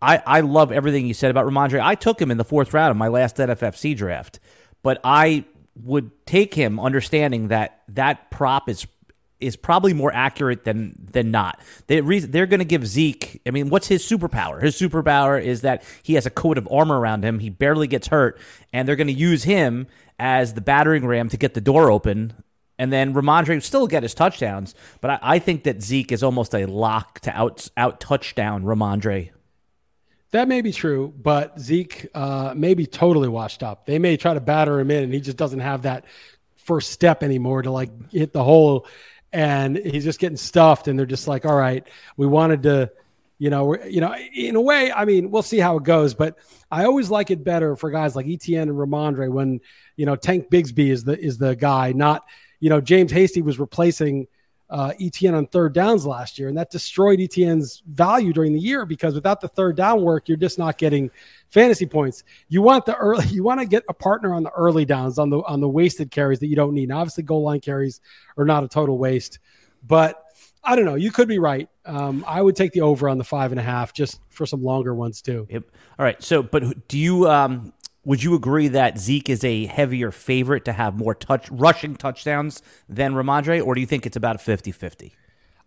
I, 0.00 0.22
I 0.24 0.40
love 0.40 0.70
everything 0.70 1.06
you 1.06 1.14
said 1.14 1.30
about 1.30 1.46
Rhamondre. 1.46 1.80
I 1.80 1.96
took 1.96 2.20
him 2.20 2.30
in 2.30 2.38
the 2.38 2.44
fourth 2.44 2.72
round 2.72 2.92
of 2.92 2.96
my 2.96 3.08
last 3.08 3.36
NFFC 3.36 3.96
draft, 3.96 4.38
but 4.82 5.00
I 5.02 5.44
would 5.82 6.10
take 6.26 6.54
him 6.54 6.80
understanding 6.80 7.48
that 7.48 7.82
that 7.88 8.30
prop 8.30 8.68
is 8.68 8.86
is 9.40 9.56
probably 9.56 9.92
more 9.92 10.12
accurate 10.12 10.64
than 10.64 10.94
than 11.12 11.30
not. 11.30 11.60
They 11.86 12.00
they're 12.00 12.46
going 12.46 12.58
to 12.58 12.64
give 12.64 12.86
Zeke. 12.86 13.40
I 13.46 13.50
mean, 13.50 13.70
what's 13.70 13.88
his 13.88 14.02
superpower? 14.02 14.60
His 14.60 14.78
superpower 14.78 15.42
is 15.42 15.62
that 15.62 15.84
he 16.02 16.14
has 16.14 16.26
a 16.26 16.30
coat 16.30 16.58
of 16.58 16.68
armor 16.70 16.98
around 16.98 17.24
him. 17.24 17.38
He 17.38 17.50
barely 17.50 17.86
gets 17.86 18.08
hurt, 18.08 18.40
and 18.72 18.86
they're 18.86 18.96
going 18.96 19.06
to 19.06 19.12
use 19.12 19.44
him 19.44 19.86
as 20.18 20.54
the 20.54 20.60
battering 20.60 21.06
ram 21.06 21.28
to 21.28 21.36
get 21.36 21.54
the 21.54 21.60
door 21.60 21.90
open. 21.90 22.34
And 22.80 22.92
then 22.92 23.12
Rhamondre 23.12 23.60
still 23.62 23.88
get 23.88 24.04
his 24.04 24.14
touchdowns, 24.14 24.74
but 25.00 25.10
I, 25.10 25.18
I 25.22 25.38
think 25.40 25.64
that 25.64 25.82
Zeke 25.82 26.12
is 26.12 26.22
almost 26.22 26.54
a 26.54 26.66
lock 26.66 27.20
to 27.20 27.36
out 27.36 27.68
out 27.76 28.00
touchdown 28.00 28.62
Rhamondre 28.64 29.30
that 30.30 30.48
may 30.48 30.60
be 30.60 30.72
true, 30.72 31.12
but 31.20 31.58
Zeke 31.58 32.06
uh, 32.14 32.52
may 32.56 32.74
be 32.74 32.86
totally 32.86 33.28
washed 33.28 33.62
up. 33.62 33.86
They 33.86 33.98
may 33.98 34.16
try 34.16 34.34
to 34.34 34.40
batter 34.40 34.78
him 34.78 34.90
in, 34.90 35.04
and 35.04 35.14
he 35.14 35.20
just 35.20 35.36
doesn't 35.36 35.60
have 35.60 35.82
that 35.82 36.04
first 36.56 36.90
step 36.90 37.22
anymore 37.22 37.62
to 37.62 37.70
like 37.70 37.90
hit 38.12 38.32
the 38.34 38.44
hole 38.44 38.86
and 39.32 39.76
he's 39.76 40.04
just 40.04 40.18
getting 40.18 40.36
stuffed 40.36 40.86
and 40.86 40.98
they're 40.98 41.06
just 41.06 41.26
like 41.26 41.46
all 41.46 41.56
right 41.56 41.86
we 42.18 42.26
wanted 42.26 42.62
to 42.62 42.90
you 43.38 43.48
know 43.48 43.74
you 43.84 44.02
know 44.02 44.14
in 44.34 44.54
a 44.54 44.60
way 44.60 44.92
i 44.92 45.06
mean 45.06 45.30
we'll 45.30 45.42
see 45.42 45.58
how 45.58 45.76
it 45.78 45.82
goes 45.82 46.14
but 46.14 46.36
i 46.70 46.84
always 46.84 47.10
like 47.10 47.30
it 47.30 47.42
better 47.42 47.74
for 47.74 47.90
guys 47.90 48.14
like 48.14 48.26
etn 48.26 48.62
and 48.62 48.72
rhamondre 48.72 49.30
when 49.30 49.60
you 49.96 50.04
know 50.04 50.14
tank 50.14 50.50
bigsby 50.50 50.90
is 50.90 51.04
the 51.04 51.18
is 51.18 51.38
the 51.38 51.56
guy 51.56 51.92
not 51.92 52.26
you 52.60 52.68
know 52.68 52.80
james 52.80 53.12
hasty 53.12 53.40
was 53.40 53.58
replacing 53.58 54.26
uh, 54.70 54.92
etn 55.00 55.34
on 55.34 55.46
third 55.46 55.72
downs 55.72 56.04
last 56.04 56.38
year 56.38 56.48
and 56.48 56.58
that 56.58 56.70
destroyed 56.70 57.18
etn's 57.18 57.82
value 57.86 58.32
during 58.32 58.52
the 58.52 58.60
year 58.60 58.84
because 58.84 59.14
without 59.14 59.40
the 59.40 59.48
third 59.48 59.76
down 59.76 60.02
work 60.02 60.28
you're 60.28 60.36
just 60.36 60.58
not 60.58 60.76
getting 60.76 61.10
fantasy 61.50 61.86
points. 61.86 62.24
You 62.48 62.62
want 62.62 62.86
the 62.86 62.96
early, 62.96 63.26
you 63.30 63.42
want 63.42 63.60
to 63.60 63.66
get 63.66 63.84
a 63.88 63.94
partner 63.94 64.34
on 64.34 64.42
the 64.42 64.50
early 64.50 64.84
downs 64.84 65.18
on 65.18 65.30
the 65.30 65.38
on 65.40 65.60
the 65.60 65.68
wasted 65.68 66.10
carries 66.10 66.40
that 66.40 66.46
you 66.46 66.56
don't 66.56 66.74
need. 66.74 66.88
Now, 66.88 66.98
obviously, 66.98 67.24
goal 67.24 67.42
line 67.42 67.60
carries 67.60 68.00
are 68.36 68.44
not 68.44 68.64
a 68.64 68.68
total 68.68 68.98
waste, 68.98 69.38
but 69.86 70.24
I 70.64 70.76
don't 70.76 70.84
know. 70.84 70.96
You 70.96 71.10
could 71.10 71.28
be 71.28 71.38
right. 71.38 71.68
Um, 71.86 72.24
I 72.26 72.42
would 72.42 72.56
take 72.56 72.72
the 72.72 72.82
over 72.82 73.08
on 73.08 73.16
the 73.16 73.24
five 73.24 73.52
and 73.52 73.60
a 73.60 73.62
half 73.62 73.92
just 73.92 74.20
for 74.28 74.44
some 74.44 74.62
longer 74.62 74.94
ones 74.94 75.22
too. 75.22 75.46
Yep. 75.50 75.64
All 75.98 76.04
right. 76.04 76.22
So, 76.22 76.42
but 76.42 76.88
do 76.88 76.98
you 76.98 77.28
um, 77.28 77.72
would 78.08 78.22
you 78.22 78.34
agree 78.34 78.68
that 78.68 78.98
Zeke 78.98 79.28
is 79.28 79.44
a 79.44 79.66
heavier 79.66 80.10
favorite 80.10 80.64
to 80.64 80.72
have 80.72 80.96
more 80.96 81.14
touch 81.14 81.46
rushing 81.50 81.94
touchdowns 81.94 82.62
than 82.88 83.12
Rhamondre, 83.12 83.62
or 83.62 83.74
do 83.74 83.82
you 83.82 83.86
think 83.86 84.06
it's 84.06 84.16
about 84.16 84.36
a 84.36 84.38
50-50? 84.38 85.12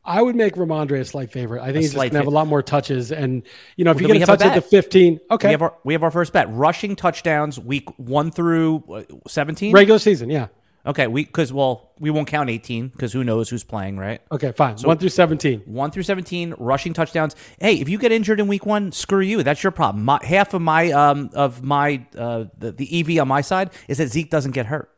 I 0.04 0.24
would 0.24 0.36
make 0.36 0.56
Rhamondre 0.56 1.00
a 1.00 1.06
slight 1.06 1.32
favorite. 1.32 1.62
I 1.62 1.66
think 1.66 1.76
a 1.76 1.80
he's 1.82 1.94
going 1.94 2.10
to 2.10 2.18
have 2.18 2.26
a 2.26 2.32
lot 2.32 2.48
more 2.48 2.64
touches. 2.64 3.12
And, 3.12 3.44
you 3.76 3.86
know, 3.86 3.92
if 3.92 3.98
well, 3.98 4.08
you 4.08 4.14
get 4.14 4.24
a 4.24 4.26
touch 4.26 4.42
at 4.42 4.56
the 4.56 4.62
15, 4.62 5.20
okay. 5.30 5.50
We 5.50 5.52
have, 5.52 5.62
our, 5.62 5.76
we 5.84 5.94
have 5.94 6.02
our 6.02 6.10
first 6.10 6.34
bet. 6.34 6.52
Rushing 6.52 6.96
touchdowns 6.96 7.60
week 7.60 7.88
1 8.00 8.32
through 8.32 8.84
uh, 8.92 9.04
17? 9.28 9.72
Regular 9.72 10.00
season, 10.00 10.32
yeah. 10.32 10.48
Okay, 10.86 11.08
we 11.08 11.26
because 11.26 11.54
well, 11.54 11.92
we 12.00 12.10
won't 12.10 12.28
count 12.28 12.50
18 12.50 12.88
because 12.88 13.14
who 13.14 13.24
knows 13.24 13.50
who's 13.50 13.64
playing, 13.64 13.98
right? 13.98 14.22
Okay, 14.32 14.52
fine. 14.52 14.78
So 14.78 14.88
1 14.88 14.98
through 14.98 15.10
17. 15.10 15.62
1 15.66 15.92
through 15.92 16.04
17 16.04 16.56
rushing 16.58 16.94
touchdowns. 16.94 17.36
Hey, 17.60 17.76
if 17.76 17.88
you 17.88 18.00
get 18.00 18.12
injured 18.12 18.40
in 18.40 18.48
week 18.48 18.66
1, 18.66 18.92
screw 18.92 19.22
you. 19.22 19.44
That's 19.44 19.62
your 19.62 19.72
problem. 19.72 20.06
My, 20.06 20.20
half 20.24 20.54
of 20.54 20.62
my 20.62 20.92
um 20.92 21.30
of 21.34 21.64
my 21.64 22.06
uh 22.18 22.46
the, 22.58 22.72
the 22.72 23.00
EV 23.00 23.22
on 23.22 23.28
my 23.28 23.42
side 23.42 23.70
is 23.88 24.00
that 24.00 24.08
Zeke 24.08 24.30
doesn't 24.30 24.52
get 24.52 24.66
hurt. 24.66 24.90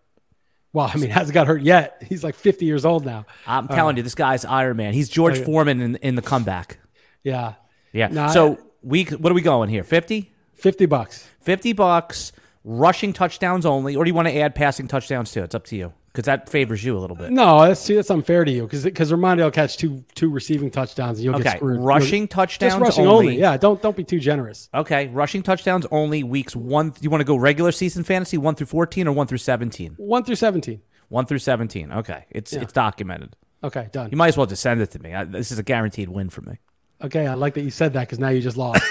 Well, 0.71 0.89
I 0.91 0.97
mean, 0.97 1.09
hasn't 1.11 1.33
got 1.33 1.47
hurt 1.47 1.61
yet. 1.61 2.01
He's 2.07 2.23
like 2.23 2.35
50 2.35 2.65
years 2.65 2.83
old 2.83 3.05
now. 3.05 3.25
I'm 3.45 3.67
telling 3.67 3.95
uh, 3.95 3.97
you, 3.97 4.03
this 4.03 4.15
guy's 4.15 4.43
Iron 4.43 4.77
Man. 4.77 4.93
He's 4.93 5.07
George 5.07 5.39
oh, 5.39 5.43
Foreman 5.43 5.81
in, 5.81 5.95
in 5.97 6.15
the 6.15 6.21
comeback. 6.21 6.79
Yeah. 7.23 7.53
Yeah. 7.91 8.27
So 8.27 8.57
we 8.81 9.03
what 9.03 9.31
are 9.31 9.35
we 9.35 9.41
going 9.41 9.69
here? 9.69 9.83
50? 9.83 10.31
50 10.53 10.85
bucks. 10.85 11.27
50 11.41 11.73
bucks, 11.73 12.31
rushing 12.63 13.13
touchdowns 13.13 13.65
only, 13.65 13.95
or 13.95 14.03
do 14.03 14.09
you 14.09 14.15
want 14.15 14.27
to 14.27 14.37
add 14.37 14.55
passing 14.55 14.87
touchdowns 14.87 15.31
too? 15.31 15.43
It's 15.43 15.55
up 15.55 15.65
to 15.65 15.75
you 15.75 15.93
because 16.07 16.25
that 16.25 16.47
favors 16.47 16.83
you 16.83 16.97
a 16.97 16.99
little 16.99 17.15
bit. 17.15 17.31
No, 17.31 17.61
that's 17.61 17.87
that's 17.87 18.11
unfair 18.11 18.45
to 18.45 18.51
you 18.51 18.63
because 18.63 18.83
because 18.83 19.11
Rhamondre 19.11 19.43
will 19.43 19.51
catch 19.51 19.77
two 19.77 20.03
two 20.15 20.29
receiving 20.29 20.69
touchdowns 20.71 21.17
and 21.17 21.25
you'll 21.25 21.35
okay. 21.35 21.43
get 21.43 21.57
screwed. 21.57 21.81
Rushing 21.81 22.23
you'll, 22.23 22.27
touchdowns, 22.27 22.73
just 22.73 22.81
rushing 22.81 23.07
only. 23.07 23.27
only. 23.27 23.39
Yeah, 23.39 23.57
don't 23.57 23.81
don't 23.81 23.95
be 23.95 24.03
too 24.03 24.19
generous. 24.19 24.69
Okay, 24.73 25.07
rushing 25.07 25.43
touchdowns 25.43 25.85
only. 25.91 26.23
Weeks 26.23 26.55
one. 26.55 26.93
You 27.01 27.09
want 27.09 27.21
to 27.21 27.25
go 27.25 27.35
regular 27.35 27.71
season 27.71 28.03
fantasy 28.03 28.37
one 28.37 28.55
through 28.55 28.67
fourteen 28.67 29.07
or 29.07 29.11
one 29.11 29.27
through 29.27 29.39
seventeen? 29.39 29.95
One 29.97 30.23
through 30.23 30.35
seventeen. 30.35 30.81
One 31.09 31.25
through 31.25 31.39
seventeen. 31.39 31.91
Okay, 31.91 32.25
it's 32.29 32.53
yeah. 32.53 32.61
it's 32.61 32.73
documented. 32.73 33.35
Okay, 33.63 33.87
done. 33.91 34.09
You 34.11 34.17
might 34.17 34.27
as 34.27 34.37
well 34.37 34.45
just 34.45 34.61
send 34.61 34.81
it 34.81 34.91
to 34.91 34.99
me. 34.99 35.13
I, 35.13 35.23
this 35.23 35.51
is 35.51 35.57
a 35.57 35.63
guaranteed 35.63 36.09
win 36.09 36.29
for 36.29 36.41
me. 36.41 36.59
Okay, 37.03 37.27
I 37.27 37.33
like 37.33 37.53
that 37.55 37.63
you 37.63 37.69
said 37.69 37.91
that 37.93 38.01
because 38.01 38.19
now 38.19 38.29
you 38.29 38.39
just 38.39 38.55
lost. 38.55 38.81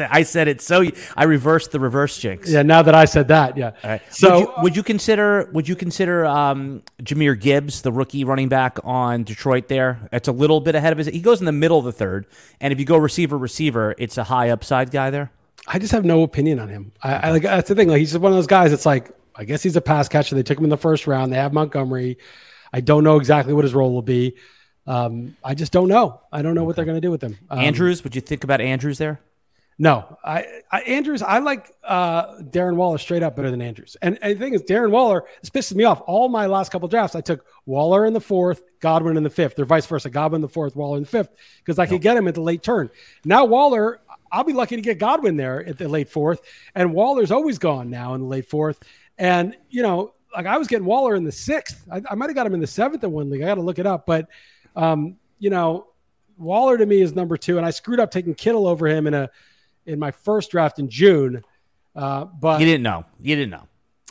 I 0.10 0.22
said 0.22 0.48
it, 0.48 0.62
so 0.62 0.84
I 1.14 1.24
reversed 1.24 1.70
the 1.70 1.78
reverse 1.78 2.18
jinx. 2.18 2.50
Yeah, 2.50 2.62
now 2.62 2.80
that 2.80 2.94
I 2.94 3.04
said 3.04 3.28
that, 3.28 3.58
yeah. 3.58 3.72
All 3.84 3.90
right. 3.90 4.02
So, 4.08 4.30
would 4.30 4.40
you, 4.40 4.62
would 4.62 4.76
you 4.76 4.82
consider 4.82 5.50
would 5.52 5.68
you 5.68 5.76
consider 5.76 6.24
um, 6.24 6.82
Jahmyr 7.02 7.38
Gibbs, 7.38 7.82
the 7.82 7.92
rookie 7.92 8.24
running 8.24 8.48
back 8.48 8.78
on 8.84 9.22
Detroit? 9.24 9.68
There, 9.68 10.08
it's 10.12 10.28
a 10.28 10.32
little 10.32 10.60
bit 10.60 10.74
ahead 10.74 10.92
of 10.92 10.98
his. 10.98 11.08
He 11.08 11.20
goes 11.20 11.40
in 11.40 11.46
the 11.46 11.52
middle 11.52 11.78
of 11.78 11.84
the 11.84 11.92
third, 11.92 12.26
and 12.58 12.72
if 12.72 12.78
you 12.78 12.86
go 12.86 12.96
receiver 12.96 13.36
receiver, 13.36 13.94
it's 13.98 14.16
a 14.16 14.24
high 14.24 14.48
upside 14.48 14.90
guy 14.90 15.10
there. 15.10 15.30
I 15.66 15.78
just 15.78 15.92
have 15.92 16.06
no 16.06 16.22
opinion 16.22 16.58
on 16.58 16.68
him. 16.68 16.92
I, 17.02 17.14
I 17.14 17.30
like 17.32 17.42
that's 17.42 17.68
the 17.68 17.74
thing. 17.74 17.88
Like 17.88 17.98
he's 17.98 18.12
just 18.12 18.22
one 18.22 18.32
of 18.32 18.36
those 18.36 18.46
guys. 18.46 18.72
It's 18.72 18.86
like 18.86 19.10
I 19.34 19.44
guess 19.44 19.62
he's 19.62 19.76
a 19.76 19.82
pass 19.82 20.08
catcher. 20.08 20.34
They 20.34 20.42
took 20.42 20.56
him 20.56 20.64
in 20.64 20.70
the 20.70 20.78
first 20.78 21.06
round. 21.06 21.34
They 21.34 21.36
have 21.36 21.52
Montgomery. 21.52 22.16
I 22.72 22.80
don't 22.80 23.04
know 23.04 23.16
exactly 23.18 23.52
what 23.52 23.64
his 23.64 23.74
role 23.74 23.92
will 23.92 24.02
be. 24.02 24.36
Um, 24.86 25.36
I 25.42 25.54
just 25.54 25.72
don't 25.72 25.88
know. 25.88 26.20
I 26.32 26.42
don't 26.42 26.54
know 26.54 26.64
what 26.64 26.76
they're 26.76 26.84
going 26.84 26.96
to 26.96 27.00
do 27.00 27.10
with 27.10 27.22
him. 27.22 27.36
Um, 27.50 27.58
Andrews, 27.58 28.04
would 28.04 28.14
you 28.14 28.20
think 28.20 28.44
about 28.44 28.60
Andrews 28.60 28.98
there? 28.98 29.20
No, 29.78 30.16
I, 30.24 30.46
I 30.72 30.80
Andrews. 30.82 31.20
I 31.20 31.38
like 31.40 31.70
uh, 31.84 32.38
Darren 32.38 32.76
Waller 32.76 32.96
straight 32.96 33.22
up 33.22 33.36
better 33.36 33.50
than 33.50 33.60
Andrews. 33.60 33.94
And, 34.00 34.18
and 34.22 34.34
the 34.34 34.38
thing 34.42 34.54
is, 34.54 34.62
Darren 34.62 34.90
Waller. 34.90 35.24
This 35.42 35.50
pisses 35.50 35.74
me 35.74 35.84
off. 35.84 36.00
All 36.06 36.30
my 36.30 36.46
last 36.46 36.72
couple 36.72 36.88
drafts, 36.88 37.14
I 37.14 37.20
took 37.20 37.44
Waller 37.66 38.06
in 38.06 38.14
the 38.14 38.20
fourth, 38.20 38.62
Godwin 38.80 39.18
in 39.18 39.22
the 39.22 39.28
fifth, 39.28 39.58
or 39.58 39.66
vice 39.66 39.84
versa. 39.84 40.08
Godwin 40.08 40.38
in 40.38 40.42
the 40.42 40.48
fourth, 40.48 40.76
Waller 40.76 40.96
in 40.96 41.02
the 41.02 41.08
fifth, 41.08 41.30
because 41.58 41.78
I 41.78 41.84
could 41.84 42.00
get 42.00 42.16
him 42.16 42.26
at 42.26 42.34
the 42.34 42.40
late 42.40 42.62
turn. 42.62 42.88
Now 43.22 43.44
Waller, 43.44 44.00
I'll 44.32 44.44
be 44.44 44.54
lucky 44.54 44.76
to 44.76 44.82
get 44.82 44.98
Godwin 44.98 45.36
there 45.36 45.62
at 45.66 45.76
the 45.76 45.88
late 45.88 46.08
fourth, 46.08 46.40
and 46.74 46.94
Waller's 46.94 47.30
always 47.30 47.58
gone 47.58 47.90
now 47.90 48.14
in 48.14 48.22
the 48.22 48.26
late 48.26 48.48
fourth. 48.48 48.80
And 49.18 49.54
you 49.68 49.82
know, 49.82 50.14
like 50.34 50.46
I 50.46 50.56
was 50.56 50.68
getting 50.68 50.86
Waller 50.86 51.16
in 51.16 51.24
the 51.24 51.32
sixth. 51.32 51.86
I, 51.90 52.00
I 52.10 52.14
might 52.14 52.30
have 52.30 52.34
got 52.34 52.46
him 52.46 52.54
in 52.54 52.60
the 52.60 52.66
seventh 52.66 53.04
in 53.04 53.12
one 53.12 53.28
league. 53.28 53.42
I 53.42 53.46
got 53.46 53.56
to 53.56 53.60
look 53.60 53.78
it 53.78 53.86
up, 53.86 54.06
but 54.06 54.28
um, 54.76 55.16
you 55.38 55.50
know, 55.50 55.86
Waller 56.38 56.76
to 56.78 56.86
me 56.86 57.00
is 57.00 57.14
number 57.14 57.36
two, 57.36 57.56
and 57.56 57.66
I 57.66 57.70
screwed 57.70 57.98
up 57.98 58.10
taking 58.10 58.34
Kittle 58.34 58.66
over 58.66 58.86
him 58.86 59.06
in 59.06 59.14
a 59.14 59.30
in 59.86 59.98
my 59.98 60.10
first 60.10 60.50
draft 60.50 60.78
in 60.78 60.88
June. 60.88 61.42
Uh, 61.94 62.26
but 62.26 62.60
you 62.60 62.66
didn't 62.66 62.82
know. 62.82 63.04
You 63.20 63.36
didn't 63.36 63.50
know. 63.50 63.66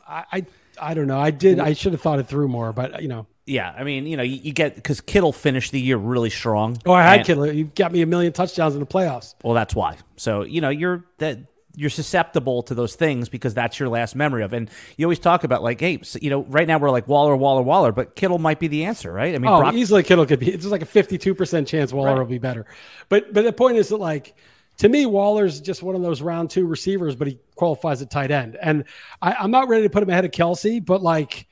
I, 0.08 0.26
I, 0.32 0.46
I 0.80 0.94
don't 0.94 1.08
know. 1.08 1.20
I 1.20 1.32
did. 1.32 1.60
I 1.60 1.74
should 1.74 1.94
have 1.94 2.02
thought 2.02 2.20
it 2.20 2.28
through 2.28 2.48
more, 2.48 2.74
but 2.74 3.02
you 3.02 3.08
know. 3.08 3.28
Yeah, 3.46 3.72
I 3.78 3.84
mean, 3.84 4.08
you 4.08 4.18
know, 4.18 4.24
you, 4.24 4.38
you 4.38 4.54
get 4.54 4.74
because 4.74 5.02
Kittle 5.02 5.32
finished 5.32 5.72
the 5.72 5.80
year 5.80 5.98
really 5.98 6.32
strong. 6.32 6.78
Oh, 6.84 6.94
I 6.94 7.04
had 7.04 7.18
and, 7.20 7.28
Kittle. 7.28 7.52
You 7.54 7.66
got 7.76 7.92
me 7.92 8.02
a 8.02 8.08
million 8.08 8.34
touchdowns 8.34 8.74
in 8.74 8.80
the 8.80 8.88
playoffs. 8.88 9.36
Well, 9.44 9.54
that's 9.54 9.76
why. 9.76 9.98
So 10.18 10.42
you 10.42 10.62
know, 10.62 10.70
you're 10.70 11.06
that 11.20 11.38
you're 11.76 11.90
susceptible 11.90 12.64
to 12.64 12.74
those 12.74 12.96
things 12.96 13.30
because 13.30 13.54
that's 13.54 13.80
your 13.80 13.90
last 13.90 14.16
memory 14.16 14.44
of. 14.44 14.54
And 14.54 14.70
you 14.98 15.06
always 15.06 15.20
talk 15.20 15.44
about 15.44 15.64
like, 15.64 15.80
hey, 15.80 16.02
you 16.22 16.30
know, 16.30 16.44
right 16.44 16.68
now 16.68 16.78
we're 16.78 16.90
like 16.90 17.08
Waller, 17.08 17.36
Waller, 17.36 17.62
Waller, 17.62 17.92
but 17.92 18.16
Kittle 18.16 18.40
might 18.40 18.60
be 18.60 18.68
the 18.68 18.86
answer, 18.86 19.12
right? 19.12 19.36
I 19.36 19.38
mean, 19.38 19.52
oh, 19.52 19.60
Brock- 19.60 19.74
easily 19.74 20.04
Kittle 20.04 20.26
could 20.26 20.40
be. 20.40 20.52
It's 20.52 20.64
just 20.64 20.72
like 20.72 20.82
a 20.82 20.86
fifty-two 20.86 21.36
percent 21.36 21.68
chance 21.68 21.94
Waller 21.94 22.12
right. 22.12 22.20
will 22.20 22.26
be 22.26 22.38
better. 22.38 22.66
But 23.10 23.34
but 23.34 23.44
the 23.44 23.54
point 23.54 23.78
is 23.78 23.90
that 23.90 23.98
like 23.98 24.36
to 24.78 24.90
me, 24.90 25.06
Waller's 25.06 25.62
just 25.62 25.84
one 25.84 25.96
of 25.96 26.02
those 26.02 26.22
round 26.22 26.50
two 26.50 26.66
receivers, 26.66 27.16
but 27.16 27.28
he 27.28 27.40
qualifies 27.56 28.02
at 28.02 28.10
tight 28.10 28.32
end. 28.32 28.58
And 28.62 28.84
I, 29.22 29.44
am 29.44 29.52
not 29.52 29.70
ready 29.70 29.84
to 29.84 29.90
put 29.90 30.04
him 30.04 30.10
ahead 30.10 30.26
of 30.26 30.32
Kelce, 30.32 30.84
but 30.84 31.02
like 31.02 31.48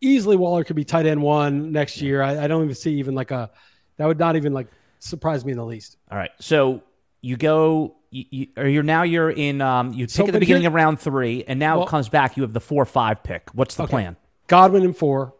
easily 0.00 0.36
Waller 0.36 0.64
could 0.64 0.76
be 0.76 0.84
tight 0.84 1.06
end 1.06 1.22
one 1.22 1.72
next 1.72 2.00
year. 2.00 2.22
I, 2.22 2.44
I 2.44 2.46
don't 2.46 2.64
even 2.64 2.74
see 2.74 2.94
even 2.94 3.14
like 3.14 3.30
a 3.30 3.50
that 3.98 4.06
would 4.06 4.18
not 4.18 4.36
even 4.36 4.52
like 4.52 4.68
surprise 4.98 5.44
me 5.44 5.52
in 5.52 5.58
the 5.58 5.64
least. 5.64 5.96
All 6.10 6.18
right, 6.18 6.30
so 6.40 6.82
you 7.20 7.36
go 7.36 7.95
you, 8.10 8.48
or 8.56 8.66
you're 8.66 8.82
now 8.82 9.02
you're 9.02 9.30
in 9.30 9.60
um 9.60 9.92
you 9.92 10.06
pick 10.06 10.10
so, 10.10 10.26
at 10.26 10.32
the 10.32 10.40
beginning 10.40 10.66
of 10.66 10.74
round 10.74 11.00
three 11.00 11.44
and 11.46 11.58
now 11.58 11.78
well, 11.78 11.86
it 11.86 11.90
comes 11.90 12.08
back 12.08 12.36
you 12.36 12.42
have 12.42 12.52
the 12.52 12.60
four 12.60 12.84
five 12.84 13.22
pick. 13.22 13.50
What's 13.52 13.74
the 13.74 13.84
okay. 13.84 13.90
plan? 13.90 14.16
Godwin 14.46 14.82
in 14.82 14.92
four 14.92 15.34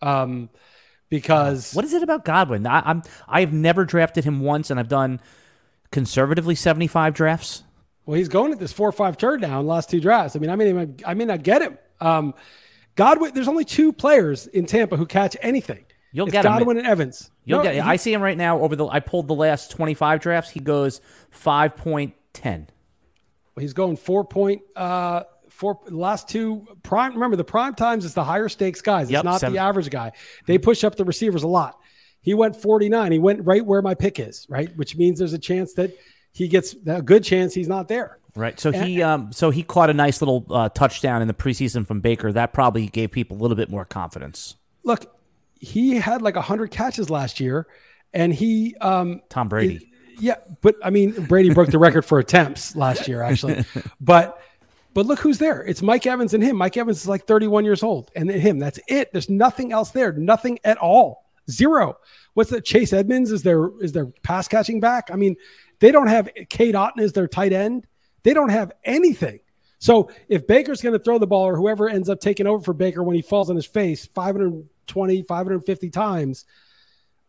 um 0.00 0.48
because 1.08 1.74
what 1.74 1.84
is 1.84 1.92
it 1.92 2.02
about 2.02 2.24
godwin? 2.24 2.66
I, 2.66 2.82
i'm 2.84 3.02
i've 3.28 3.52
never 3.52 3.84
drafted 3.84 4.24
him 4.24 4.40
once 4.40 4.70
and 4.70 4.78
i've 4.78 4.88
done 4.88 5.20
conservatively 5.90 6.54
75 6.54 7.14
drafts. 7.14 7.64
Well 8.06 8.16
he's 8.16 8.28
going 8.28 8.52
at 8.52 8.58
this 8.58 8.72
four 8.72 8.92
five 8.92 9.16
turn 9.16 9.40
now 9.40 9.60
in 9.60 9.66
the 9.66 9.72
last 9.72 9.90
two 9.90 10.00
drafts. 10.00 10.36
I 10.36 10.38
mean 10.38 10.50
i 10.50 10.56
mean 10.56 10.96
i 11.04 11.14
may 11.14 11.24
not 11.24 11.42
get 11.42 11.62
him. 11.62 11.78
Um 12.00 12.34
godwin 12.94 13.34
there's 13.34 13.48
only 13.48 13.64
two 13.64 13.92
players 13.92 14.46
in 14.46 14.66
tampa 14.66 14.96
who 14.96 15.06
catch 15.06 15.36
anything 15.40 15.84
You'll 16.12 16.26
it's 16.26 16.32
get 16.32 16.44
Godwin 16.44 16.76
him. 16.76 16.84
and 16.84 16.86
Evans. 16.86 17.30
You'll 17.44 17.58
no, 17.58 17.62
get. 17.64 17.74
He, 17.74 17.80
I 17.80 17.96
see 17.96 18.12
him 18.12 18.20
right 18.22 18.36
now 18.36 18.60
over 18.60 18.76
the. 18.76 18.86
I 18.86 19.00
pulled 19.00 19.28
the 19.28 19.34
last 19.34 19.70
twenty 19.70 19.94
five 19.94 20.20
drafts. 20.20 20.50
He 20.50 20.60
goes 20.60 21.00
five 21.30 21.76
point 21.76 22.14
ten. 22.32 22.68
He's 23.58 23.72
going 23.72 23.96
four 23.96 24.24
point 24.24 24.62
uh, 24.76 25.24
four 25.48 25.78
last 25.88 26.28
two 26.28 26.66
prime. 26.82 27.14
Remember, 27.14 27.36
the 27.36 27.44
prime 27.44 27.74
times 27.74 28.04
is 28.04 28.14
the 28.14 28.24
higher 28.24 28.48
stakes 28.48 28.80
guys. 28.82 29.04
It's 29.04 29.12
Yep, 29.12 29.24
not 29.24 29.40
seven. 29.40 29.54
the 29.54 29.60
average 29.60 29.90
guy. 29.90 30.12
They 30.46 30.58
push 30.58 30.84
up 30.84 30.96
the 30.96 31.04
receivers 31.04 31.42
a 31.42 31.48
lot. 31.48 31.78
He 32.20 32.34
went 32.34 32.54
49. 32.54 33.10
He 33.10 33.18
went 33.18 33.44
right 33.44 33.64
where 33.66 33.82
my 33.82 33.94
pick 33.94 34.20
is, 34.20 34.46
right? 34.48 34.74
Which 34.76 34.96
means 34.96 35.18
there's 35.18 35.32
a 35.32 35.38
chance 35.38 35.74
that 35.74 35.90
he 36.32 36.46
gets 36.46 36.74
a 36.86 37.02
good 37.02 37.24
chance 37.24 37.52
he's 37.52 37.68
not 37.68 37.88
there. 37.88 38.18
Right. 38.34 38.58
So 38.58 38.70
he 38.72 39.02
um 39.02 39.32
so 39.32 39.50
he 39.50 39.62
caught 39.62 39.90
a 39.90 39.94
nice 39.94 40.22
little 40.22 40.46
uh, 40.50 40.68
touchdown 40.70 41.20
in 41.20 41.28
the 41.28 41.34
preseason 41.34 41.86
from 41.86 42.00
Baker. 42.00 42.32
That 42.32 42.52
probably 42.52 42.86
gave 42.86 43.10
people 43.10 43.36
a 43.36 43.40
little 43.40 43.56
bit 43.56 43.68
more 43.70 43.84
confidence. 43.84 44.56
Look, 44.84 45.14
he 45.62 45.94
had 45.94 46.22
like 46.22 46.34
100 46.34 46.70
catches 46.70 47.08
last 47.08 47.38
year, 47.40 47.66
and 48.12 48.34
he 48.34 48.74
um, 48.80 49.22
Tom 49.30 49.48
Brady. 49.48 49.90
Yeah, 50.18 50.34
but 50.60 50.74
I 50.84 50.90
mean, 50.90 51.12
Brady 51.26 51.54
broke 51.54 51.70
the 51.70 51.78
record 51.78 52.02
for 52.02 52.18
attempts 52.18 52.76
last 52.76 53.08
year, 53.08 53.22
actually. 53.22 53.64
But 54.00 54.38
but 54.94 55.06
look 55.06 55.20
who's 55.20 55.38
there. 55.38 55.62
It's 55.62 55.80
Mike 55.80 56.06
Evans 56.06 56.34
and 56.34 56.42
him. 56.42 56.56
Mike 56.56 56.76
Evans 56.76 56.98
is 56.98 57.08
like 57.08 57.26
31 57.26 57.64
years 57.64 57.82
old, 57.82 58.10
and 58.14 58.28
him. 58.28 58.58
That's 58.58 58.78
it. 58.88 59.10
There's 59.12 59.30
nothing 59.30 59.72
else 59.72 59.90
there. 59.90 60.12
Nothing 60.12 60.58
at 60.64 60.76
all. 60.78 61.30
Zero. 61.50 61.96
What's 62.34 62.50
that? 62.50 62.64
Chase 62.64 62.92
Edmonds 62.92 63.30
is 63.30 63.42
their 63.42 63.70
is 63.80 63.92
their 63.92 64.06
pass 64.22 64.48
catching 64.48 64.80
back. 64.80 65.10
I 65.12 65.16
mean, 65.16 65.36
they 65.78 65.92
don't 65.92 66.08
have 66.08 66.28
Cade 66.50 66.74
Otton 66.74 67.00
as 67.00 67.12
their 67.12 67.28
tight 67.28 67.52
end. 67.52 67.86
They 68.24 68.34
don't 68.34 68.50
have 68.50 68.72
anything. 68.84 69.40
So 69.78 70.10
if 70.28 70.46
Baker's 70.46 70.80
going 70.80 70.92
to 70.92 71.02
throw 71.02 71.18
the 71.18 71.26
ball, 71.26 71.44
or 71.44 71.56
whoever 71.56 71.88
ends 71.88 72.08
up 72.08 72.20
taking 72.20 72.46
over 72.46 72.62
for 72.62 72.72
Baker 72.72 73.02
when 73.02 73.16
he 73.16 73.22
falls 73.22 73.50
on 73.50 73.56
his 73.56 73.66
face 73.66 74.06
520, 74.86 75.22
550 75.22 75.90
times, 75.90 76.44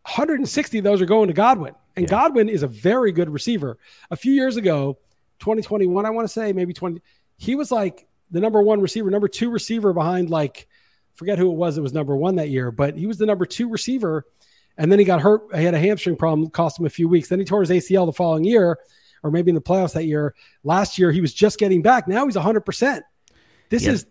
160 0.04 0.78
of 0.80 0.84
those 0.84 1.02
are 1.02 1.06
going 1.06 1.28
to 1.28 1.34
Godwin. 1.34 1.76
And 1.96 2.08
Godwin 2.08 2.50
is 2.50 2.63
a 2.63 2.68
very 2.68 3.12
good 3.12 3.30
receiver. 3.30 3.78
A 4.12 4.16
few 4.16 4.34
years 4.34 4.58
ago, 4.58 4.98
2021, 5.39 6.06
I 6.06 6.10
want 6.10 6.28
to 6.28 6.34
say, 6.34 6.54
maybe 6.54 6.74
20, 6.74 7.02
he 7.38 7.56
was 7.56 7.72
like 7.72 8.08
the 8.32 8.39
number 8.39 8.62
one 8.62 8.82
receiver, 8.82 9.10
number 9.10 9.28
two 9.28 9.50
receiver 9.50 9.94
behind 9.94 10.30
like, 10.30 10.68
forget 11.13 11.38
who 11.38 11.52
it 11.52 11.56
was 11.56 11.76
that 11.76 11.84
was 11.84 11.94
number 11.94 12.16
one 12.16 12.36
that 12.36 12.50
year, 12.50 12.72
but 12.72 12.98
he 12.98 13.06
was 13.06 13.18
the 13.18 13.26
number 13.26 13.46
two 13.46 13.70
receiver. 13.70 14.26
And 14.78 14.92
then 14.92 14.98
he 14.98 15.06
got 15.06 15.22
hurt. 15.22 15.56
He 15.56 15.63
had 15.63 15.76
a 15.76 15.80
hamstring 15.80 16.16
problem, 16.16 16.50
cost 16.50 16.80
him 16.80 16.88
a 16.88 16.89
few 16.89 17.08
weeks. 17.08 17.30
Then 17.30 17.38
he 17.38 17.46
tore 17.46 17.62
his 17.62 17.70
ACL 17.70 18.08
the 18.08 18.13
following 18.13 18.44
year, 18.44 18.80
or 19.22 19.30
maybe 19.30 19.50
in 19.50 19.56
the 19.56 19.62
playoffs 19.62 19.94
that 19.94 20.06
year. 20.06 20.34
Last 20.63 20.98
year, 20.98 21.12
he 21.12 21.22
was 21.22 21.32
just 21.32 21.60
getting 21.60 21.84
back. 21.84 22.08
Now 22.08 22.26
he's 22.26 22.36
100%. 22.36 23.02
This 23.69 23.86
Yeah. 23.86 23.93
is 23.93 24.06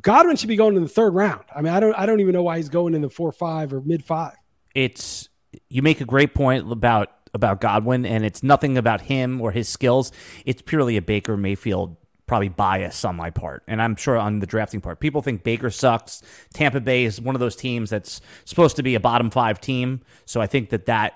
Godwin 0.00 0.36
should 0.36 0.48
be 0.48 0.56
going 0.56 0.76
in 0.76 0.82
the 0.82 0.88
third 0.88 1.14
round. 1.14 1.44
I 1.54 1.60
mean, 1.62 1.72
I 1.72 1.80
don't, 1.80 1.94
I 1.94 2.06
don't 2.06 2.20
even 2.20 2.32
know 2.32 2.42
why 2.42 2.56
he's 2.58 2.68
going 2.68 2.94
in 2.94 3.02
the 3.02 3.10
four, 3.10 3.32
five, 3.32 3.72
or 3.72 3.80
mid 3.80 4.04
five. 4.04 4.34
it's 4.74 5.28
you 5.68 5.82
make 5.82 6.00
a 6.00 6.04
great 6.04 6.34
point 6.34 6.70
about 6.70 7.10
about 7.34 7.60
Godwin, 7.60 8.04
and 8.06 8.24
it's 8.24 8.42
nothing 8.42 8.76
about 8.78 9.02
him 9.02 9.40
or 9.40 9.52
his 9.52 9.68
skills. 9.68 10.12
It's 10.46 10.60
purely 10.62 10.96
a 10.96 11.02
Baker 11.02 11.36
Mayfield 11.36 11.96
probably 12.26 12.48
bias 12.48 13.04
on 13.04 13.16
my 13.16 13.30
part, 13.30 13.62
and 13.66 13.82
I'm 13.82 13.96
sure 13.96 14.16
on 14.16 14.38
the 14.40 14.46
drafting 14.46 14.80
part. 14.80 15.00
People 15.00 15.20
think 15.20 15.42
Baker 15.42 15.68
sucks. 15.70 16.22
Tampa 16.54 16.80
Bay 16.80 17.04
is 17.04 17.20
one 17.20 17.34
of 17.34 17.40
those 17.40 17.56
teams 17.56 17.90
that's 17.90 18.20
supposed 18.44 18.76
to 18.76 18.82
be 18.82 18.94
a 18.94 19.00
bottom 19.00 19.30
five 19.30 19.60
team, 19.60 20.00
so 20.24 20.40
I 20.40 20.46
think 20.46 20.70
that 20.70 20.86
that 20.86 21.14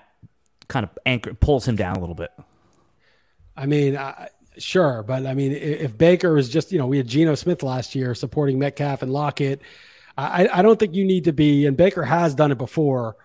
kind 0.67 0.83
of 0.83 0.89
anchor 1.05 1.33
pulls 1.33 1.67
him 1.67 1.75
down 1.75 1.95
a 1.95 1.99
little 1.99 2.13
bit. 2.15 2.31
I 3.55 3.65
mean, 3.65 3.97
I, 3.97 4.29
sure, 4.59 5.03
but 5.03 5.25
I 5.25 5.33
mean, 5.33 5.51
if 5.51 5.97
Baker 5.97 6.37
is 6.37 6.49
just, 6.49 6.71
you 6.71 6.77
know, 6.77 6.87
we 6.87 6.97
had 6.97 7.07
Geno 7.07 7.35
Smith 7.35 7.63
last 7.63 7.95
year 7.95 8.15
supporting 8.15 8.59
Metcalf 8.59 9.01
and 9.01 9.11
Lockett. 9.11 9.61
I, 10.17 10.49
I 10.51 10.61
don't 10.63 10.79
think 10.79 10.95
you 10.95 11.05
need 11.05 11.25
to 11.25 11.33
be, 11.33 11.67
and 11.67 11.77
Baker 11.77 12.03
has 12.03 12.33
done 12.33 12.51
it 12.51 12.57
before. 12.57 13.17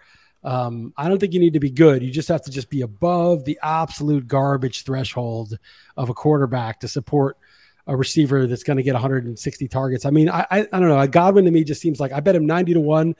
Um, 0.45 0.93
I 0.97 1.09
don't 1.09 1.19
think 1.19 1.33
you 1.33 1.41
need 1.41 1.55
to 1.55 1.61
be 1.61 1.71
good. 1.71 2.03
You 2.03 2.11
just 2.11 2.29
have 2.29 2.43
to 2.43 2.51
just 2.51 2.69
be 2.69 2.83
above 2.83 3.45
the 3.45 3.59
absolute 3.63 4.27
garbage 4.27 4.83
threshold 4.83 5.59
of 5.97 6.11
a 6.11 6.15
quarterback 6.15 6.81
to 6.81 6.89
support 6.89 7.39
a 7.87 7.97
receiver 7.97 8.47
that's 8.47 8.63
going 8.63 8.77
to 8.77 8.83
get 8.83 8.95
160 8.95 9.69
targets. 9.69 10.05
I 10.05 10.11
mean, 10.11 10.29
I, 10.29 10.47
I, 10.51 10.61
I 10.61 10.81
don't 10.81 10.89
know. 10.89 11.07
Godwin 11.07 11.47
to 11.47 11.51
me 11.51 11.65
just 11.65 11.81
seems 11.81 11.99
like 11.99 12.13
I 12.13 12.21
bet 12.21 12.37
him 12.37 12.47
90 12.47 12.75
to 12.75 12.81
one 12.81 13.17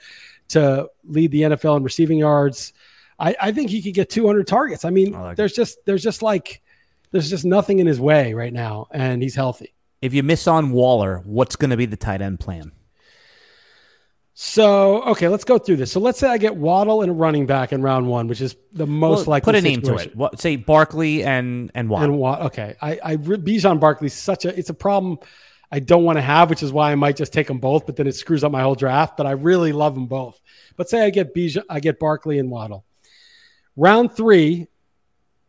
to 0.49 0.89
lead 1.05 1.31
the 1.31 1.43
NFL 1.43 1.79
in 1.79 1.83
receiving 1.83 2.19
yards. 2.19 2.73
I, 3.19 3.37
I 3.41 3.53
think 3.53 3.71
he 3.71 3.83
could 3.83 3.95
get 3.95 4.11
200 4.11 4.47
targets. 4.47 4.85
I 4.85 4.91
mean, 4.91 5.15
I 5.15 5.23
like 5.23 5.37
there's 5.37 5.53
just 5.53 5.79
there's 5.87 6.03
just 6.03 6.23
like 6.23 6.61
there's 7.13 7.31
just 7.31 7.45
nothing 7.45 7.79
in 7.79 7.87
his 7.87 8.01
way 8.01 8.35
right 8.35 8.53
now, 8.53 8.89
and 8.91 9.23
he's 9.23 9.35
healthy. 9.35 9.75
If 10.01 10.13
you 10.15 10.23
miss 10.23 10.49
on 10.49 10.73
Waller, 10.73 11.23
what's 11.25 11.55
going 11.55 11.71
to 11.71 11.77
be 11.77 11.87
the 11.87 11.97
tight 11.97 12.21
end 12.21 12.41
plan? 12.41 12.73
So 14.35 15.03
okay, 15.03 15.29
let's 15.29 15.45
go 15.45 15.59
through 15.59 15.77
this. 15.77 15.93
So 15.93 16.01
let's 16.01 16.19
say 16.19 16.27
I 16.27 16.39
get 16.39 16.57
Waddle 16.57 17.03
and 17.03 17.11
a 17.11 17.15
running 17.15 17.47
back 17.47 17.73
in 17.73 17.83
round 17.83 18.09
one, 18.09 18.29
which 18.29 18.41
is 18.41 18.57
the 18.73 18.87
most 18.87 19.27
Well, 19.27 19.33
likely. 19.33 19.53
put 19.53 19.55
a 19.57 19.61
name 19.61 19.83
to 19.83 19.97
it. 19.97 20.17
What, 20.17 20.41
say 20.41 20.57
Barkley 20.57 21.23
and 21.23 21.71
and 21.75 21.91
Watt. 21.91 22.05
And 22.05 22.19
Watt. 22.19 22.41
Okay, 22.47 22.75
I, 22.81 22.99
I 23.05 23.17
Bijan 23.17 23.79
Barkley's 23.79 24.15
such 24.15 24.45
a 24.47 24.59
it's 24.59 24.71
a 24.71 24.75
problem 24.75 25.19
I 25.71 25.81
don't 25.81 26.05
want 26.05 26.17
to 26.17 26.23
have, 26.23 26.51
which 26.51 26.63
is 26.63 26.73
why 26.73 26.93
I 26.93 26.95
might 26.95 27.17
just 27.17 27.33
take 27.33 27.47
them 27.47 27.59
both, 27.59 27.87
but 27.87 27.97
then 27.97 28.07
it 28.07 28.15
screws 28.15 28.43
up 28.43 28.53
my 28.53 28.63
whole 28.63 28.75
draft. 28.75 29.17
But 29.17 29.27
I 29.27 29.33
really 29.33 29.73
love 29.73 29.95
them 29.95 30.07
both. 30.07 30.41
But 30.77 30.89
say 30.89 31.05
I 31.05 31.11
get 31.11 31.35
Bijan, 31.35 31.65
I 31.69 31.81
get 31.81 31.99
Barkley 31.99 32.39
and 32.39 32.51
Waddle. 32.51 32.85
Round 33.77 34.11
three, 34.15 34.67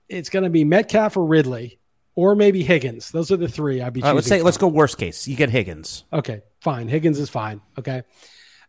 it's 0.10 0.30
going 0.30 0.44
to 0.44 0.50
be 0.50 0.64
Metcalf 0.64 1.18
or 1.18 1.26
Ridley, 1.26 1.80
or 2.16 2.36
maybe 2.36 2.64
Higgins. 2.64 3.12
Those 3.12 3.32
are 3.32 3.38
the 3.38 3.48
three 3.48 3.82
I'd 3.82 3.94
be. 3.94 4.02
Right, 4.02 4.14
let's 4.14 4.28
say 4.28 4.42
let's 4.42 4.58
go 4.58 4.68
worst 4.68 4.98
case. 4.98 5.28
You 5.28 5.36
get 5.36 5.50
Higgins. 5.50 6.06
Okay, 6.12 6.42
fine. 6.62 6.88
Higgins 6.88 7.20
is 7.20 7.30
fine. 7.30 7.62
Okay. 7.78 8.04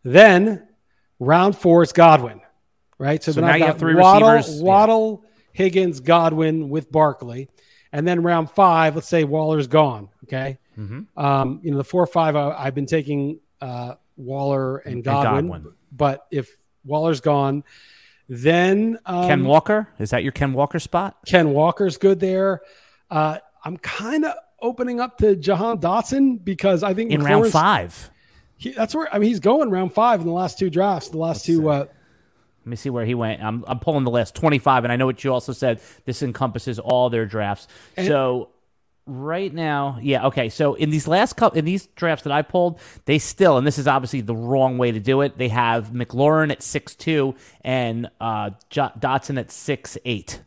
Then 0.03 0.67
round 1.19 1.57
four 1.57 1.83
is 1.83 1.93
Godwin, 1.93 2.41
right? 2.97 3.23
So 3.23 3.31
then 3.31 3.45
now 3.45 3.49
I've 3.49 3.55
you 3.55 3.59
got 3.61 3.67
have 3.67 3.79
three 3.79 3.95
Waddle, 3.95 4.31
receivers. 4.31 4.57
Yeah. 4.59 4.63
Waddle, 4.63 5.23
Higgins, 5.51 5.99
Godwin 5.99 6.69
with 6.69 6.91
Barkley. 6.91 7.49
And 7.91 8.05
then 8.05 8.23
round 8.23 8.51
five, 8.51 8.95
let's 8.95 9.07
say 9.07 9.23
Waller's 9.23 9.67
gone. 9.67 10.09
Okay. 10.25 10.57
Mm-hmm. 10.77 11.17
Um, 11.17 11.61
you 11.63 11.71
know, 11.71 11.77
the 11.77 11.83
four 11.83 12.03
or 12.03 12.07
five, 12.07 12.35
I, 12.35 12.51
I've 12.51 12.75
been 12.75 12.85
taking 12.85 13.39
uh, 13.61 13.95
Waller 14.17 14.79
and 14.79 15.03
Godwin, 15.03 15.47
Godwin. 15.47 15.73
But 15.91 16.27
if 16.29 16.49
Waller's 16.83 17.21
gone, 17.21 17.63
then 18.27 18.97
um, 19.05 19.27
Ken 19.27 19.45
Walker 19.45 19.87
is 19.99 20.09
that 20.09 20.23
your 20.23 20.31
Ken 20.31 20.53
Walker 20.53 20.79
spot? 20.79 21.17
Ken 21.25 21.51
Walker's 21.51 21.97
good 21.97 22.19
there. 22.19 22.61
Uh, 23.09 23.37
I'm 23.63 23.77
kind 23.77 24.25
of 24.25 24.33
opening 24.61 24.99
up 24.99 25.17
to 25.19 25.35
Jahan 25.35 25.79
Dotson 25.79 26.43
because 26.43 26.81
I 26.83 26.93
think 26.93 27.11
In 27.11 27.23
round 27.23 27.51
five. 27.51 28.09
he, 28.57 28.71
that's 28.71 28.95
where 28.95 29.13
I 29.13 29.19
mean 29.19 29.29
he's 29.29 29.39
going 29.39 29.69
round 29.69 29.93
five 29.93 30.21
in 30.21 30.27
the 30.27 30.33
last 30.33 30.57
two 30.57 30.69
drafts. 30.69 31.09
The 31.09 31.17
last 31.17 31.45
two, 31.45 31.69
uh, 31.69 31.79
Let 31.79 31.89
me 32.65 32.75
see 32.75 32.89
where 32.89 33.05
he 33.05 33.13
went. 33.13 33.43
I'm, 33.43 33.63
I'm 33.67 33.77
pulling 33.79 34.05
the 34.05 34.11
last 34.11 34.33
25, 34.33 34.85
and 34.85 34.91
I 34.91 34.95
know 34.95 35.05
what 35.05 35.23
you 35.23 35.31
also 35.31 35.53
said. 35.53 35.81
This 36.05 36.23
encompasses 36.23 36.79
all 36.79 37.11
their 37.11 37.27
drafts. 37.27 37.67
so 37.95 38.49
right 39.05 39.53
now, 39.53 39.99
yeah, 40.01 40.25
okay. 40.27 40.49
So 40.49 40.73
in 40.75 40.89
these 40.89 41.07
last 41.07 41.33
couple, 41.33 41.57
in 41.59 41.65
these 41.65 41.87
drafts 41.87 42.23
that 42.23 42.33
I 42.33 42.41
pulled, 42.41 42.79
they 43.05 43.19
still, 43.19 43.57
and 43.57 43.65
this 43.65 43.77
is 43.77 43.87
obviously 43.87 44.21
the 44.21 44.35
wrong 44.35 44.77
way 44.77 44.91
to 44.91 44.99
do 44.99 45.21
it. 45.21 45.37
They 45.37 45.49
have 45.49 45.91
McLaurin 45.91 46.51
at 46.51 46.63
six 46.63 46.95
two 46.95 47.35
and 47.61 48.09
uh, 48.19 48.51
Jo- 48.69 48.91
Dotson 48.99 49.39
at 49.39 49.51
six 49.51 49.97
eight. 50.05 50.41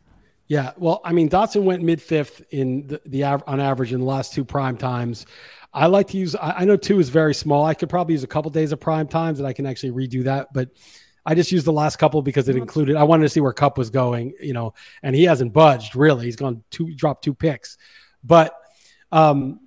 yeah. 0.47 0.71
Well, 0.77 1.01
I 1.03 1.13
mean 1.13 1.29
Dotson 1.29 1.63
went 1.63 1.83
mid 1.83 2.01
fifth 2.01 2.41
in 2.51 2.87
the, 2.87 3.01
the 3.05 3.23
av- 3.23 3.43
on 3.47 3.59
average 3.59 3.93
in 3.93 3.99
the 3.99 4.05
last 4.05 4.33
two 4.33 4.43
prime 4.45 4.77
times. 4.77 5.25
I 5.73 5.85
like 5.85 6.07
to 6.09 6.17
use. 6.17 6.35
I, 6.35 6.51
I 6.51 6.65
know 6.65 6.75
two 6.77 6.99
is 6.99 7.09
very 7.09 7.33
small. 7.35 7.63
I 7.65 7.73
could 7.75 7.89
probably 7.89 8.13
use 8.13 8.23
a 8.23 8.27
couple 8.27 8.49
days 8.51 8.71
of 8.71 8.79
prime 8.79 9.07
times, 9.07 9.39
and 9.39 9.47
I 9.47 9.53
can 9.53 9.65
actually 9.67 9.91
redo 9.91 10.23
that. 10.23 10.47
But 10.51 10.69
I 11.25 11.35
just 11.35 11.51
used 11.51 11.65
the 11.65 11.71
last 11.73 11.97
couple 11.97 12.23
because 12.23 12.49
it 12.49 12.55
included. 12.55 12.95
I 12.95 13.03
wanted 13.03 13.23
to 13.23 13.29
see 13.29 13.39
where 13.39 13.53
Kupp 13.53 13.77
was 13.77 13.91
going, 13.91 14.33
you 14.41 14.53
know, 14.53 14.73
and 15.03 15.15
he 15.15 15.25
hasn't 15.25 15.53
budged 15.53 15.95
really. 15.95 16.25
He's 16.25 16.35
gone 16.35 16.63
two, 16.71 16.95
dropped 16.95 17.23
two 17.23 17.35
picks, 17.35 17.77
but 18.23 18.55
um, 19.11 19.59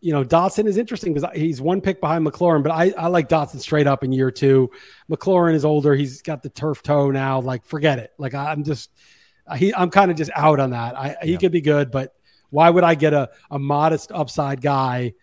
you 0.00 0.12
know, 0.12 0.22
Dotson 0.24 0.66
is 0.66 0.76
interesting 0.76 1.14
because 1.14 1.28
he's 1.34 1.60
one 1.60 1.80
pick 1.80 2.00
behind 2.00 2.24
McLaurin, 2.24 2.62
but 2.62 2.70
I, 2.70 2.92
I 2.96 3.08
like 3.08 3.28
Dotson 3.28 3.58
straight 3.58 3.86
up 3.86 4.04
in 4.04 4.12
year 4.12 4.30
two. 4.30 4.70
McLaurin 5.10 5.54
is 5.54 5.64
older; 5.64 5.94
he's 5.94 6.22
got 6.22 6.42
the 6.42 6.48
turf 6.48 6.82
toe 6.82 7.10
now. 7.10 7.40
Like, 7.40 7.64
forget 7.64 7.98
it. 7.98 8.12
Like, 8.18 8.34
I'm 8.34 8.62
just, 8.62 8.90
he, 9.56 9.74
I'm 9.74 9.90
kind 9.90 10.10
of 10.10 10.16
just 10.16 10.30
out 10.34 10.60
on 10.60 10.70
that. 10.70 10.96
I, 10.96 11.16
he 11.22 11.36
could 11.38 11.52
be 11.52 11.60
good, 11.60 11.90
but 11.90 12.14
why 12.50 12.70
would 12.70 12.84
I 12.84 12.94
get 12.94 13.14
a, 13.14 13.30
a 13.50 13.58
modest 13.58 14.12
upside 14.12 14.60
guy 14.60 15.14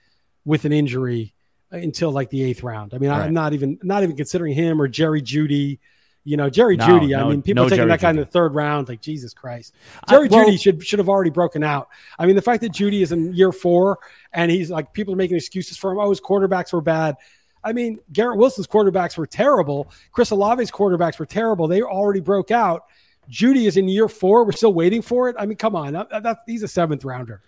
with 0.44 0.66
an 0.66 0.74
injury 0.74 1.34
until 1.72 2.12
like 2.12 2.30
the 2.30 2.44
eighth 2.44 2.64
round? 2.64 2.94
I 2.94 2.98
mean, 2.98 3.10
Right. 3.10 3.22
I'm 3.22 3.34
not 3.34 3.54
even 3.54 3.80
not 3.84 4.04
even 4.04 4.18
considering 4.18 4.54
him 4.54 4.82
or 4.82 4.88
Jerry 4.88 5.22
Jeudy. 5.22 5.80
You 6.26 6.38
know, 6.38 6.50
Jerry 6.50 6.78
No, 6.78 6.86
Jeudy. 6.86 7.18
I 7.18 7.28
mean, 7.30 7.42
people 7.42 7.64
no 7.64 7.70
taking 7.70 7.80
Jerry 7.80 7.90
that 7.90 8.00
guy 8.02 8.10
in 8.12 8.16
the 8.16 8.26
third 8.26 8.56
round. 8.56 8.88
Like 8.88 9.02
Jesus 9.02 9.34
Christ, 9.34 9.74
I- 10.08 10.12
Jerry 10.12 10.28
well- 10.30 10.46
Jeudy 10.46 10.60
should 10.60 10.86
should 10.86 11.00
have 11.00 11.10
already 11.10 11.32
broken 11.32 11.64
out. 11.64 11.90
I 12.18 12.26
mean, 12.26 12.36
the 12.36 12.42
fact 12.42 12.62
that 12.62 12.72
Jeudy 12.72 13.02
is 13.02 13.12
in 13.12 13.34
year 13.34 13.52
four 13.52 14.00
and 14.32 14.50
he's 14.50 14.70
like 14.72 14.94
people 14.94 15.14
are 15.14 15.18
making 15.18 15.36
excuses 15.38 15.78
for 15.78 15.92
him. 15.92 16.00
Oh, 16.00 16.10
his 16.10 16.22
quarterbacks 16.22 16.72
were 16.72 16.82
bad. 16.82 17.18
I 17.64 17.74
mean, 17.74 18.00
Garrett 18.12 18.38
Wilson's 18.38 18.68
quarterbacks 18.68 19.18
were 19.18 19.28
terrible. 19.28 19.92
Chris 20.12 20.32
Olave's 20.32 20.72
quarterbacks 20.72 21.20
were 21.20 21.26
terrible. 21.26 21.68
They 21.68 21.82
already 21.82 22.20
broke 22.20 22.52
out. 22.52 22.84
Jeudy 23.30 23.68
is 23.68 23.78
in 23.78 23.88
year 23.88 24.10
four. 24.10 24.44
We're 24.44 24.52
still 24.52 24.74
waiting 24.74 25.02
for 25.02 25.30
it. 25.30 25.36
I 25.40 25.46
mean, 25.46 25.58
come 25.58 25.76
on. 25.76 25.94
That, 25.94 26.10
that, 26.24 26.38
he's 26.46 26.64
a 26.64 26.68
seventh 26.68 27.06
rounder. 27.06 27.42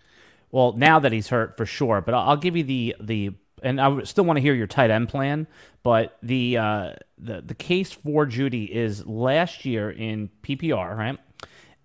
Well, 0.52 0.72
now 0.74 1.00
that 1.00 1.12
he's 1.12 1.28
hurt 1.28 1.58
for 1.58 1.66
sure, 1.66 2.00
but 2.02 2.14
I'll, 2.14 2.30
I'll 2.30 2.38
give 2.38 2.56
you 2.56 2.64
the 2.64 2.96
the 3.02 3.32
and 3.64 3.80
I 3.80 4.04
still 4.04 4.26
want 4.26 4.38
to 4.38 4.42
hear 4.42 4.54
your 4.54 4.68
tight 4.68 4.90
end 4.90 5.10
plan. 5.10 5.48
But 5.84 6.18
the 6.24 6.58
uh, 6.58 6.94
the 7.18 7.42
the 7.42 7.56
case 7.56 7.92
for 7.92 8.26
Jeudy 8.26 8.70
is 8.70 9.06
last 9.06 9.66
year 9.66 9.90
in 9.92 10.30
PPR, 10.44 10.98
right? 10.98 11.20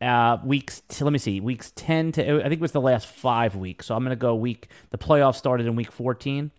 uh, 0.01 0.39
weeks. 0.45 0.83
T- 0.89 1.05
let 1.05 1.13
me 1.13 1.19
see, 1.19 1.41
weeks 1.41 1.73
ten 1.75 2.13
to 2.13 2.41
I 2.41 2.43
think 2.43 2.55
it 2.55 2.61
was 2.61 2.73
the 2.73 2.81
last 2.81 3.07
five 3.07 3.55
weeks. 3.57 3.87
So 3.87 3.95
I'm 3.95 4.03
going 4.03 4.11
to 4.11 4.17
go 4.17 4.35
week. 4.35 4.69
The 4.91 4.99
playoffs 4.99 5.37
started 5.37 5.67
in 5.67 5.77
week 5.77 5.93
14. 5.93 6.51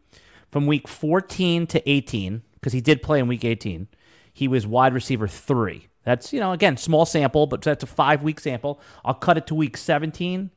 From 0.52 0.68
week 0.68 0.90
14 0.90 1.66
to 1.68 1.90
18, 1.90 2.42
because 2.56 2.74
he 2.74 2.82
did 2.82 3.02
play 3.02 3.20
in 3.20 3.28
week 3.28 3.46
18, 3.46 3.88
he 4.34 4.50
was 4.50 4.68
wide 4.68 4.94
receiver 4.94 5.26
three. 5.26 5.88
That's 6.04 6.34
you 6.34 6.40
know 6.40 6.52
again 6.52 6.78
small 6.78 7.06
sample, 7.06 7.48
but 7.48 7.62
that's 7.62 7.84
a 7.84 7.88
five 7.88 8.24
week 8.24 8.40
sample. 8.40 8.82
I'll 9.06 9.14
cut 9.14 9.38
it 9.38 9.48
to 9.48 9.56
week 9.56 9.78
17 9.78 10.52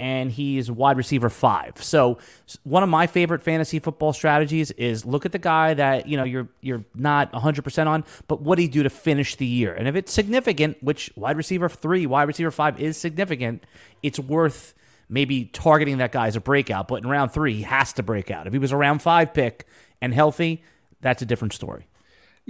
and 0.00 0.32
he's 0.32 0.70
wide 0.70 0.96
receiver 0.96 1.28
five. 1.28 1.74
So 1.76 2.18
one 2.64 2.82
of 2.82 2.88
my 2.88 3.06
favorite 3.06 3.42
fantasy 3.42 3.78
football 3.78 4.14
strategies 4.14 4.70
is 4.72 5.04
look 5.04 5.26
at 5.26 5.32
the 5.32 5.38
guy 5.38 5.74
that 5.74 6.08
you 6.08 6.16
know 6.16 6.24
you're 6.24 6.48
you're 6.62 6.84
not 6.94 7.32
100 7.32 7.62
percent 7.62 7.88
on, 7.88 8.04
but 8.26 8.40
what 8.40 8.56
do 8.56 8.62
he 8.62 8.68
do 8.68 8.82
to 8.82 8.90
finish 8.90 9.36
the 9.36 9.46
year? 9.46 9.74
And 9.74 9.86
if 9.86 9.94
it's 9.94 10.12
significant, 10.12 10.82
which 10.82 11.12
wide 11.14 11.36
receiver 11.36 11.68
three, 11.68 12.06
wide 12.06 12.26
receiver 12.26 12.50
five 12.50 12.80
is 12.80 12.96
significant, 12.96 13.64
it's 14.02 14.18
worth 14.18 14.74
maybe 15.10 15.44
targeting 15.44 15.98
that 15.98 16.12
guy 16.12 16.28
as 16.28 16.36
a 16.36 16.40
breakout. 16.40 16.88
But 16.88 17.02
in 17.02 17.08
round 17.08 17.32
three, 17.32 17.54
he 17.54 17.62
has 17.62 17.92
to 17.94 18.02
break 18.02 18.30
out. 18.30 18.46
If 18.46 18.54
he 18.54 18.58
was 18.58 18.72
a 18.72 18.76
round 18.76 19.02
five 19.02 19.34
pick 19.34 19.66
and 20.00 20.14
healthy, 20.14 20.64
that's 21.02 21.20
a 21.20 21.26
different 21.26 21.52
story. 21.52 21.86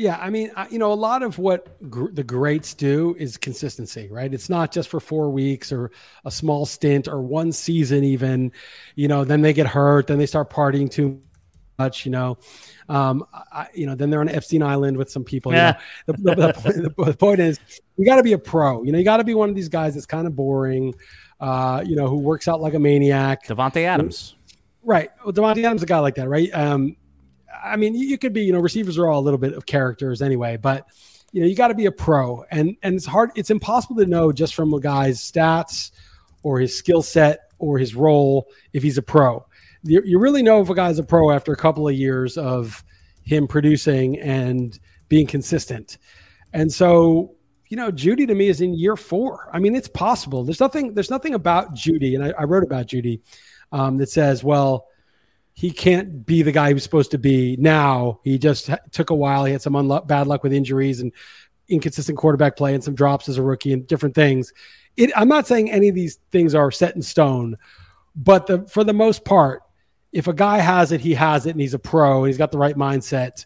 Yeah, 0.00 0.16
I 0.18 0.30
mean, 0.30 0.50
you 0.70 0.78
know, 0.78 0.90
a 0.90 0.94
lot 0.94 1.22
of 1.22 1.38
what 1.38 1.78
gr- 1.90 2.10
the 2.10 2.24
greats 2.24 2.72
do 2.72 3.14
is 3.18 3.36
consistency, 3.36 4.08
right? 4.10 4.32
It's 4.32 4.48
not 4.48 4.72
just 4.72 4.88
for 4.88 4.98
four 4.98 5.28
weeks 5.28 5.70
or 5.72 5.90
a 6.24 6.30
small 6.30 6.64
stint 6.64 7.06
or 7.06 7.20
one 7.20 7.52
season, 7.52 8.02
even. 8.02 8.50
You 8.94 9.08
know, 9.08 9.24
then 9.24 9.42
they 9.42 9.52
get 9.52 9.66
hurt, 9.66 10.06
then 10.06 10.16
they 10.16 10.24
start 10.24 10.48
partying 10.48 10.90
too 10.90 11.20
much. 11.78 12.06
You 12.06 12.12
know, 12.12 12.38
um, 12.88 13.26
I, 13.52 13.68
you 13.74 13.84
know, 13.84 13.94
then 13.94 14.08
they're 14.08 14.22
on 14.22 14.30
Epstein 14.30 14.62
Island 14.62 14.96
with 14.96 15.10
some 15.10 15.22
people. 15.22 15.52
Yeah. 15.52 15.78
You 16.06 16.14
know? 16.16 16.34
the, 16.34 16.52
the, 16.52 16.92
the, 16.96 17.04
the, 17.04 17.16
point 17.18 17.40
is, 17.40 17.60
you 17.98 18.06
got 18.06 18.16
to 18.16 18.22
be 18.22 18.32
a 18.32 18.38
pro. 18.38 18.82
You 18.82 18.92
know, 18.92 18.98
you 18.98 19.04
got 19.04 19.18
to 19.18 19.24
be 19.24 19.34
one 19.34 19.50
of 19.50 19.54
these 19.54 19.68
guys 19.68 19.92
that's 19.92 20.06
kind 20.06 20.26
of 20.26 20.34
boring. 20.34 20.94
Uh, 21.40 21.84
you 21.86 21.94
know, 21.94 22.08
who 22.08 22.16
works 22.16 22.48
out 22.48 22.62
like 22.62 22.72
a 22.72 22.78
maniac. 22.78 23.46
Davante 23.46 23.84
Adams. 23.84 24.34
Right. 24.82 25.10
Well, 25.22 25.34
Davante 25.34 25.58
Adams 25.58 25.80
is 25.80 25.82
a 25.82 25.86
guy 25.86 25.98
like 25.98 26.14
that, 26.14 26.30
right? 26.30 26.48
Um, 26.54 26.96
I 27.62 27.76
mean, 27.76 27.94
you 27.94 28.18
could 28.18 28.32
be, 28.32 28.42
you 28.42 28.52
know, 28.52 28.60
receivers 28.60 28.98
are 28.98 29.08
all 29.08 29.20
a 29.20 29.22
little 29.22 29.38
bit 29.38 29.54
of 29.54 29.66
characters 29.66 30.22
anyway, 30.22 30.56
but 30.56 30.86
you 31.32 31.40
know, 31.40 31.46
you 31.46 31.54
got 31.54 31.68
to 31.68 31.74
be 31.74 31.86
a 31.86 31.92
pro, 31.92 32.44
and 32.50 32.76
and 32.82 32.96
it's 32.96 33.06
hard, 33.06 33.30
it's 33.36 33.50
impossible 33.50 33.96
to 33.96 34.06
know 34.06 34.32
just 34.32 34.54
from 34.54 34.74
a 34.74 34.80
guy's 34.80 35.20
stats 35.20 35.92
or 36.42 36.58
his 36.58 36.76
skill 36.76 37.02
set 37.02 37.50
or 37.58 37.78
his 37.78 37.94
role 37.94 38.48
if 38.72 38.82
he's 38.82 38.98
a 38.98 39.02
pro. 39.02 39.44
You, 39.82 40.02
you 40.04 40.18
really 40.18 40.42
know 40.42 40.60
if 40.60 40.68
a 40.68 40.74
guy's 40.74 40.98
a 40.98 41.04
pro 41.04 41.30
after 41.30 41.52
a 41.52 41.56
couple 41.56 41.86
of 41.88 41.94
years 41.94 42.36
of 42.36 42.82
him 43.22 43.46
producing 43.46 44.18
and 44.18 44.78
being 45.08 45.26
consistent, 45.26 45.98
and 46.52 46.72
so 46.72 47.36
you 47.68 47.76
know, 47.76 47.92
Jeudy 47.92 48.26
to 48.26 48.34
me 48.34 48.48
is 48.48 48.60
in 48.60 48.74
year 48.74 48.96
four. 48.96 49.48
I 49.52 49.60
mean, 49.60 49.76
it's 49.76 49.86
possible. 49.86 50.42
There's 50.42 50.58
nothing. 50.58 50.94
There's 50.94 51.10
nothing 51.10 51.34
about 51.34 51.74
Jeudy, 51.74 52.16
and 52.16 52.24
I, 52.24 52.30
I 52.40 52.44
wrote 52.44 52.64
about 52.64 52.88
Jeudy 52.88 53.20
um, 53.70 53.96
that 53.98 54.10
says, 54.10 54.42
well 54.42 54.86
he 55.60 55.70
can't 55.70 56.24
be 56.24 56.40
the 56.40 56.52
guy 56.52 56.68
he 56.68 56.74
was 56.74 56.82
supposed 56.82 57.10
to 57.10 57.18
be 57.18 57.54
now. 57.58 58.18
He 58.24 58.38
just 58.38 58.70
took 58.92 59.10
a 59.10 59.14
while. 59.14 59.44
He 59.44 59.52
had 59.52 59.60
some 59.60 59.74
bad 60.06 60.26
luck 60.26 60.42
with 60.42 60.54
injuries 60.54 61.02
and 61.02 61.12
inconsistent 61.68 62.16
quarterback 62.16 62.56
play 62.56 62.72
and 62.72 62.82
some 62.82 62.94
drops 62.94 63.28
as 63.28 63.36
a 63.36 63.42
rookie 63.42 63.74
and 63.74 63.86
different 63.86 64.14
things. 64.14 64.54
It, 64.96 65.10
I'm 65.14 65.28
not 65.28 65.46
saying 65.46 65.70
any 65.70 65.90
of 65.90 65.94
these 65.94 66.18
things 66.30 66.54
are 66.54 66.70
set 66.70 66.96
in 66.96 67.02
stone, 67.02 67.58
but 68.16 68.46
the, 68.46 68.66
for 68.68 68.84
the 68.84 68.94
most 68.94 69.22
part, 69.26 69.62
if 70.12 70.28
a 70.28 70.32
guy 70.32 70.60
has 70.60 70.92
it, 70.92 71.02
he 71.02 71.12
has 71.12 71.44
it, 71.44 71.50
and 71.50 71.60
he's 71.60 71.74
a 71.74 71.78
pro, 71.78 72.20
and 72.20 72.28
he's 72.28 72.38
got 72.38 72.52
the 72.52 72.58
right 72.58 72.74
mindset. 72.74 73.44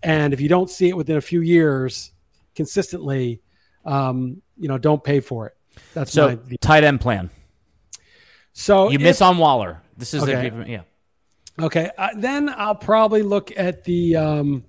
And 0.00 0.32
if 0.32 0.40
you 0.40 0.48
don't 0.48 0.70
see 0.70 0.88
it 0.88 0.96
within 0.96 1.16
a 1.16 1.20
few 1.20 1.40
years 1.40 2.12
consistently, 2.54 3.42
um, 3.84 4.42
you 4.56 4.68
know, 4.68 4.78
don't 4.78 5.02
pay 5.02 5.18
for 5.18 5.48
it. 5.48 5.56
That's 5.92 6.12
so 6.12 6.28
my, 6.28 6.56
tight 6.60 6.84
end 6.84 7.00
plan. 7.00 7.30
So 8.52 8.90
you 8.90 8.94
if, 8.94 9.00
miss 9.00 9.20
on 9.20 9.38
Waller. 9.38 9.82
This 9.96 10.14
is 10.14 10.22
okay. 10.22 10.50
a, 10.50 10.64
yeah. 10.64 10.82
Okay, 11.60 11.90
uh, 11.98 12.10
then 12.16 12.48
I'll 12.48 12.74
probably 12.74 13.22
look 13.22 13.52
at 13.56 13.84
the. 13.84 14.16
Um, 14.16 14.64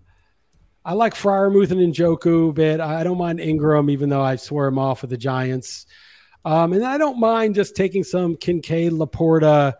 I 0.84 0.94
like 0.94 1.14
Freiermuth 1.14 1.72
and 1.72 1.94
Njoku 1.94 2.50
a 2.50 2.54
bit. 2.54 2.80
I 2.80 3.04
don't 3.04 3.18
mind 3.18 3.40
Ingram, 3.40 3.90
even 3.90 4.10
though 4.10 4.22
I 4.22 4.38
swear 4.38 4.68
him 4.68 4.80
off 4.80 5.02
with 5.02 5.12
the 5.12 5.18
Giants. 5.18 5.86
Um, 6.46 6.74
and 6.74 6.84
I 6.84 6.98
don't 6.98 7.20
mind 7.20 7.56
just 7.56 7.76
taking 7.76 8.04
some 8.04 8.38
Kincaid, 8.38 8.94
LaPorta, 8.94 9.74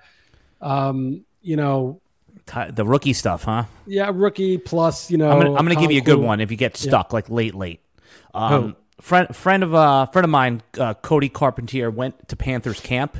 um, 0.62 1.26
you 1.42 1.56
know, 1.56 2.02
the 2.72 2.86
rookie 2.86 3.14
stuff, 3.14 3.44
huh? 3.44 3.66
Yeah, 3.86 4.12
rookie 4.14 4.58
plus, 4.58 5.10
you 5.10 5.18
know. 5.18 5.32
I'm 5.32 5.66
going 5.66 5.70
to 5.70 5.82
give 5.82 5.92
you 5.92 6.00
a 6.00 6.04
good 6.04 6.20
one 6.20 6.42
if 6.42 6.52
you 6.52 6.58
get 6.58 6.78
stuck 6.78 7.12
yeah. 7.12 7.16
like 7.16 7.30
late, 7.30 7.56
late. 7.56 7.82
Um, 8.34 8.76
friend, 9.00 9.34
friend 9.36 9.64
of 9.64 9.74
a 9.74 9.78
uh, 9.78 10.06
friend 10.08 10.26
of 10.26 10.32
mine, 10.32 10.62
uh, 10.78 10.96
Cody 10.96 11.30
Carpentier, 11.30 11.90
went 11.90 12.28
to 12.30 12.36
Panthers 12.36 12.80
camp, 12.80 13.18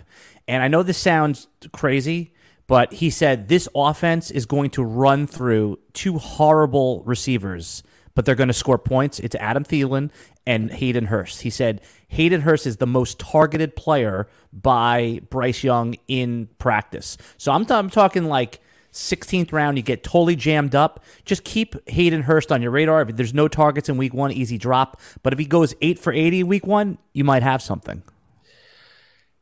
and 0.48 0.64
I 0.64 0.68
know 0.68 0.84
this 0.84 0.98
sounds 0.98 1.48
crazy, 1.72 2.34
but 2.70 2.94
he 2.94 3.10
said 3.10 3.48
this 3.48 3.68
offense 3.74 4.30
is 4.30 4.46
going 4.46 4.70
to 4.70 4.84
run 4.84 5.26
through 5.26 5.80
two 5.94 6.20
horrible 6.20 7.02
receivers, 7.04 7.82
but 8.14 8.26
they're 8.26 8.36
going 8.36 8.48
to 8.48 8.54
score 8.54 8.78
points. 8.78 9.20
It's 9.20 9.34
Adam 9.38 9.64
Thielen 9.64 10.12
and 10.46 10.70
Hayden 10.72 11.06
Hurst. 11.06 11.42
He 11.42 11.50
said 11.50 11.82
Hayden 12.10 12.42
Hurst 12.42 12.68
is 12.68 12.78
the 12.78 12.86
most 12.86 13.18
targeted 13.18 13.76
player 13.76 14.30
by 14.54 15.20
Bryce 15.32 15.64
Young 15.64 15.96
in 16.08 16.48
practice. 16.60 17.18
So 17.38 17.52
I'm, 17.52 17.66
t- 17.66 17.74
I'm 17.74 17.90
talking 17.90 18.26
like 18.26 18.60
16th 18.94 19.52
round, 19.52 19.78
you 19.78 19.84
get 19.84 20.04
totally 20.04 20.36
jammed 20.36 20.76
up. 20.76 21.04
Just 21.26 21.44
keep 21.44 21.76
Hayden 21.90 22.22
Hurst 22.22 22.52
on 22.52 22.62
your 22.62 22.70
radar. 22.70 23.02
If 23.02 23.16
there's 23.16 23.34
no 23.34 23.48
targets 23.48 23.90
in 23.90 23.98
week 23.98 24.14
one, 24.14 24.32
easy 24.32 24.60
drop. 24.60 25.02
But 25.24 25.34
if 25.34 25.40
he 25.40 25.46
goes 25.46 25.74
eight 25.82 25.98
for 25.98 26.14
80 26.14 26.44
week 26.44 26.68
one, 26.68 27.00
you 27.14 27.24
might 27.24 27.42
have 27.42 27.64
something. 27.64 28.04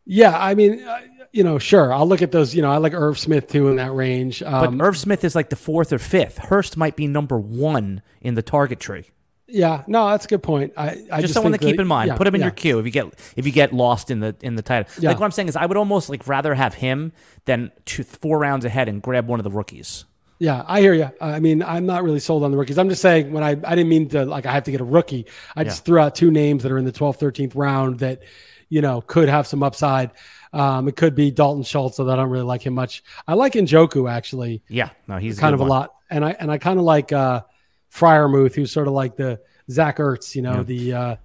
Yeah, 0.06 0.38
I 0.40 0.56
mean, 0.56 0.82
uh, 0.84 1.02
you 1.38 1.44
know, 1.44 1.60
sure, 1.60 1.94
I'll 1.94 2.08
look 2.08 2.24
at 2.24 2.32
those. 2.32 2.56
You 2.56 2.64
know, 2.64 2.72
I 2.72 2.78
like 2.78 2.96
Irv 2.96 3.20
Smith 3.20 3.48
too 3.48 3.68
in 3.68 3.76
that 3.76 3.94
range. 3.94 4.42
Um, 4.42 4.78
but 4.78 4.84
Irv 4.84 4.98
Smith 4.98 5.24
is 5.24 5.36
like 5.36 5.50
the 5.52 5.56
fourth 5.56 5.94
or 5.94 6.00
fifth. 6.00 6.40
Hurst 6.40 6.78
might 6.78 6.96
be 6.96 7.06
number 7.06 7.38
one 7.38 8.02
in 8.22 8.34
the 8.34 8.42
target 8.42 8.80
tree. 8.80 9.06
Yeah, 9.46 9.84
no, 9.86 10.10
that's 10.10 10.26
a 10.26 10.28
good 10.28 10.42
point. 10.42 10.74
I, 10.76 10.90
I 10.90 11.22
just, 11.22 11.22
just 11.22 11.34
someone 11.36 11.52
to 11.52 11.60
keep 11.60 11.80
in 11.80 11.86
mind. 11.86 12.08
Yeah, 12.08 12.18
Put 12.18 12.26
him 12.26 12.34
in 12.34 12.42
yeah. 12.42 12.48
your 12.48 12.52
queue 12.52 12.80
if 12.80 12.86
you 12.86 12.92
get 12.92 13.06
if 13.36 13.46
you 13.46 13.52
get 13.52 13.72
lost 13.72 14.10
in 14.10 14.20
the 14.20 14.36
in 14.42 14.56
the 14.56 14.64
title. 14.64 14.92
Yeah. 15.00 15.10
Like 15.10 15.20
what 15.20 15.28
I'm 15.28 15.32
saying 15.32 15.48
is, 15.48 15.56
I 15.56 15.68
would 15.68 15.78
almost 15.78 16.10
like 16.10 16.28
rather 16.28 16.56
have 16.56 16.74
him 16.74 17.14
than 17.46 17.72
two, 17.86 18.04
four 18.04 18.40
rounds 18.40 18.66
ahead 18.66 18.90
and 18.90 19.00
grab 19.00 19.28
one 19.28 19.40
of 19.40 19.44
the 19.44 19.52
rookies. 19.52 20.06
Yeah, 20.40 20.66
I 20.68 20.82
hear 20.82 20.94
you. 20.96 21.12
I 21.22 21.40
mean, 21.40 21.62
I'm 21.62 21.86
not 21.86 22.04
really 22.04 22.20
sold 22.20 22.44
on 22.44 22.52
the 22.52 22.58
rookies. 22.58 22.80
I'm 22.80 22.90
just 22.90 23.02
saying 23.04 23.32
when 23.32 23.44
I 23.44 23.52
I 23.52 23.76
didn't 23.76 23.90
mean 23.90 24.10
to 24.10 24.26
like 24.26 24.48
I 24.48 24.54
have 24.54 24.64
to 24.64 24.72
get 24.72 24.82
a 24.82 24.86
rookie. 24.86 25.28
I 25.56 25.64
just 25.64 25.86
threw 25.86 26.00
out 26.00 26.16
two 26.16 26.32
names 26.32 26.64
that 26.64 26.72
are 26.72 26.80
in 26.80 26.86
the 26.86 26.92
12th, 26.92 27.20
13th 27.20 27.52
round 27.54 28.00
that 28.00 28.24
you 28.70 28.82
know 28.82 29.02
could 29.02 29.30
have 29.30 29.46
some 29.46 29.62
upside. 29.62 30.12
Um, 30.54 30.88
it 30.88 30.96
could 30.96 31.16
be 31.16 31.32
Dalton 31.32 31.64
Schultz, 31.64 31.98
so 31.98 32.10
I 32.10 32.16
don't 32.16 32.30
really 32.30 32.46
like 32.46 32.62
him 32.62 32.74
much. 32.74 33.04
I 33.28 33.34
like 33.34 33.54
Njoku 33.54 34.10
actually. 34.10 34.64
Yeah, 34.68 34.90
no, 35.08 35.18
he's 35.18 35.40
kind 35.40 35.54
of 35.54 35.60
one. 35.60 35.70
a 35.70 35.72
lot, 35.72 35.96
and 36.10 36.24
I 36.26 36.32
and 36.32 36.52
I 36.52 36.58
kind 36.58 36.80
of 36.80 36.86
like 36.86 37.12
uh, 37.12 37.42
Freiermuth, 37.94 38.56
who's 38.56 38.72
sort 38.72 38.88
of 38.88 38.94
like 38.94 39.16
the 39.16 39.42
Zach 39.70 39.98
Ertz, 39.98 40.36
you 40.36 40.42
know, 40.42 40.58
yeah. 40.58 40.64
the, 40.64 40.94
uh, 40.94 41.16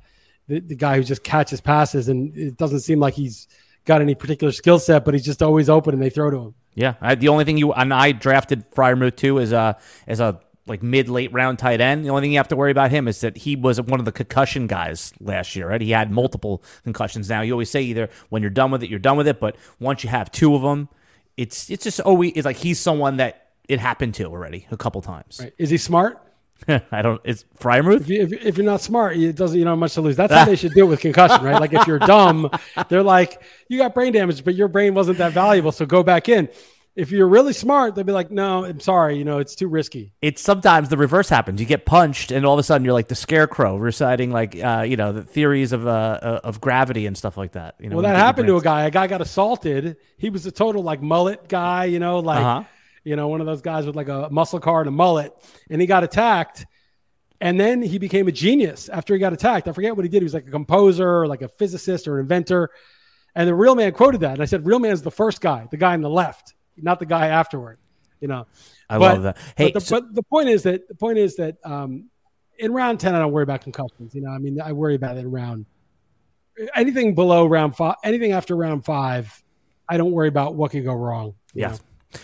the 0.48 0.60
the 0.60 0.74
guy 0.74 0.96
who 0.96 1.04
just 1.04 1.22
catches 1.22 1.60
passes, 1.60 2.08
and 2.08 2.36
it 2.36 2.56
doesn't 2.56 2.80
seem 2.80 3.00
like 3.00 3.14
he's 3.14 3.48
got 3.84 4.00
any 4.00 4.14
particular 4.14 4.52
skill 4.52 4.78
set, 4.78 5.04
but 5.04 5.14
he's 5.14 5.24
just 5.24 5.42
always 5.42 5.68
open, 5.68 5.94
and 5.94 6.02
they 6.02 6.10
throw 6.10 6.30
to 6.30 6.38
him. 6.38 6.54
Yeah, 6.74 6.94
I, 7.00 7.14
the 7.14 7.28
only 7.28 7.44
thing 7.44 7.58
you 7.58 7.72
and 7.72 7.92
I 7.92 8.12
drafted 8.12 8.70
Freiermuth 8.70 9.16
too 9.16 9.38
is 9.38 9.52
a 9.52 9.78
as 10.06 10.20
a 10.20 10.40
like 10.66 10.82
mid 10.82 11.08
late 11.08 11.32
round 11.32 11.58
tight 11.58 11.80
end. 11.80 12.04
The 12.04 12.10
only 12.10 12.22
thing 12.22 12.32
you 12.32 12.38
have 12.38 12.48
to 12.48 12.56
worry 12.56 12.70
about 12.70 12.90
him 12.90 13.08
is 13.08 13.20
that 13.20 13.36
he 13.36 13.56
was 13.56 13.80
one 13.80 13.98
of 13.98 14.06
the 14.06 14.12
concussion 14.12 14.66
guys 14.66 15.12
last 15.20 15.56
year, 15.56 15.68
right? 15.68 15.80
He 15.80 15.90
had 15.90 16.10
multiple 16.10 16.62
concussions. 16.84 17.28
Now 17.28 17.42
you 17.42 17.52
always 17.52 17.70
say 17.70 17.82
either 17.82 18.08
when 18.28 18.42
you're 18.42 18.50
done 18.50 18.70
with 18.70 18.82
it, 18.82 18.90
you're 18.90 18.98
done 18.98 19.16
with 19.16 19.26
it, 19.26 19.40
but 19.40 19.56
once 19.80 20.04
you 20.04 20.10
have 20.10 20.30
two 20.30 20.54
of 20.54 20.62
them, 20.62 20.88
it's 21.36 21.70
it's 21.70 21.84
just 21.84 22.00
always 22.00 22.32
it's 22.36 22.44
like 22.44 22.56
he's 22.56 22.78
someone 22.78 23.16
that 23.16 23.50
it 23.68 23.80
happened 23.80 24.14
to 24.14 24.24
already 24.24 24.66
a 24.70 24.76
couple 24.76 25.00
times. 25.02 25.40
Right. 25.42 25.52
Is 25.58 25.70
he 25.70 25.78
smart? 25.78 26.20
I 26.92 27.02
don't. 27.02 27.20
It's 27.24 27.44
Freiermuth. 27.58 28.02
If, 28.02 28.08
you, 28.08 28.22
if, 28.22 28.32
if, 28.32 28.56
you're 28.56 28.66
not 28.66 28.80
smart, 28.80 29.16
it 29.16 29.34
doesn't. 29.34 29.58
You 29.58 29.64
know 29.64 29.74
much 29.74 29.94
to 29.94 30.00
lose. 30.00 30.14
That's 30.14 30.32
how 30.32 30.44
they 30.44 30.54
should 30.54 30.74
do 30.74 30.84
it 30.84 30.88
with 30.88 31.00
concussion, 31.00 31.44
right? 31.44 31.60
Like 31.60 31.72
if 31.72 31.88
you're 31.88 31.98
dumb, 31.98 32.50
they're 32.88 33.02
like, 33.02 33.42
you 33.68 33.78
got 33.78 33.94
brain 33.94 34.12
damage, 34.12 34.44
but 34.44 34.54
your 34.54 34.68
brain 34.68 34.94
wasn't 34.94 35.18
that 35.18 35.32
valuable, 35.32 35.72
so 35.72 35.86
go 35.86 36.04
back 36.04 36.28
in 36.28 36.48
if 36.94 37.10
you're 37.10 37.28
really 37.28 37.54
smart, 37.54 37.94
they'll 37.94 38.04
be 38.04 38.12
like, 38.12 38.30
"No, 38.30 38.64
I'm 38.64 38.80
sorry, 38.80 39.16
you 39.16 39.24
know, 39.24 39.38
it's 39.38 39.54
too 39.54 39.66
risky." 39.68 40.12
It's 40.20 40.42
sometimes 40.42 40.90
the 40.90 40.98
reverse 40.98 41.28
happens. 41.28 41.60
You 41.60 41.66
get 41.66 41.86
punched, 41.86 42.30
and 42.30 42.44
all 42.44 42.52
of 42.52 42.58
a 42.58 42.62
sudden 42.62 42.84
you're 42.84 42.92
like 42.92 43.08
the 43.08 43.14
scarecrow, 43.14 43.76
reciting 43.76 44.30
like 44.30 44.56
uh, 44.62 44.84
you 44.86 44.96
know 44.96 45.12
the 45.12 45.22
theories 45.22 45.72
of 45.72 45.86
uh, 45.86 45.90
uh 45.90 46.40
of 46.44 46.60
gravity 46.60 47.06
and 47.06 47.16
stuff 47.16 47.36
like 47.36 47.52
that. 47.52 47.76
You 47.80 47.88
know, 47.88 47.96
well, 47.96 48.02
that 48.02 48.16
happened 48.16 48.46
to 48.48 48.56
a 48.56 48.62
guy. 48.62 48.84
A 48.84 48.90
guy 48.90 49.06
got 49.06 49.22
assaulted. 49.22 49.96
He 50.18 50.28
was 50.28 50.44
a 50.44 50.52
total 50.52 50.82
like 50.82 51.00
mullet 51.00 51.48
guy, 51.48 51.86
you 51.86 51.98
know, 51.98 52.18
like 52.18 52.40
uh-huh. 52.40 52.64
you 53.04 53.16
know 53.16 53.28
one 53.28 53.40
of 53.40 53.46
those 53.46 53.62
guys 53.62 53.86
with 53.86 53.96
like 53.96 54.08
a 54.08 54.28
muscle 54.30 54.60
car 54.60 54.80
and 54.80 54.88
a 54.88 54.92
mullet, 54.92 55.32
and 55.70 55.80
he 55.80 55.86
got 55.86 56.04
attacked. 56.04 56.66
And 57.40 57.58
then 57.58 57.82
he 57.82 57.98
became 57.98 58.28
a 58.28 58.32
genius 58.32 58.88
after 58.88 59.14
he 59.14 59.18
got 59.18 59.32
attacked. 59.32 59.66
I 59.66 59.72
forget 59.72 59.96
what 59.96 60.04
he 60.04 60.08
did. 60.08 60.18
He 60.18 60.24
was 60.24 60.34
like 60.34 60.46
a 60.46 60.50
composer, 60.50 61.22
or 61.22 61.26
like 61.26 61.42
a 61.42 61.48
physicist, 61.48 62.06
or 62.06 62.18
an 62.18 62.20
inventor. 62.20 62.70
And 63.34 63.48
the 63.48 63.54
real 63.54 63.74
man 63.74 63.92
quoted 63.92 64.20
that. 64.20 64.34
And 64.34 64.42
I 64.42 64.44
said, 64.44 64.66
"Real 64.66 64.78
man's 64.78 65.00
the 65.00 65.10
first 65.10 65.40
guy, 65.40 65.66
the 65.70 65.78
guy 65.78 65.94
on 65.94 66.02
the 66.02 66.10
left." 66.10 66.52
Not 66.76 66.98
the 66.98 67.06
guy 67.06 67.28
afterward. 67.28 67.78
You 68.20 68.28
know, 68.28 68.46
I 68.88 68.98
but, 68.98 69.14
love 69.14 69.22
that. 69.24 69.38
Hey, 69.56 69.72
but 69.72 69.74
the, 69.74 69.80
so- 69.80 70.00
but 70.00 70.14
the, 70.14 70.22
point 70.22 70.48
is 70.48 70.62
that 70.62 70.86
the 70.88 70.94
point 70.94 71.18
is 71.18 71.36
that 71.36 71.56
um, 71.64 72.08
in 72.58 72.72
round 72.72 73.00
ten, 73.00 73.14
I 73.14 73.18
don't 73.18 73.32
worry 73.32 73.42
about 73.42 73.62
concussions. 73.62 74.14
You 74.14 74.22
know, 74.22 74.30
I 74.30 74.38
mean, 74.38 74.60
I 74.60 74.72
worry 74.72 74.94
about 74.94 75.16
it 75.16 75.20
in 75.20 75.30
round 75.30 75.66
anything 76.74 77.14
below 77.14 77.46
round 77.46 77.76
five, 77.76 77.96
anything 78.04 78.32
after 78.32 78.56
round 78.56 78.84
five, 78.84 79.42
I 79.88 79.96
don't 79.96 80.12
worry 80.12 80.28
about 80.28 80.54
what 80.54 80.70
could 80.70 80.84
go 80.84 80.94
wrong. 80.94 81.34
Yeah. 81.54 81.76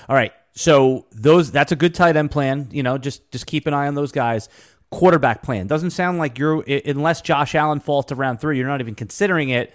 All 0.09 0.17
right. 0.17 0.33
So 0.53 1.07
those 1.13 1.51
that's 1.51 1.73
a 1.73 1.77
good 1.77 1.95
tight 1.95 2.17
end 2.17 2.31
plan. 2.31 2.69
You 2.71 2.83
know, 2.83 2.99
just 2.99 3.31
just 3.31 3.47
keep 3.47 3.67
an 3.67 3.75
eye 3.75 3.87
on 3.87 3.95
those 3.95 4.13
guys. 4.13 4.49
Quarterback 4.91 5.43
plan 5.43 5.67
doesn't 5.67 5.91
sound 5.91 6.19
like 6.19 6.39
you're 6.39 6.63
unless 6.63 7.21
Josh 7.21 7.55
Allen 7.55 7.81
falls 7.81 8.07
to 8.07 8.15
round 8.15 8.41
three, 8.41 8.59
you're 8.59 8.67
not 8.67 8.81
even 8.81 8.95
considering 8.95 9.51
it. 9.51 9.75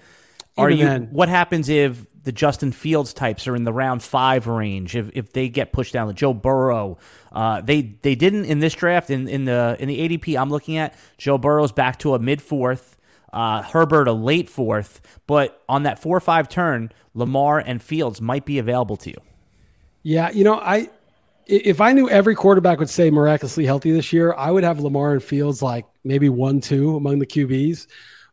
Are 0.57 0.69
even 0.69 0.79
you? 0.79 0.85
Then. 0.85 1.07
What 1.11 1.29
happens 1.29 1.69
if 1.69 2.05
the 2.23 2.31
Justin 2.31 2.71
Fields 2.71 3.13
types 3.13 3.47
are 3.47 3.55
in 3.55 3.63
the 3.63 3.73
round 3.73 4.03
five 4.03 4.47
range? 4.47 4.95
If 4.95 5.09
if 5.13 5.33
they 5.33 5.49
get 5.49 5.73
pushed 5.73 5.93
down, 5.93 6.07
the 6.07 6.13
Joe 6.13 6.33
Burrow, 6.33 6.97
uh, 7.31 7.61
they 7.61 7.81
they 8.01 8.15
didn't 8.15 8.45
in 8.45 8.59
this 8.59 8.73
draft 8.73 9.09
in 9.09 9.27
in 9.27 9.45
the 9.45 9.75
in 9.79 9.87
the 9.87 9.99
ADP 9.99 10.39
I'm 10.39 10.49
looking 10.49 10.77
at. 10.77 10.95
Joe 11.17 11.37
Burrow's 11.37 11.71
back 11.71 11.99
to 11.99 12.13
a 12.13 12.19
mid 12.19 12.41
fourth. 12.41 12.97
Uh, 13.31 13.63
Herbert 13.63 14.07
a 14.07 14.13
late 14.13 14.47
fourth, 14.47 15.01
but 15.25 15.63
on 15.67 15.83
that 15.83 15.97
four 15.97 16.15
or 16.15 16.19
five 16.19 16.47
turn, 16.47 16.91
Lamar 17.15 17.57
and 17.57 17.81
Fields 17.81 18.21
might 18.21 18.45
be 18.45 18.59
available 18.59 18.95
to 18.97 19.09
you. 19.09 19.17
Yeah, 20.03 20.29
you 20.29 20.43
know, 20.43 20.59
I 20.59 20.89
if 21.45 21.81
I 21.81 21.91
knew 21.93 22.09
every 22.09 22.35
quarterback 22.35 22.79
would 22.79 22.89
stay 22.89 23.09
miraculously 23.09 23.65
healthy 23.65 23.91
this 23.91 24.13
year, 24.13 24.33
I 24.33 24.51
would 24.51 24.63
have 24.63 24.79
Lamar 24.79 25.13
and 25.13 25.23
Fields 25.23 25.61
like 25.61 25.85
maybe 26.03 26.29
one, 26.29 26.61
two 26.61 26.95
among 26.95 27.19
the 27.19 27.25
QBs. 27.25 27.87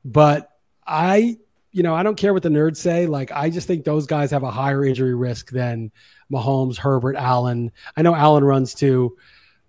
But 0.05 0.51
I, 0.87 1.39
you 1.73 1.83
know, 1.83 1.95
I 1.95 2.03
don't 2.03 2.17
care 2.17 2.33
what 2.33 2.43
the 2.43 2.49
nerds 2.49 2.77
say. 2.77 3.07
Like, 3.07 3.31
I 3.33 3.51
just 3.51 3.67
think 3.67 3.85
those 3.85 4.07
guys 4.07 4.31
have 4.33 4.43
a 4.43 4.51
higher 4.51 4.85
injury 4.85 5.15
risk 5.15 5.51
than 5.51 5.93
Mahomes, 6.33 6.77
Herbert, 6.77 7.17
Allen. 7.17 7.71
I 7.97 8.03
know 8.03 8.15
Allen 8.15 8.45
runs 8.45 8.75
too. 8.75 9.17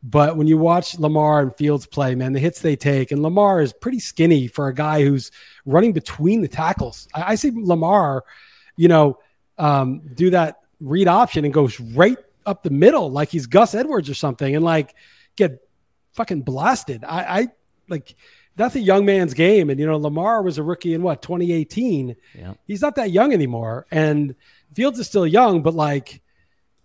But 0.04 0.36
when 0.36 0.48
you 0.48 0.58
watch 0.58 0.98
Lamar 0.98 1.42
and 1.42 1.56
Fields 1.56 1.86
play, 1.86 2.16
man, 2.16 2.34
the 2.34 2.40
hits 2.40 2.60
they 2.60 2.76
take, 2.76 3.12
and 3.12 3.22
Lamar 3.22 3.62
is 3.62 3.72
pretty 3.72 4.00
skinny 4.00 4.48
for 4.48 4.68
a 4.68 4.74
guy 4.74 5.04
who's 5.04 5.30
running 5.66 5.94
between 5.94 6.42
the 6.42 6.48
tackles. 6.48 7.08
I, 7.14 7.34
I 7.34 7.36
see 7.36 7.52
Lamar, 7.54 8.24
you 8.76 8.88
know, 8.88 9.20
um, 9.60 10.02
do 10.16 10.32
that 10.32 10.58
read 10.80 11.08
option 11.08 11.46
and 11.46 11.54
goes 11.54 11.80
right 11.80 12.18
up 12.48 12.64
the 12.64 12.72
middle 12.72 13.12
like 13.12 13.30
he's 13.30 13.46
Gus 13.46 13.76
Edwards 13.76 14.10
or 14.10 14.16
something 14.16 14.56
and 14.56 14.66
like 14.66 14.96
get 15.36 15.60
fucking 16.14 16.42
blasted. 16.42 17.04
I, 17.04 17.42
I 17.42 17.48
like 17.88 18.16
that's 18.56 18.76
a 18.76 18.80
young 18.80 19.06
man's 19.06 19.34
game. 19.34 19.70
And 19.70 19.80
you 19.80 19.86
know, 19.86 19.98
Lamar 19.98 20.42
was 20.42 20.58
a 20.58 20.64
rookie 20.64 20.94
in 20.94 21.02
what 21.02 21.22
2018. 21.22 22.16
Yeah. 22.38 22.54
He's 22.68 22.82
not 22.82 22.96
that 22.96 23.12
young 23.12 23.34
anymore. 23.34 23.88
And 23.92 24.36
Fields 24.74 25.00
is 25.00 25.08
still 25.08 25.28
young, 25.28 25.62
but 25.62 25.74
like, 25.74 26.22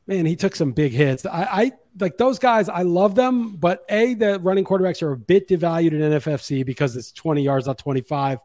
man, 0.07 0.27
he 0.27 0.37
took 0.37 0.55
some 0.55 0.73
big 0.73 0.93
hits. 0.93 1.27
I, 1.27 1.43
I 1.43 1.73
like 1.99 2.19
those 2.19 2.39
guys. 2.39 2.69
I 2.69 2.83
love 2.83 3.15
them, 3.15 3.57
but 3.57 3.85
a 3.89 4.15
the 4.15 4.39
running 4.41 4.65
quarterbacks 4.65 5.03
are 5.03 5.13
a 5.13 5.17
bit 5.17 5.49
devalued 5.49 5.93
in 5.93 6.01
NFFC 6.01 6.65
because 6.65 6.97
it's 6.97 7.13
20 7.13 7.43
yards, 7.43 7.67
not 7.67 7.79
25 7.79 8.39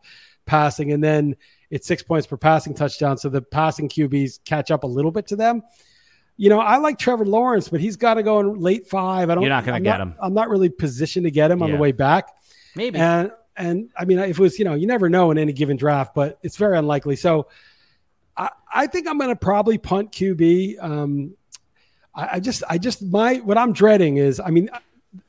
passing, 0.46 0.92
and 0.92 1.04
then 1.04 1.36
it's 1.70 1.88
six 1.88 2.04
points 2.04 2.28
per 2.28 2.38
passing 2.38 2.74
touchdown. 2.74 3.18
So 3.18 3.30
the 3.30 3.42
passing 3.42 3.90
QBs 3.90 4.44
catch 4.46 4.72
up 4.72 4.84
a 4.84 4.88
little 4.88 5.12
bit 5.12 5.28
to 5.28 5.36
them. 5.36 5.64
You 6.38 6.50
know, 6.50 6.60
I 6.60 6.78
like 6.78 6.98
Trevor 6.98 7.26
Lawrence, 7.26 7.70
but 7.70 7.82
he's 7.82 7.98
got 7.98 8.16
to 8.16 8.24
go 8.24 8.40
in 8.40 8.60
late 8.60 8.88
five. 8.88 9.30
I 9.30 9.36
don't. 9.36 9.44
You're 9.44 9.50
not 9.50 9.66
going 9.66 9.82
to 9.82 9.88
get 9.88 10.00
him. 10.00 10.16
I'm 10.20 10.34
not 10.34 10.50
really 10.50 10.70
positioned 10.70 11.26
to 11.26 11.32
get 11.32 11.52
him 11.52 11.60
yeah. 11.60 11.66
on 11.66 11.72
the 11.72 11.78
way 11.78 11.92
back. 11.92 12.30
Maybe. 12.76 13.00
And 13.00 13.32
and 13.56 13.90
I 13.98 14.06
mean, 14.06 14.20
if 14.20 14.40
it 14.40 14.42
was, 14.42 14.58
you 14.58 14.66
know, 14.66 14.74
you 14.74 14.88
never 14.88 15.10
know 15.10 15.32
in 15.32 15.38
any 15.38 15.54
given 15.54 15.78
draft, 15.78 16.16
but 16.16 16.40
it's 16.42 16.58
very 16.58 16.78
unlikely. 16.78 17.16
So 17.16 17.48
I, 18.36 18.50
I 18.74 18.88
think 18.88 19.08
I'm 19.08 19.18
going 19.18 19.30
to 19.30 19.36
probably 19.36 19.78
punt 19.78 20.12
QB. 20.12 20.82
Um, 20.82 21.36
I, 22.16 22.30
I 22.34 22.40
just, 22.40 22.64
I 22.70 22.78
just, 22.78 23.04
my, 23.04 23.36
what 23.36 23.58
I'm 23.58 23.74
dreading 23.74 24.18
is, 24.18 24.40
I 24.40 24.50
mean, 24.50 24.70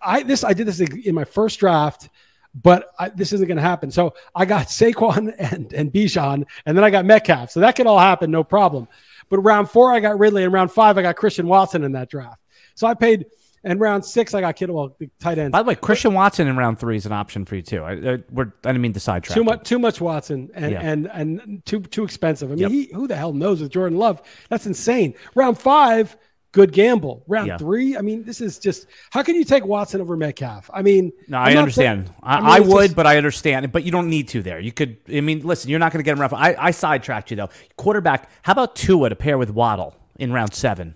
I, 0.00 0.22
this, 0.22 0.44
I 0.44 0.52
did 0.52 0.68
this 0.68 0.80
in 0.80 1.14
my 1.14 1.24
first 1.24 1.58
draft 1.58 2.08
but 2.54 2.90
I, 2.98 3.08
this 3.08 3.32
isn't 3.32 3.46
going 3.46 3.56
to 3.56 3.62
happen. 3.62 3.90
So 3.90 4.14
I 4.34 4.44
got 4.44 4.66
Saquon 4.68 5.34
and, 5.38 5.72
and 5.72 5.92
Bijan, 5.92 6.44
and 6.66 6.76
then 6.76 6.84
I 6.84 6.90
got 6.90 7.04
Metcalf. 7.04 7.50
So 7.50 7.60
that 7.60 7.76
could 7.76 7.86
all 7.86 7.98
happen, 7.98 8.30
no 8.30 8.44
problem. 8.44 8.88
But 9.28 9.38
round 9.38 9.70
four, 9.70 9.92
I 9.92 10.00
got 10.00 10.18
Ridley, 10.18 10.44
and 10.44 10.52
round 10.52 10.70
five, 10.70 10.98
I 10.98 11.02
got 11.02 11.16
Christian 11.16 11.46
Watson 11.46 11.84
in 11.84 11.92
that 11.92 12.10
draft. 12.10 12.40
So 12.74 12.86
I 12.86 12.94
paid, 12.94 13.26
and 13.64 13.80
round 13.80 14.04
six, 14.04 14.34
I 14.34 14.40
got 14.40 14.56
Kittle, 14.56 14.76
well, 14.76 14.96
the 14.98 15.08
tight 15.20 15.38
end. 15.38 15.52
By 15.52 15.62
the 15.62 15.68
way, 15.68 15.74
Christian 15.74 16.14
Watson 16.14 16.48
in 16.48 16.56
round 16.56 16.78
three 16.78 16.96
is 16.96 17.06
an 17.06 17.12
option 17.12 17.44
for 17.44 17.56
you 17.56 17.62
too. 17.62 17.82
I, 17.82 17.92
I, 17.92 17.94
I 17.94 18.44
didn't 18.62 18.80
mean 18.80 18.92
to 18.92 19.00
sidetrack. 19.00 19.36
Too 19.36 19.44
much, 19.44 19.62
too 19.64 19.78
much 19.78 20.00
Watson, 20.00 20.50
and 20.54 20.72
yeah. 20.72 20.80
and 20.80 21.06
and 21.06 21.62
too 21.64 21.80
too 21.80 22.04
expensive. 22.04 22.50
I 22.50 22.54
mean, 22.54 22.60
yep. 22.60 22.70
he, 22.70 22.90
who 22.92 23.06
the 23.06 23.16
hell 23.16 23.32
knows 23.32 23.60
with 23.60 23.70
Jordan 23.70 23.98
Love? 23.98 24.22
That's 24.48 24.66
insane. 24.66 25.14
Round 25.34 25.56
five, 25.56 26.16
good 26.52 26.72
gamble. 26.72 27.24
Round 27.26 27.48
yeah. 27.48 27.58
three, 27.58 27.96
I 27.96 28.02
mean, 28.02 28.24
this 28.24 28.40
is 28.40 28.58
just 28.58 28.86
how 29.10 29.22
can 29.22 29.34
you 29.34 29.44
take 29.44 29.64
Watson 29.64 30.00
over 30.00 30.16
Metcalf? 30.16 30.70
I 30.72 30.82
mean, 30.82 31.12
no, 31.28 31.38
i 31.38 31.54
understand. 31.54 32.06
Saying, 32.06 32.16
I, 32.22 32.40
mean, 32.40 32.50
I 32.50 32.60
would, 32.60 32.84
just, 32.86 32.96
but 32.96 33.06
I 33.06 33.16
understand. 33.16 33.70
But 33.72 33.84
you 33.84 33.92
don't 33.92 34.08
need 34.08 34.28
to 34.28 34.42
there. 34.42 34.60
You 34.60 34.72
could. 34.72 34.96
I 35.08 35.20
mean, 35.20 35.40
listen, 35.40 35.70
you're 35.70 35.78
not 35.78 35.92
going 35.92 36.00
to 36.00 36.04
get 36.04 36.12
him 36.12 36.20
rough. 36.20 36.32
I, 36.32 36.54
I 36.58 36.70
sidetracked 36.70 37.30
you 37.30 37.36
though. 37.36 37.50
Quarterback. 37.76 38.30
How 38.42 38.52
about 38.52 38.76
Tua 38.76 39.08
to 39.08 39.16
pair 39.16 39.38
with 39.38 39.50
Waddle 39.50 39.96
in 40.18 40.32
round 40.32 40.54
seven? 40.54 40.94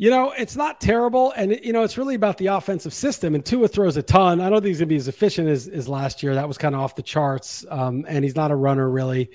You 0.00 0.08
know, 0.08 0.30
it's 0.30 0.56
not 0.56 0.80
terrible, 0.80 1.30
and 1.32 1.60
you 1.62 1.74
know, 1.74 1.82
it's 1.82 1.98
really 1.98 2.14
about 2.14 2.38
the 2.38 2.46
offensive 2.46 2.94
system. 2.94 3.34
And 3.34 3.44
Tua 3.44 3.68
throws 3.68 3.98
a 3.98 4.02
ton. 4.02 4.40
I 4.40 4.48
don't 4.48 4.62
think 4.62 4.68
he's 4.68 4.78
going 4.78 4.88
to 4.88 4.94
be 4.94 4.96
as 4.96 5.08
efficient 5.08 5.46
as, 5.46 5.68
as 5.68 5.88
last 5.88 6.22
year. 6.22 6.34
That 6.36 6.48
was 6.48 6.56
kind 6.56 6.74
of 6.74 6.80
off 6.80 6.94
the 6.94 7.02
charts. 7.02 7.66
Um, 7.68 8.06
and 8.08 8.24
he's 8.24 8.34
not 8.34 8.50
a 8.50 8.56
runner 8.56 8.88
really. 8.88 9.28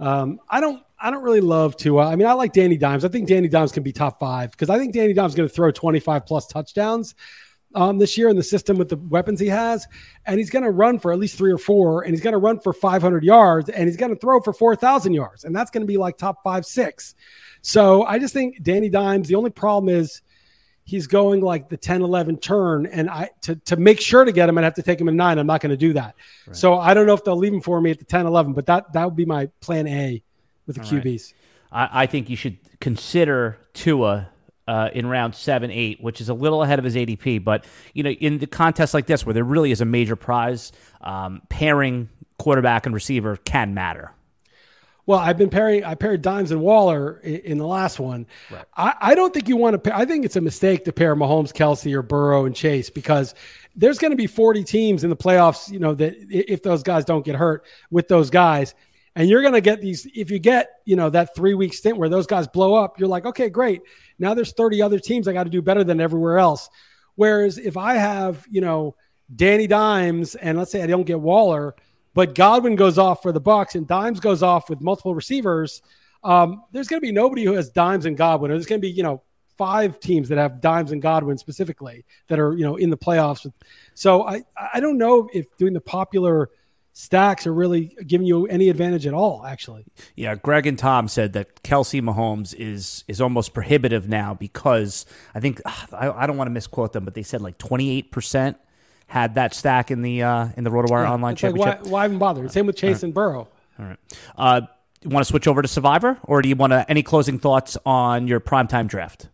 Um, 0.00 0.40
I 0.48 0.60
don't 0.60 0.82
I 0.98 1.12
don't 1.12 1.22
really 1.22 1.40
love 1.40 1.76
Tua. 1.76 2.08
I 2.08 2.16
mean, 2.16 2.26
I 2.26 2.32
like 2.32 2.52
Danny 2.52 2.76
Dimes. 2.76 3.04
I 3.04 3.08
think 3.08 3.28
Danny 3.28 3.46
Dimes 3.46 3.70
can 3.70 3.84
be 3.84 3.92
top 3.92 4.18
five 4.18 4.50
because 4.50 4.68
I 4.68 4.78
think 4.78 4.94
Danny 4.94 5.12
Dimes 5.12 5.30
is 5.30 5.36
going 5.36 5.48
to 5.48 5.54
throw 5.54 5.70
25 5.70 6.26
plus 6.26 6.48
touchdowns 6.48 7.14
um, 7.76 7.98
this 7.98 8.18
year 8.18 8.28
in 8.28 8.34
the 8.34 8.42
system 8.42 8.78
with 8.78 8.88
the 8.88 8.96
weapons 8.96 9.38
he 9.38 9.46
has. 9.46 9.86
And 10.26 10.38
he's 10.38 10.50
going 10.50 10.64
to 10.64 10.72
run 10.72 10.98
for 10.98 11.12
at 11.12 11.20
least 11.20 11.38
three 11.38 11.52
or 11.52 11.58
four, 11.58 12.02
and 12.02 12.10
he's 12.10 12.20
going 12.20 12.32
to 12.32 12.38
run 12.38 12.58
for 12.58 12.72
500 12.72 13.22
yards, 13.22 13.68
and 13.68 13.86
he's 13.86 13.96
going 13.96 14.12
to 14.12 14.18
throw 14.18 14.40
for 14.40 14.52
4,000 14.52 15.14
yards. 15.14 15.44
And 15.44 15.54
that's 15.54 15.70
going 15.70 15.82
to 15.82 15.86
be 15.86 15.98
like 15.98 16.18
top 16.18 16.42
five, 16.42 16.66
six. 16.66 17.14
So 17.62 18.04
I 18.04 18.18
just 18.18 18.34
think 18.34 18.62
Danny 18.62 18.88
Dimes, 18.88 19.28
the 19.28 19.34
only 19.34 19.50
problem 19.50 19.94
is 19.94 20.22
he's 20.84 21.06
going 21.06 21.40
like 21.40 21.68
the 21.68 21.76
10 21.76 22.02
11 22.02 22.38
turn 22.38 22.86
and 22.86 23.08
i 23.08 23.28
to, 23.42 23.54
to 23.54 23.76
make 23.76 24.00
sure 24.00 24.24
to 24.24 24.32
get 24.32 24.48
him 24.48 24.58
i'd 24.58 24.64
have 24.64 24.74
to 24.74 24.82
take 24.82 25.00
him 25.00 25.08
in 25.08 25.14
nine 25.14 25.38
i'm 25.38 25.46
not 25.46 25.60
going 25.60 25.70
to 25.70 25.76
do 25.76 25.92
that 25.92 26.16
right. 26.46 26.56
so 26.56 26.78
i 26.78 26.94
don't 26.94 27.06
know 27.06 27.12
if 27.12 27.22
they'll 27.22 27.36
leave 27.36 27.52
him 27.52 27.60
for 27.60 27.80
me 27.80 27.92
at 27.92 27.98
the 27.98 28.04
10 28.04 28.26
11 28.26 28.54
but 28.54 28.66
that 28.66 28.92
that 28.92 29.04
would 29.04 29.14
be 29.14 29.26
my 29.26 29.46
plan 29.60 29.86
a 29.86 30.20
with 30.70 30.76
the 30.76 30.96
All 30.96 31.02
QBs. 31.02 31.32
Right. 31.72 31.90
I, 31.92 32.02
I, 32.02 32.06
think 32.06 32.30
you 32.30 32.36
should 32.36 32.58
consider 32.80 33.58
Tua 33.74 34.28
uh, 34.66 34.90
in 34.92 35.06
round 35.06 35.34
seven, 35.34 35.70
eight, 35.70 36.00
which 36.00 36.20
is 36.20 36.28
a 36.28 36.34
little 36.34 36.62
ahead 36.62 36.78
of 36.78 36.84
his 36.84 36.94
ADP. 36.94 37.42
But 37.44 37.64
you 37.92 38.02
know, 38.02 38.10
in 38.10 38.38
the 38.38 38.46
contest 38.46 38.94
like 38.94 39.06
this, 39.06 39.26
where 39.26 39.34
there 39.34 39.44
really 39.44 39.72
is 39.72 39.80
a 39.80 39.84
major 39.84 40.16
prize, 40.16 40.72
um, 41.00 41.42
pairing 41.48 42.08
quarterback 42.38 42.86
and 42.86 42.94
receiver 42.94 43.36
can 43.36 43.74
matter. 43.74 44.12
Well, 45.10 45.18
I've 45.18 45.36
been 45.36 45.50
pairing. 45.50 45.82
I 45.82 45.96
paired 45.96 46.22
Dimes 46.22 46.52
and 46.52 46.60
Waller 46.60 47.18
in, 47.24 47.40
in 47.40 47.58
the 47.58 47.66
last 47.66 47.98
one. 47.98 48.28
Right. 48.48 48.64
I, 48.76 48.94
I, 49.00 49.14
don't 49.16 49.34
think 49.34 49.48
you 49.48 49.56
want 49.56 49.74
to. 49.74 49.80
pair 49.80 49.96
I 49.96 50.04
think 50.04 50.24
it's 50.24 50.36
a 50.36 50.40
mistake 50.40 50.84
to 50.84 50.92
pair 50.92 51.16
Mahomes, 51.16 51.52
Kelce, 51.52 51.92
or 51.92 52.02
Burrow 52.02 52.44
and 52.44 52.54
Chase 52.54 52.90
because 52.90 53.34
there's 53.74 53.98
going 53.98 54.12
to 54.12 54.16
be 54.16 54.28
40 54.28 54.62
teams 54.62 55.02
in 55.02 55.10
the 55.10 55.16
playoffs. 55.16 55.68
You 55.68 55.80
know 55.80 55.94
that 55.94 56.14
if 56.30 56.62
those 56.62 56.84
guys 56.84 57.04
don't 57.04 57.24
get 57.24 57.34
hurt 57.34 57.64
with 57.90 58.06
those 58.06 58.30
guys, 58.30 58.76
and 59.16 59.28
you're 59.28 59.42
going 59.42 59.54
to 59.54 59.60
get 59.60 59.80
these, 59.80 60.06
if 60.14 60.30
you 60.30 60.38
get, 60.38 60.68
you 60.84 60.94
know, 60.94 61.10
that 61.10 61.34
three 61.34 61.54
week 61.54 61.74
stint 61.74 61.96
where 61.96 62.08
those 62.08 62.28
guys 62.28 62.46
blow 62.46 62.74
up, 62.74 63.00
you're 63.00 63.08
like, 63.08 63.26
okay, 63.26 63.48
great. 63.48 63.82
Now 64.20 64.34
there's 64.34 64.52
30 64.52 64.80
other 64.80 65.00
teams 65.00 65.26
I 65.26 65.32
got 65.32 65.42
to 65.42 65.50
do 65.50 65.60
better 65.60 65.82
than 65.82 66.00
everywhere 66.00 66.38
else. 66.38 66.70
Whereas 67.16 67.58
if 67.58 67.76
I 67.76 67.94
have, 67.94 68.46
you 68.48 68.60
know, 68.60 68.94
Danny 69.34 69.66
Dimes 69.66 70.36
and 70.36 70.56
let's 70.56 70.70
say 70.70 70.84
I 70.84 70.86
don't 70.86 71.02
get 71.02 71.18
Waller, 71.18 71.74
but 72.14 72.34
Godwin 72.34 72.76
goes 72.76 72.98
off 72.98 73.22
for 73.22 73.32
the 73.32 73.40
Bucs 73.40 73.74
and 73.74 73.86
Dimes 73.86 74.20
goes 74.20 74.42
off 74.42 74.68
with 74.68 74.80
multiple 74.80 75.14
receivers, 75.14 75.82
um, 76.24 76.62
there's 76.72 76.88
going 76.88 77.00
to 77.00 77.06
be 77.06 77.12
nobody 77.12 77.44
who 77.44 77.52
has 77.52 77.70
Dimes 77.70 78.06
and 78.06 78.16
Godwin. 78.16 78.50
Or 78.50 78.54
there's 78.54 78.66
going 78.66 78.80
to 78.80 78.86
be, 78.86 78.92
you 78.92 79.02
know, 79.02 79.22
five 79.56 80.00
teams 80.00 80.28
that 80.30 80.38
have 80.38 80.60
Dimes 80.60 80.90
and 80.90 81.02
Godwin 81.02 81.38
specifically 81.38 82.04
that 82.28 82.38
are, 82.38 82.56
you 82.56 82.64
know, 82.64 82.76
in 82.76 82.90
the 82.90 82.96
playoffs. 82.96 83.50
So 83.94 84.26
I, 84.26 84.42
I 84.72 84.80
don't 84.80 84.98
know 84.98 85.28
if 85.32 85.54
doing 85.56 85.72
the 85.72 85.80
popular 85.80 86.50
stacks 86.92 87.46
are 87.46 87.54
really 87.54 87.96
giving 88.06 88.26
you 88.26 88.46
any 88.46 88.68
advantage 88.68 89.06
at 89.06 89.14
all, 89.14 89.44
actually. 89.46 89.84
Yeah, 90.16 90.34
Greg 90.34 90.66
and 90.66 90.78
Tom 90.78 91.08
said 91.08 91.34
that 91.34 91.62
Kelce 91.62 92.02
Mahomes 92.02 92.54
is 92.54 93.04
is 93.06 93.20
almost 93.20 93.54
prohibitive 93.54 94.08
now 94.08 94.34
because 94.34 95.06
I 95.34 95.40
think 95.40 95.60
I, 95.64 96.10
I 96.10 96.26
don't 96.26 96.36
want 96.36 96.48
to 96.48 96.52
misquote 96.52 96.92
them, 96.92 97.04
but 97.04 97.14
they 97.14 97.22
said 97.22 97.40
like 97.40 97.58
twenty 97.58 97.90
eight 97.90 98.10
percent 98.10 98.56
had 99.10 99.34
that 99.34 99.52
stack 99.54 99.90
in 99.90 100.02
the 100.02 100.22
uh, 100.22 100.48
in 100.56 100.62
the 100.62 100.70
RotoWire 100.70 101.02
yeah, 101.02 101.12
online 101.12 101.34
championship. 101.34 101.66
Like 101.66 101.84
why, 101.84 101.90
why, 101.90 102.04
even 102.04 102.18
bother? 102.18 102.48
Same 102.48 102.66
with 102.66 102.76
Chase 102.76 102.98
right. 102.98 103.02
and 103.02 103.14
Burrow. 103.14 103.48
All 103.78 103.84
right. 103.84 103.98
Uh, 104.38 104.60
you 105.02 105.10
want 105.10 105.26
to 105.26 105.28
switch 105.28 105.48
over 105.48 105.62
to 105.62 105.66
Survivor, 105.66 106.16
or 106.22 106.42
do 106.42 106.48
you 106.48 106.54
want 106.54 106.72
to 106.72 106.88
any 106.88 107.02
closing 107.02 107.38
thoughts 107.40 107.76
on 107.84 108.28
your 108.28 108.38
primetime 108.38 108.86
draft? 108.86 109.28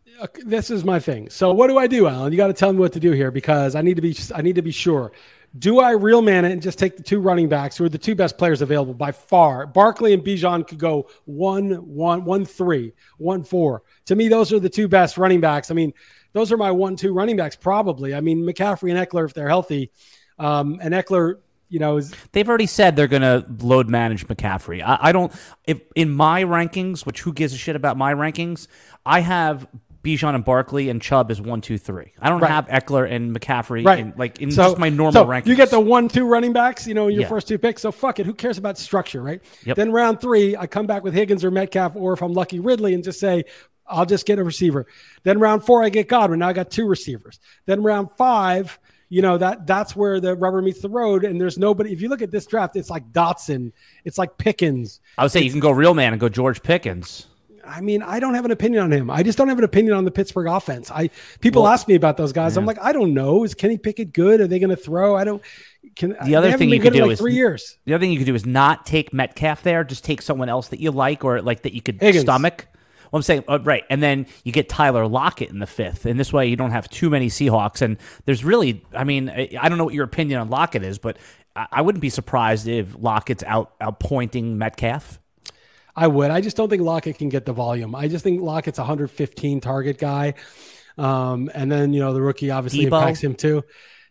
This 0.46 0.70
is 0.70 0.82
my 0.82 0.98
thing. 0.98 1.28
So 1.28 1.52
what 1.52 1.66
do 1.66 1.76
I 1.76 1.86
do, 1.86 2.06
Alan? 2.06 2.32
You 2.32 2.38
got 2.38 2.46
to 2.46 2.54
tell 2.54 2.72
me 2.72 2.78
what 2.78 2.94
to 2.94 3.00
do 3.00 3.12
here 3.12 3.30
because 3.30 3.74
I 3.74 3.82
need 3.82 3.96
to 3.96 4.02
be 4.02 4.16
I 4.34 4.40
need 4.40 4.54
to 4.54 4.62
be 4.62 4.70
sure. 4.70 5.12
Do 5.58 5.80
I 5.80 5.90
real 5.90 6.22
man 6.22 6.46
it 6.46 6.52
and 6.52 6.62
just 6.62 6.78
take 6.78 6.96
the 6.96 7.02
two 7.02 7.20
running 7.20 7.48
backs 7.48 7.76
who 7.76 7.84
are 7.84 7.90
the 7.90 7.98
two 7.98 8.14
best 8.14 8.38
players 8.38 8.62
available 8.62 8.94
by 8.94 9.12
far? 9.12 9.66
Barkley 9.66 10.14
and 10.14 10.24
Bijan 10.24 10.66
could 10.66 10.78
go 10.78 11.08
one, 11.26 11.72
one, 11.72 12.24
one, 12.24 12.46
three, 12.46 12.94
one, 13.18 13.42
four. 13.42 13.82
To 14.06 14.16
me, 14.16 14.28
those 14.28 14.54
are 14.54 14.60
the 14.60 14.70
two 14.70 14.88
best 14.88 15.18
running 15.18 15.40
backs. 15.40 15.70
I 15.70 15.74
mean, 15.74 15.92
those 16.36 16.52
are 16.52 16.56
my 16.56 16.70
one, 16.70 16.94
two 16.96 17.12
running 17.12 17.36
backs 17.36 17.56
probably. 17.56 18.14
I 18.14 18.20
mean, 18.20 18.44
McCaffrey 18.44 18.94
and 18.94 19.08
Ekeler 19.08 19.24
if 19.26 19.34
they're 19.34 19.48
healthy, 19.48 19.90
um, 20.38 20.78
and 20.82 20.94
Ekeler. 20.94 21.36
you 21.68 21.80
know, 21.80 21.96
is, 21.96 22.14
They've 22.32 22.48
already 22.48 22.66
said 22.66 22.94
they're 22.94 23.08
going 23.08 23.22
to 23.22 23.44
load 23.64 23.88
manage 23.90 24.26
McCaffrey. 24.28 24.82
I, 24.84 24.98
I 25.00 25.12
don't. 25.12 25.32
If 25.64 25.80
in 25.96 26.10
my 26.12 26.44
rankings, 26.44 27.04
which 27.04 27.22
who 27.22 27.32
gives 27.32 27.52
a 27.54 27.56
shit 27.56 27.74
about 27.74 27.96
my 27.96 28.14
rankings? 28.14 28.68
I 29.04 29.18
have 29.20 29.66
Bijan 30.04 30.36
and 30.36 30.44
Barkley 30.44 30.88
and 30.88 31.02
Chubb 31.02 31.32
is 31.32 31.40
one, 31.40 31.60
two, 31.60 31.76
three. 31.78 32.12
I 32.20 32.28
don't 32.28 32.40
Right. 32.40 32.48
have 32.52 32.68
Ekeler 32.68 33.10
and 33.10 33.34
McCaffrey 33.34 33.84
right, 33.84 33.98
in, 33.98 34.14
like 34.16 34.40
in 34.40 34.52
So- 34.52 34.62
just 34.62 34.78
my 34.78 34.88
normal 34.88 35.24
so 35.24 35.26
rankings. 35.26 35.46
You 35.46 35.56
get 35.56 35.70
the 35.70 35.80
one, 35.80 36.06
two 36.06 36.28
running 36.28 36.52
backs, 36.52 36.86
you 36.86 36.94
know, 36.94 37.08
your 37.08 37.22
Yeah. 37.22 37.28
first 37.28 37.48
two 37.48 37.58
picks. 37.58 37.82
So 37.82 37.90
fuck 37.90 38.20
it. 38.20 38.26
Who 38.26 38.32
cares 38.34 38.56
about 38.58 38.78
structure, 38.78 39.20
right? 39.20 39.40
Yep. 39.64 39.74
Then 39.76 39.90
round 39.90 40.20
three, 40.20 40.56
I 40.56 40.68
come 40.68 40.86
back 40.86 41.02
with 41.02 41.12
Higgins 41.14 41.42
or 41.44 41.50
Metcalf, 41.50 41.96
or 41.96 42.12
if 42.12 42.22
I'm 42.22 42.32
lucky, 42.34 42.60
Ridley, 42.60 42.94
and 42.94 43.02
just 43.02 43.18
say, 43.18 43.42
I'll 43.88 44.06
just 44.06 44.26
get 44.26 44.38
a 44.38 44.44
receiver. 44.44 44.86
Then 45.22 45.38
round 45.38 45.64
four, 45.64 45.82
I 45.82 45.88
get 45.88 46.08
Godwin. 46.08 46.38
Now 46.40 46.48
I 46.48 46.52
got 46.52 46.70
two 46.70 46.86
receivers. 46.86 47.38
Then 47.66 47.82
round 47.82 48.10
five, 48.12 48.78
you 49.08 49.22
know 49.22 49.38
that 49.38 49.66
that's 49.66 49.94
where 49.94 50.18
the 50.20 50.34
rubber 50.34 50.60
meets 50.62 50.80
the 50.80 50.88
road, 50.88 51.24
and 51.24 51.40
there's 51.40 51.58
nobody. 51.58 51.92
If 51.92 52.00
you 52.02 52.08
look 52.08 52.22
at 52.22 52.30
this 52.30 52.46
draft, 52.46 52.74
it's 52.76 52.90
like 52.90 53.12
Dotson, 53.12 53.72
it's 54.04 54.18
like 54.18 54.36
Pickens. 54.38 55.00
I 55.16 55.22
would 55.22 55.32
say 55.32 55.42
you 55.42 55.50
can 55.50 55.60
go 55.60 55.70
real 55.70 55.94
man 55.94 56.12
and 56.12 56.20
go 56.20 56.28
George 56.28 56.62
Pickens. 56.62 57.26
I 57.68 57.80
mean, 57.80 58.00
I 58.00 58.20
don't 58.20 58.34
have 58.34 58.44
an 58.44 58.52
opinion 58.52 58.84
on 58.84 58.92
him. 58.92 59.10
I 59.10 59.24
just 59.24 59.36
don't 59.36 59.48
have 59.48 59.58
an 59.58 59.64
opinion 59.64 59.94
on 59.96 60.04
the 60.04 60.10
Pittsburgh 60.12 60.46
offense. 60.46 60.88
I 60.90 61.10
people 61.40 61.62
Well, 61.64 61.72
ask 61.72 61.88
me 61.88 61.96
about 61.96 62.16
those 62.16 62.32
guys. 62.32 62.56
I'm 62.56 62.64
like, 62.64 62.78
I 62.80 62.92
don't 62.92 63.12
know. 63.12 63.42
Is 63.42 63.54
Kenny 63.54 63.76
Pickett 63.76 64.12
good? 64.12 64.40
Are 64.40 64.46
they 64.46 64.60
going 64.60 64.70
to 64.70 64.76
throw? 64.76 65.16
I 65.16 65.24
don't. 65.24 65.42
Can 65.96 66.16
The 66.24 66.36
other 66.36 66.56
thing 66.56 66.68
you 66.70 66.78
could 66.78 66.92
do 66.92 67.02
like 67.02 67.12
is- 67.12 67.18
three 67.18 67.34
years. 67.34 67.76
The 67.84 67.94
other 67.94 68.02
thing 68.02 68.12
you 68.12 68.18
could 68.18 68.26
do 68.26 68.36
is 68.36 68.46
not 68.46 68.86
take 68.86 69.12
Metcalf 69.12 69.62
there. 69.64 69.82
Just 69.82 70.04
take 70.04 70.22
someone 70.22 70.48
else 70.48 70.68
that 70.68 70.78
you 70.78 70.92
like 70.92 71.24
or 71.24 71.42
like 71.42 71.62
that 71.62 71.72
you 71.74 71.82
could 71.82 72.00
Higgins. 72.00 72.22
stomach. 72.22 72.68
Well, 73.10 73.18
I'm 73.18 73.22
saying 73.22 73.44
uh, 73.48 73.58
right, 73.62 73.84
and 73.90 74.02
then 74.02 74.26
you 74.44 74.52
get 74.52 74.68
Tyler 74.68 75.06
Lockett 75.06 75.50
in 75.50 75.58
the 75.58 75.66
fifth, 75.66 76.06
and 76.06 76.18
this 76.18 76.32
way 76.32 76.46
you 76.46 76.56
don't 76.56 76.72
have 76.72 76.88
too 76.88 77.10
many 77.10 77.28
Seahawks. 77.28 77.82
And 77.82 77.96
there's 78.24 78.44
really, 78.44 78.84
I 78.94 79.04
mean, 79.04 79.28
I 79.30 79.50
I 79.60 79.68
don't 79.68 79.78
know 79.78 79.84
what 79.84 79.94
your 79.94 80.04
opinion 80.04 80.40
on 80.40 80.50
Lockett 80.50 80.82
is, 80.82 80.98
but 80.98 81.18
I 81.54 81.66
I 81.72 81.82
wouldn't 81.82 82.02
be 82.02 82.10
surprised 82.10 82.68
if 82.68 82.96
Lockett's 82.98 83.44
out 83.44 83.78
outpointing 83.80 84.56
Metcalf. 84.56 85.20
I 85.96 86.06
would. 86.06 86.30
I 86.30 86.42
just 86.42 86.56
don't 86.56 86.68
think 86.68 86.82
Lockett 86.82 87.16
can 87.16 87.30
get 87.30 87.46
the 87.46 87.54
volume. 87.54 87.94
I 87.94 88.08
just 88.08 88.22
think 88.22 88.42
Lockett's 88.42 88.78
a 88.78 88.82
115 88.82 89.60
target 89.60 89.98
guy. 89.98 90.34
Um, 90.98 91.50
and 91.54 91.70
then 91.72 91.92
you 91.92 92.00
know 92.00 92.12
the 92.12 92.22
rookie 92.22 92.50
obviously 92.50 92.84
Deebo? 92.86 93.00
impacts 93.00 93.20
him 93.20 93.34
too. 93.34 93.64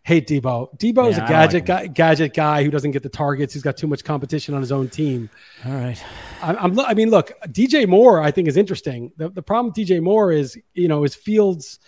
Hate 0.06 0.28
Deebo. 0.28 0.78
Deebo 0.78 1.10
is 1.10 1.16
Yeah, 1.16 1.24
a 1.24 1.26
I 1.26 1.28
gadget 1.28 1.54
like 1.54 1.66
guy, 1.66 1.86
gadget 1.88 2.32
guy 2.32 2.62
who 2.62 2.70
doesn't 2.70 2.92
get 2.92 3.02
the 3.02 3.08
targets. 3.08 3.52
He's 3.52 3.64
got 3.64 3.76
too 3.76 3.88
much 3.88 4.04
competition 4.04 4.54
on 4.54 4.60
his 4.60 4.70
own 4.70 4.88
team. 4.88 5.28
All 5.64 5.72
right, 5.72 6.00
I'm, 6.40 6.56
I'm, 6.58 6.78
I 6.78 6.94
mean, 6.94 7.10
look, 7.10 7.32
DJ 7.48 7.88
Moore, 7.88 8.20
I 8.20 8.30
think 8.30 8.46
is 8.46 8.56
interesting. 8.56 9.10
The, 9.16 9.30
the 9.30 9.42
problem 9.42 9.72
with 9.74 9.74
DJ 9.74 10.00
Moore 10.00 10.30
is, 10.30 10.56
you 10.74 10.86
know, 10.86 11.02
is 11.02 11.16
Fields 11.16 11.80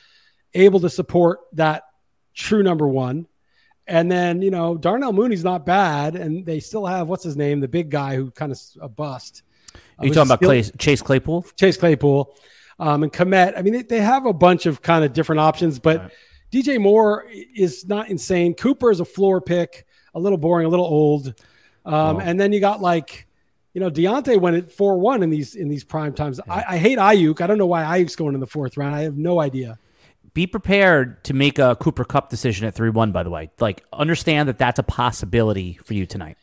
able 0.52 0.80
to 0.80 0.90
support 0.90 1.38
that 1.52 1.84
true 2.34 2.64
number 2.64 2.88
one. 2.88 3.28
And 3.86 4.10
then, 4.10 4.42
you 4.42 4.50
know, 4.50 4.76
Darnell 4.76 5.12
Mooney's 5.12 5.44
not 5.44 5.64
bad. 5.64 6.16
And 6.16 6.44
they 6.44 6.58
still 6.58 6.86
have, 6.86 7.06
what's 7.06 7.22
his 7.22 7.36
name? 7.36 7.60
The 7.60 7.68
big 7.68 7.88
guy 7.88 8.16
who 8.16 8.32
kind 8.32 8.50
of 8.50 8.60
a 8.80 8.88
bust. 8.88 9.44
are 9.96 10.04
you 10.04 10.10
was 10.10 10.16
talking 10.16 10.32
about 10.32 10.42
Clay, 10.44 10.62
Chase 10.64 11.02
Claypool? 11.02 11.46
Chase 11.54 11.76
Claypool 11.76 12.34
um, 12.80 13.04
and 13.04 13.12
Kmet. 13.12 13.56
I 13.56 13.62
mean, 13.62 13.74
they, 13.74 13.82
they 13.82 14.00
have 14.00 14.26
a 14.26 14.32
bunch 14.32 14.66
of 14.66 14.82
kind 14.82 15.04
of 15.04 15.12
different 15.12 15.38
options, 15.38 15.78
but 15.78 16.00
Right. 16.00 16.10
DJ 16.50 16.80
Moore 16.80 17.26
is 17.30 17.86
not 17.86 18.08
insane. 18.08 18.54
Cooper 18.54 18.90
is 18.90 19.00
a 19.00 19.04
floor 19.04 19.40
pick, 19.40 19.86
a 20.14 20.20
little 20.20 20.38
boring, 20.38 20.66
a 20.66 20.68
little 20.68 20.86
old. 20.86 21.28
Um, 21.84 22.16
Oh. 22.16 22.20
And 22.20 22.38
then 22.38 22.52
you 22.52 22.60
got 22.60 22.80
like, 22.82 23.26
you 23.72 23.80
know, 23.80 23.90
DeVonta 23.90 24.38
went 24.40 24.56
at 24.56 24.70
four 24.72 24.98
one 24.98 25.22
in 25.22 25.30
these 25.30 25.54
in 25.54 25.68
these 25.68 25.84
prime 25.84 26.12
times. 26.12 26.40
I, 26.48 26.64
I 26.68 26.78
hate 26.78 26.98
Aiyuk. 26.98 27.40
I 27.40 27.46
don't 27.46 27.58
know 27.58 27.66
why 27.66 27.82
Aiyuk's 27.82 28.16
going 28.16 28.34
in 28.34 28.40
the 28.40 28.46
fourth 28.46 28.76
round. 28.76 28.94
I 28.94 29.02
have 29.02 29.16
no 29.16 29.40
idea. 29.40 29.78
Be 30.34 30.46
prepared 30.46 31.24
to 31.24 31.34
make 31.34 31.58
a 31.58 31.76
Cooper 31.76 32.04
Kupp 32.04 32.28
decision 32.28 32.66
at 32.66 32.74
three 32.74 32.90
one. 32.90 33.12
By 33.12 33.22
the 33.22 33.30
way, 33.30 33.50
like 33.60 33.84
understand 33.92 34.48
that 34.48 34.58
that's 34.58 34.78
a 34.78 34.82
possibility 34.82 35.78
for 35.84 35.94
you 35.94 36.06
tonight. 36.06 36.36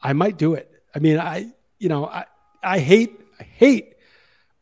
I 0.00 0.12
might 0.12 0.38
do 0.38 0.54
it. 0.54 0.70
I 0.94 1.00
mean, 1.00 1.18
I 1.18 1.52
you 1.78 1.88
know, 1.88 2.06
I 2.06 2.24
I 2.62 2.78
hate 2.78 3.20
I 3.40 3.42
hate 3.42 3.94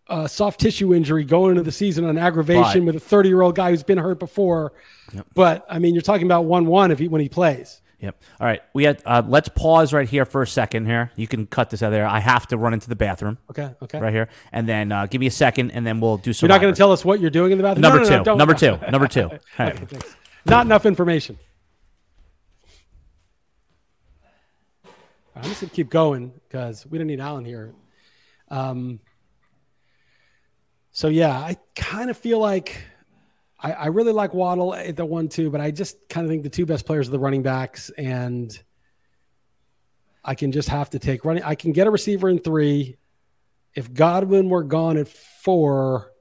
uh, 0.08 0.26
soft 0.26 0.60
tissue 0.60 0.94
injury 0.94 1.24
going 1.24 1.50
into 1.52 1.62
the 1.62 1.72
season 1.72 2.04
on 2.04 2.16
aggravation 2.18 2.84
But- 2.84 2.94
with 2.94 3.02
a 3.02 3.06
30 3.06 3.28
year 3.28 3.42
old 3.42 3.54
guy 3.56 3.70
who's 3.70 3.82
been 3.82 3.98
hurt 3.98 4.18
before. 4.18 4.72
But 5.34 5.64
I 5.68 5.78
mean, 5.78 5.94
you're 5.94 6.02
talking 6.02 6.26
about 6.26 6.44
one 6.44 6.66
one 6.66 6.90
if 6.90 6.98
he 6.98 7.08
when 7.08 7.20
he 7.20 7.28
plays. 7.28 7.80
Yep. 7.98 8.22
All 8.40 8.46
right. 8.46 8.60
We 8.74 8.84
had. 8.84 9.02
Uh, 9.06 9.22
let's 9.26 9.48
pause 9.48 9.94
right 9.94 10.06
here 10.06 10.26
for 10.26 10.42
a 10.42 10.46
second. 10.46 10.84
Here, 10.84 11.10
you 11.16 11.26
can 11.26 11.46
cut 11.46 11.70
this 11.70 11.82
out 11.82 11.90
there. 11.90 12.06
I 12.06 12.18
have 12.20 12.46
to 12.48 12.58
run 12.58 12.74
into 12.74 12.90
the 12.90 12.94
bathroom 12.96 13.38
Okay, 13.50 13.70
okay. 13.82 13.98
right 13.98 14.12
here, 14.12 14.28
and 14.52 14.68
then 14.68 14.92
uh, 14.92 15.06
give 15.06 15.18
me 15.18 15.26
a 15.26 15.30
second, 15.30 15.70
and 15.70 15.86
then 15.86 15.98
we'll 16.00 16.18
do 16.18 16.34
some. 16.34 16.46
You're 16.46 16.54
not 16.54 16.60
going 16.60 16.74
to 16.74 16.76
tell 16.76 16.92
us 16.92 17.06
what 17.06 17.20
you're 17.20 17.30
doing 17.30 17.52
in 17.52 17.58
the 17.58 17.62
bathroom. 17.64 17.80
number 17.80 18.00
No, 18.00 18.08
no, 18.10 18.16
no, 18.18 18.24
two. 18.24 18.36
number 18.36 18.54
two. 18.54 18.78
Number 18.90 19.08
two. 19.08 19.30
Right. 19.58 19.82
Okay. 19.82 19.98
Not 20.44 20.66
enough 20.66 20.84
information. 20.84 21.38
I'm 25.34 25.42
just 25.44 25.60
going 25.60 25.70
to 25.70 25.74
keep 25.76 25.90
going 25.90 26.32
because 26.48 26.86
we 26.86 26.98
don't 26.98 27.06
need 27.06 27.20
Alan 27.20 27.44
here. 27.44 27.74
Um, 28.50 29.00
so 30.96 31.08
yeah, 31.08 31.30
I 31.30 31.58
kind 31.74 32.08
of 32.08 32.16
feel 32.16 32.38
like 32.38 32.82
I, 33.60 33.72
I 33.72 33.86
really 33.88 34.12
like 34.12 34.32
Waddle 34.32 34.74
at 34.74 34.96
the 34.96 35.04
one 35.04 35.28
two, 35.28 35.50
but 35.50 35.60
I 35.60 35.70
just 35.70 36.08
kind 36.08 36.24
of 36.24 36.30
think 36.30 36.42
the 36.42 36.48
two 36.48 36.64
best 36.64 36.86
players 36.86 37.08
are 37.08 37.10
the 37.10 37.18
running 37.18 37.42
backs, 37.42 37.90
and 37.98 38.58
I 40.24 40.34
can 40.34 40.52
just 40.52 40.70
have 40.70 40.88
to 40.90 40.98
take 40.98 41.26
running. 41.26 41.42
I 41.42 41.54
can 41.54 41.72
get 41.72 41.86
a 41.86 41.90
receiver 41.90 42.30
in 42.30 42.38
three. 42.38 42.96
If 43.74 43.92
Godwin 43.92 44.48
were 44.48 44.62
gone 44.62 44.96
at 44.96 45.08
four, 45.08 46.12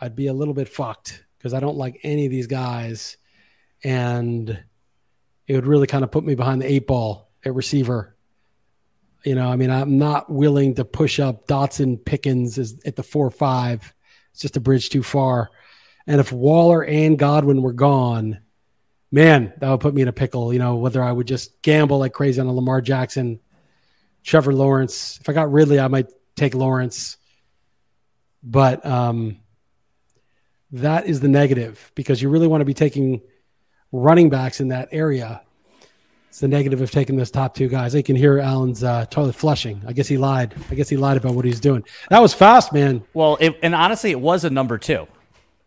I'd 0.00 0.16
be 0.16 0.26
a 0.26 0.34
little 0.34 0.54
bit 0.54 0.68
fucked 0.68 1.24
because 1.38 1.54
I 1.54 1.60
don't 1.60 1.76
like 1.76 2.00
any 2.02 2.24
of 2.24 2.32
these 2.32 2.48
guys, 2.48 3.16
and 3.84 4.60
it 5.46 5.54
would 5.54 5.68
really 5.68 5.86
kind 5.86 6.02
of 6.02 6.10
put 6.10 6.24
me 6.24 6.34
behind 6.34 6.62
the 6.62 6.66
eight 6.68 6.88
ball 6.88 7.30
at 7.44 7.54
receiver. 7.54 8.13
You 9.24 9.34
know, 9.34 9.48
I 9.48 9.56
mean, 9.56 9.70
I'm 9.70 9.98
not 9.98 10.30
willing 10.30 10.74
to 10.74 10.84
push 10.84 11.18
up 11.18 11.46
Dotson 11.46 12.04
Pickens 12.04 12.58
as, 12.58 12.78
at 12.84 12.96
the 12.96 13.02
four 13.02 13.30
five. 13.30 13.94
It's 14.32 14.42
just 14.42 14.56
a 14.56 14.60
bridge 14.60 14.90
too 14.90 15.02
far. 15.02 15.50
And 16.06 16.20
if 16.20 16.32
Waller 16.32 16.84
and 16.84 17.18
Godwin 17.18 17.62
were 17.62 17.72
gone, 17.72 18.40
man, 19.10 19.54
that 19.58 19.70
would 19.70 19.80
put 19.80 19.94
me 19.94 20.02
in 20.02 20.08
a 20.08 20.12
pickle. 20.12 20.52
You 20.52 20.58
know, 20.58 20.76
whether 20.76 21.02
I 21.02 21.10
would 21.10 21.26
just 21.26 21.62
gamble 21.62 21.98
like 21.98 22.12
crazy 22.12 22.40
on 22.40 22.46
a 22.46 22.52
Lamar 22.52 22.80
Jackson, 22.80 23.40
Trevor 24.22 24.52
Lawrence. 24.52 25.18
If 25.20 25.28
I 25.28 25.32
got 25.32 25.52
Ridley, 25.52 25.80
I 25.80 25.88
might 25.88 26.10
take 26.36 26.54
Lawrence. 26.54 27.16
But 28.42 28.84
um, 28.84 29.38
that 30.72 31.06
is 31.06 31.20
the 31.20 31.28
negative 31.28 31.92
because 31.94 32.20
you 32.20 32.28
really 32.28 32.48
want 32.48 32.60
to 32.60 32.66
be 32.66 32.74
taking 32.74 33.22
running 33.92 34.28
backs 34.28 34.60
in 34.60 34.68
that 34.68 34.88
area. 34.90 35.42
It's 36.34 36.40
the 36.40 36.48
negative 36.48 36.80
of 36.80 36.90
taking 36.90 37.14
those 37.14 37.30
top 37.30 37.54
two 37.54 37.68
guys. 37.68 37.94
I 37.94 38.02
can 38.02 38.16
hear 38.16 38.40
Alan's 38.40 38.82
uh, 38.82 39.06
toilet 39.06 39.36
flushing. 39.36 39.80
I 39.86 39.92
guess 39.92 40.08
he 40.08 40.16
lied. 40.16 40.52
I 40.68 40.74
guess 40.74 40.88
he 40.88 40.96
lied 40.96 41.16
about 41.16 41.36
what 41.36 41.44
he's 41.44 41.60
doing. 41.60 41.84
That 42.10 42.18
was 42.18 42.34
fast, 42.34 42.72
man. 42.72 43.04
Well, 43.14 43.38
it, 43.40 43.56
and 43.62 43.72
honestly, 43.72 44.10
it 44.10 44.20
was 44.20 44.42
a 44.42 44.50
number 44.50 44.76
two. 44.76 45.06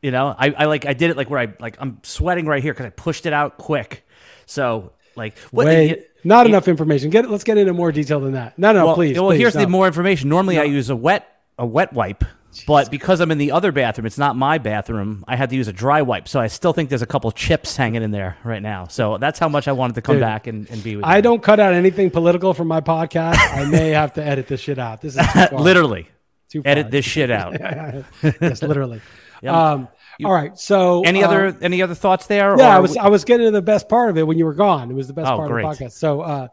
You 0.02 0.12
know, 0.12 0.36
I, 0.38 0.50
I 0.50 0.66
like 0.66 0.86
I 0.86 0.92
did 0.92 1.10
it 1.10 1.16
like 1.16 1.30
where 1.30 1.40
I 1.40 1.54
like 1.62 1.78
I'm 1.80 2.02
sweating 2.04 2.48
right 2.48 2.62
here 2.62 2.74
because 2.74 2.86
I 2.86 2.90
pushed 2.90 3.26
it 3.26 3.32
out 3.32 3.58
quick. 3.58 4.06
So 4.46 4.92
like, 5.16 5.38
what, 5.52 5.68
Wait, 5.68 5.92
it- 5.92 6.12
not 6.26 6.46
it- 6.46 6.50
enough 6.50 6.68
information. 6.68 7.12
Get 7.12 7.32
let's 7.32 7.46
get 7.46 7.58
into 7.58 7.72
more 7.72 7.94
detail 7.94 8.20
than 8.20 8.34
that. 8.34 8.60
No, 8.60 8.74
no, 8.74 8.88
well, 8.88 8.96
please. 8.96 9.18
Well, 9.18 9.30
please, 9.30 9.38
here's 9.38 9.56
no. 9.56 9.62
the 9.62 9.68
more 9.70 9.88
information. 9.88 10.28
Normally, 10.28 10.60
I 10.60 10.64
use 10.64 10.90
a 10.90 10.98
wet 10.98 11.34
a 11.58 11.66
wet 11.66 11.94
wipe, 11.94 12.26
but 12.66 12.90
because 12.90 13.20
I'm 13.20 13.30
in 13.32 13.38
the 13.38 13.52
other 13.52 13.72
bathroom, 13.72 14.06
it's 14.06 14.18
not 14.18 14.36
my 14.36 14.58
bathroom. 14.58 15.24
I 15.28 15.36
had 15.36 15.50
to 15.52 15.56
use 15.56 15.68
a 15.68 15.74
dry 15.74 16.02
wipe, 16.02 16.28
so 16.28 16.40
I 16.40 16.48
still 16.48 16.74
think 16.74 16.90
there's 16.90 17.02
a 17.02 17.06
couple 17.08 17.32
chips 17.32 17.76
hanging 17.78 18.02
in 18.04 18.12
there 18.12 18.38
right 18.44 18.62
now. 18.62 18.88
So 18.88 19.18
that's 19.18 19.38
how 19.38 19.50
much 19.50 19.68
I 19.68 19.74
wanted 19.74 19.96
to 19.96 20.02
come 20.02 20.16
Dude, 20.16 20.22
back 20.22 20.48
and, 20.48 20.70
and 20.70 20.84
be 20.84 20.96
with. 20.96 21.06
I 21.06 21.18
you. 21.18 21.22
don't 21.22 21.44
cut 21.44 21.60
out 21.60 21.74
anything 21.74 22.10
political 22.10 22.54
from 22.54 22.68
my 22.68 22.82
podcast. 22.82 23.38
I 23.38 23.66
may 23.66 23.90
have 24.02 24.14
to 24.14 24.24
edit 24.24 24.48
this 24.48 24.62
shit 24.62 24.80
out. 24.80 25.02
This 25.02 25.16
is 25.18 25.26
too 25.50 25.56
literally 25.58 26.08
Too 26.50 26.64
far. 26.64 26.72
edit 26.72 26.90
this 26.92 27.06
shit 27.06 27.30
out. 27.32 27.60
yes, 28.42 28.62
literally. 28.62 29.02
Yep. 29.44 29.54
Um, 29.54 29.88
all 30.26 30.34
right. 30.34 30.58
So 30.58 31.04
Any 31.04 31.24
uh, 31.24 31.28
other 31.28 31.58
any 31.62 31.84
other 31.84 31.94
thoughts 31.94 32.26
there? 32.26 32.58
Yeah, 32.58 32.76
I 32.76 32.80
was 32.80 32.98
I 32.98 33.08
was 33.08 33.24
getting 33.24 33.46
to 33.46 33.52
the 33.52 33.62
best 33.62 33.88
part 33.88 34.10
of 34.10 34.18
it 34.18 34.26
when 34.26 34.36
you 34.40 34.46
were 34.46 34.56
gone. 34.56 34.90
It 34.90 34.96
was 34.96 35.06
the 35.06 35.14
best 35.14 35.30
Oh, 35.30 35.38
part 35.38 35.48
great. 35.52 35.64
of 35.64 35.78
the 35.78 35.86
podcast. 35.86 35.92
So 35.92 36.22
uh 36.22 36.48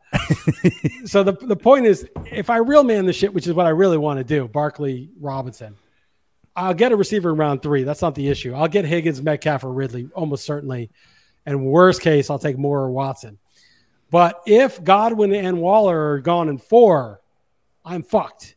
so 1.07 1.23
the 1.23 1.33
the 1.33 1.57
point 1.57 1.87
is 1.87 2.07
if 2.31 2.51
I 2.51 2.59
real 2.59 2.85
man 2.85 3.07
the 3.07 3.15
shit, 3.15 3.33
which 3.33 3.47
is 3.47 3.55
what 3.55 3.65
I 3.65 3.71
really 3.71 3.97
want 3.97 4.19
to 4.19 4.25
do, 4.25 4.47
Barkley 4.49 5.09
Robinson, 5.19 5.77
I'll 6.57 6.75
get 6.75 6.93
a 6.93 6.97
receiver 6.97 7.31
in 7.31 7.37
round 7.37 7.63
three. 7.63 7.83
That's 7.85 8.03
not 8.03 8.15
the 8.15 8.29
issue. 8.29 8.55
I'll 8.55 8.69
get 8.69 8.85
Higgins, 8.85 9.21
Metcalf, 9.23 9.65
or 9.65 9.73
Ridley, 9.73 10.09
almost 10.15 10.45
certainly. 10.45 10.91
And 11.47 11.67
worst 11.67 12.01
case, 12.01 12.31
I'll 12.31 12.39
take 12.39 12.57
Moore 12.57 12.81
or 12.83 12.91
Watson. 12.91 13.39
But 14.11 14.41
if 14.47 14.83
Godwin 14.83 15.35
and 15.35 15.61
Waller 15.61 16.13
are 16.13 16.21
gone 16.21 16.49
in 16.49 16.59
four, 16.59 17.21
I'm 17.85 18.03
fucked. 18.03 18.57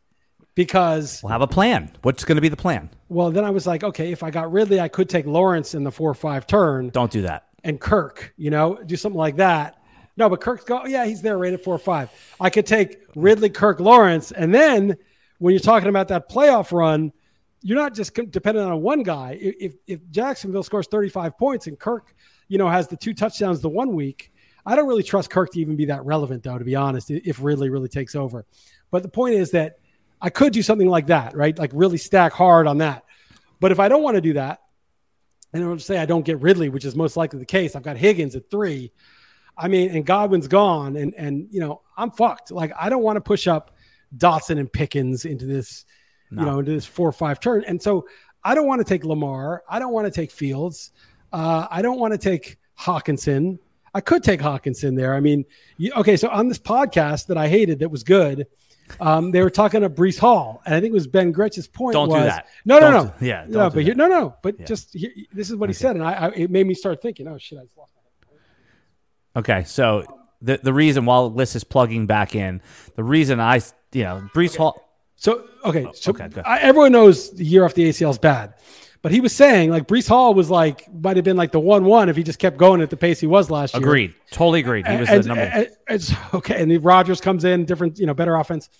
Because 0.54 1.20
We'll 1.22 1.30
have 1.30 1.42
a 1.42 1.46
plan. 1.46 1.92
What's 2.02 2.24
going 2.24 2.34
to 2.36 2.42
be 2.42 2.48
the 2.48 2.56
plan? 2.56 2.90
well, 3.08 3.30
then 3.30 3.44
I 3.44 3.50
was 3.50 3.64
like, 3.66 3.84
okay, 3.84 4.10
if 4.10 4.22
I 4.24 4.30
got 4.30 4.50
Ridley, 4.50 4.80
I 4.80 4.88
could 4.88 5.08
take 5.08 5.24
Lawrence 5.24 5.74
in 5.74 5.84
the 5.84 5.92
four 5.92 6.10
or 6.10 6.14
five 6.14 6.46
turn 6.48 6.88
Don't 6.90 7.10
do 7.12 7.22
that. 7.22 7.46
and 7.62 7.80
Kirk, 7.80 8.34
you 8.36 8.50
know, 8.50 8.76
do 8.84 8.96
something 8.96 9.16
like 9.18 9.36
that. 9.36 9.80
No, 10.16 10.28
but 10.28 10.40
Kirk's 10.40 10.64
go, 10.64 10.84
yeah, 10.84 11.06
he's 11.06 11.22
there 11.22 11.38
rated 11.38 11.60
four 11.62 11.76
or 11.76 11.78
five. 11.78 12.10
I 12.40 12.50
could 12.50 12.66
take 12.66 12.98
Ridley, 13.14 13.50
Kirk, 13.50 13.78
Lawrence, 13.78 14.32
and 14.32 14.52
then 14.52 14.96
when 15.38 15.52
you're 15.54 15.60
talking 15.60 15.88
about 15.88 16.08
that 16.08 16.28
playoff 16.28 16.72
run, 16.72 17.12
you're 17.62 17.78
not 17.78 17.94
just 17.94 18.14
dependent 18.14 18.70
on 18.70 18.82
one 18.82 19.02
guy. 19.02 19.38
If 19.40 19.74
if 19.86 20.00
Jacksonville 20.10 20.62
scores 20.62 20.86
35 20.86 21.36
points 21.36 21.66
and 21.66 21.78
Kirk, 21.78 22.14
you 22.48 22.58
know, 22.58 22.68
has 22.68 22.88
the 22.88 22.96
two 22.96 23.14
touchdowns 23.14 23.60
the 23.60 23.68
one 23.68 23.94
week, 23.94 24.32
I 24.64 24.76
don't 24.76 24.88
really 24.88 25.02
trust 25.02 25.30
Kirk 25.30 25.52
to 25.52 25.60
even 25.60 25.76
be 25.76 25.86
that 25.86 26.04
relevant, 26.04 26.42
though, 26.42 26.58
to 26.58 26.64
be 26.64 26.76
honest, 26.76 27.10
if 27.10 27.42
Ridley 27.42 27.70
really 27.70 27.88
takes 27.88 28.14
over. 28.14 28.44
But 28.90 29.02
the 29.02 29.08
point 29.08 29.34
is 29.34 29.50
that 29.52 29.78
I 30.20 30.30
could 30.30 30.52
do 30.52 30.62
something 30.62 30.88
like 30.88 31.06
that, 31.06 31.36
right? 31.36 31.58
Like 31.58 31.70
really 31.74 31.98
stack 31.98 32.32
hard 32.32 32.66
on 32.66 32.78
that. 32.78 33.04
But 33.60 33.72
if 33.72 33.80
I 33.80 33.88
don't 33.88 34.02
want 34.02 34.16
to 34.16 34.20
do 34.20 34.34
that, 34.34 34.60
and 35.52 35.64
I'll 35.64 35.78
say 35.78 35.98
I 35.98 36.06
don't 36.06 36.24
get 36.24 36.40
Ridley, 36.40 36.68
which 36.68 36.84
is 36.84 36.94
most 36.94 37.16
likely 37.16 37.38
the 37.38 37.46
case, 37.46 37.74
I've 37.74 37.82
got 37.82 37.96
Higgins 37.96 38.36
at 38.36 38.50
three. 38.50 38.92
I 39.56 39.68
mean, 39.68 39.90
and 39.90 40.06
Godwin's 40.06 40.46
gone, 40.46 40.96
and 40.96 41.14
and 41.14 41.48
you 41.50 41.60
know 41.60 41.82
I'm 41.96 42.10
fucked. 42.10 42.50
Like 42.50 42.72
I 42.78 42.88
don't 42.88 43.02
want 43.02 43.16
to 43.16 43.20
push 43.20 43.48
up 43.48 43.74
Dotson 44.16 44.58
and 44.58 44.72
Pickens 44.72 45.24
into 45.24 45.46
this, 45.46 45.84
no. 46.30 46.42
you 46.42 46.46
know, 46.48 46.58
into 46.60 46.72
this 46.72 46.86
four 46.86 47.08
or 47.08 47.12
five 47.12 47.40
turn. 47.40 47.64
And 47.66 47.80
so 47.80 48.06
I 48.44 48.54
don't 48.54 48.66
want 48.66 48.80
to 48.80 48.84
take 48.84 49.04
Lamar. 49.04 49.62
I 49.68 49.78
don't 49.78 49.92
want 49.92 50.06
to 50.06 50.10
take 50.10 50.30
Fields. 50.30 50.92
Uh, 51.32 51.66
I 51.70 51.82
don't 51.82 51.98
want 51.98 52.12
to 52.12 52.18
take 52.18 52.58
Hockenson. 52.78 53.58
I 53.94 54.00
could 54.00 54.22
take 54.22 54.40
Hockenson 54.40 54.96
there. 54.96 55.14
I 55.14 55.20
mean, 55.20 55.44
you, 55.76 55.92
okay, 55.96 56.16
so 56.16 56.28
on 56.28 56.48
this 56.48 56.58
podcast 56.58 57.26
that 57.26 57.36
I 57.36 57.48
hated 57.48 57.80
that 57.80 57.90
was 57.90 58.04
good, 58.04 58.46
um, 59.00 59.30
they 59.30 59.42
were 59.42 59.50
talking 59.50 59.82
to 59.82 59.90
Breece 59.90 60.18
Hall, 60.18 60.62
and 60.64 60.74
I 60.74 60.80
think 60.80 60.92
it 60.92 60.94
was 60.94 61.06
Ben 61.06 61.32
Gretch's 61.32 61.68
point. 61.68 61.92
Don't 61.92 62.08
was, 62.08 62.22
do 62.22 62.24
that. 62.24 62.46
No, 62.64 62.78
no, 62.78 62.90
no, 62.90 63.04
no. 63.04 63.14
yeah, 63.20 63.44
no, 63.48 63.70
but 63.70 63.82
here, 63.82 63.94
no, 63.94 64.06
no. 64.06 64.36
But 64.42 64.58
yeah. 64.58 64.66
just 64.66 64.94
here, 64.94 65.10
this 65.32 65.50
is 65.50 65.56
what 65.56 65.68
he 65.68 65.74
said, 65.74 65.96
and 65.96 66.04
I, 66.04 66.12
I, 66.12 66.28
it 66.30 66.50
made 66.50 66.66
me 66.66 66.74
start 66.74 67.02
thinking. 67.02 67.28
Oh 67.28 67.38
shit, 67.38 67.58
I 67.58 67.64
just 67.64 67.76
lost. 67.76 67.92
Okay, 69.36 69.64
so 69.64 70.04
the 70.40 70.58
the 70.62 70.72
reason 70.72 71.04
while 71.04 71.30
Liss 71.30 71.54
is 71.54 71.64
plugging 71.64 72.06
back 72.06 72.34
in, 72.34 72.62
the 72.96 73.04
reason 73.04 73.40
I 73.40 73.60
you 73.92 74.04
know 74.04 74.28
Breece 74.34 74.50
okay. 74.50 74.58
Hall. 74.58 74.84
So 75.18 75.48
okay, 75.64 75.84
oh, 75.84 75.92
so 75.92 76.12
okay, 76.12 76.28
I, 76.44 76.60
everyone 76.60 76.92
knows 76.92 77.32
the 77.32 77.44
year 77.44 77.64
off 77.64 77.74
the 77.74 77.88
ACL 77.88 78.10
is 78.10 78.18
bad. 78.18 78.54
But 79.02 79.10
he 79.10 79.20
was 79.20 79.34
saying 79.34 79.70
like 79.70 79.88
Breece 79.88 80.08
Hall 80.08 80.32
was 80.32 80.48
like 80.48 80.92
might 80.94 81.16
have 81.16 81.24
been 81.24 81.36
like 81.36 81.50
the 81.50 81.58
one 81.58 81.84
one 81.84 82.08
if 82.08 82.14
he 82.16 82.22
just 82.22 82.38
kept 82.38 82.56
going 82.56 82.80
at 82.80 82.88
the 82.88 82.96
pace 82.96 83.18
he 83.18 83.26
was 83.26 83.50
last 83.50 83.74
year. 83.74 83.82
Agreed, 83.82 84.14
totally 84.30 84.60
agreed. 84.60 84.86
He 84.86 84.96
was 84.96 85.08
and, 85.08 85.24
the 85.24 85.28
number. 85.28 85.42
And, 85.42 85.68
and, 85.88 86.18
okay, 86.34 86.62
and 86.62 86.84
Rodgers 86.84 87.20
comes 87.20 87.44
in, 87.44 87.64
different, 87.64 87.98
you 87.98 88.06
know, 88.06 88.14
better 88.14 88.36
offense, 88.36 88.70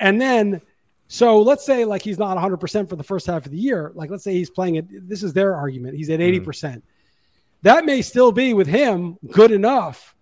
and 0.00 0.20
then 0.20 0.60
so 1.06 1.40
let's 1.42 1.64
say 1.64 1.84
like 1.84 2.02
he's 2.02 2.18
not 2.18 2.34
100 2.34 2.56
percent 2.56 2.88
for 2.88 2.96
the 2.96 3.04
first 3.04 3.28
half 3.28 3.46
of 3.46 3.52
the 3.52 3.58
year. 3.58 3.92
Like 3.94 4.10
let's 4.10 4.24
say 4.24 4.32
he's 4.32 4.50
playing 4.50 4.74
it. 4.76 5.08
This 5.08 5.22
is 5.22 5.32
their 5.32 5.54
argument. 5.54 5.96
He's 5.96 6.10
at 6.10 6.20
80 6.20 6.40
percent. 6.40 6.82
Mm. 6.82 7.62
That 7.62 7.84
may 7.84 8.02
still 8.02 8.32
be 8.32 8.52
with 8.52 8.66
him 8.66 9.16
good 9.30 9.52
enough 9.52 10.16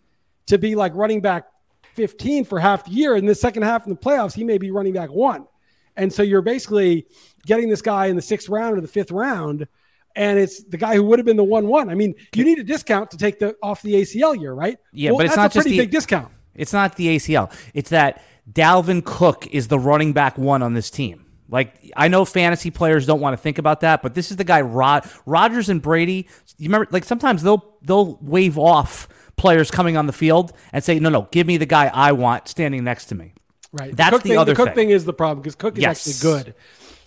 to 0.46 0.58
be 0.58 0.74
like 0.74 0.94
running 0.94 1.22
back 1.22 1.46
15 1.96 2.44
for 2.44 2.60
half 2.60 2.84
the 2.84 2.92
year. 2.92 3.16
In 3.16 3.26
the 3.26 3.34
second 3.34 3.62
half 3.62 3.86
in 3.86 3.92
the 3.92 3.98
playoffs, 3.98 4.34
he 4.34 4.44
may 4.44 4.58
be 4.58 4.70
running 4.70 4.92
back 4.92 5.10
one. 5.10 5.46
And 5.96 6.12
so 6.12 6.22
you're 6.22 6.42
basically 6.42 7.06
getting 7.46 7.68
this 7.68 7.82
guy 7.82 8.06
in 8.06 8.16
the 8.16 8.22
sixth 8.22 8.48
round 8.48 8.76
or 8.76 8.80
the 8.80 8.88
fifth 8.88 9.10
round, 9.10 9.66
and 10.14 10.38
it's 10.38 10.62
the 10.64 10.76
guy 10.76 10.94
who 10.94 11.02
would 11.04 11.18
have 11.18 11.26
been 11.26 11.36
the 11.36 11.44
one 11.44 11.66
one. 11.66 11.88
I 11.88 11.94
mean, 11.94 12.14
you 12.34 12.44
need 12.44 12.58
a 12.58 12.64
discount 12.64 13.10
to 13.12 13.16
take 13.16 13.38
the 13.38 13.56
off 13.62 13.82
the 13.82 13.94
ACL 13.94 14.38
year, 14.38 14.52
right? 14.52 14.78
Yeah, 14.92 15.10
well, 15.10 15.18
but 15.18 15.26
it's 15.26 15.36
not 15.36 15.52
just 15.52 15.54
a 15.54 15.58
just 15.58 15.64
pretty 15.64 15.78
the, 15.78 15.82
big 15.84 15.90
discount. 15.90 16.32
It's 16.54 16.72
not 16.72 16.96
the 16.96 17.16
ACL. 17.16 17.52
It's 17.74 17.90
that 17.90 18.22
Dalvin 18.50 19.04
Cook 19.04 19.46
is 19.48 19.68
the 19.68 19.78
running 19.78 20.12
back 20.12 20.38
one 20.38 20.62
on 20.62 20.74
this 20.74 20.90
team. 20.90 21.26
Like 21.48 21.92
I 21.96 22.08
know 22.08 22.24
fantasy 22.24 22.70
players 22.70 23.06
don't 23.06 23.20
want 23.20 23.34
to 23.34 23.36
think 23.36 23.58
about 23.58 23.80
that, 23.80 24.02
but 24.02 24.14
this 24.14 24.30
is 24.30 24.36
the 24.36 24.44
guy 24.44 24.60
Rod 24.62 25.08
Rodgers 25.26 25.68
and 25.68 25.80
Brady. 25.80 26.28
You 26.58 26.68
remember, 26.68 26.88
like 26.90 27.04
sometimes 27.04 27.42
they'll 27.42 27.76
they'll 27.82 28.18
wave 28.20 28.58
off 28.58 29.08
players 29.36 29.70
coming 29.70 29.96
on 29.96 30.06
the 30.06 30.12
field 30.12 30.52
and 30.72 30.82
say, 30.82 30.98
"No, 30.98 31.08
no, 31.08 31.28
give 31.30 31.46
me 31.46 31.56
the 31.56 31.66
guy 31.66 31.90
I 31.92 32.12
want 32.12 32.48
standing 32.48 32.84
next 32.84 33.06
to 33.06 33.14
me." 33.14 33.32
Right. 33.72 33.94
That's 33.94 34.12
the, 34.12 34.22
the 34.22 34.28
thing, 34.30 34.38
other 34.38 34.52
the 34.52 34.56
Cook 34.56 34.68
thing. 34.68 34.74
thing 34.74 34.90
is 34.90 35.04
the 35.04 35.12
problem 35.12 35.42
because 35.42 35.54
Cook 35.54 35.76
is 35.76 35.82
Yes. 35.82 36.08
actually 36.08 36.32
good. 36.44 36.54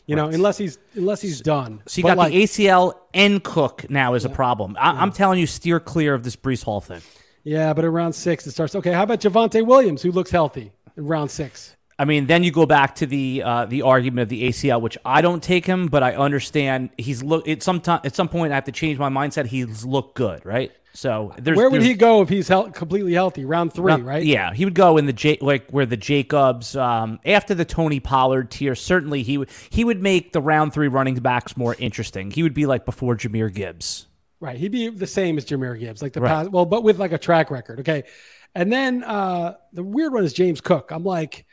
You 0.06 0.16
know, 0.16 0.26
Right. 0.26 0.34
unless 0.36 0.58
he's 0.58 0.78
unless 0.96 1.22
he's 1.22 1.40
done. 1.42 1.82
So 1.88 2.00
you 2.00 2.04
But 2.04 2.10
got 2.10 2.18
like, 2.18 2.32
the 2.34 2.44
ACL 2.44 2.94
and 3.14 3.44
Cook 3.44 3.90
now 3.90 4.14
is 4.16 4.26
a 4.26 4.30
problem. 4.30 4.76
I, 4.80 4.92
I'm 5.02 5.12
telling 5.12 5.40
you, 5.40 5.46
steer 5.48 5.80
clear 5.80 6.14
of 6.14 6.24
this 6.24 6.36
Breece 6.36 6.64
Hall 6.64 6.82
thing. 6.82 7.02
Yeah, 7.44 7.74
but 7.74 7.86
around 7.86 8.14
six 8.14 8.46
it 8.48 8.52
starts. 8.52 8.76
Okay, 8.76 8.92
how 8.92 9.04
about 9.04 9.22
Javonte 9.22 9.66
Williams, 9.66 10.02
who 10.02 10.12
looks 10.12 10.30
healthy 10.32 10.72
in 10.98 11.06
round 11.08 11.32
six? 11.32 11.76
I 11.98 12.06
mean, 12.06 12.28
then 12.28 12.44
you 12.44 12.52
go 12.52 12.66
back 12.66 12.96
to 12.96 13.06
the 13.06 13.44
uh, 13.44 13.66
the 13.66 13.82
argument 13.84 14.24
of 14.24 14.30
the 14.30 14.44
ACL, 14.50 14.82
which 14.82 14.98
I 15.06 15.22
don't 15.22 15.44
take 15.44 15.66
him, 15.66 15.88
but 15.88 16.02
I 16.02 16.16
understand 16.16 16.90
he's 16.98 17.22
look. 17.24 17.48
At 17.48 17.62
some 17.62 17.80
time, 17.82 18.02
at 18.04 18.16
some 18.16 18.30
point, 18.30 18.52
I 18.52 18.56
have 18.56 18.64
to 18.66 18.72
change 18.72 18.98
my 19.00 19.10
mindset. 19.10 19.48
He's 19.48 19.84
looked 19.86 20.16
good, 20.16 20.46
right? 20.46 20.72
So 20.94 21.34
there's 21.38 21.56
Where 21.56 21.70
would 21.70 21.84
he 21.84 21.94
go 21.94 22.22
if 22.24 22.30
he's 22.30 22.48
hel- 22.48 22.72
completely 22.72 23.14
healthy? 23.14 23.46
Round 23.46 23.72
three, 23.72 23.92
Not- 23.92 24.04
right? 24.04 24.24
Yeah, 24.24 24.54
he 24.54 24.66
would 24.66 24.74
go 24.74 24.98
in 24.98 25.06
the 25.06 25.14
J- 25.14 25.38
like 25.40 25.70
where 25.70 25.86
the 25.86 25.96
Jacobs 25.98 26.76
um, 26.76 27.20
after 27.26 27.54
the 27.54 27.64
Tony 27.66 28.00
Pollard 28.00 28.50
tier. 28.52 28.74
Certainly, 28.76 29.24
he 29.24 29.38
would 29.38 29.50
he 29.70 29.84
would 29.84 30.02
make 30.02 30.34
the 30.34 30.42
round 30.42 30.74
three 30.74 30.88
running 30.88 31.16
backs 31.16 31.56
more 31.56 31.76
interesting. 31.80 32.32
He 32.32 32.42
would 32.44 32.54
be 32.56 32.66
like 32.66 32.86
before 32.86 33.16
Jahmyr 33.16 33.54
Gibbs. 33.54 34.08
Right. 34.42 34.58
He'd 34.58 34.72
be 34.72 34.90
the 34.90 35.06
same 35.08 35.38
as 35.38 35.46
Jahmyr 35.46 35.80
Gibbs, 35.80 36.02
like 36.02 36.14
the 36.14 36.22
Right. 36.22 36.30
past, 36.30 36.52
well, 36.52 36.66
but 36.66 36.82
with 36.84 36.98
like 36.98 37.12
a 37.12 37.18
track 37.18 37.52
record. 37.52 37.82
Okay. 37.82 38.04
And 38.56 38.72
then 38.74 39.04
uh 39.04 39.56
the 39.74 39.84
weird 39.84 40.12
one 40.12 40.24
is 40.24 40.34
James 40.34 40.60
Cook. 40.60 40.92
I'm 40.92 41.04
like, 41.04 41.46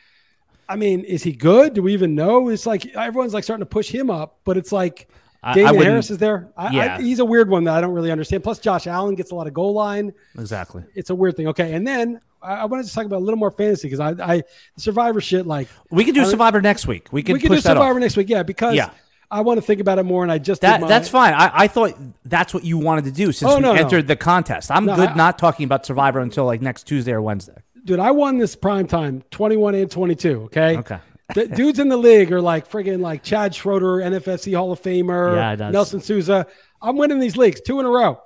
I 0.68 0.76
mean, 0.76 1.05
is 1.05 1.22
he 1.22 1.32
good? 1.32 1.74
Do 1.74 1.82
we 1.82 1.93
even 1.93 2.14
know? 2.14 2.49
It's 2.49 2.64
like 2.66 2.87
everyone's 2.97 3.34
like 3.34 3.45
starting 3.45 3.62
to 3.62 3.68
push 3.68 3.89
him 3.91 4.09
up, 4.11 4.39
but 4.45 4.57
it's 4.57 4.72
like 4.72 5.09
I- 5.43 5.62
I 5.64 5.72
Harris 5.74 6.11
is 6.11 6.18
there. 6.18 6.49
I, 6.57 6.70
Yeah. 6.72 6.97
I, 6.97 7.03
he's 7.03 7.18
a 7.18 7.24
weird 7.24 7.49
one 7.49 7.64
that 7.64 7.74
I 7.74 7.80
don't 7.80 7.93
really 7.93 8.11
understand. 8.11 8.43
Plus, 8.43 8.59
Josh 8.59 8.87
Allen 8.87 9.14
gets 9.14 9.30
a 9.30 9.34
lot 9.34 9.47
of 9.47 9.55
goal 9.55 9.72
line. 9.74 10.12
Exactly. 10.39 10.82
It's 10.95 11.11
a 11.11 11.14
weird 11.14 11.37
thing. 11.37 11.49
Okay. 11.49 11.72
And 11.74 11.87
then 11.87 12.20
I, 12.43 12.64
wanted 12.66 12.87
to 12.87 12.93
talk 12.93 13.05
about 13.07 13.16
a 13.18 13.24
little 13.24 13.39
more 13.39 13.51
fantasy 13.51 13.89
because 13.89 14.01
I, 14.01 14.34
I, 14.37 14.43
survivor 14.76 15.20
shit, 15.20 15.47
like, 15.47 15.68
We 15.91 16.05
can 16.05 16.14
do 16.14 16.24
Survivor 16.24 16.61
next 16.61 16.87
week. 16.87 17.09
We 17.12 17.22
could 17.22 17.34
we 17.34 17.41
can 17.41 17.51
do. 17.53 17.61
Survivor 17.61 17.99
next 18.01 18.16
week. 18.16 18.28
Yeah. 18.28 18.43
Because 18.43 18.74
Yeah. 18.74 18.91
I 19.30 19.41
want 19.41 19.59
to 19.59 19.62
think 19.62 19.80
about 19.80 19.99
it 19.99 20.05
more. 20.05 20.22
And 20.22 20.30
I 20.30 20.39
just, 20.39 20.61
That 20.61 20.80
my- 20.80 20.87
that's 20.89 21.09
fine. 21.09 21.34
I, 21.34 21.51
I 21.53 21.68
thought 21.68 21.95
that's 22.24 22.55
what 22.55 22.64
you 22.64 22.78
wanted 22.78 23.05
to 23.07 23.11
do 23.11 23.32
since 23.32 23.51
Oh, 23.51 23.57
we 23.57 23.62
no, 23.62 23.72
no. 23.74 23.80
entered 23.80 24.07
the 24.07 24.14
contest. 24.16 24.70
I'm 24.70 24.84
No, 24.87 24.95
good 24.97 25.09
I- 25.11 25.14
not 25.14 25.39
talking 25.39 25.64
about 25.64 25.84
Survivor 25.84 26.20
until 26.20 26.45
like 26.45 26.61
next 26.62 26.84
Tuesday 26.84 27.12
or 27.12 27.20
Wednesday. 27.22 27.57
dude, 27.84 27.99
I 27.99 28.11
won 28.12 28.39
this 28.39 28.55
prime 28.55 28.87
time 28.87 29.22
21 29.32 29.74
and 29.74 29.91
22. 29.91 30.43
Okay. 30.45 30.76
Okay. 30.78 30.99
The 31.35 31.49
dudes 31.49 31.79
in 31.79 31.89
the 31.89 31.97
league 31.97 32.33
are 32.33 32.41
like 32.41 32.68
friggin' 32.70 33.01
like 33.01 33.22
Chad 33.22 33.55
Schroeder, 33.55 33.97
NFFC 33.99 34.57
Hall 34.57 34.72
of 34.72 34.81
Famer, 34.81 35.59
Yeah. 35.59 35.70
Nelson 35.70 36.01
Souza. 36.01 36.47
I'm 36.81 36.97
winning 36.97 37.18
these 37.18 37.37
leagues 37.37 37.61
two 37.61 37.81
in 37.81 37.87
a 37.87 37.91
row. 37.91 38.20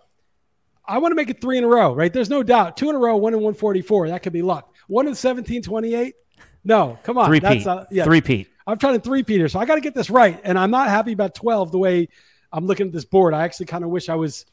I 0.87 0.99
want 0.99 1.13
to 1.13 1.17
make 1.17 1.31
it 1.31 1.41
three 1.41 1.57
in 1.57 1.65
a 1.65 1.69
row, 1.69 1.95
right? 1.95 2.13
There's 2.13 2.31
no 2.31 2.43
doubt. 2.43 2.77
Two 2.77 2.91
in 2.91 2.97
a 2.97 2.99
row, 2.99 3.17
one 3.17 3.33
in 3.33 3.39
144. 3.41 4.09
That 4.09 4.23
could 4.23 4.33
be 4.33 4.43
luck. 4.43 4.75
One 4.89 5.07
in 5.07 5.15
17, 5.15 5.63
28. 5.63 6.15
No, 6.65 6.99
come 7.05 7.17
on. 7.17 7.27
Three 7.27 7.39
That's, 7.39 7.59
Pete. 7.59 7.67
uh, 7.67 7.85
yeah. 7.91 8.05
Three 8.05 8.21
Pete. 8.21 8.49
I'm 8.67 8.77
trying 8.77 8.95
to 8.95 9.01
three 9.01 9.23
Peter, 9.23 9.49
so 9.49 9.59
I 9.61 9.65
got 9.67 9.77
to 9.77 9.81
get 9.81 9.95
this 9.95 10.11
right. 10.11 10.41
And 10.45 10.59
I'm 10.59 10.71
not 10.71 10.89
happy 10.89 11.13
about 11.13 11.35
12 11.35 11.71
the 11.73 11.79
way 11.79 12.09
I'm 12.53 12.67
looking 12.67 12.89
at 12.89 12.93
this 12.93 13.05
board. 13.05 13.35
I 13.35 13.45
actually 13.45 13.67
kind 13.67 13.85
of 13.85 13.91
wish 13.91 14.09
I 14.09 14.17
was, 14.17 14.47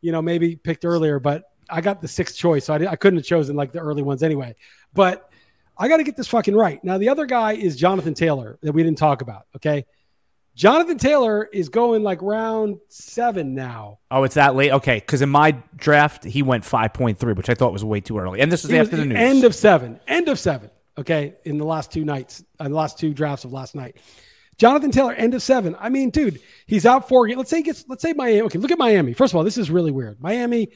you 0.00 0.12
know, 0.12 0.20
maybe 0.22 0.56
picked 0.56 0.84
earlier, 0.84 1.20
but 1.20 1.44
I 1.70 1.80
got 1.82 2.00
the 2.00 2.08
sixth 2.08 2.36
choice, 2.36 2.64
so 2.64 2.74
I, 2.74 2.90
I 2.92 2.96
couldn't 2.96 3.18
have 3.18 3.26
chosen 3.26 3.54
like 3.54 3.72
the 3.72 3.78
early 3.80 4.02
ones 4.02 4.22
anyway. 4.22 4.56
But 4.94 5.30
I 5.76 5.88
got 5.88 5.98
to 5.98 6.04
get 6.04 6.16
this 6.16 6.28
fucking 6.28 6.54
right. 6.54 6.82
Now, 6.84 6.98
the 6.98 7.08
other 7.08 7.26
guy 7.26 7.52
is 7.52 7.76
Jonathan 7.76 8.14
Taylor 8.14 8.58
that 8.62 8.72
we 8.72 8.82
didn't 8.82 8.98
talk 8.98 9.22
about. 9.22 9.46
Okay. 9.56 9.86
Jonathan 10.54 10.98
Taylor 10.98 11.48
is 11.50 11.70
going 11.70 12.02
like 12.02 12.20
round 12.20 12.78
seven 12.88 13.54
now. 13.54 14.00
Oh, 14.10 14.24
it's 14.24 14.34
that 14.34 14.54
late. 14.54 14.70
Okay, 14.70 14.96
because 14.96 15.22
in 15.22 15.30
my 15.30 15.52
draft 15.76 16.24
he 16.24 16.42
went 16.42 16.64
five 16.64 16.92
point 16.92 17.18
three, 17.18 17.32
which 17.32 17.48
I 17.48 17.54
thought 17.54 17.72
was 17.72 17.84
way 17.84 18.00
too 18.00 18.18
early. 18.18 18.40
And 18.40 18.52
this 18.52 18.64
is 18.64 18.70
after 18.70 18.96
the 18.96 19.06
news. 19.06 19.16
End 19.16 19.44
of 19.44 19.54
seven. 19.54 19.98
End 20.06 20.28
of 20.28 20.38
seven. 20.38 20.70
Okay. 20.98 21.36
In 21.44 21.56
the 21.56 21.64
last 21.64 21.90
two 21.90 22.04
nights, 22.04 22.44
uh, 22.60 22.68
the 22.68 22.74
last 22.74 22.98
two 22.98 23.14
drafts 23.14 23.46
of 23.46 23.52
last 23.52 23.74
night. 23.74 23.96
Jonathan 24.58 24.90
Taylor, 24.90 25.14
end 25.14 25.32
of 25.32 25.42
seven. 25.42 25.74
I 25.80 25.88
mean, 25.88 26.10
dude, 26.10 26.38
he's 26.66 26.84
out 26.84 27.08
four 27.08 27.26
games. 27.26 27.38
Let's 27.38 27.50
say 27.50 27.56
he 27.56 27.62
gets, 27.62 27.84
let's 27.88 28.02
say 28.02 28.12
Miami. 28.12 28.42
Okay, 28.42 28.58
look 28.58 28.70
at 28.70 28.78
Miami. 28.78 29.14
First 29.14 29.32
of 29.32 29.36
all, 29.38 29.44
this 29.44 29.56
is 29.56 29.70
really 29.70 29.90
weird. 29.90 30.20
Miami, 30.20 30.68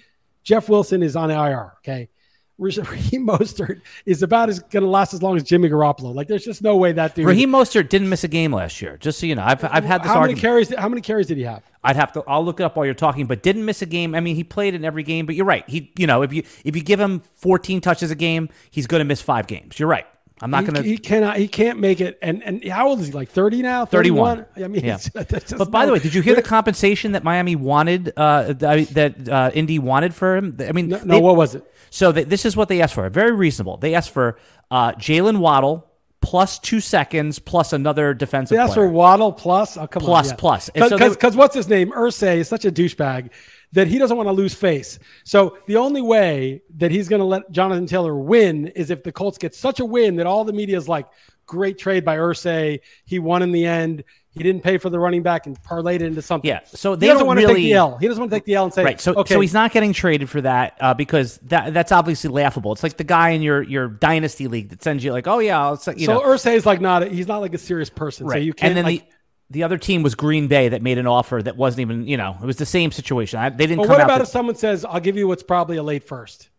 Jeff 0.42 0.68
Wilson 0.68 1.02
is 1.02 1.16
on 1.16 1.30
IR. 1.30 1.74
Okay. 1.78 2.08
Raheem 2.58 3.26
Mostert 3.26 3.82
is 4.06 4.22
about 4.22 4.48
as 4.48 4.60
going 4.60 4.82
to 4.82 4.88
last 4.88 5.12
as 5.12 5.22
long 5.22 5.36
as 5.36 5.42
Jimmy 5.42 5.68
Garoppolo. 5.68 6.14
Like, 6.14 6.26
there's 6.26 6.44
just 6.44 6.62
no 6.62 6.76
way 6.76 6.92
that 6.92 7.14
dude. 7.14 7.26
Raheem 7.26 7.50
Mostert 7.50 7.88
didn't 7.88 8.08
miss 8.08 8.24
a 8.24 8.28
game 8.28 8.52
last 8.52 8.80
year. 8.80 8.96
Just 8.96 9.20
so 9.20 9.26
you 9.26 9.34
know, 9.34 9.44
I've 9.44 9.62
I've 9.64 9.84
had 9.84 10.02
this 10.02 10.08
how 10.08 10.20
many 10.20 10.32
argument. 10.32 10.40
carries? 10.40 10.74
How 10.74 10.88
many 10.88 11.02
carries 11.02 11.26
did 11.26 11.36
he 11.36 11.44
have? 11.44 11.62
I'd 11.84 11.96
have 11.96 12.12
to. 12.12 12.24
I'll 12.26 12.44
look 12.44 12.58
it 12.58 12.64
up 12.64 12.76
while 12.76 12.86
you're 12.86 12.94
talking, 12.94 13.26
but 13.26 13.42
didn't 13.42 13.64
miss 13.64 13.82
a 13.82 13.86
game. 13.86 14.14
I 14.14 14.20
mean, 14.20 14.36
he 14.36 14.44
played 14.44 14.74
in 14.74 14.84
every 14.84 15.02
game. 15.02 15.26
But 15.26 15.34
you're 15.34 15.46
right. 15.46 15.68
He, 15.68 15.92
you 15.98 16.06
know, 16.06 16.22
if 16.22 16.32
you 16.32 16.42
if 16.64 16.74
you 16.74 16.82
give 16.82 16.98
him 16.98 17.22
14 17.34 17.80
touches 17.80 18.10
a 18.10 18.14
game, 18.16 18.48
he's 18.70 18.86
going 18.86 19.00
to 19.00 19.04
miss 19.04 19.20
five 19.20 19.46
games. 19.46 19.78
You're 19.78 19.88
right. 19.88 20.06
I'm 20.42 20.50
not 20.50 20.64
going 20.64 20.74
to. 20.74 20.82
he 20.82 20.98
cannot. 20.98 21.38
He 21.38 21.48
can't 21.48 21.78
make 21.80 22.00
it. 22.00 22.18
And 22.20 22.42
and 22.42 22.62
how 22.68 22.88
old 22.88 23.00
is 23.00 23.06
he? 23.06 23.12
Like 23.12 23.30
30 23.30 23.62
now? 23.62 23.86
31. 23.86 24.44
I 24.56 24.68
mean, 24.68 24.84
Yeah. 24.84 24.96
it's- 24.96 25.10
that's 25.14 25.30
just 25.50 25.56
But 25.58 25.70
by 25.70 25.80
no- 25.82 25.86
the 25.86 25.92
way, 25.94 25.98
did 25.98 26.12
you 26.14 26.20
hear 26.22 26.34
the 26.34 26.42
compensation 26.42 27.12
that 27.12 27.24
Miami 27.24 27.56
wanted? 27.56 28.12
Uh, 28.16 28.52
that 28.52 28.88
that, 28.88 29.28
uh, 29.28 29.50
Indy 29.54 29.78
wanted 29.78 30.14
for 30.14 30.36
him. 30.36 30.56
I 30.60 30.72
mean, 30.72 30.88
No, 30.88 30.98
they- 30.98 31.20
what 31.20 31.36
was 31.36 31.54
it? 31.54 31.64
So 31.90 32.12
th- 32.12 32.26
this 32.28 32.44
is 32.44 32.54
what 32.56 32.68
they 32.68 32.82
asked 32.82 32.94
for. 32.94 33.08
Very 33.08 33.32
reasonable. 33.32 33.78
They 33.78 33.94
asked 33.94 34.10
for 34.10 34.36
uh, 34.70 34.92
Jaylen 34.92 35.38
Waddle 35.38 35.86
plus 36.20 36.58
two 36.58 36.80
seconds 36.80 37.38
plus 37.38 37.72
another 37.72 38.12
defensive 38.12 38.56
That's 38.56 38.74
player. 38.74 38.88
for 38.88 38.92
Waddle 38.92 39.32
plus. 39.32 39.76
Oh, 39.76 39.86
come 39.86 40.02
Plus, 40.02 40.32
on. 40.32 40.36
plus. 40.36 40.68
And 40.74 40.88
so 40.88 40.98
Because 40.98 41.36
what's 41.36 41.54
his 41.54 41.68
name? 41.68 41.92
Irsay 41.92 42.38
is 42.38 42.48
such 42.48 42.64
a 42.64 42.72
douchebag 42.72 43.30
that 43.76 43.86
he 43.86 43.98
doesn't 43.98 44.16
want 44.16 44.26
to 44.26 44.32
lose 44.32 44.54
face. 44.54 44.98
So 45.24 45.58
the 45.66 45.76
only 45.76 46.00
way 46.00 46.62
that 46.78 46.90
he's 46.90 47.08
going 47.08 47.20
to 47.20 47.26
let 47.26 47.50
Jonathan 47.50 47.86
Taylor 47.86 48.16
win 48.16 48.68
is 48.68 48.90
if 48.90 49.02
the 49.02 49.12
Colts 49.12 49.36
get 49.36 49.54
such 49.54 49.80
a 49.80 49.84
win 49.84 50.16
that 50.16 50.26
all 50.26 50.44
the 50.44 50.52
media 50.54 50.78
is 50.78 50.88
like, 50.88 51.06
great 51.46 51.78
trade 51.78 52.04
by 52.04 52.16
Irsay. 52.16 52.80
He 53.04 53.18
won 53.18 53.42
in 53.42 53.52
the 53.52 53.64
end. 53.64 54.02
He 54.30 54.42
didn't 54.42 54.62
pay 54.62 54.76
for 54.76 54.90
the 54.90 54.98
running 54.98 55.22
back 55.22 55.46
and 55.46 55.60
parlayed 55.62 55.96
it 55.96 56.02
into 56.02 56.20
something. 56.20 56.48
Yeah, 56.48 56.60
so 56.64 56.92
he 56.92 56.98
they 56.98 57.06
doesn't 57.06 57.20
don't 57.20 57.26
want 57.26 57.40
to 57.40 57.46
take 57.46 57.56
the 57.56 57.72
L. 57.72 57.96
He 57.96 58.06
doesn't 58.06 58.20
want 58.20 58.30
to 58.30 58.36
take 58.36 58.44
the 58.44 58.54
L 58.54 58.64
and 58.64 58.74
say, 58.74 58.84
Right. 58.84 59.00
So, 59.00 59.14
okay, 59.14 59.32
so 59.32 59.40
he's 59.40 59.54
not 59.54 59.72
getting 59.72 59.94
traded 59.94 60.28
for 60.28 60.42
that 60.42 60.76
uh, 60.78 60.92
because 60.92 61.38
that 61.44 61.72
that's 61.72 61.90
obviously 61.90 62.28
laughable. 62.28 62.72
It's 62.72 62.82
like 62.82 62.98
the 62.98 63.04
guy 63.04 63.30
in 63.30 63.40
your 63.40 63.62
your 63.62 63.88
dynasty 63.88 64.46
league 64.46 64.68
that 64.70 64.82
sends 64.82 65.02
you 65.02 65.12
like, 65.12 65.26
oh 65.26 65.38
yeah, 65.38 65.58
I'll, 65.58 65.80
you 65.96 66.04
so 66.04 66.14
know, 66.14 66.20
Irsay 66.20 66.54
is 66.54 66.66
like 66.66 66.82
not. 66.82 67.04
A, 67.04 67.08
he's 67.08 67.26
not 67.26 67.38
like 67.38 67.54
a 67.54 67.58
serious 67.58 67.88
person. 67.88 68.26
So 68.26 68.32
right. 68.32 68.42
you 68.42 68.52
can't. 68.52 68.70
and 68.70 68.76
then 68.76 68.84
like, 68.84 69.08
the 69.08 69.15
the 69.50 69.62
other 69.62 69.78
team 69.78 70.02
was 70.02 70.14
Green 70.14 70.48
Bay 70.48 70.68
that 70.68 70.82
made 70.82 70.98
an 70.98 71.06
offer 71.06 71.40
that 71.42 71.56
wasn't 71.56 71.80
even 71.80 72.06
you 72.06 72.16
know 72.16 72.36
it 72.40 72.46
was 72.46 72.56
the 72.56 72.66
same 72.66 72.92
situation. 72.92 73.38
I, 73.38 73.50
they 73.50 73.66
didn't. 73.66 73.78
but 73.78 73.82
come 73.84 73.90
what 73.90 74.00
out 74.00 74.04
about 74.06 74.18
that- 74.18 74.24
if 74.24 74.28
someone 74.28 74.54
says, 74.56 74.84
"I'll 74.84 75.00
give 75.00 75.16
you 75.16 75.28
what's 75.28 75.42
probably 75.42 75.76
a 75.76 75.82
late 75.82 76.04
first? 76.04 76.50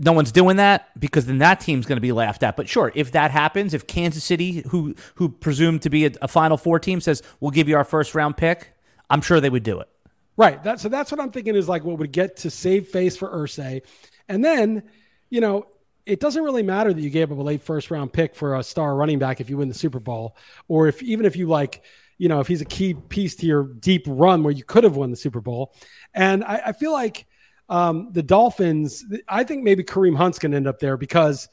no 0.00 0.12
one's 0.12 0.32
doing 0.32 0.56
that 0.56 0.88
because 0.98 1.26
then 1.26 1.38
that 1.38 1.60
team's 1.60 1.86
going 1.86 1.96
to 1.96 2.00
be 2.00 2.12
laughed 2.12 2.42
at. 2.42 2.56
But 2.56 2.68
sure, 2.68 2.92
if 2.94 3.12
that 3.12 3.30
happens, 3.30 3.74
if 3.74 3.86
Kansas 3.86 4.24
City, 4.24 4.62
who 4.68 4.94
who 5.16 5.28
presumed 5.28 5.82
to 5.82 5.90
be 5.90 6.06
a, 6.06 6.12
a 6.22 6.28
Final 6.28 6.56
Four 6.56 6.78
team, 6.78 7.00
says 7.00 7.22
we'll 7.40 7.50
give 7.50 7.68
you 7.68 7.76
our 7.76 7.84
first 7.84 8.14
round 8.14 8.36
pick, 8.36 8.72
I'm 9.10 9.20
sure 9.20 9.40
they 9.40 9.50
would 9.50 9.62
do 9.62 9.80
it. 9.80 9.88
Right. 10.36 10.62
That, 10.62 10.78
so 10.78 10.88
that's 10.88 11.10
what 11.10 11.20
I'm 11.20 11.32
thinking 11.32 11.56
is 11.56 11.68
like 11.68 11.82
what 11.84 11.98
would 11.98 12.12
get 12.12 12.36
to 12.38 12.50
save 12.50 12.88
face 12.88 13.16
for 13.16 13.28
Irsay. 13.28 13.82
And 14.28 14.44
then, 14.44 14.84
you 15.30 15.40
know, 15.40 15.66
it 16.08 16.20
doesn't 16.20 16.42
really 16.42 16.62
matter 16.62 16.92
that 16.92 17.00
you 17.00 17.10
gave 17.10 17.30
up 17.30 17.38
a 17.38 17.42
late 17.42 17.62
first 17.62 17.90
round 17.90 18.12
pick 18.12 18.34
for 18.34 18.56
a 18.56 18.62
star 18.62 18.96
running 18.96 19.18
back 19.18 19.40
if 19.40 19.48
you 19.50 19.56
win 19.58 19.68
the 19.68 19.74
Super 19.74 20.00
Bowl, 20.00 20.36
or 20.66 20.88
if 20.88 21.02
even 21.02 21.26
if 21.26 21.36
you 21.36 21.46
like, 21.46 21.82
you 22.16 22.28
know, 22.28 22.40
if 22.40 22.48
he's 22.48 22.60
a 22.60 22.64
key 22.64 22.94
piece 22.94 23.36
to 23.36 23.46
your 23.46 23.64
deep 23.64 24.04
run 24.06 24.42
where 24.42 24.52
you 24.52 24.64
could 24.64 24.84
have 24.84 24.96
won 24.96 25.10
the 25.10 25.16
Super 25.16 25.40
Bowl. 25.40 25.74
And 26.14 26.42
I, 26.42 26.62
I 26.66 26.72
feel 26.72 26.92
like 26.92 27.26
um, 27.68 28.08
the 28.12 28.22
Dolphins, 28.22 29.04
I 29.28 29.44
think 29.44 29.62
maybe 29.62 29.84
Kareem 29.84 30.16
Hunt's 30.16 30.38
going 30.38 30.50
to 30.52 30.56
end 30.56 30.66
up 30.66 30.78
there 30.78 30.96
because 30.96 31.48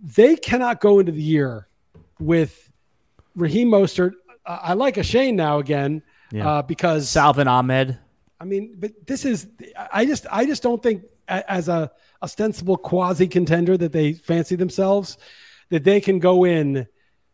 they 0.00 0.36
cannot 0.36 0.80
go 0.80 0.98
into 0.98 1.12
the 1.12 1.22
year 1.22 1.68
with 2.18 2.70
Raheem 3.34 3.68
Mostert. 3.70 4.12
I 4.44 4.54
I 4.54 4.72
like 4.74 4.96
Achane 4.96 5.34
now 5.34 5.58
again 5.58 6.02
Yeah. 6.32 6.48
uh, 6.58 6.62
because 6.62 7.08
Salvon 7.08 7.48
Ahmed. 7.48 7.98
I 8.40 8.44
mean, 8.44 8.74
but 8.78 8.92
this 9.06 9.24
is 9.24 9.46
I 9.92 10.04
just 10.04 10.26
I 10.30 10.44
just 10.44 10.62
don't 10.62 10.82
think 10.82 11.04
as 11.28 11.68
a 11.68 11.90
ostensible 12.26 12.76
quasi 12.76 13.28
contender 13.28 13.76
that 13.76 13.92
they 13.92 14.12
fancy 14.12 14.56
themselves 14.56 15.16
that 15.70 15.84
they 15.84 16.00
can 16.00 16.18
go 16.18 16.44
in 16.44 16.86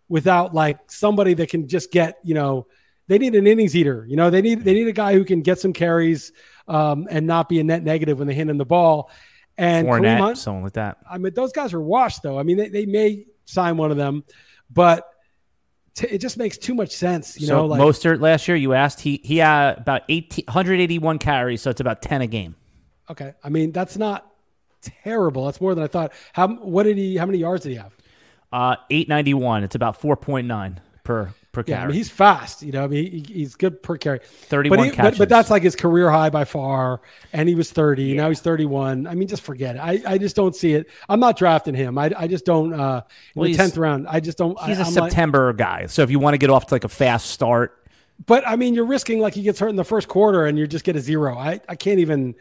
without 0.06 0.52
like 0.52 0.78
somebody 0.90 1.32
that 1.32 1.48
can 1.48 1.66
just 1.66 1.90
get 1.90 2.18
you 2.22 2.34
know 2.34 2.66
they 3.08 3.16
need 3.16 3.34
an 3.34 3.46
innings 3.46 3.74
eater 3.74 4.04
you 4.06 4.16
know 4.16 4.28
they 4.28 4.42
need 4.42 4.62
they 4.64 4.74
need 4.74 4.86
a 4.86 4.92
guy 4.92 5.14
who 5.14 5.24
can 5.24 5.40
get 5.40 5.58
some 5.58 5.72
carries 5.72 6.30
um, 6.68 7.08
and 7.10 7.26
not 7.26 7.48
be 7.48 7.58
a 7.58 7.64
net 7.64 7.82
negative 7.82 8.18
when 8.18 8.28
they 8.28 8.34
hand 8.34 8.50
him 8.50 8.58
the 8.58 8.66
ball 8.66 9.10
and 9.56 9.86
Fournette, 9.86 10.18
Hunt, 10.18 10.38
someone 10.38 10.62
like 10.62 10.74
that. 10.74 10.98
I 11.10 11.16
mean 11.16 11.32
those 11.32 11.52
guys 11.52 11.72
are 11.72 11.80
washed 11.80 12.22
though 12.22 12.38
I 12.38 12.42
mean 12.42 12.58
they, 12.58 12.68
they 12.68 12.84
may 12.84 13.24
sign 13.46 13.78
one 13.78 13.90
of 13.90 13.96
them 13.96 14.24
but 14.70 15.08
t- 15.94 16.08
it 16.08 16.18
just 16.18 16.36
makes 16.36 16.58
too 16.58 16.74
much 16.74 16.90
sense 16.90 17.40
you 17.40 17.46
so 17.46 17.56
know 17.56 17.66
like 17.66 17.80
Mostert 17.80 18.20
last 18.20 18.46
year, 18.46 18.58
you 18.58 18.74
asked 18.74 19.00
he 19.00 19.22
he 19.24 19.38
had 19.38 19.78
about 19.78 20.02
18, 20.10 20.44
181 20.46 21.18
carries, 21.18 21.62
so 21.62 21.70
it's 21.70 21.80
about 21.80 22.02
ten 22.02 22.20
a 22.20 22.26
game. 22.26 22.56
Okay, 23.10 23.32
I 23.42 23.48
mean 23.48 23.72
that's 23.72 23.96
not 23.96 24.31
terrible. 24.82 25.46
That's 25.46 25.60
more 25.60 25.74
than 25.74 25.84
I 25.84 25.88
thought. 25.88 26.12
How 26.32 26.48
what 26.48 26.84
did 26.84 26.96
he? 26.98 27.16
How 27.16 27.26
many 27.26 27.38
yards 27.38 27.62
did 27.64 27.70
he 27.70 27.76
have? 27.76 27.92
Uh, 28.52 28.76
eight 28.90 29.08
ninety 29.08 29.34
one. 29.34 29.64
It's 29.64 29.74
about 29.74 30.00
four 30.00 30.16
point 30.16 30.46
nine 30.46 30.80
per 31.04 31.32
per 31.52 31.64
Yeah, 31.66 31.76
I 31.76 31.78
carry. 31.80 31.88
mean 31.88 31.96
he's 31.96 32.10
fast. 32.10 32.62
You 32.62 32.72
know, 32.72 32.84
I 32.84 32.86
mean 32.86 33.10
he, 33.10 33.32
he's 33.32 33.54
good 33.54 33.82
per 33.82 33.96
carry. 33.96 34.20
31 34.22 34.78
but, 34.78 34.84
but, 34.88 34.94
catches. 34.94 35.18
but 35.18 35.28
that's 35.28 35.50
like 35.50 35.62
his 35.62 35.74
career 35.76 36.10
high 36.10 36.30
by 36.30 36.44
far. 36.44 37.00
And 37.32 37.48
he 37.48 37.54
was 37.54 37.70
thirty. 37.72 38.14
Now 38.14 38.28
he's 38.28 38.40
thirty 38.40 38.64
one. 38.66 39.06
I 39.06 39.14
mean, 39.14 39.28
just 39.28 39.42
forget 39.42 39.76
it. 39.76 39.78
I, 39.80 40.02
I 40.06 40.18
just 40.18 40.36
don't 40.36 40.54
see 40.54 40.74
it. 40.74 40.86
I'm 41.08 41.20
not 41.20 41.36
drafting 41.36 41.74
him. 41.74 41.96
I, 41.98 42.12
I 42.16 42.26
just 42.26 42.44
don't. 42.44 42.72
Uh, 42.74 43.02
in 43.34 43.40
Well, 43.40 43.50
the 43.50 43.56
tenth 43.56 43.76
round, 43.76 44.06
I 44.08 44.20
just 44.20 44.36
don't. 44.38 44.58
He's 44.64 44.78
I, 44.78 44.82
a 44.82 44.86
I'm 44.86 44.94
like- 44.94 45.10
September 45.10 45.52
guy, 45.52 45.86
so 45.86 46.02
if 46.02 46.10
you 46.10 46.18
want 46.18 46.34
to 46.34 46.38
get 46.38 46.50
off 46.50 46.66
to 46.66 46.74
like 46.74 46.84
a 46.84 46.88
fast 46.88 47.28
start, 47.30 47.78
but 48.26 48.46
I 48.46 48.56
mean, 48.56 48.74
you're 48.74 48.84
risking 48.86 49.18
like 49.18 49.34
he 49.34 49.42
gets 49.42 49.58
hurt 49.58 49.68
in 49.70 49.76
the 49.76 49.84
first 49.84 50.08
quarter 50.08 50.44
and 50.46 50.58
you 50.58 50.66
just 50.66 50.84
get 50.84 50.94
a 50.96 51.00
zero. 51.00 51.36
I, 51.38 51.60
I 51.68 51.74
can't 51.76 52.00
even. 52.00 52.34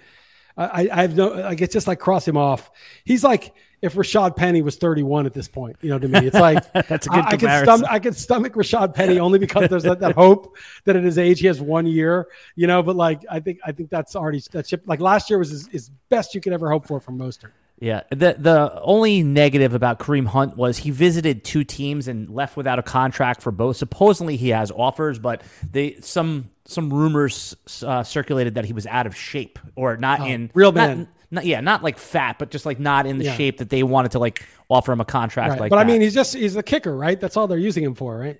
I, 0.57 0.89
I 0.91 1.01
have 1.01 1.15
no 1.15 1.29
like 1.29 1.61
it's 1.61 1.73
just 1.73 1.87
like 1.87 1.99
cross 1.99 2.27
him 2.27 2.37
off. 2.37 2.71
He's 3.03 3.23
like 3.23 3.53
if 3.81 3.95
Rashaad 3.95 4.35
Penny 4.35 4.61
was 4.61 4.75
31 4.77 5.25
at 5.25 5.33
this 5.33 5.47
point. 5.47 5.75
You 5.81 5.89
know, 5.89 5.99
to 5.99 6.07
me, 6.07 6.27
it's 6.27 6.35
like 6.35 6.71
That's 6.87 7.07
a 7.07 7.09
good 7.09 7.25
I, 7.25 7.29
I 7.29 7.37
can 7.37 7.63
stomach 7.63 7.89
I 7.89 7.99
can 7.99 8.13
stomach 8.13 8.53
Rashaad 8.53 8.93
Penny 8.93 9.19
only 9.19 9.39
because 9.39 9.69
there's 9.69 9.83
that, 9.83 9.99
that 10.01 10.15
hope 10.15 10.55
that 10.85 10.95
at 10.95 11.03
his 11.03 11.17
age 11.17 11.39
he 11.39 11.47
has 11.47 11.61
one 11.61 11.85
year. 11.85 12.27
You 12.55 12.67
know, 12.67 12.83
but 12.83 12.95
like 12.95 13.23
I 13.29 13.39
think 13.39 13.59
I 13.65 13.71
think 13.71 13.89
that's 13.89 14.15
already 14.15 14.41
that 14.51 14.67
ship. 14.67 14.83
Like 14.85 14.99
last 14.99 15.29
year 15.29 15.39
was 15.39 15.49
his, 15.49 15.67
his 15.67 15.89
best 16.09 16.35
you 16.35 16.41
could 16.41 16.53
ever 16.53 16.69
hope 16.69 16.85
for 16.85 16.99
from 16.99 17.17
Mostert. 17.17 17.51
Yeah. 17.81 18.03
The 18.11 18.35
the 18.37 18.79
only 18.83 19.23
negative 19.23 19.73
about 19.73 19.97
Kareem 19.97 20.27
Hunt 20.27 20.55
was 20.55 20.77
he 20.77 20.91
visited 20.91 21.43
two 21.43 21.63
teams 21.63 22.07
and 22.07 22.29
left 22.29 22.55
without 22.55 22.77
a 22.77 22.83
contract 22.83 23.41
for 23.41 23.51
both. 23.51 23.75
Supposedly 23.75 24.37
he 24.37 24.49
has 24.49 24.71
offers, 24.71 25.17
but 25.17 25.41
they 25.69 25.95
some 26.01 26.50
some 26.71 26.91
rumors 26.93 27.55
uh, 27.85 28.03
circulated 28.03 28.55
that 28.55 28.65
he 28.65 28.73
was 28.73 28.87
out 28.87 29.05
of 29.07 29.15
shape 29.15 29.59
or 29.75 29.97
not 29.97 30.27
in 30.27 30.47
Oh, 30.49 30.51
real 30.55 30.71
not- 30.71 30.89
man. 30.89 31.07
Not, 31.33 31.45
yeah, 31.45 31.61
not 31.61 31.81
like 31.81 31.97
fat, 31.97 32.37
but 32.39 32.51
just 32.51 32.65
like 32.65 32.77
not 32.77 33.05
in 33.05 33.17
the 33.17 33.23
Yeah. 33.23 33.35
shape 33.37 33.59
that 33.59 33.69
they 33.69 33.83
wanted 33.83 34.11
to 34.11 34.19
like 34.19 34.45
offer 34.69 34.91
him 34.91 34.99
a 34.99 35.05
contract 35.05 35.51
Right. 35.51 35.59
like 35.61 35.69
but 35.69 35.77
that. 35.77 35.85
I 35.85 35.87
mean, 35.87 36.01
he's 36.01 36.13
just 36.13 36.33
he's 36.35 36.57
a 36.57 36.63
kicker, 36.63 36.93
right? 36.93 37.17
That's 37.21 37.37
all 37.37 37.47
they're 37.47 37.57
using 37.57 37.85
him 37.85 37.95
for, 37.95 38.17
right? 38.17 38.37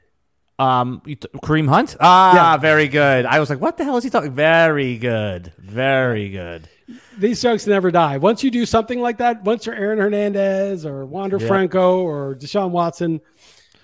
Um, 0.60 1.02
t- 1.06 1.16
Kareem 1.16 1.70
Hunt. 1.70 1.96
Ah, 2.02 2.36
Yeah. 2.54 2.58
very 2.58 2.90
good. 2.90 3.26
I 3.26 3.40
was 3.40 3.50
like, 3.50 3.62
what 3.62 3.78
the 3.78 3.86
hell 3.86 3.96
is 3.96 4.04
he 4.04 4.10
talking? 4.10 4.34
Very 4.34 4.98
good, 4.98 5.54
very 5.58 6.30
good. 6.30 6.68
these 7.18 7.42
jokes 7.42 7.66
never 7.66 7.90
die. 7.92 8.18
Once 8.18 8.44
you 8.44 8.52
do 8.52 8.66
something 8.66 9.00
like 9.00 9.20
that, 9.20 9.46
once 9.46 9.66
you're 9.66 9.76
Aaron 9.76 9.98
Hernandez 10.00 10.86
or 10.86 11.06
Wander 11.06 11.38
Yeah. 11.38 11.48
Franco 11.48 12.02
or 12.02 12.36
Deshaun 12.36 12.72
Watson, 12.72 13.22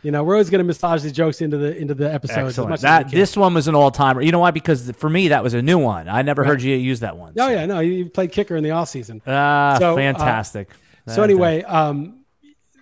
you 0.07 0.11
know 0.11 0.23
we're 0.23 0.35
always 0.35 0.49
going 0.49 0.59
to 0.59 0.63
massage 0.63 1.03
these 1.03 1.11
jokes 1.11 1.41
into 1.41 1.57
the 1.57 1.75
into 1.75 1.93
the 1.93 2.09
episodes. 2.09 2.57
As 2.57 2.59
Excellent. 2.59 2.79
That 2.79 3.11
this 3.11 3.35
one 3.35 3.53
was 3.53 3.67
an 3.67 3.75
all 3.75 3.91
timer. 3.91 4.21
You 4.21 4.31
know 4.31 4.39
why? 4.39 4.51
Because 4.51 4.89
for 4.91 5.09
me, 5.09 5.27
that 5.27 5.43
was 5.43 5.53
a 5.53 5.61
new 5.61 5.77
one. 5.77 6.07
I 6.07 6.21
never 6.21 6.45
heard 6.45 6.61
you 6.61 6.77
use 6.77 7.01
that 7.01 7.17
one. 7.17 7.33
Oh 7.37 7.49
yeah, 7.49 7.65
no, 7.65 7.81
you 7.81 8.09
played 8.09 8.31
kicker 8.31 8.55
in 8.55 8.63
the 8.63 8.71
off 8.71 8.87
season. 8.87 9.21
Ah, 9.27 9.75
So, 9.77 9.91
uh, 9.91 9.95
fantastic. 9.97 10.69
so 11.07 11.23
anyway, 11.23 11.61
um, 11.63 12.21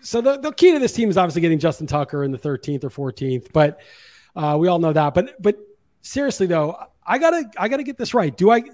so 0.04 0.22
the, 0.22 0.38
the 0.38 0.52
key 0.52 0.74
to 0.74 0.78
this 0.78 0.94
team 0.94 1.10
is 1.10 1.18
obviously 1.18 1.42
getting 1.42 1.58
Justin 1.58 1.88
Tucker 1.88 2.24
in 2.24 2.32
the 2.32 2.38
13th 2.38 2.84
or 2.84 3.12
14th, 3.12 3.52
but 3.52 3.80
uh, 4.36 4.56
we 4.60 4.68
all 4.68 4.78
know 4.78 4.94
that. 4.94 5.16
But 5.16 5.42
but 5.42 5.58
seriously 6.04 6.46
though, 6.46 6.78
I 7.04 7.18
gotta 7.18 7.50
I 7.58 7.70
gotta 7.70 7.82
get 7.82 7.98
this 7.98 8.14
right. 8.14 8.38
Do 8.38 8.52
I 8.52 8.66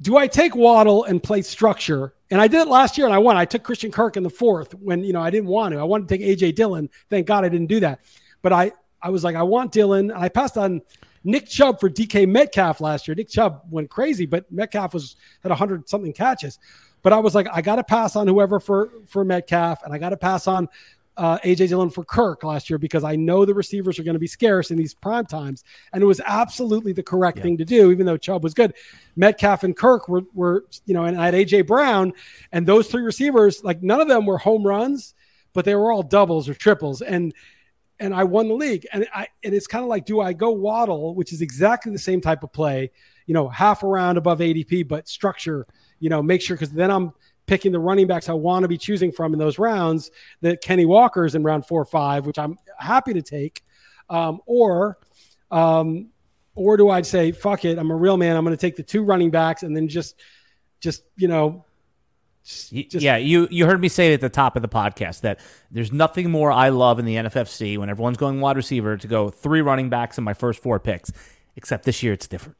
do 0.00 0.16
I 0.16 0.26
take 0.26 0.54
Waddle 0.54 1.04
and 1.04 1.22
play 1.22 1.42
structure? 1.42 2.14
And 2.30 2.40
I 2.40 2.46
did 2.46 2.60
it 2.60 2.68
last 2.68 2.98
year 2.98 3.06
and 3.06 3.14
I 3.14 3.18
won. 3.18 3.36
I 3.36 3.44
took 3.44 3.62
Christian 3.62 3.90
Kirk 3.90 4.16
in 4.16 4.22
the 4.22 4.30
fourth 4.30 4.74
when 4.74 5.02
you 5.02 5.12
know 5.12 5.20
I 5.20 5.30
didn't 5.30 5.48
want 5.48 5.72
to. 5.72 5.80
I 5.80 5.84
wanted 5.84 6.08
to 6.08 6.18
take 6.18 6.26
AJ 6.26 6.54
Dillon. 6.54 6.88
Thank 7.10 7.26
God 7.26 7.44
I 7.44 7.48
didn't 7.48 7.66
do 7.66 7.80
that. 7.80 8.00
But 8.42 8.52
I 8.52 8.72
I 9.02 9.10
was 9.10 9.24
like 9.24 9.34
I 9.34 9.42
want 9.42 9.72
Dillon. 9.72 10.10
And 10.10 10.18
I 10.18 10.28
passed 10.28 10.56
on 10.56 10.82
Nick 11.24 11.46
Chubb 11.46 11.80
for 11.80 11.90
DK 11.90 12.28
Metcalf 12.28 12.80
last 12.80 13.08
year. 13.08 13.14
Nick 13.14 13.28
Chubb 13.28 13.62
went 13.70 13.90
crazy, 13.90 14.26
but 14.26 14.50
Metcalf 14.52 14.94
was 14.94 15.16
had 15.42 15.52
hundred 15.52 15.88
something 15.88 16.12
catches. 16.12 16.58
But 17.02 17.12
I 17.12 17.18
was 17.18 17.34
like, 17.34 17.46
I 17.52 17.62
got 17.62 17.76
to 17.76 17.84
pass 17.84 18.16
on 18.16 18.26
whoever 18.26 18.60
for 18.60 18.90
for 19.06 19.24
Metcalf, 19.24 19.82
and 19.82 19.94
I 19.94 19.98
got 19.98 20.10
to 20.10 20.16
pass 20.16 20.46
on 20.46 20.68
uh, 21.18 21.38
AJ 21.44 21.68
Dillon 21.68 21.90
for 21.90 22.04
Kirk 22.04 22.44
last 22.44 22.70
year 22.70 22.78
because 22.78 23.04
I 23.04 23.16
know 23.16 23.44
the 23.44 23.52
receivers 23.52 23.98
are 23.98 24.04
going 24.04 24.14
to 24.14 24.20
be 24.20 24.28
scarce 24.28 24.70
in 24.70 24.78
these 24.78 24.94
prime 24.94 25.26
times, 25.26 25.64
and 25.92 26.02
it 26.02 26.06
was 26.06 26.20
absolutely 26.24 26.92
the 26.92 27.02
correct 27.02 27.40
thing 27.40 27.58
to 27.58 27.64
do. 27.64 27.90
Even 27.90 28.06
though 28.06 28.16
Chubb 28.16 28.44
was 28.44 28.54
good, 28.54 28.74
Metcalf 29.16 29.64
and 29.64 29.76
Kirk 29.76 30.08
were 30.08 30.22
were 30.32 30.64
you 30.86 30.94
know, 30.94 31.04
and 31.04 31.20
I 31.20 31.26
had 31.26 31.34
AJ 31.34 31.66
Brown, 31.66 32.12
and 32.52 32.66
those 32.66 32.88
three 32.88 33.02
receivers, 33.02 33.62
like 33.64 33.82
none 33.82 34.00
of 34.00 34.08
them 34.08 34.24
were 34.24 34.38
home 34.38 34.64
runs, 34.64 35.14
but 35.52 35.64
they 35.64 35.74
were 35.74 35.92
all 35.92 36.02
doubles 36.02 36.48
or 36.48 36.54
triples, 36.54 37.02
and 37.02 37.34
and 38.00 38.14
I 38.14 38.24
won 38.24 38.48
the 38.48 38.54
league. 38.54 38.86
And 38.92 39.06
I 39.12 39.26
and 39.42 39.54
it's 39.54 39.66
kind 39.66 39.82
of 39.82 39.88
like, 39.88 40.06
do 40.06 40.20
I 40.20 40.32
go 40.32 40.50
Waddle, 40.50 41.14
which 41.14 41.32
is 41.32 41.42
exactly 41.42 41.92
the 41.92 41.98
same 41.98 42.20
type 42.20 42.42
of 42.42 42.52
play, 42.52 42.90
you 43.26 43.34
know, 43.34 43.48
half 43.48 43.82
a 43.82 43.86
round 43.86 44.18
above 44.18 44.38
ADP, 44.38 44.86
but 44.86 45.08
structure, 45.08 45.66
you 45.98 46.10
know, 46.10 46.22
make 46.22 46.40
sure 46.40 46.56
because 46.56 46.70
then 46.70 46.90
I'm 46.90 47.12
picking 47.48 47.72
the 47.72 47.80
running 47.80 48.06
backs 48.06 48.28
I 48.28 48.34
want 48.34 48.62
to 48.62 48.68
be 48.68 48.78
choosing 48.78 49.10
from 49.10 49.32
in 49.32 49.40
those 49.40 49.58
rounds. 49.58 50.12
That 50.42 50.60
Kenny 50.60 50.86
Walker's 50.86 51.34
in 51.34 51.42
round 51.42 51.66
four 51.66 51.82
or 51.82 51.86
five, 51.86 52.26
which 52.26 52.38
I'm 52.38 52.56
happy 52.78 53.14
to 53.14 53.22
take, 53.22 53.64
um, 54.08 54.40
or. 54.46 54.98
Um, 55.50 56.10
or 56.54 56.76
do 56.76 56.90
I 56.90 57.02
say, 57.02 57.30
fuck 57.30 57.64
it, 57.64 57.78
I'm 57.78 57.92
a 57.92 57.96
real 57.96 58.16
man. 58.16 58.36
I'm 58.36 58.44
going 58.44 58.54
to 58.54 58.60
take 58.60 58.74
the 58.74 58.82
two 58.82 59.04
running 59.04 59.30
backs 59.30 59.62
and 59.62 59.76
then 59.76 59.86
just, 59.86 60.20
just, 60.80 61.04
you 61.16 61.28
know, 61.28 61.64
just- 62.44 62.94
yeah, 62.94 63.16
you 63.16 63.46
you 63.50 63.64
heard 63.64 63.80
me 63.80 63.88
say 63.88 64.10
it 64.10 64.14
at 64.14 64.20
the 64.20 64.28
top 64.28 64.56
of 64.56 64.62
the 64.62 64.68
podcast 64.68 65.20
that 65.20 65.38
there's 65.70 65.92
nothing 65.92 66.30
more 66.30 66.50
I 66.50 66.70
love 66.70 66.98
in 66.98 67.04
the 67.04 67.14
NFFC 67.14 67.78
when 67.78 67.88
everyone's 67.88 68.16
going 68.16 68.40
wide 68.40 68.56
receiver 68.56 68.96
to 68.96 69.06
go 69.06 69.28
three 69.28 69.60
running 69.60 69.88
backs 69.88 70.18
in 70.18 70.24
my 70.24 70.34
first 70.34 70.60
four 70.60 70.80
picks. 70.80 71.12
Except 71.56 71.84
this 71.84 72.02
year, 72.02 72.12
it's 72.12 72.26
different. 72.26 72.56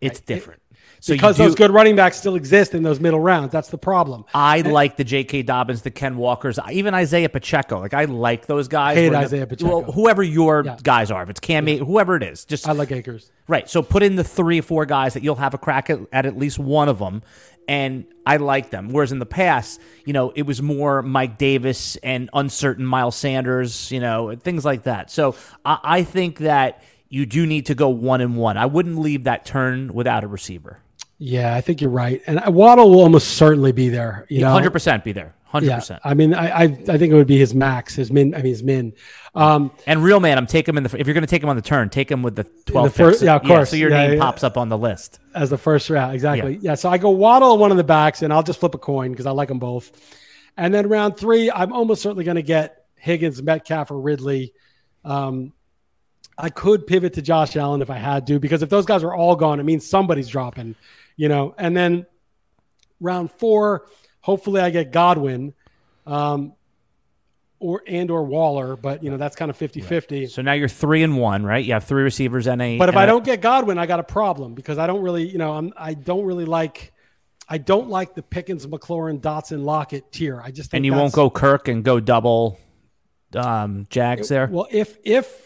It's 0.00 0.20
different. 0.20 0.62
So 1.06 1.14
because 1.14 1.36
do- 1.36 1.44
those 1.44 1.54
good 1.54 1.70
running 1.70 1.94
backs 1.94 2.16
still 2.16 2.34
exist 2.34 2.74
in 2.74 2.82
those 2.82 2.98
middle 2.98 3.20
rounds. 3.20 3.52
That's 3.52 3.68
the 3.68 3.78
problem. 3.78 4.24
I 4.34 4.62
like 4.62 4.96
the 4.96 5.04
J.K. 5.04 5.42
Dobbins, 5.42 5.82
the 5.82 5.92
Ken 5.92 6.16
Walkers, 6.16 6.58
even 6.72 6.94
Isaiah 6.94 7.28
Pacheco. 7.28 7.78
Like 7.78 7.94
I 7.94 8.06
like 8.06 8.46
those 8.46 8.66
guys. 8.66 8.96
Hate 8.96 9.14
Isaiah 9.14 9.46
Pacheco. 9.46 9.78
Well, 9.82 9.92
whoever 9.92 10.24
your 10.24 10.64
Yeah. 10.64 10.76
guys 10.82 11.12
are, 11.12 11.22
if 11.22 11.30
it's 11.30 11.38
Cam, 11.38 11.64
Newton, 11.64 11.86
whoever 11.86 12.16
it 12.16 12.24
is, 12.24 12.44
just 12.44 12.68
I 12.68 12.72
like 12.72 12.90
Akers. 12.90 13.30
Right. 13.46 13.70
So 13.70 13.82
put 13.82 14.02
in 14.02 14.16
the 14.16 14.24
three 14.24 14.58
or 14.58 14.62
four 14.62 14.84
guys 14.84 15.14
that 15.14 15.22
you'll 15.22 15.36
have 15.36 15.54
a 15.54 15.58
crack 15.58 15.90
at, 15.90 16.00
at 16.12 16.26
at 16.26 16.36
least 16.36 16.58
one 16.58 16.88
of 16.88 16.98
them. 16.98 17.22
And 17.68 18.04
I 18.26 18.38
like 18.38 18.70
them. 18.70 18.88
Whereas 18.90 19.12
in 19.12 19.20
the 19.20 19.26
past, 19.26 19.80
you 20.04 20.12
know, 20.12 20.30
it 20.34 20.42
was 20.42 20.60
more 20.60 21.02
Mike 21.02 21.38
Davis 21.38 21.94
and 21.96 22.30
uncertain 22.32 22.84
Miles 22.84 23.14
Sanders, 23.14 23.92
you 23.92 24.00
know, 24.00 24.34
things 24.34 24.64
like 24.64 24.82
that. 24.84 25.12
So 25.12 25.36
I, 25.64 25.78
I 25.84 26.02
think 26.02 26.38
that 26.38 26.82
you 27.08 27.26
do 27.26 27.46
need 27.46 27.66
to 27.66 27.76
go 27.76 27.88
one 27.90 28.20
and 28.20 28.36
one. 28.36 28.56
I 28.56 28.66
wouldn't 28.66 28.98
leave 28.98 29.24
that 29.24 29.44
turn 29.44 29.92
without 29.94 30.24
a 30.24 30.26
receiver. 30.26 30.80
Yeah, 31.18 31.54
I 31.54 31.60
think 31.62 31.80
you're 31.80 31.90
right, 31.90 32.20
and 32.26 32.40
Waddle 32.54 32.90
will 32.90 33.00
almost 33.00 33.28
certainly 33.38 33.72
be 33.72 33.88
there. 33.88 34.26
You 34.28 34.42
know, 34.42 34.50
hundred 34.50 34.72
percent 34.72 35.02
be 35.02 35.12
there. 35.12 35.34
Hundred 35.44 35.68
yeah, 35.68 35.76
percent. 35.76 36.00
I 36.04 36.12
mean, 36.12 36.34
I, 36.34 36.48
I 36.50 36.62
I 36.64 36.66
think 36.66 37.02
it 37.04 37.14
would 37.14 37.26
be 37.26 37.38
his 37.38 37.54
max, 37.54 37.94
his 37.94 38.12
min. 38.12 38.34
I 38.34 38.38
mean, 38.38 38.46
his 38.52 38.62
min. 38.62 38.92
Um, 39.34 39.70
and 39.86 40.02
real 40.04 40.20
man, 40.20 40.36
I'm 40.36 40.46
taking 40.46 40.74
him 40.74 40.76
in 40.78 40.82
the. 40.82 40.98
If 40.98 41.06
you're 41.06 41.14
going 41.14 41.22
to 41.24 41.30
take 41.30 41.42
him 41.42 41.48
on 41.48 41.56
the 41.56 41.62
turn, 41.62 41.88
take 41.88 42.10
him 42.10 42.22
with 42.22 42.36
the 42.36 42.44
12 42.66 42.86
the 42.86 42.90
first- 42.92 43.22
yeah, 43.22 43.36
of 43.36 43.44
course. 43.44 43.70
so 43.70 43.76
your 43.76 43.90
Yeah, 43.90 44.08
name 44.08 44.12
yeah. 44.18 44.20
pops 44.20 44.44
up 44.44 44.58
on 44.58 44.68
the 44.68 44.76
list. 44.76 45.18
as 45.34 45.48
the 45.48 45.56
first 45.58 45.88
round. 45.88 46.12
Exactly. 46.14 46.58
Yeah. 46.60 46.74
So 46.74 46.90
I 46.90 46.98
go 46.98 47.10
Waddle 47.10 47.56
one 47.56 47.70
of 47.70 47.76
the 47.78 47.84
backs, 47.84 48.20
and 48.22 48.32
I'll 48.32 48.42
just 48.42 48.60
flip 48.60 48.74
a 48.74 48.78
coin 48.78 49.12
because 49.12 49.24
I 49.26 49.30
like 49.30 49.48
them 49.48 49.58
both. 49.58 49.90
And 50.58 50.72
then 50.74 50.88
round 50.88 51.16
three, 51.16 51.50
I'm 51.50 51.72
almost 51.72 52.02
certainly 52.02 52.24
going 52.24 52.36
to 52.36 52.42
get 52.42 52.84
Higgins, 52.96 53.42
Metcalf, 53.42 53.90
or 53.90 54.00
Ridley. 54.00 54.52
Um, 55.04 55.52
I 56.36 56.50
could 56.50 56.86
pivot 56.86 57.14
to 57.14 57.22
Josh 57.22 57.56
Allen 57.56 57.80
if 57.80 57.88
I 57.88 57.96
had 57.96 58.26
to, 58.26 58.38
because 58.38 58.62
if 58.62 58.68
those 58.68 58.84
guys 58.84 59.02
are 59.02 59.14
all 59.14 59.36
gone, 59.36 59.60
it 59.60 59.64
means 59.64 59.86
somebody's 59.88 60.28
dropping, 60.28 60.74
you 61.16 61.28
know. 61.28 61.54
And 61.58 61.76
then 61.76 62.06
round 63.00 63.30
four, 63.30 63.86
hopefully 64.20 64.60
I 64.60 64.70
get 64.70 64.92
Godwin. 64.92 65.54
Um, 66.06 66.52
or 67.58 67.82
and 67.86 68.10
or 68.10 68.22
Waller, 68.22 68.76
but 68.76 69.02
you 69.02 69.10
know 69.10 69.16
that's 69.16 69.34
kind 69.34 69.50
of 69.50 69.58
50-50. 69.58 70.28
So 70.28 70.42
now 70.42 70.52
you're 70.52 70.68
three 70.68 71.02
and 71.02 71.16
one, 71.16 71.44
right? 71.44 71.64
You 71.64 71.72
have 71.72 71.84
three 71.84 72.02
receivers 72.02 72.46
and 72.46 72.60
a. 72.60 72.76
But 72.76 72.90
if 72.90 72.96
I 72.96 73.06
don't 73.06 73.24
get 73.24 73.40
Godwin, 73.40 73.78
I 73.78 73.86
got 73.86 73.98
a 73.98 74.04
problem 74.04 74.54
because 74.54 74.76
I 74.76 74.86
don't 74.86 75.00
really, 75.00 75.26
you 75.26 75.38
know, 75.38 75.54
I'm 75.54 75.72
I 75.76 75.94
don't 75.94 76.24
really 76.24 76.44
like 76.44 76.92
I 77.48 77.58
don't 77.58 77.88
like 77.88 78.14
the 78.14 78.22
Pickens, 78.22 78.66
McLaurin, 78.66 79.20
Dotson, 79.20 79.64
Lockett 79.64 80.10
tier. 80.10 80.40
I 80.40 80.50
just 80.50 80.70
think 80.70 80.78
and 80.78 80.86
you 80.86 80.92
won't 80.92 81.12
go 81.12 81.30
Kirk 81.30 81.68
and 81.68 81.84
go 81.84 82.00
double 82.00 82.58
um, 83.34 83.86
Jags 83.88 84.28
there. 84.28 84.48
Well, 84.50 84.66
if 84.70 84.98
if 85.04 85.45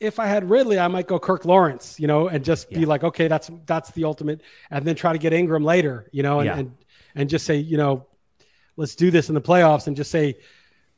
if 0.00 0.18
I 0.18 0.26
had 0.26 0.48
Ridley, 0.50 0.78
I 0.78 0.88
might 0.88 1.06
go 1.06 1.18
Kirk 1.18 1.44
Lawrence, 1.44 1.98
you 1.98 2.06
know, 2.06 2.28
and 2.28 2.44
just 2.44 2.68
be 2.70 2.84
like, 2.84 3.02
okay, 3.04 3.28
that's 3.28 3.50
that's 3.66 3.90
the 3.92 4.04
ultimate, 4.04 4.42
and 4.70 4.84
then 4.84 4.94
try 4.94 5.12
to 5.12 5.18
get 5.18 5.32
Engram 5.32 5.64
later, 5.64 6.08
you 6.12 6.22
know, 6.22 6.40
and 6.40 6.46
Yeah. 6.46 6.58
and, 6.58 6.76
and 7.14 7.30
just 7.30 7.46
say, 7.46 7.56
you 7.56 7.76
know, 7.78 8.06
let's 8.76 8.94
do 8.94 9.10
this 9.10 9.28
in 9.28 9.34
the 9.34 9.40
playoffs, 9.40 9.86
and 9.86 9.96
just 9.96 10.10
say, 10.10 10.36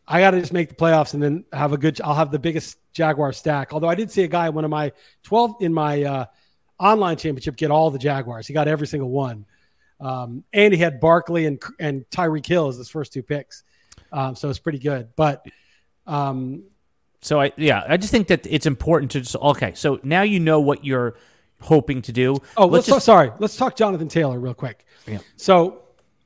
I 0.06 0.20
got 0.20 0.32
to 0.32 0.40
just 0.40 0.52
make 0.52 0.68
the 0.70 0.74
playoffs, 0.74 1.14
and 1.14 1.22
then 1.22 1.44
have 1.52 1.72
a 1.72 1.78
good. 1.78 2.00
I'll 2.00 2.14
have 2.14 2.30
the 2.30 2.38
biggest 2.38 2.78
Jaguar 2.92 3.32
stack. 3.32 3.72
Although 3.72 3.88
I 3.88 3.94
did 3.94 4.10
see 4.10 4.24
a 4.24 4.28
guy, 4.28 4.48
one 4.48 4.64
of 4.64 4.70
my 4.70 4.92
twelve 5.22 5.56
in 5.60 5.72
my 5.72 6.02
uh, 6.02 6.24
online 6.80 7.16
championship, 7.18 7.56
get 7.56 7.70
all 7.70 7.90
the 7.90 7.98
Jaguars. 7.98 8.46
He 8.46 8.54
got 8.54 8.68
every 8.68 8.86
single 8.86 9.10
one, 9.10 9.44
um, 10.00 10.44
and 10.52 10.72
he 10.72 10.80
had 10.80 10.98
Barkley 10.98 11.46
and 11.46 11.62
and 11.78 12.04
Tyreek 12.10 12.46
Hill 12.46 12.68
as 12.68 12.78
his 12.78 12.88
first 12.88 13.12
two 13.12 13.22
picks, 13.22 13.64
um, 14.10 14.34
so 14.34 14.48
it's 14.48 14.58
pretty 14.58 14.78
good. 14.78 15.10
But 15.14 15.46
um, 16.06 16.64
So 17.20 17.40
I 17.40 17.52
yeah, 17.56 17.82
I 17.88 17.96
just 17.96 18.12
think 18.12 18.28
that 18.28 18.46
it's 18.46 18.66
important 18.66 19.10
to 19.12 19.20
just 19.20 19.36
okay. 19.36 19.72
So 19.74 20.00
now 20.02 20.22
you 20.22 20.40
know 20.40 20.60
what 20.60 20.84
you're 20.84 21.16
hoping 21.60 22.02
to 22.02 22.12
do. 22.12 22.36
Oh, 22.56 22.66
let's, 22.66 22.86
just 22.86 22.96
talk, 22.96 23.02
sorry. 23.02 23.32
Let's 23.38 23.56
talk 23.56 23.76
Jonathan 23.76 24.08
Taylor 24.08 24.38
real 24.38 24.54
quick. 24.54 24.84
Yeah. 25.06 25.18
So, 25.36 25.82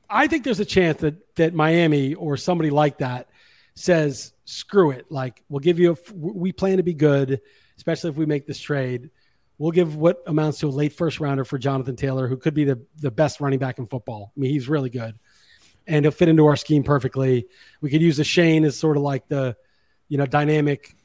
I 0.09 0.27
think 0.27 0.43
there's 0.43 0.59
a 0.59 0.65
chance 0.65 1.01
that 1.01 1.35
that 1.35 1.53
Miami 1.53 2.13
or 2.13 2.37
somebody 2.37 2.69
like 2.69 2.99
that 2.99 3.29
says, 3.75 4.33
"Screw 4.45 4.91
it! 4.91 5.07
Like 5.09 5.43
we'll 5.49 5.59
give 5.59 5.79
you. 5.79 5.93
A, 5.93 6.13
we 6.13 6.51
plan 6.51 6.77
to 6.77 6.83
be 6.83 6.93
good, 6.93 7.41
especially 7.77 8.11
if 8.11 8.15
we 8.15 8.25
make 8.25 8.45
this 8.45 8.59
trade. 8.59 9.09
We'll 9.57 9.71
give 9.71 9.95
what 9.95 10.21
amounts 10.27 10.59
to 10.59 10.67
a 10.67 10.69
late 10.69 10.93
first 10.93 11.19
rounder 11.19 11.45
for 11.45 11.57
Jonathan 11.57 11.95
Taylor, 11.95 12.27
who 12.27 12.37
could 12.37 12.53
be 12.53 12.65
the 12.65 12.81
the 12.97 13.11
best 13.11 13.41
running 13.41 13.59
back 13.59 13.79
in 13.79 13.87
football. 13.87 14.31
I 14.35 14.39
mean, 14.39 14.51
he's 14.51 14.69
really 14.69 14.89
good, 14.91 15.17
and 15.87 16.05
he'll 16.05 16.11
fit 16.11 16.29
into 16.29 16.45
our 16.45 16.57
scheme 16.57 16.83
perfectly. 16.83 17.47
We 17.81 17.89
could 17.89 18.01
use 18.01 18.19
Achane 18.19 18.65
as 18.65 18.77
sort 18.77 18.97
of 18.97 19.03
like 19.03 19.27
the, 19.27 19.55
you 20.13 20.19
know, 20.19 20.27
dynamic, 20.27 20.95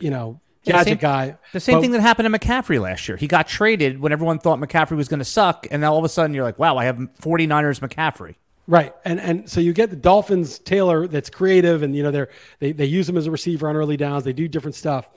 you 0.00 0.10
know, 0.10 0.40
gadget 0.64 0.84
same- 0.88 0.96
guy. 0.96 1.36
The 1.52 1.60
same 1.60 1.76
But- 1.76 1.82
thing 1.82 1.90
that 1.92 2.00
happened 2.00 2.32
to 2.32 2.36
McCaffrey 2.36 2.80
last 2.80 3.06
year. 3.06 3.16
He 3.16 3.28
got 3.28 3.46
traded 3.46 4.00
when 4.00 4.10
everyone 4.10 4.40
thought 4.40 4.58
McCaffrey 4.58 4.96
was 4.96 5.06
going 5.06 5.20
to 5.20 5.24
suck, 5.24 5.68
and 5.70 5.80
now 5.80 5.92
all 5.92 6.00
of 6.00 6.04
a 6.04 6.08
sudden 6.08 6.34
you're 6.34 6.42
like, 6.42 6.58
wow, 6.58 6.76
I 6.76 6.86
have 6.86 6.96
49ers 7.22 7.78
McCaffrey. 7.78 8.34
Right. 8.66 8.92
And 9.04 9.20
and 9.20 9.48
so 9.48 9.60
you 9.60 9.72
get 9.72 9.90
the 9.90 9.96
Dolphins 9.96 10.58
Taylor 10.58 11.06
that's 11.06 11.30
creative 11.30 11.82
and 11.84 11.94
you 11.94 12.02
know 12.02 12.10
they're 12.10 12.30
they, 12.58 12.72
they 12.72 12.86
use 12.86 13.08
him 13.08 13.16
as 13.16 13.26
a 13.26 13.30
receiver 13.30 13.68
on 13.68 13.76
early 13.76 13.96
downs. 13.96 14.24
They 14.24 14.32
do 14.32 14.48
different 14.48 14.74
stuff. 14.74 15.08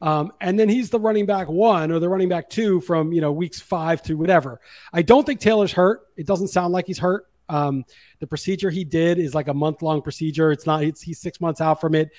Um, 0.00 0.32
and 0.40 0.58
then 0.58 0.68
he's 0.68 0.88
the 0.90 1.00
running 1.00 1.26
back 1.26 1.48
one 1.48 1.90
or 1.90 1.98
the 1.98 2.08
running 2.08 2.28
back 2.28 2.48
two 2.48 2.80
from 2.80 3.12
you 3.12 3.20
know 3.20 3.32
weeks 3.32 3.60
five 3.60 4.02
to 4.04 4.14
whatever. 4.14 4.60
I 4.94 5.02
don't 5.02 5.26
think 5.26 5.40
Taylor's 5.40 5.72
hurt. 5.72 6.02
It 6.16 6.26
doesn't 6.26 6.48
sound 6.48 6.72
like 6.72 6.86
he's 6.86 6.98
hurt. 6.98 7.26
Um, 7.48 7.84
the 8.20 8.26
procedure 8.26 8.70
he 8.70 8.84
did 8.84 9.18
is 9.18 9.34
like 9.34 9.48
a 9.48 9.54
month 9.54 9.82
long 9.82 10.00
procedure. 10.02 10.52
It's 10.52 10.66
not. 10.66 10.84
It's, 10.84 11.02
he's 11.02 11.18
six 11.18 11.40
months 11.40 11.60
out 11.60 11.80
from 11.80 11.94
it. 11.96 12.10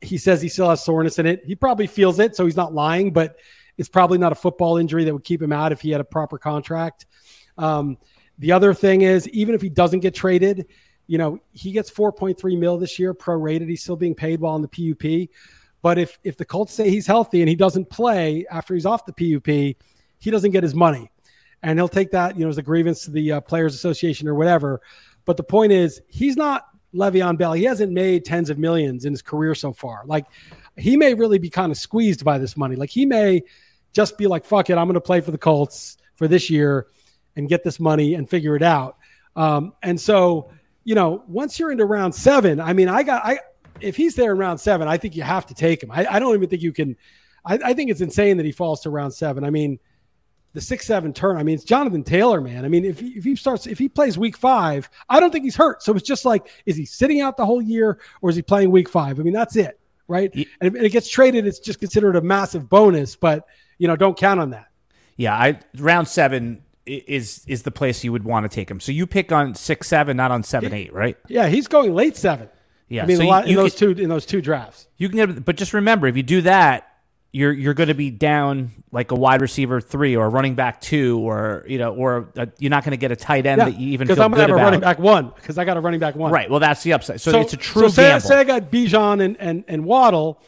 He 0.00 0.18
says 0.18 0.40
he 0.40 0.48
still 0.48 0.70
has 0.70 0.84
soreness 0.84 1.18
in 1.18 1.26
it. 1.26 1.44
He 1.44 1.54
probably 1.54 1.86
feels 1.86 2.18
it, 2.18 2.36
so 2.36 2.44
he's 2.44 2.56
not 2.56 2.74
lying. 2.74 3.12
But 3.12 3.38
it's 3.76 3.88
probably 3.88 4.18
not 4.18 4.32
a 4.32 4.36
football 4.36 4.76
injury 4.76 5.04
that 5.04 5.12
would 5.12 5.24
keep 5.24 5.40
him 5.40 5.52
out 5.52 5.72
if 5.72 5.80
he 5.80 5.90
had 5.90 6.00
a 6.00 6.04
proper 6.04 6.38
contract. 6.38 7.06
Um, 7.56 7.98
the 8.38 8.52
other 8.52 8.74
thing 8.74 9.02
is, 9.02 9.28
even 9.30 9.54
if 9.54 9.62
he 9.62 9.68
doesn't 9.68 10.00
get 10.00 10.14
traded, 10.14 10.66
you 11.06 11.18
know, 11.18 11.40
he 11.52 11.72
gets 11.72 11.90
4.3 11.90 12.58
mil 12.58 12.78
this 12.78 12.98
year, 12.98 13.14
prorated. 13.14 13.68
He's 13.68 13.82
still 13.82 13.96
being 13.96 14.14
paid 14.14 14.40
while 14.40 14.56
in 14.56 14.62
the 14.62 14.68
PUP. 14.68 15.30
But 15.80 15.98
if 15.98 16.18
if 16.24 16.36
the 16.36 16.44
Colts 16.44 16.74
say 16.74 16.90
he's 16.90 17.06
healthy 17.06 17.40
and 17.40 17.48
he 17.48 17.54
doesn't 17.54 17.88
play 17.88 18.44
after 18.50 18.74
he's 18.74 18.86
off 18.86 19.06
the 19.06 19.12
PUP, 19.12 19.46
he 19.46 20.30
doesn't 20.30 20.50
get 20.50 20.62
his 20.62 20.74
money, 20.74 21.10
and 21.62 21.78
he'll 21.78 21.88
take 21.88 22.10
that, 22.10 22.36
you 22.36 22.44
know, 22.44 22.48
as 22.48 22.58
a 22.58 22.62
grievance 22.62 23.02
to 23.04 23.10
the 23.10 23.32
uh, 23.32 23.40
Players 23.40 23.74
Association 23.74 24.28
or 24.28 24.34
whatever. 24.34 24.80
But 25.24 25.36
the 25.36 25.44
point 25.44 25.72
is, 25.72 26.02
he's 26.08 26.36
not 26.36 26.64
Le'Veon 26.94 27.36
Bell. 27.36 27.52
He 27.52 27.64
hasn't 27.64 27.92
made 27.92 28.24
tens 28.24 28.50
of 28.50 28.58
millions 28.58 29.04
in 29.04 29.12
his 29.12 29.22
career 29.22 29.54
so 29.54 29.72
far. 29.72 30.02
Like, 30.06 30.26
he 30.76 30.96
may 30.96 31.14
really 31.14 31.38
be 31.38 31.50
kind 31.50 31.70
of 31.70 31.78
squeezed 31.78 32.24
by 32.24 32.38
this 32.38 32.56
money. 32.56 32.76
Like, 32.76 32.90
he 32.90 33.06
may 33.06 33.42
just 33.92 34.18
be 34.18 34.26
like, 34.26 34.44
"Fuck 34.44 34.70
it, 34.70 34.78
I'm 34.78 34.86
going 34.86 34.94
to 34.94 35.00
play 35.00 35.20
for 35.20 35.30
the 35.30 35.38
Colts 35.38 35.96
for 36.16 36.28
this 36.28 36.50
year." 36.50 36.88
and 37.38 37.48
get 37.48 37.62
this 37.62 37.78
money 37.80 38.14
and 38.14 38.28
figure 38.28 38.56
it 38.56 38.62
out. 38.62 38.98
Um, 39.36 39.72
and 39.82 39.98
so, 39.98 40.50
you 40.82 40.96
know, 40.96 41.22
once 41.28 41.58
you're 41.58 41.70
into 41.70 41.84
round 41.84 42.14
seven, 42.14 42.60
I 42.60 42.72
mean, 42.72 42.88
I 42.88 43.04
got, 43.04 43.24
I, 43.24 43.38
if 43.80 43.96
he's 43.96 44.16
there 44.16 44.32
in 44.32 44.38
round 44.38 44.60
seven, 44.60 44.88
I 44.88 44.96
think 44.96 45.14
you 45.14 45.22
have 45.22 45.46
to 45.46 45.54
take 45.54 45.80
him. 45.80 45.90
I, 45.92 46.04
I 46.06 46.18
don't 46.18 46.34
even 46.34 46.48
think 46.48 46.62
you 46.62 46.72
can, 46.72 46.96
I, 47.44 47.54
I 47.64 47.74
think 47.74 47.90
it's 47.90 48.00
insane 48.00 48.36
that 48.38 48.46
he 48.46 48.50
falls 48.50 48.80
to 48.80 48.90
round 48.90 49.14
seven. 49.14 49.44
I 49.44 49.50
mean, 49.50 49.78
the 50.54 50.60
six, 50.60 50.86
seven 50.86 51.12
turn, 51.12 51.36
I 51.36 51.42
mean, 51.42 51.54
it's 51.56 51.64
Jonathan 51.64 52.02
Taylor, 52.02 52.40
man. 52.40 52.64
I 52.64 52.68
mean, 52.68 52.84
if 52.84 53.00
he, 53.00 53.08
if 53.10 53.24
he 53.24 53.36
starts, 53.36 53.66
if 53.66 53.78
he 53.78 53.88
plays 53.88 54.16
week 54.18 54.36
five, 54.36 54.88
I 55.08 55.20
don't 55.20 55.30
think 55.30 55.44
he's 55.44 55.56
hurt. 55.56 55.82
So 55.82 55.92
it's 55.94 56.06
just 56.06 56.24
like, 56.24 56.48
is 56.66 56.76
he 56.76 56.84
sitting 56.86 57.20
out 57.20 57.36
the 57.36 57.44
whole 57.46 57.60
year 57.62 57.98
or 58.22 58.30
is 58.30 58.36
he 58.36 58.42
playing 58.42 58.70
week 58.70 58.88
five? 58.88 59.20
I 59.20 59.22
mean, 59.22 59.34
that's 59.34 59.56
it. 59.56 59.78
Right. 60.08 60.34
Ye- 60.34 60.48
And 60.60 60.74
if 60.74 60.82
it 60.82 60.88
gets 60.90 61.08
traded, 61.08 61.46
it's 61.46 61.58
just 61.58 61.80
considered 61.80 62.16
a 62.16 62.22
massive 62.22 62.68
bonus, 62.68 63.14
but 63.14 63.46
you 63.76 63.86
know, 63.88 63.94
don't 63.94 64.16
count 64.16 64.40
on 64.40 64.50
that. 64.50 64.68
Yeah, 65.16 65.34
I 65.34 65.60
round 65.76 66.08
seven 66.08 66.62
is 66.86 67.44
is 67.46 67.62
the 67.64 67.70
place 67.70 68.02
you 68.02 68.12
would 68.12 68.24
want 68.24 68.50
to 68.50 68.54
take 68.54 68.70
him. 68.70 68.80
So 68.80 68.90
you 68.90 69.06
pick 69.06 69.30
on 69.32 69.54
six, 69.54 69.86
seven, 69.86 70.16
not 70.16 70.30
on 70.30 70.42
seven, 70.42 70.72
eight, 70.72 70.92
right? 70.94 71.18
Yeah. 71.28 71.48
He's 71.48 71.68
going 71.68 71.94
late 71.94 72.16
seven. 72.16 72.48
Yeah, 72.88 73.02
I 73.02 73.06
mean, 73.06 73.18
so 73.18 73.22
a 73.22 73.26
you- 73.26 73.30
lot, 73.30 73.48
in 73.48 73.54
those 73.56 73.72
could- 73.78 73.96
two 73.96 74.02
in 74.02 74.08
those 74.08 74.24
two 74.24 74.40
drafts. 74.40 74.86
You 74.96 75.10
can 75.10 75.16
get, 75.18 75.44
but 75.44 75.56
just 75.56 75.74
remember, 75.74 76.06
if 76.06 76.16
you 76.16 76.22
do 76.22 76.40
that, 76.42 76.87
you're 77.32 77.52
you're 77.52 77.74
going 77.74 77.88
to 77.88 77.94
be 77.94 78.10
down 78.10 78.70
like 78.90 79.10
a 79.10 79.14
wide 79.14 79.42
receiver 79.42 79.80
three 79.80 80.16
or 80.16 80.26
a 80.26 80.28
running 80.28 80.54
back 80.54 80.80
two, 80.80 81.18
or 81.18 81.64
you 81.66 81.78
know, 81.78 81.94
or 81.94 82.28
a, 82.36 82.48
you're 82.58 82.70
not 82.70 82.84
going 82.84 82.92
to 82.92 82.96
get 82.96 83.12
a 83.12 83.16
tight 83.16 83.44
end 83.44 83.60
that 83.60 83.78
you 83.78 83.88
even 83.90 84.06
because 84.06 84.18
I'm 84.18 84.30
gonna 84.30 84.42
have 84.42 84.50
about. 84.50 84.60
a 84.60 84.64
running 84.64 84.80
back 84.80 84.98
one 84.98 85.32
because 85.36 85.58
I 85.58 85.64
got 85.64 85.76
a 85.76 85.80
running 85.80 86.00
back 86.00 86.14
one. 86.14 86.32
Right. 86.32 86.48
Well, 86.48 86.60
that's 86.60 86.82
the 86.82 86.94
upside. 86.94 87.20
So, 87.20 87.38
it's 87.40 87.52
a 87.52 87.58
true 87.58 87.82
so 87.82 87.88
say, 87.88 88.02
gamble. 88.02 88.20
say 88.26 88.36
I 88.38 88.44
got 88.44 88.70
Bijan 88.70 89.22
and, 89.22 89.36
and 89.38 89.64
and 89.68 89.84
Waddle, 89.84 90.40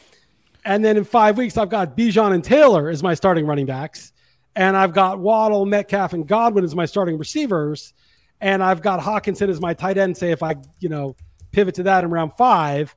and 0.65 0.83
then 0.83 0.97
in 0.97 1.05
five 1.05 1.37
weeks 1.37 1.59
I've 1.59 1.69
got 1.69 1.97
Bijan 1.97 2.33
and 2.33 2.43
Taylor 2.43 2.89
as 2.89 3.03
my 3.03 3.13
starting 3.13 3.47
running 3.47 3.67
backs, 3.67 4.13
and 4.57 4.75
I've 4.75 4.95
got 4.95 5.19
Waddle, 5.19 5.67
Metcalf, 5.67 6.15
and 6.15 6.27
Godwin 6.27 6.65
as 6.65 6.75
my 6.75 6.87
starting 6.87 7.19
receivers, 7.19 7.93
and 8.41 8.63
I've 8.63 8.81
got 8.81 9.01
Hockenson 9.01 9.51
as 9.51 9.61
my 9.61 9.75
tight 9.75 9.99
end. 9.99 10.17
Say 10.17 10.31
if 10.31 10.43
I 10.43 10.55
you 10.79 10.89
know 10.89 11.15
pivot 11.53 11.75
to 11.75 11.83
that 11.83 12.05
in 12.05 12.11
round 12.11 12.33
five, 12.39 12.97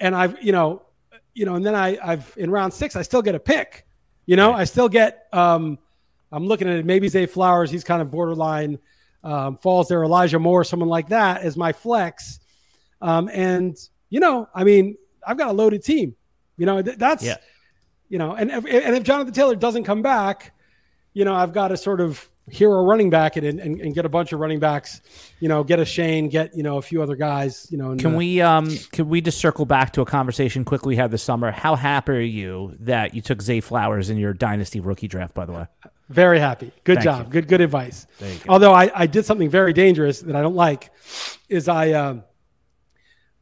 and 0.00 0.16
I've 0.16 0.42
you 0.42 0.50
know 0.50 0.82
you 1.34 1.44
know, 1.46 1.54
and 1.54 1.64
then 1.64 1.74
I 1.74 1.98
I've 2.02 2.32
in 2.36 2.50
round 2.50 2.72
six 2.72 2.96
I 2.96 3.02
still 3.02 3.22
get 3.22 3.34
a 3.34 3.40
pick. 3.40 3.86
You 4.26 4.36
know, 4.36 4.52
I 4.52 4.64
still 4.64 4.88
get. 4.88 5.26
um 5.32 5.78
I'm 6.30 6.46
looking 6.46 6.66
at 6.68 6.76
it. 6.78 6.86
Maybe 6.86 7.08
Zay 7.08 7.26
Flowers. 7.26 7.70
He's 7.70 7.84
kind 7.84 8.00
of 8.00 8.10
borderline. 8.10 8.78
Um, 9.24 9.56
falls 9.58 9.88
there. 9.88 10.02
Elijah 10.02 10.38
Moore, 10.38 10.64
someone 10.64 10.88
like 10.88 11.08
that, 11.10 11.42
as 11.42 11.56
my 11.56 11.72
flex. 11.72 12.40
Um, 13.00 13.28
and 13.32 13.76
you 14.10 14.18
know, 14.20 14.48
I 14.54 14.64
mean, 14.64 14.96
I've 15.26 15.36
got 15.38 15.48
a 15.48 15.52
loaded 15.52 15.84
team. 15.84 16.16
You 16.56 16.66
know, 16.66 16.82
th- 16.82 16.96
that's 16.98 17.22
Yeah. 17.24 17.36
you 18.08 18.18
know, 18.18 18.32
and 18.34 18.50
if, 18.50 18.64
and 18.64 18.96
if 18.96 19.02
Jonathan 19.04 19.32
Taylor 19.32 19.54
doesn't 19.56 19.84
come 19.84 20.02
back, 20.02 20.54
you 21.14 21.24
know, 21.24 21.34
I've 21.34 21.52
got 21.52 21.68
to 21.68 21.76
sort 21.76 22.00
of 22.00 22.26
hero 22.50 22.82
running 22.84 23.08
back 23.10 23.36
and, 23.36 23.46
and, 23.46 23.80
and 23.80 23.94
get 23.94 24.04
a 24.04 24.08
bunch 24.08 24.32
of 24.32 24.40
running 24.40 24.58
backs. 24.58 25.00
You 25.40 25.48
know, 25.48 25.64
get 25.64 25.78
Achane, 25.78 26.30
get 26.30 26.56
you 26.56 26.62
know 26.62 26.76
a 26.76 26.82
few 26.82 27.02
other 27.02 27.16
guys. 27.16 27.68
You 27.70 27.78
know, 27.78 27.96
Can 27.96 28.14
uh, 28.14 28.18
we 28.18 28.40
um 28.40 28.68
can 28.92 29.08
we 29.08 29.20
just 29.20 29.38
circle 29.38 29.64
back 29.64 29.92
to 29.94 30.02
a 30.02 30.06
conversation 30.06 30.64
quickly 30.64 30.92
we 30.92 30.96
had 30.96 31.10
this 31.10 31.22
summer? 31.22 31.50
How 31.50 31.76
happy 31.76 32.12
are 32.12 32.20
you 32.20 32.76
that 32.80 33.14
you 33.14 33.22
took 33.22 33.40
Zay 33.40 33.60
Flowers 33.60 34.10
in 34.10 34.18
your 34.18 34.32
dynasty 34.34 34.80
rookie 34.80 35.08
draft? 35.08 35.34
By 35.34 35.46
the 35.46 35.52
way, 35.52 35.66
Very 36.08 36.38
happy. 36.38 36.72
Good 36.84 36.96
Thank 36.96 37.04
job. 37.04 37.26
you. 37.26 37.32
Good 37.32 37.48
good 37.48 37.60
advice. 37.60 38.06
Go. 38.20 38.30
Although 38.48 38.72
I, 38.72 38.90
I 38.94 39.06
did 39.06 39.24
something 39.24 39.48
very 39.48 39.72
dangerous 39.72 40.20
that 40.20 40.36
I 40.36 40.42
don't 40.42 40.56
like 40.56 40.90
is 41.48 41.68
I 41.68 41.92
um 41.92 42.24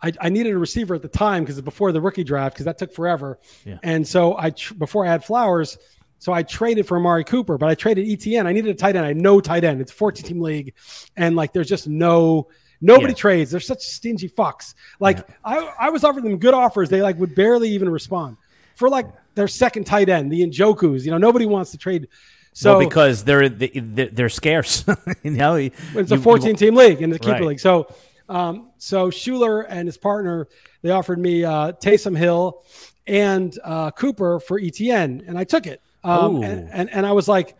I, 0.02 0.12
I 0.20 0.28
needed 0.30 0.52
a 0.54 0.58
receiver 0.58 0.94
at 0.94 1.02
the 1.02 1.08
time 1.08 1.44
because 1.44 1.60
before 1.60 1.92
the 1.92 2.00
rookie 2.00 2.24
draft 2.24 2.54
because 2.54 2.64
that 2.66 2.78
took 2.78 2.92
forever. 2.94 3.38
Yeah. 3.64 3.78
And 3.82 4.06
so 4.06 4.36
I 4.38 4.50
tr- 4.50 4.74
before 4.74 5.06
I 5.06 5.10
had 5.10 5.24
Flowers, 5.24 5.78
so 6.20 6.32
I 6.32 6.44
traded 6.44 6.86
for 6.86 6.96
Amari 6.98 7.24
Cooper, 7.24 7.58
but 7.58 7.68
I 7.68 7.74
traded 7.74 8.06
ETN. 8.06 8.46
I 8.46 8.52
needed 8.52 8.70
a 8.70 8.74
tight 8.74 8.94
end. 8.94 9.04
I 9.04 9.08
had 9.08 9.16
no 9.16 9.40
tight 9.40 9.64
end. 9.64 9.80
It's 9.80 9.90
a 9.90 9.94
14 9.94 10.24
team 10.24 10.40
league, 10.40 10.74
and 11.16 11.34
like 11.34 11.52
there's 11.52 11.68
just 11.68 11.88
no 11.88 12.46
nobody 12.80 13.12
Yeah. 13.12 13.16
trades. 13.16 13.50
They're 13.50 13.58
such 13.58 13.82
stingy 13.82 14.28
fucks. 14.28 14.74
Like 15.00 15.28
I 15.44 15.72
I 15.80 15.90
was 15.90 16.04
offering 16.04 16.24
them 16.26 16.38
good 16.38 16.54
offers. 16.54 16.88
They 16.90 17.02
like 17.02 17.18
would 17.18 17.34
barely 17.34 17.70
even 17.70 17.88
respond 17.88 18.36
for 18.76 18.88
like 18.88 19.06
their 19.34 19.48
second 19.48 19.84
tight 19.84 20.08
end, 20.08 20.30
the 20.30 20.40
Njoku's. 20.46 21.04
You 21.04 21.10
know 21.10 21.18
nobody 21.18 21.46
wants 21.46 21.72
to 21.72 21.78
trade. 21.78 22.06
So 22.52 22.78
well, 22.78 22.88
because 22.88 23.24
they're 23.24 23.48
they're, 23.48 24.08
they're 24.08 24.28
scarce. 24.28 24.84
you 25.22 25.30
know, 25.32 25.54
it's 25.54 26.10
a 26.10 26.18
14 26.18 26.54
team 26.56 26.74
league 26.74 27.00
and 27.00 27.12
the 27.12 27.18
keeper 27.18 27.32
Right. 27.32 27.42
league. 27.44 27.60
So, 27.60 27.86
um, 28.28 28.70
so 28.76 29.08
Schuler 29.08 29.62
and 29.62 29.86
his 29.86 29.96
partner, 29.96 30.48
they 30.82 30.90
offered 30.90 31.18
me 31.20 31.44
uh, 31.44 31.72
Taysom 31.72 32.16
Hill 32.16 32.62
and 33.06 33.56
uh, 33.64 33.92
Cooper 33.92 34.40
for 34.40 34.60
ETN, 34.60 35.26
and 35.28 35.38
I 35.38 35.44
took 35.44 35.66
it. 35.66 35.80
Um, 36.02 36.42
and, 36.42 36.68
and 36.72 36.90
and 36.90 37.06
I 37.06 37.12
was 37.12 37.28
like, 37.28 37.56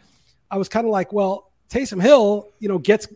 I 0.51 0.57
was 0.57 0.69
kind 0.69 0.87
of 0.87 0.91
like, 0.91 1.13
well, 1.13 1.51
Taysom 1.69 2.03
Hill, 2.03 2.49
you 2.59 2.69
know, 2.69 2.79
gets, 2.79 3.07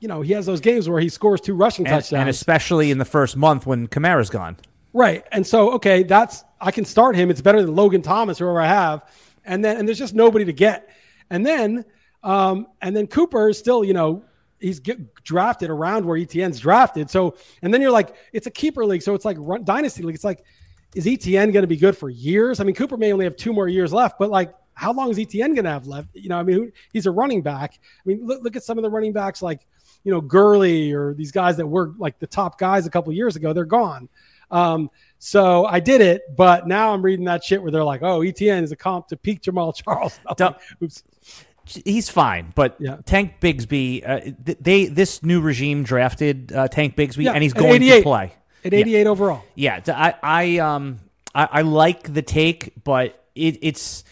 you 0.00 0.08
know, 0.08 0.20
he 0.20 0.32
has 0.32 0.46
those 0.46 0.60
games 0.60 0.88
where 0.88 1.00
he 1.00 1.08
scores 1.08 1.40
two 1.40 1.54
rushing 1.54 1.86
and, 1.86 1.94
touchdowns, 1.94 2.20
and 2.20 2.28
especially 2.28 2.90
in 2.90 2.98
the 2.98 3.04
first 3.04 3.36
month 3.36 3.66
when 3.66 3.88
Kamara's 3.88 4.30
gone. 4.30 4.56
Right. 4.92 5.24
And 5.32 5.46
so, 5.46 5.72
okay, 5.72 6.02
that's 6.02 6.44
I 6.60 6.70
can 6.70 6.84
start 6.84 7.16
him. 7.16 7.30
It's 7.30 7.40
better 7.40 7.62
than 7.62 7.74
Logan 7.74 8.02
Thomas, 8.02 8.38
whoever 8.38 8.60
I 8.60 8.66
have. 8.66 9.04
And 9.44 9.64
then 9.64 9.76
and 9.76 9.88
there's 9.88 9.98
just 9.98 10.14
nobody 10.14 10.44
to 10.44 10.52
get. 10.52 10.88
And 11.30 11.44
then 11.44 11.84
um 12.22 12.66
and 12.80 12.96
then 12.96 13.06
Cooper 13.06 13.48
is 13.48 13.58
still, 13.58 13.84
you 13.84 13.92
know, 13.92 14.24
he's 14.58 14.80
get 14.80 15.22
drafted 15.22 15.70
around 15.70 16.06
where 16.06 16.18
ETN's 16.18 16.60
drafted. 16.60 17.10
So 17.10 17.36
and 17.62 17.74
then 17.74 17.82
you're 17.82 17.90
like, 17.90 18.14
it's 18.32 18.46
a 18.46 18.50
keeper 18.50 18.86
league, 18.86 19.02
so 19.02 19.14
it's 19.14 19.24
like 19.24 19.36
run, 19.40 19.64
dynasty 19.64 20.02
league. 20.02 20.14
It's 20.14 20.24
like, 20.24 20.44
is 20.94 21.04
ETN 21.04 21.52
going 21.52 21.62
to 21.62 21.66
be 21.66 21.76
good 21.76 21.96
for 21.96 22.08
years? 22.08 22.58
I 22.60 22.64
mean, 22.64 22.74
Cooper 22.74 22.96
may 22.96 23.12
only 23.12 23.26
have 23.26 23.36
two 23.36 23.52
more 23.52 23.68
years 23.68 23.92
left, 23.92 24.18
but 24.18 24.30
like, 24.30 24.54
how 24.76 24.92
long 24.92 25.10
is 25.10 25.16
ETN 25.18 25.54
going 25.54 25.64
to 25.64 25.70
have 25.70 25.86
left? 25.86 26.08
You 26.12 26.28
know, 26.28 26.38
I 26.38 26.42
mean, 26.42 26.70
he's 26.92 27.06
a 27.06 27.10
running 27.10 27.42
back. 27.42 27.78
I 27.82 28.02
mean, 28.04 28.24
look, 28.26 28.42
look 28.44 28.56
at 28.56 28.62
some 28.62 28.78
of 28.78 28.82
the 28.82 28.90
running 28.90 29.12
backs 29.12 29.40
like, 29.42 29.66
you 30.04 30.12
know, 30.12 30.20
Gurley 30.20 30.92
or 30.92 31.14
these 31.14 31.32
guys 31.32 31.56
that 31.56 31.66
were 31.66 31.92
like 31.98 32.18
the 32.18 32.26
top 32.26 32.58
guys 32.58 32.86
a 32.86 32.90
couple 32.90 33.12
years 33.12 33.34
ago. 33.36 33.52
They're 33.52 33.64
gone. 33.64 34.08
Um, 34.50 34.90
so 35.18 35.64
I 35.64 35.80
did 35.80 36.00
it, 36.02 36.22
but 36.36 36.68
now 36.68 36.92
I'm 36.94 37.02
reading 37.02 37.24
that 37.24 37.42
shit 37.42 37.60
where 37.60 37.72
they're 37.72 37.82
like, 37.82 38.02
"Oh, 38.02 38.20
ETN 38.20 38.62
is 38.62 38.70
a 38.70 38.76
comp 38.76 39.08
to 39.08 39.16
peak 39.16 39.40
Jamaal 39.42 39.74
Charles." 39.82 40.20
Like, 40.38 40.54
Oops. 40.82 41.02
He's 41.84 42.08
fine, 42.08 42.52
but 42.54 42.76
Yeah. 42.78 42.98
Tank 43.06 43.40
Bigsby, 43.40 44.08
uh, 44.08 44.30
they 44.60 44.86
this 44.86 45.22
new 45.24 45.40
regime 45.40 45.82
drafted 45.82 46.52
uh, 46.52 46.68
Tank 46.68 46.94
Bigsby, 46.94 47.24
Yeah, 47.24 47.32
and 47.32 47.42
he's 47.42 47.54
going 47.54 47.80
to 47.80 48.02
play. 48.02 48.34
at 48.64 48.72
88 48.72 49.06
overall. 49.08 49.42
Yeah, 49.56 49.80
I 49.88 50.14
I 50.22 50.58
um 50.58 51.00
I, 51.34 51.48
I 51.50 51.62
like 51.62 52.12
the 52.14 52.22
take, 52.22 52.72
but 52.84 53.20
it, 53.34 53.58
it's 53.62 54.04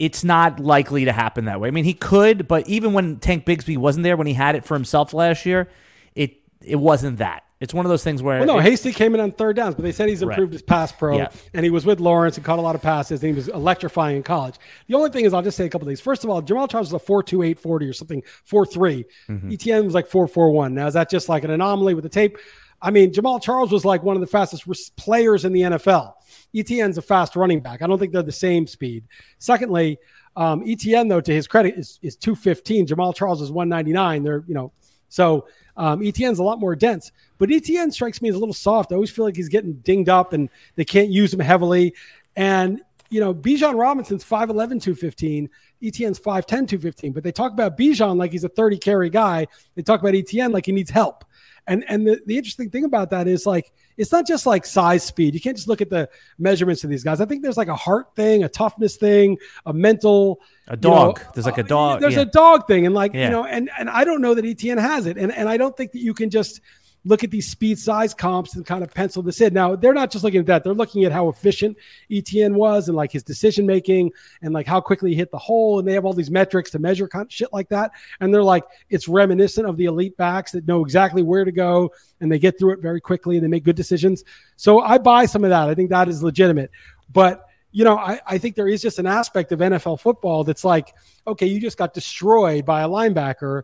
it's 0.00 0.24
not 0.24 0.58
likely 0.58 1.04
to 1.04 1.12
happen 1.12 1.44
that 1.44 1.60
way. 1.60 1.68
I 1.68 1.70
mean, 1.70 1.84
he 1.84 1.92
could, 1.94 2.48
but 2.48 2.66
even 2.66 2.94
when 2.94 3.18
Tank 3.18 3.44
Bigsby 3.44 3.76
wasn't 3.76 4.02
there, 4.02 4.16
when 4.16 4.26
he 4.26 4.32
had 4.32 4.56
it 4.56 4.64
for 4.64 4.74
himself 4.74 5.12
last 5.14 5.46
year, 5.46 5.68
it 6.16 6.38
it 6.62 6.76
wasn't 6.76 7.18
that. 7.18 7.44
It's 7.60 7.74
one 7.74 7.84
of 7.84 7.90
those 7.90 8.02
things 8.02 8.22
where 8.22 8.38
Well, 8.38 8.46
no, 8.46 8.58
it- 8.58 8.62
Hasty 8.62 8.90
came 8.92 9.14
in 9.14 9.20
on 9.20 9.32
third 9.32 9.56
downs, 9.56 9.74
but 9.74 9.82
they 9.84 9.92
said 9.92 10.08
he's 10.08 10.22
improved 10.22 10.54
his 10.54 10.62
pass 10.62 10.90
pro, 10.92 11.18
Yeah. 11.18 11.28
and 11.52 11.62
he 11.62 11.70
was 11.70 11.84
with 11.84 12.00
Lawrence 12.00 12.38
and 12.38 12.44
caught 12.46 12.58
a 12.58 12.62
lot 12.62 12.74
of 12.74 12.80
passes, 12.80 13.22
and 13.22 13.28
he 13.28 13.34
was 13.36 13.48
electrifying 13.48 14.16
in 14.16 14.22
college. 14.22 14.54
The 14.88 14.94
only 14.94 15.10
thing 15.10 15.26
is, 15.26 15.34
I'll 15.34 15.42
just 15.42 15.58
say 15.58 15.66
a 15.66 15.68
couple 15.68 15.86
things. 15.86 16.00
First 16.00 16.24
of 16.24 16.30
all, 16.30 16.40
Jamaal 16.40 16.70
Charles 16.70 16.90
was 16.90 17.02
a 17.02 17.04
four 17.04 17.22
two 17.22 17.42
eight 17.42 17.58
forty 17.58 17.86
or 17.86 17.92
something, 17.92 18.22
four 18.44 18.64
three. 18.64 19.04
Mm-hmm. 19.28 19.50
ETN 19.50 19.84
was 19.84 19.92
like 19.92 20.06
four 20.06 20.26
four 20.26 20.50
one. 20.50 20.72
Now 20.72 20.86
is 20.86 20.94
that 20.94 21.10
just 21.10 21.28
like 21.28 21.44
an 21.44 21.50
anomaly 21.50 21.92
with 21.92 22.04
the 22.04 22.08
tape? 22.10 22.38
I 22.80 22.90
mean, 22.90 23.12
Jamaal 23.12 23.42
Charles 23.42 23.70
was 23.70 23.84
like 23.84 24.02
one 24.02 24.16
of 24.16 24.22
the 24.22 24.26
fastest 24.26 24.64
players 24.96 25.44
in 25.44 25.52
the 25.52 25.60
NFL. 25.60 26.14
ETN's 26.54 26.98
a 26.98 27.02
fast 27.02 27.36
running 27.36 27.60
back. 27.60 27.82
I 27.82 27.86
don't 27.86 27.98
think 27.98 28.12
they're 28.12 28.22
the 28.22 28.32
same 28.32 28.66
speed. 28.66 29.04
Secondly, 29.38 29.98
um, 30.36 30.64
ETN 30.64 31.08
though, 31.08 31.20
to 31.20 31.32
his 31.32 31.46
credit, 31.46 31.74
is 31.76 31.98
is 32.02 32.16
two 32.16 32.34
fifteen. 32.34 32.86
Jamaal 32.86 33.14
Charles 33.14 33.42
is 33.42 33.50
one 33.50 33.68
ninety 33.68 33.92
nine. 33.92 34.22
They're 34.22 34.44
you 34.46 34.54
know 34.54 34.72
so 35.10 35.46
um, 35.76 36.00
ETN's 36.00 36.38
a 36.38 36.42
lot 36.42 36.58
more 36.58 36.74
dense, 36.74 37.12
but 37.38 37.50
ETN 37.50 37.92
strikes 37.92 38.22
me 38.22 38.30
as 38.30 38.36
a 38.36 38.38
little 38.38 38.54
soft. 38.54 38.92
I 38.92 38.94
always 38.94 39.10
feel 39.10 39.24
like 39.24 39.36
he's 39.36 39.48
getting 39.48 39.74
dinged 39.74 40.08
up 40.08 40.32
and 40.32 40.48
they 40.76 40.84
can't 40.84 41.10
use 41.10 41.34
him 41.34 41.40
heavily. 41.40 41.94
And, 42.36 42.80
you 43.10 43.20
know, 43.20 43.34
Bijan 43.34 43.76
Robinson's 43.76 44.24
5'11, 44.24 44.80
215. 44.80 45.50
ETN's 45.82 46.20
5'10, 46.20 46.46
215. 46.46 47.12
But 47.12 47.24
they 47.24 47.32
talk 47.32 47.52
about 47.52 47.76
Bijan 47.76 48.16
like 48.16 48.32
he's 48.32 48.44
a 48.44 48.48
30 48.48 48.78
carry 48.78 49.10
guy. 49.10 49.46
They 49.74 49.82
talk 49.82 50.00
about 50.00 50.14
ETN 50.14 50.52
like 50.52 50.66
he 50.66 50.72
needs 50.72 50.90
help. 50.90 51.24
And 51.66 51.84
and 51.88 52.06
the, 52.06 52.20
the 52.26 52.36
interesting 52.36 52.70
thing 52.70 52.84
about 52.84 53.10
that 53.10 53.28
is 53.28 53.46
like 53.46 53.72
it's 53.96 54.10
not 54.10 54.26
just 54.26 54.46
like 54.46 54.64
size 54.64 55.04
speed. 55.04 55.34
You 55.34 55.40
can't 55.40 55.56
just 55.56 55.68
look 55.68 55.80
at 55.80 55.90
the 55.90 56.08
measurements 56.38 56.84
of 56.84 56.90
these 56.90 57.04
guys. 57.04 57.20
I 57.20 57.26
think 57.26 57.42
there's 57.42 57.56
like 57.56 57.68
a 57.68 57.76
heart 57.76 58.14
thing, 58.16 58.44
a 58.44 58.48
toughness 58.48 58.96
thing, 58.96 59.36
a 59.66 59.72
mental 59.72 60.40
A 60.68 60.72
you 60.72 60.76
know, 60.76 61.12
dog. 61.12 61.20
There's 61.34 61.46
like 61.46 61.58
a 61.58 61.64
uh, 61.64 61.66
dog, 61.66 62.00
There's 62.00 62.14
yeah. 62.14 62.22
a 62.22 62.26
dog 62.26 62.66
thing, 62.66 62.86
and 62.86 62.94
like 62.94 63.12
Yeah. 63.12 63.26
you 63.26 63.30
know, 63.30 63.44
and 63.44 63.70
and 63.78 63.90
I 63.90 64.04
don't 64.04 64.22
know 64.22 64.34
that 64.34 64.44
ETN 64.44 64.80
has 64.80 65.06
it, 65.06 65.16
and 65.18 65.30
and 65.32 65.48
I 65.48 65.56
don't 65.58 65.76
think 65.76 65.92
that 65.92 66.00
you 66.00 66.14
can 66.14 66.30
just 66.30 66.60
look 67.04 67.24
at 67.24 67.30
these 67.30 67.48
speed 67.48 67.78
size 67.78 68.12
comps 68.12 68.54
and 68.54 68.66
kind 68.66 68.82
of 68.82 68.92
pencil 68.92 69.22
this 69.22 69.40
in. 69.40 69.54
Now 69.54 69.76
they're 69.76 69.94
not 69.94 70.10
just 70.10 70.24
looking 70.24 70.40
at 70.40 70.46
that; 70.46 70.64
they're 70.64 70.74
looking 70.74 71.04
at 71.04 71.12
how 71.12 71.28
efficient 71.28 71.76
ETN 72.10 72.54
was 72.54 72.88
and 72.88 72.96
like 72.96 73.12
his 73.12 73.22
decision 73.22 73.66
making 73.66 74.12
and 74.42 74.52
like 74.52 74.66
how 74.66 74.80
quickly 74.80 75.10
he 75.10 75.16
hit 75.16 75.30
the 75.30 75.38
hole, 75.38 75.78
and 75.78 75.88
they 75.88 75.94
have 75.94 76.04
all 76.04 76.12
these 76.12 76.30
metrics 76.30 76.70
to 76.72 76.78
measure 76.78 77.08
kind 77.08 77.26
of 77.26 77.32
shit 77.32 77.52
like 77.52 77.68
that. 77.68 77.92
And 78.20 78.32
they're 78.32 78.42
like, 78.42 78.64
it's 78.88 79.08
reminiscent 79.08 79.66
of 79.66 79.76
the 79.76 79.86
elite 79.86 80.16
backs 80.16 80.52
that 80.52 80.66
know 80.66 80.84
exactly 80.84 81.22
where 81.22 81.44
to 81.44 81.52
go 81.52 81.92
and 82.20 82.30
they 82.30 82.38
get 82.38 82.58
through 82.58 82.72
it 82.72 82.80
very 82.80 83.00
quickly 83.00 83.36
and 83.36 83.44
they 83.44 83.48
make 83.48 83.64
good 83.64 83.76
decisions. 83.76 84.24
So 84.56 84.80
I 84.80 84.98
buy 84.98 85.26
some 85.26 85.44
of 85.44 85.50
that. 85.50 85.68
I 85.68 85.74
think 85.74 85.90
that 85.90 86.08
is 86.08 86.22
legitimate, 86.22 86.70
but 87.12 87.46
you 87.72 87.84
know, 87.84 87.96
I, 87.96 88.20
I 88.26 88.38
think 88.38 88.56
there 88.56 88.68
is 88.68 88.82
just 88.82 88.98
an 88.98 89.06
aspect 89.06 89.52
of 89.52 89.60
NFL 89.60 90.00
football 90.00 90.42
that's 90.42 90.64
like, 90.64 90.94
okay, 91.26 91.46
you 91.46 91.60
just 91.60 91.78
got 91.78 91.94
destroyed 91.94 92.64
by 92.64 92.82
a 92.82 92.88
linebacker. 92.88 93.62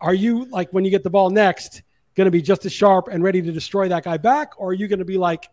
Are 0.00 0.14
you 0.14 0.46
like 0.46 0.72
when 0.72 0.84
you 0.84 0.90
get 0.90 1.04
the 1.04 1.10
ball 1.10 1.30
next 1.30 1.82
going 2.16 2.24
to 2.26 2.30
be 2.30 2.42
just 2.42 2.64
as 2.66 2.72
sharp 2.72 3.08
and 3.08 3.22
ready 3.22 3.42
to 3.42 3.52
destroy 3.52 3.88
that 3.88 4.04
guy 4.04 4.16
back, 4.16 4.52
or 4.58 4.70
are 4.70 4.72
you 4.74 4.88
going 4.88 4.98
to 4.98 5.04
be 5.04 5.18
like, 5.18 5.48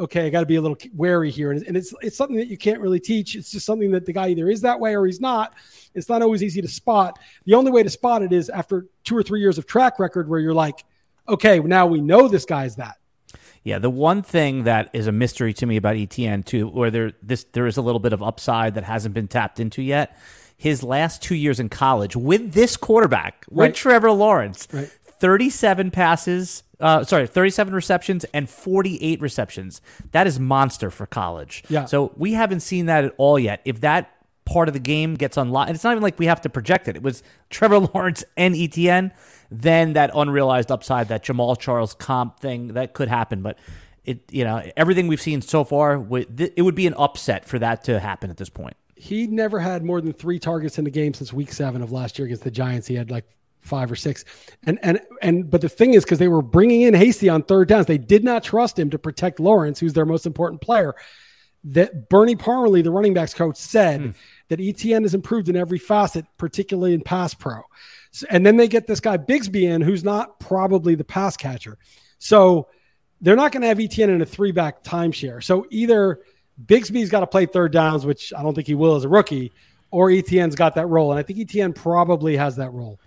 okay, 0.00 0.26
I 0.26 0.30
got 0.30 0.40
to 0.40 0.46
be 0.46 0.56
a 0.56 0.60
little 0.60 0.76
wary 0.94 1.30
here, 1.30 1.50
and, 1.52 1.62
and 1.64 1.76
it's 1.76 1.94
it's 2.00 2.16
something 2.16 2.36
that 2.36 2.48
you 2.48 2.56
can't 2.56 2.80
really 2.80 3.00
teach. 3.00 3.34
It's 3.34 3.50
just 3.50 3.66
something 3.66 3.90
that 3.92 4.06
the 4.06 4.12
guy 4.12 4.28
either 4.28 4.48
is 4.48 4.60
that 4.62 4.78
way 4.80 4.96
or 4.96 5.06
he's 5.06 5.20
not. 5.20 5.54
It's 5.94 6.08
not 6.08 6.22
always 6.22 6.42
easy 6.42 6.62
to 6.62 6.68
spot. 6.68 7.18
The 7.44 7.54
only 7.54 7.70
way 7.70 7.82
to 7.82 7.90
spot 7.90 8.22
it 8.22 8.32
is 8.32 8.48
after 8.48 8.86
two 9.04 9.16
or 9.16 9.22
three 9.22 9.40
years 9.40 9.58
of 9.58 9.66
track 9.66 9.98
record, 9.98 10.28
where 10.28 10.40
you're 10.40 10.54
like, 10.54 10.84
okay, 11.28 11.58
now 11.58 11.86
we 11.86 12.00
know 12.00 12.28
this 12.28 12.44
guy's 12.44 12.76
that. 12.76 12.96
Yeah, 13.64 13.78
the 13.78 13.90
one 13.90 14.22
thing 14.22 14.64
that 14.64 14.88
is 14.94 15.08
a 15.08 15.12
mystery 15.12 15.52
to 15.54 15.66
me 15.66 15.76
about 15.76 15.96
ETN 15.96 16.44
too, 16.44 16.68
where 16.68 16.90
there 16.90 17.12
this 17.22 17.44
there 17.52 17.66
is 17.66 17.76
a 17.76 17.82
little 17.82 17.98
bit 17.98 18.12
of 18.12 18.22
upside 18.22 18.74
that 18.76 18.84
hasn't 18.84 19.14
been 19.14 19.28
tapped 19.28 19.60
into 19.60 19.82
yet. 19.82 20.16
His 20.56 20.82
last 20.82 21.22
two 21.22 21.34
years 21.34 21.60
in 21.60 21.68
college 21.68 22.16
with 22.16 22.52
this 22.52 22.76
quarterback, 22.76 23.44
with 23.48 23.58
Right. 23.58 23.74
Trevor 23.74 24.10
Lawrence, 24.10 24.66
Right. 24.72 24.90
Thirty-seven 25.20 25.90
passes, 25.90 26.62
uh, 26.80 27.04
sorry, 27.04 27.26
thirty-seven 27.26 27.74
receptions 27.74 28.24
and 28.32 28.48
forty-eight 28.48 29.20
receptions. 29.20 29.80
That 30.12 30.26
is 30.26 30.38
monster 30.38 30.90
for 30.90 31.06
college. 31.06 31.64
Yeah. 31.68 31.86
So 31.86 32.12
we 32.16 32.32
haven't 32.34 32.60
seen 32.60 32.86
that 32.86 33.04
at 33.04 33.14
all 33.18 33.38
yet. 33.38 33.60
If 33.64 33.80
that 33.80 34.14
part 34.44 34.68
of 34.68 34.72
the 34.74 34.80
game 34.80 35.14
gets 35.14 35.36
unlocked, 35.36 35.68
and 35.68 35.74
it's 35.74 35.84
not 35.84 35.90
even 35.92 36.02
like 36.02 36.18
we 36.18 36.26
have 36.26 36.40
to 36.42 36.48
project 36.48 36.88
it. 36.88 36.96
It 36.96 37.02
was 37.02 37.22
Trevor 37.50 37.80
Lawrence 37.80 38.24
and 38.36 38.54
ETN. 38.54 39.10
Then 39.50 39.94
that 39.94 40.10
unrealized 40.14 40.70
upside, 40.70 41.08
that 41.08 41.24
Jamaal 41.24 41.58
Charles 41.58 41.94
comp 41.94 42.38
thing, 42.40 42.68
that 42.74 42.92
could 42.92 43.08
happen. 43.08 43.42
But 43.42 43.58
it, 44.04 44.20
you 44.30 44.44
know, 44.44 44.62
everything 44.76 45.06
we've 45.08 45.20
seen 45.20 45.42
so 45.42 45.64
far, 45.64 45.94
it 46.38 46.62
would 46.62 46.74
be 46.74 46.86
an 46.86 46.94
upset 46.96 47.44
for 47.44 47.58
that 47.58 47.84
to 47.84 47.98
happen 47.98 48.30
at 48.30 48.36
this 48.36 48.48
point. 48.50 48.76
he 48.94 49.26
never 49.26 49.58
had 49.60 49.84
more 49.84 50.00
than 50.00 50.12
three 50.12 50.38
targets 50.38 50.78
in 50.78 50.84
the 50.84 50.90
game 50.90 51.12
since 51.14 51.32
week 51.32 51.52
seven 51.52 51.82
of 51.82 51.92
last 51.92 52.18
year 52.18 52.26
against 52.26 52.44
the 52.44 52.50
Giants. 52.50 52.86
He 52.86 52.94
had 52.94 53.10
like 53.10 53.24
five 53.60 53.90
or 53.90 53.96
six. 53.96 54.24
And 54.64 54.78
and 54.82 55.00
and 55.22 55.50
but 55.50 55.60
the 55.60 55.68
thing 55.68 55.94
is, 55.94 56.04
because 56.04 56.18
they 56.18 56.28
were 56.28 56.42
bringing 56.42 56.82
in 56.82 56.94
Hasty 56.94 57.28
on 57.28 57.42
third 57.42 57.68
downs, 57.68 57.86
they 57.86 57.98
did 57.98 58.24
not 58.24 58.42
trust 58.42 58.78
him 58.78 58.90
to 58.90 58.98
protect 58.98 59.40
Lawrence, 59.40 59.78
who's 59.78 59.92
their 59.92 60.06
most 60.06 60.26
important 60.26 60.60
player. 60.60 60.94
That 61.64 62.08
Bernie 62.08 62.36
Parmalee, 62.36 62.84
the 62.84 62.90
running 62.90 63.14
backs 63.14 63.34
coach, 63.34 63.56
said 63.56 64.00
hmm. 64.00 64.10
that 64.48 64.60
ETN 64.60 65.02
has 65.02 65.14
improved 65.14 65.48
in 65.48 65.56
every 65.56 65.78
facet, 65.78 66.24
particularly 66.36 66.94
in 66.94 67.00
pass 67.00 67.34
pro. 67.34 67.62
So- 68.12 68.26
and 68.30 68.46
then 68.46 68.56
they 68.56 68.68
get 68.68 68.86
this 68.86 69.00
guy 69.00 69.18
Bigsby 69.18 69.62
in, 69.62 69.82
who's 69.82 70.04
not 70.04 70.38
probably 70.38 70.94
the 70.94 71.04
pass 71.04 71.36
catcher. 71.36 71.76
So 72.18 72.68
they're 73.20 73.36
not 73.36 73.52
going 73.52 73.62
to 73.62 73.68
have 73.68 73.78
ETN 73.78 74.08
in 74.08 74.22
a 74.22 74.26
three 74.26 74.52
back 74.52 74.82
timeshare. 74.84 75.42
So 75.42 75.66
either 75.70 76.20
Bigsby's 76.64 77.10
got 77.10 77.20
to 77.20 77.26
play 77.26 77.46
third 77.46 77.72
downs, 77.72 78.06
which 78.06 78.32
I 78.32 78.42
don't 78.42 78.54
think 78.54 78.66
he 78.66 78.74
will 78.74 78.96
as 78.96 79.04
a 79.04 79.08
rookie, 79.08 79.52
or 79.90 80.08
ETN's 80.10 80.54
got 80.54 80.74
that 80.74 80.86
role. 80.86 81.10
And 81.10 81.18
I 81.18 81.22
think 81.22 81.38
ETN 81.38 81.74
probably 81.74 82.36
has 82.36 82.56
that 82.56 82.72
role. 82.72 83.00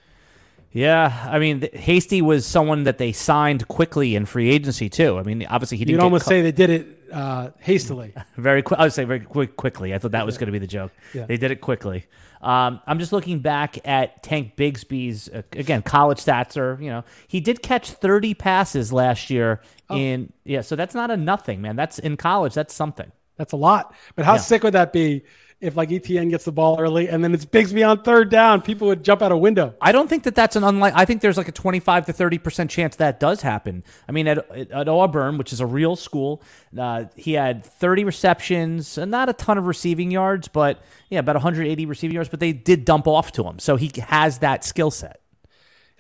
Yeah, 0.74 1.28
I 1.30 1.38
mean, 1.40 1.68
Hasty 1.74 2.22
was 2.22 2.46
someone 2.46 2.84
that 2.86 2.98
they 2.98 3.12
signed 3.12 3.68
quickly 3.68 4.16
in 4.16 4.26
free 4.26 4.50
agency 4.50 4.90
too. 4.90 5.18
I 5.20 5.24
mean, 5.24 5.46
obviously 5.50 5.78
he 5.78 5.84
didn't. 5.84 6.00
You'd 6.00 6.04
almost 6.04 6.24
cut- 6.24 6.30
say 6.30 6.42
they 6.42 6.54
did 6.54 6.70
it 6.70 6.88
uh, 7.12 7.50
hastily. 7.60 8.14
Very 8.38 8.62
quick. 8.62 8.80
I 8.80 8.84
would 8.84 8.94
say 8.94 9.04
very 9.04 9.20
quick, 9.20 9.58
quickly. 9.58 9.94
I 9.94 9.98
thought 9.98 10.12
that 10.12 10.26
was 10.26 10.38
going 10.38 10.46
to 10.48 10.54
be 10.54 10.60
the 10.60 10.68
joke. 10.68 10.94
Yeah. 11.14 11.26
They 11.26 11.36
did 11.36 11.52
it 11.52 11.60
quickly. 11.60 12.06
Um, 12.42 12.80
I'm 12.88 13.00
just 13.00 13.12
looking 13.12 13.40
back 13.40 13.86
at 13.86 14.24
Tank 14.24 14.56
Bigsby's 14.56 15.28
uh, 15.30 15.42
again 15.52 15.82
college 15.84 16.18
stats 16.20 16.58
are 16.58 16.82
you 16.82 16.90
know 16.90 17.04
he 17.28 17.40
did 17.40 17.62
catch 17.62 17.92
30 17.92 18.34
passes 18.34 18.92
last 18.92 19.30
year 19.30 19.62
Oh. 19.92 19.98
in 19.98 20.32
yeah 20.44 20.62
so 20.62 20.76
that's 20.76 20.96
not 20.96 21.12
a 21.12 21.18
nothing 21.18 21.62
man 21.62 21.76
that's 21.76 22.00
in 22.00 22.16
college 22.18 22.54
that's 22.56 22.74
something 22.74 23.12
That's 23.38 23.52
a 23.54 23.58
lot. 23.58 23.94
But 24.16 24.26
how 24.26 24.34
Yeah. 24.34 24.40
sick 24.40 24.64
would 24.64 24.74
that 24.74 24.92
be 24.94 25.24
if 25.62 25.78
like 25.78 25.90
ETN 25.90 26.30
gets 26.30 26.46
the 26.46 26.52
ball 26.52 26.80
early 26.80 27.08
and 27.08 27.24
then 27.24 27.34
it's 27.34 27.46
Bigsby 27.46 27.88
on 27.88 28.02
third 28.04 28.30
down? 28.30 28.62
People 28.62 28.88
would 28.88 29.04
jump 29.04 29.22
out 29.22 29.32
a 29.32 29.38
window. 29.38 29.74
I 29.80 29.92
don't 29.92 30.10
think 30.10 30.24
that 30.24 30.36
that's 30.36 30.56
an 30.56 30.64
unlike. 30.64 30.94
I 30.96 31.06
think 31.06 31.22
there's 31.22 31.38
like 31.38 31.48
a 31.48 31.54
25 31.54 32.08
to 32.08 32.14
30 32.14 32.38
percent 32.40 32.72
chance 32.72 32.96
that 32.98 33.20
does 33.20 33.42
happen. 33.42 33.84
I 34.10 34.12
mean, 34.12 34.28
at, 34.28 34.50
at 34.72 34.90
Auburn, 34.90 35.38
which 35.38 35.54
is 35.54 35.60
a 35.60 35.66
real 35.66 35.96
school, 35.96 36.42
uh, 36.78 37.06
he 37.16 37.34
had 37.34 37.64
30 37.66 38.04
receptions, 38.04 38.98
and 38.98 39.12
not 39.12 39.30
a 39.30 39.34
ton 39.34 39.58
of 39.58 39.66
receiving 39.66 40.12
yards, 40.12 40.48
but 40.48 40.82
yeah, 41.10 41.20
about 41.20 41.36
180 41.36 41.86
receiving 41.86 42.16
yards. 42.16 42.30
But 42.30 42.40
they 42.40 42.54
did 42.54 42.84
dump 42.84 43.08
off 43.08 43.32
to 43.34 43.44
him, 43.44 43.60
so 43.60 43.76
he 43.76 43.92
has 44.02 44.40
that 44.40 44.64
skill 44.66 44.92
set. 44.92 45.22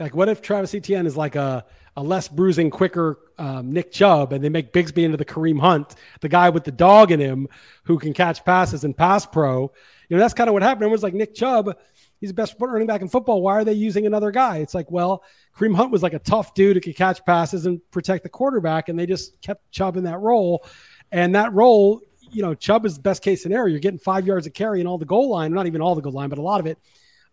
Like, 0.01 0.15
what 0.15 0.29
if 0.29 0.41
Travis 0.41 0.73
Etienne 0.73 1.05
is 1.05 1.15
like 1.15 1.35
a, 1.35 1.63
a 1.95 2.01
less 2.01 2.27
bruising, 2.27 2.71
quicker 2.71 3.19
um, 3.37 3.71
Nick 3.71 3.91
Chubb, 3.91 4.33
and 4.33 4.43
they 4.43 4.49
make 4.49 4.73
Bigsby 4.73 5.03
into 5.03 5.15
the 5.15 5.25
Kareem 5.25 5.59
Hunt, 5.59 5.93
the 6.21 6.27
guy 6.27 6.49
with 6.49 6.63
the 6.63 6.71
dog 6.71 7.11
in 7.11 7.19
him 7.19 7.47
who 7.83 7.99
can 7.99 8.11
catch 8.11 8.43
passes 8.43 8.83
and 8.83 8.97
pass 8.97 9.27
pro? 9.27 9.71
You 10.09 10.17
know, 10.17 10.19
that's 10.19 10.33
kind 10.33 10.49
of 10.49 10.53
what 10.53 10.63
happened. 10.63 10.83
Everyone's 10.83 11.03
like, 11.03 11.13
Nick 11.13 11.35
Chubb, 11.35 11.77
he's 12.19 12.31
the 12.31 12.33
best 12.33 12.55
running 12.59 12.87
back 12.87 13.01
in 13.01 13.09
football. 13.09 13.43
Why 13.43 13.53
are 13.53 13.63
they 13.63 13.73
using 13.73 14.07
another 14.07 14.31
guy? 14.31 14.57
It's 14.57 14.73
like, 14.73 14.89
well, 14.89 15.23
Kareem 15.55 15.75
Hunt 15.75 15.91
was 15.91 16.01
like 16.01 16.13
a 16.13 16.19
tough 16.19 16.55
dude 16.55 16.77
who 16.77 16.81
could 16.81 16.95
catch 16.95 17.23
passes 17.23 17.67
and 17.67 17.79
protect 17.91 18.23
the 18.23 18.29
quarterback, 18.29 18.89
and 18.89 18.97
they 18.97 19.05
just 19.05 19.39
kept 19.41 19.71
Chubb 19.71 19.97
in 19.97 20.03
that 20.05 20.17
role. 20.17 20.65
And 21.11 21.35
that 21.35 21.53
role, 21.53 22.01
you 22.31 22.41
know, 22.41 22.55
Chubb 22.55 22.87
is 22.87 22.95
the 22.95 23.01
best 23.01 23.21
case 23.21 23.43
scenario. 23.43 23.71
You're 23.71 23.79
getting 23.79 23.99
five 23.99 24.25
yards 24.25 24.47
of 24.47 24.53
carry 24.53 24.79
and 24.79 24.89
all 24.89 24.97
the 24.97 25.05
goal 25.05 25.29
line, 25.29 25.53
not 25.53 25.67
even 25.67 25.79
all 25.79 25.93
the 25.93 26.01
goal 26.01 26.13
line, 26.13 26.29
but 26.29 26.39
a 26.39 26.41
lot 26.41 26.59
of 26.59 26.65
it. 26.65 26.79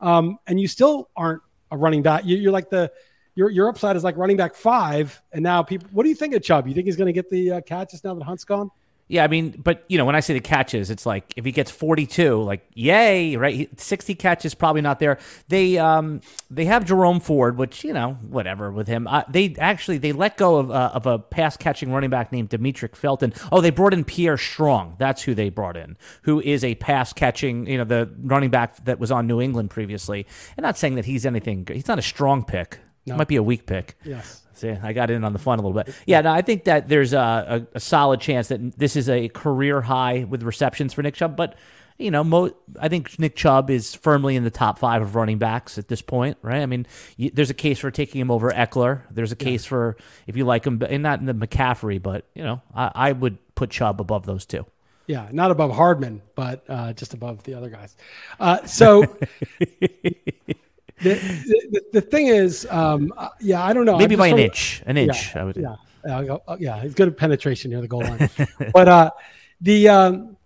Um, 0.01 0.39
and 0.47 0.61
you 0.61 0.69
still 0.69 1.09
aren't 1.17 1.43
a 1.71 1.77
running 1.77 2.03
back. 2.03 2.25
You, 2.25 2.37
you're 2.37 2.53
like 2.53 2.71
the 2.71 2.91
your 3.35 3.51
your 3.51 3.69
upside 3.69 3.97
is 3.97 4.05
like 4.05 4.17
running 4.17 4.37
back 4.37 4.55
five, 4.55 5.21
and 5.33 5.43
now 5.43 5.63
people. 5.63 5.89
What 5.93 6.03
do 6.03 6.09
you 6.09 6.15
think 6.15 6.35
of 6.35 6.43
Chubb? 6.43 6.67
You 6.67 6.75
think 6.75 6.87
he's 6.87 6.97
going 6.97 7.07
to 7.07 7.13
get 7.13 7.31
the 7.31 7.53
uh, 7.53 7.61
catches 7.61 8.03
now 8.03 8.15
that 8.15 8.25
Hunt's 8.25 8.45
gone? 8.45 8.71
Yeah, 9.09 9.25
I 9.25 9.29
mean, 9.29 9.61
but 9.63 9.85
you 9.89 9.97
know, 9.97 10.05
when 10.05 10.15
I 10.15 10.21
say 10.21 10.35
the 10.35 10.41
catches, 10.41 10.91
it's 10.91 11.07
like 11.07 11.33
if 11.37 11.45
he 11.45 11.51
gets 11.51 11.71
42, 11.71 12.43
like 12.43 12.67
yay, 12.75 13.37
right? 13.37 13.69
60 13.81 14.15
catches 14.15 14.55
probably 14.55 14.83
not 14.83 14.99
there. 14.99 15.19
They 15.49 15.79
um 15.79 16.21
they 16.51 16.67
have 16.67 16.85
Jerome 16.85 17.21
Ford, 17.21 17.57
which 17.57 17.85
you 17.85 17.95
know, 17.95 18.15
whatever 18.29 18.71
with 18.71 18.87
him. 18.87 19.07
Uh, 19.07 19.23
they 19.29 19.57
actually 19.59 19.97
they 19.97 20.13
let 20.13 20.37
go 20.37 20.57
of 20.57 20.71
uh, 20.71 20.91
of 20.93 21.07
a 21.07 21.19
pass 21.19 21.57
catching 21.57 21.91
running 21.91 22.11
back 22.11 22.33
named 22.33 22.51
Demetric 22.51 22.95
Felton. 22.95 23.33
Oh, 23.51 23.63
they 23.63 23.71
brought 23.71 23.95
in 23.95 24.05
Pierre 24.05 24.37
Strong. 24.37 24.97
That's 24.99 25.23
who 25.23 25.35
they 25.35 25.49
brought 25.49 25.77
in, 25.77 25.97
who 26.23 26.41
is 26.41 26.63
a 26.63 26.75
pass 26.75 27.13
catching, 27.15 27.67
you 27.67 27.79
know, 27.79 27.85
the 27.85 28.11
running 28.23 28.51
back 28.51 28.85
that 28.85 28.99
was 28.99 29.11
on 29.11 29.27
New 29.27 29.41
England 29.41 29.71
previously. 29.71 30.27
And 30.57 30.65
not 30.65 30.77
saying 30.77 30.97
that 30.97 31.07
he's 31.07 31.25
anything. 31.25 31.67
He's 31.73 31.89
not 31.89 31.99
a 31.99 32.03
strong 32.03 32.45
pick. 32.45 32.79
Might 33.17 33.29
be 33.29 33.37
a 33.37 33.43
weak 33.43 33.65
pick. 33.65 33.97
Yes. 34.05 34.43
See, 34.59 34.71
I 34.71 34.93
got 34.93 35.11
in 35.11 35.25
on 35.25 35.33
the 35.33 35.39
fun 35.39 35.59
a 35.59 35.63
little 35.63 35.83
bit. 35.83 35.95
Yeah, 36.07 36.21
no, 36.21 36.33
I 36.33 36.43
think 36.43 36.65
that 36.65 36.89
there's 36.89 37.13
a, 37.13 37.67
a, 37.73 37.77
a 37.77 37.81
solid 37.81 38.21
chance 38.21 38.49
that 38.49 38.77
this 38.79 38.97
is 38.97 39.09
a 39.09 39.29
career 39.29 39.81
high 39.81 40.25
with 40.29 40.43
receptions 40.43 40.93
for 40.93 41.03
Nick 41.03 41.15
Chubb. 41.15 41.37
But 41.37 41.55
you 41.99 42.11
know, 42.11 42.23
mo- 42.23 42.55
I 42.81 42.89
think 42.89 43.19
Nick 43.19 43.35
Chubb 43.35 43.71
is 43.71 43.95
firmly 43.95 44.37
in 44.37 44.45
the 44.45 44.51
top 44.51 44.79
five 44.79 45.03
of 45.03 45.15
running 45.17 45.39
backs 45.39 45.79
at 45.79 45.89
this 45.89 46.01
point, 46.01 46.39
right? 46.43 46.63
I 46.63 46.67
mean, 46.67 46.87
you, 47.17 47.31
there's 47.31 47.51
a 47.51 47.55
case 47.55 47.81
for 47.81 47.91
taking 47.91 48.21
him 48.21 48.31
over 48.31 48.51
Ekeler. 48.51 49.03
There's 49.11 49.33
a 49.33 49.37
case 49.37 49.65
for 49.65 49.97
if 50.27 50.37
you 50.37 50.45
like 50.45 50.65
him, 50.65 50.81
and 50.89 51.03
not 51.03 51.21
in 51.21 51.27
the 51.27 51.35
McCaffrey, 51.35 52.01
but 52.01 52.25
you 52.35 52.45
know, 52.45 52.63
I, 52.75 52.91
I 52.95 53.13
would 53.13 53.39
put 53.55 53.71
Chubb 53.71 54.01
above 54.01 54.27
those 54.27 54.47
two. 54.47 54.65
Yeah, 55.07 55.29
not 55.33 55.51
above 55.51 55.75
Hardman, 55.75 56.21
but 56.35 56.65
uh, 56.69 56.93
just 56.93 57.15
above 57.15 57.43
the 57.45 57.55
other 57.55 57.71
guys. 57.71 57.97
Uh, 58.39 58.65
so 58.67 59.17
the, 61.03 61.15
the 61.15 61.83
the 61.95 62.01
thing 62.01 62.27
is, 62.29 62.67
um, 62.71 63.13
uh, 63.17 63.29
yeah, 63.41 63.65
I 63.65 63.73
don't 63.73 63.85
know. 63.85 63.99
Maybe 63.99 64.17
by 64.17 64.29
an 64.29 64.39
inch, 64.39 64.83
an 64.87 64.97
inch. 64.97 65.35
I 65.37 65.45
would. 65.45 65.57
Yeah, 65.57 65.77
yeah, 66.07 66.25
go- 66.25 66.43
yeah. 66.59 66.81
He's 66.83 66.95
good 66.95 67.17
penetration 67.17 67.71
near 67.71 67.81
the 67.81 67.89
goal 67.89 68.01
line, 68.01 68.29
but 68.73 68.89
uh, 68.89 69.11
the 69.61 69.89
um, 69.89 70.37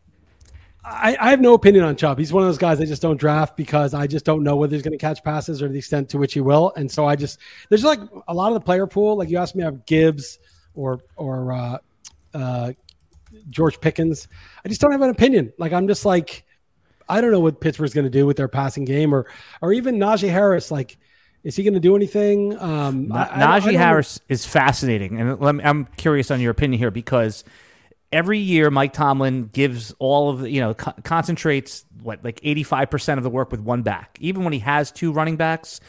I, 0.84 1.16
I 1.20 1.30
have 1.30 1.40
no 1.40 1.54
opinion 1.54 1.84
on 1.84 1.94
Chubb. 1.96 2.18
He's 2.18 2.32
one 2.32 2.42
of 2.42 2.48
those 2.48 2.58
guys 2.58 2.80
I 2.80 2.84
just 2.84 3.02
don't 3.02 3.16
draft 3.16 3.56
because 3.56 3.94
I 3.94 4.06
just 4.06 4.24
don't 4.24 4.42
know 4.42 4.56
whether 4.56 4.74
he's 4.74 4.82
going 4.82 4.92
to 4.92 4.98
catch 4.98 5.22
passes 5.22 5.62
or 5.62 5.68
the 5.68 5.78
extent 5.78 6.08
to 6.10 6.18
which 6.18 6.34
he 6.34 6.40
will. 6.40 6.72
And 6.76 6.90
so 6.90 7.06
I 7.06 7.14
just 7.14 7.38
there's 7.68 7.84
like 7.84 8.00
a 8.26 8.34
lot 8.34 8.48
of 8.48 8.54
the 8.54 8.60
player 8.60 8.86
pool. 8.86 9.16
Like 9.16 9.30
you 9.30 9.38
asked 9.38 9.54
me 9.54 9.62
about 9.62 9.86
Gibbs 9.86 10.38
or 10.74 11.00
or 11.16 11.52
uh, 11.52 11.78
uh, 12.34 12.72
George 13.50 13.80
Pickens. 13.80 14.26
I 14.64 14.68
just 14.68 14.80
don't 14.80 14.90
have 14.92 15.02
an 15.02 15.10
opinion. 15.10 15.52
Like 15.56 15.72
I'm 15.72 15.86
just 15.86 16.04
like 16.04 16.44
I 17.08 17.20
don't 17.20 17.30
know 17.32 17.40
what 17.40 17.60
Pittsburgh's 17.60 17.94
going 17.94 18.04
to 18.04 18.10
do 18.10 18.26
with 18.26 18.36
their 18.36 18.48
passing 18.48 18.84
game 18.84 19.14
or 19.14 19.26
or 19.60 19.72
even 19.72 19.96
Najee 19.98 20.30
Harris. 20.30 20.70
Like 20.70 20.96
is 21.44 21.56
he 21.56 21.64
going 21.64 21.74
to 21.74 21.80
do 21.80 21.96
anything? 21.96 22.56
Um, 22.60 23.10
I- 23.12 23.22
I 23.24 23.28
don't- 23.40 23.40
I 23.50 23.58
Najee 23.60 23.64
don't 23.64 23.72
know. 23.74 23.78
Harris 23.80 24.20
is 24.28 24.46
fascinating, 24.46 25.20
and 25.20 25.40
let 25.40 25.54
me, 25.56 25.64
I'm 25.64 25.86
curious 25.96 26.30
on 26.30 26.40
your 26.40 26.52
opinion 26.52 26.78
here 26.78 26.92
because 26.92 27.42
every 28.12 28.38
year 28.38 28.70
Mike 28.70 28.92
Tomlin 28.92 29.46
gives 29.52 29.92
all 29.98 30.30
of 30.30 30.40
the 30.42 30.50
you 30.50 30.60
know 30.60 30.74
co- 30.74 30.92
concentrates 31.02 31.84
what 32.02 32.22
like 32.24 32.38
85 32.44 32.90
percent 32.90 33.18
of 33.18 33.24
the 33.24 33.30
work 33.30 33.50
with 33.50 33.60
one 33.60 33.82
back, 33.82 34.18
even 34.20 34.44
when 34.44 34.52
he 34.52 34.58
has 34.60 34.92
two 34.92 35.10
running 35.12 35.36
backs. 35.36 35.80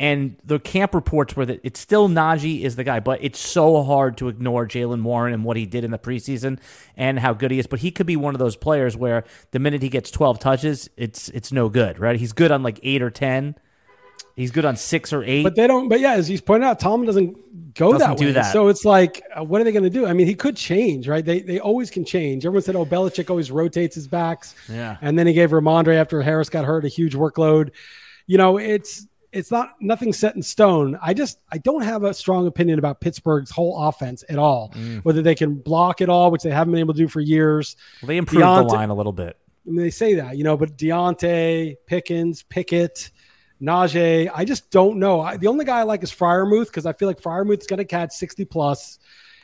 And 0.00 0.36
the 0.44 0.58
camp 0.58 0.94
reports 0.94 1.36
were 1.36 1.46
that 1.46 1.60
it's 1.62 1.78
still 1.78 2.08
Najee 2.08 2.62
is 2.62 2.74
the 2.74 2.82
guy, 2.82 2.98
but 2.98 3.22
it's 3.22 3.38
so 3.38 3.82
hard 3.84 4.16
to 4.16 4.28
ignore 4.28 4.66
Jaylen 4.66 5.02
Warren 5.02 5.32
and 5.32 5.44
what 5.44 5.56
he 5.56 5.64
did 5.64 5.84
in 5.84 5.92
the 5.92 5.98
preseason 5.98 6.58
and 6.96 7.20
how 7.20 7.32
good 7.34 7.52
he 7.52 7.58
is. 7.60 7.68
But 7.68 7.80
he 7.80 7.92
could 7.92 8.06
be 8.06 8.16
one 8.16 8.34
of 8.34 8.40
those 8.40 8.56
players 8.56 8.96
where 8.96 9.22
the 9.52 9.60
minute 9.60 9.80
he 9.80 9.88
gets 9.88 10.10
12 10.10 10.40
touches, 10.40 10.90
it's 10.96 11.28
it's 11.28 11.52
no 11.52 11.68
good, 11.68 12.00
right? 12.00 12.18
He's 12.18 12.32
good 12.32 12.50
on 12.50 12.64
like 12.64 12.80
eight 12.82 13.00
or 13.00 13.10
10. 13.10 13.54
He's 14.34 14.50
good 14.50 14.64
on 14.64 14.76
six 14.76 15.12
or 15.12 15.22
eight. 15.22 15.42
But 15.42 15.56
they 15.56 15.66
don't. 15.66 15.88
But 15.88 16.00
yeah, 16.00 16.14
as 16.14 16.26
he's 16.26 16.40
pointed 16.40 16.66
out, 16.66 16.80
Tom 16.80 17.04
doesn't 17.04 17.74
go 17.74 17.92
Doesn't 17.92 18.08
that 18.08 18.18
do 18.18 18.26
way. 18.26 18.32
that. 18.32 18.52
So 18.52 18.68
it's 18.68 18.84
like, 18.84 19.22
uh, 19.38 19.44
what 19.44 19.60
are 19.60 19.64
they 19.64 19.72
going 19.72 19.84
to 19.84 19.90
do? 19.90 20.06
I 20.06 20.14
mean, 20.14 20.26
he 20.26 20.34
could 20.34 20.56
change, 20.56 21.06
right? 21.06 21.24
They 21.24 21.40
they 21.40 21.60
always 21.60 21.90
can 21.90 22.04
change. 22.04 22.46
Everyone 22.46 22.62
said, 22.62 22.74
oh, 22.74 22.86
Belichick 22.86 23.28
always 23.28 23.50
rotates 23.50 23.94
his 23.94 24.08
backs. 24.08 24.54
Yeah. 24.70 24.96
And 25.02 25.18
then 25.18 25.26
he 25.26 25.32
gave 25.34 25.50
Rhamondre 25.50 25.96
after 25.96 26.22
Harris 26.22 26.48
got 26.48 26.64
hurt 26.64 26.84
a 26.86 26.88
huge 26.88 27.14
workload. 27.14 27.70
You 28.26 28.38
know, 28.38 28.56
it's 28.56 29.06
it's 29.32 29.50
not 29.50 29.74
nothing 29.80 30.12
set 30.12 30.36
in 30.36 30.42
stone. 30.42 30.98
I 31.02 31.14
just 31.14 31.38
I 31.50 31.58
don't 31.58 31.82
have 31.82 32.04
a 32.04 32.12
strong 32.12 32.46
opinion 32.46 32.78
about 32.78 33.00
Pittsburgh's 33.00 33.50
whole 33.50 33.88
offense 33.88 34.22
at 34.28 34.38
all. 34.38 34.72
Mm. 34.76 35.04
Whether 35.04 35.22
they 35.22 35.34
can 35.34 35.54
block 35.54 36.00
it 36.00 36.08
all, 36.08 36.30
which 36.30 36.42
they 36.42 36.50
haven't 36.50 36.72
been 36.72 36.80
able 36.80 36.94
to 36.94 36.98
do 36.98 37.08
for 37.08 37.20
years. 37.20 37.76
Well, 38.02 38.08
they 38.08 38.18
improved 38.18 38.44
Diontae- 38.44 38.68
the 38.68 38.74
line 38.74 38.90
a 38.90 38.94
little 38.94 39.12
bit. 39.12 39.38
I 39.66 39.70
mean, 39.70 39.82
they 39.82 39.90
say 39.90 40.14
that, 40.14 40.36
you 40.36 40.44
know, 40.44 40.56
but 40.56 40.76
Diontae, 40.76 41.76
Pickens, 41.86 42.42
Pickett, 42.42 43.10
Najee, 43.62 44.28
I 44.34 44.44
just 44.44 44.70
don't 44.70 44.98
know. 44.98 45.20
I, 45.20 45.36
the 45.36 45.46
only 45.46 45.64
guy 45.64 45.78
I 45.78 45.82
like 45.84 46.02
is 46.02 46.10
Freiermuth 46.10 46.66
because 46.66 46.84
I 46.84 46.92
feel 46.92 47.06
like 47.06 47.20
Freiermuth's 47.20 47.66
going 47.66 47.78
to 47.78 47.84
catch 47.84 48.12
60 48.12 48.44
plus. 48.46 48.98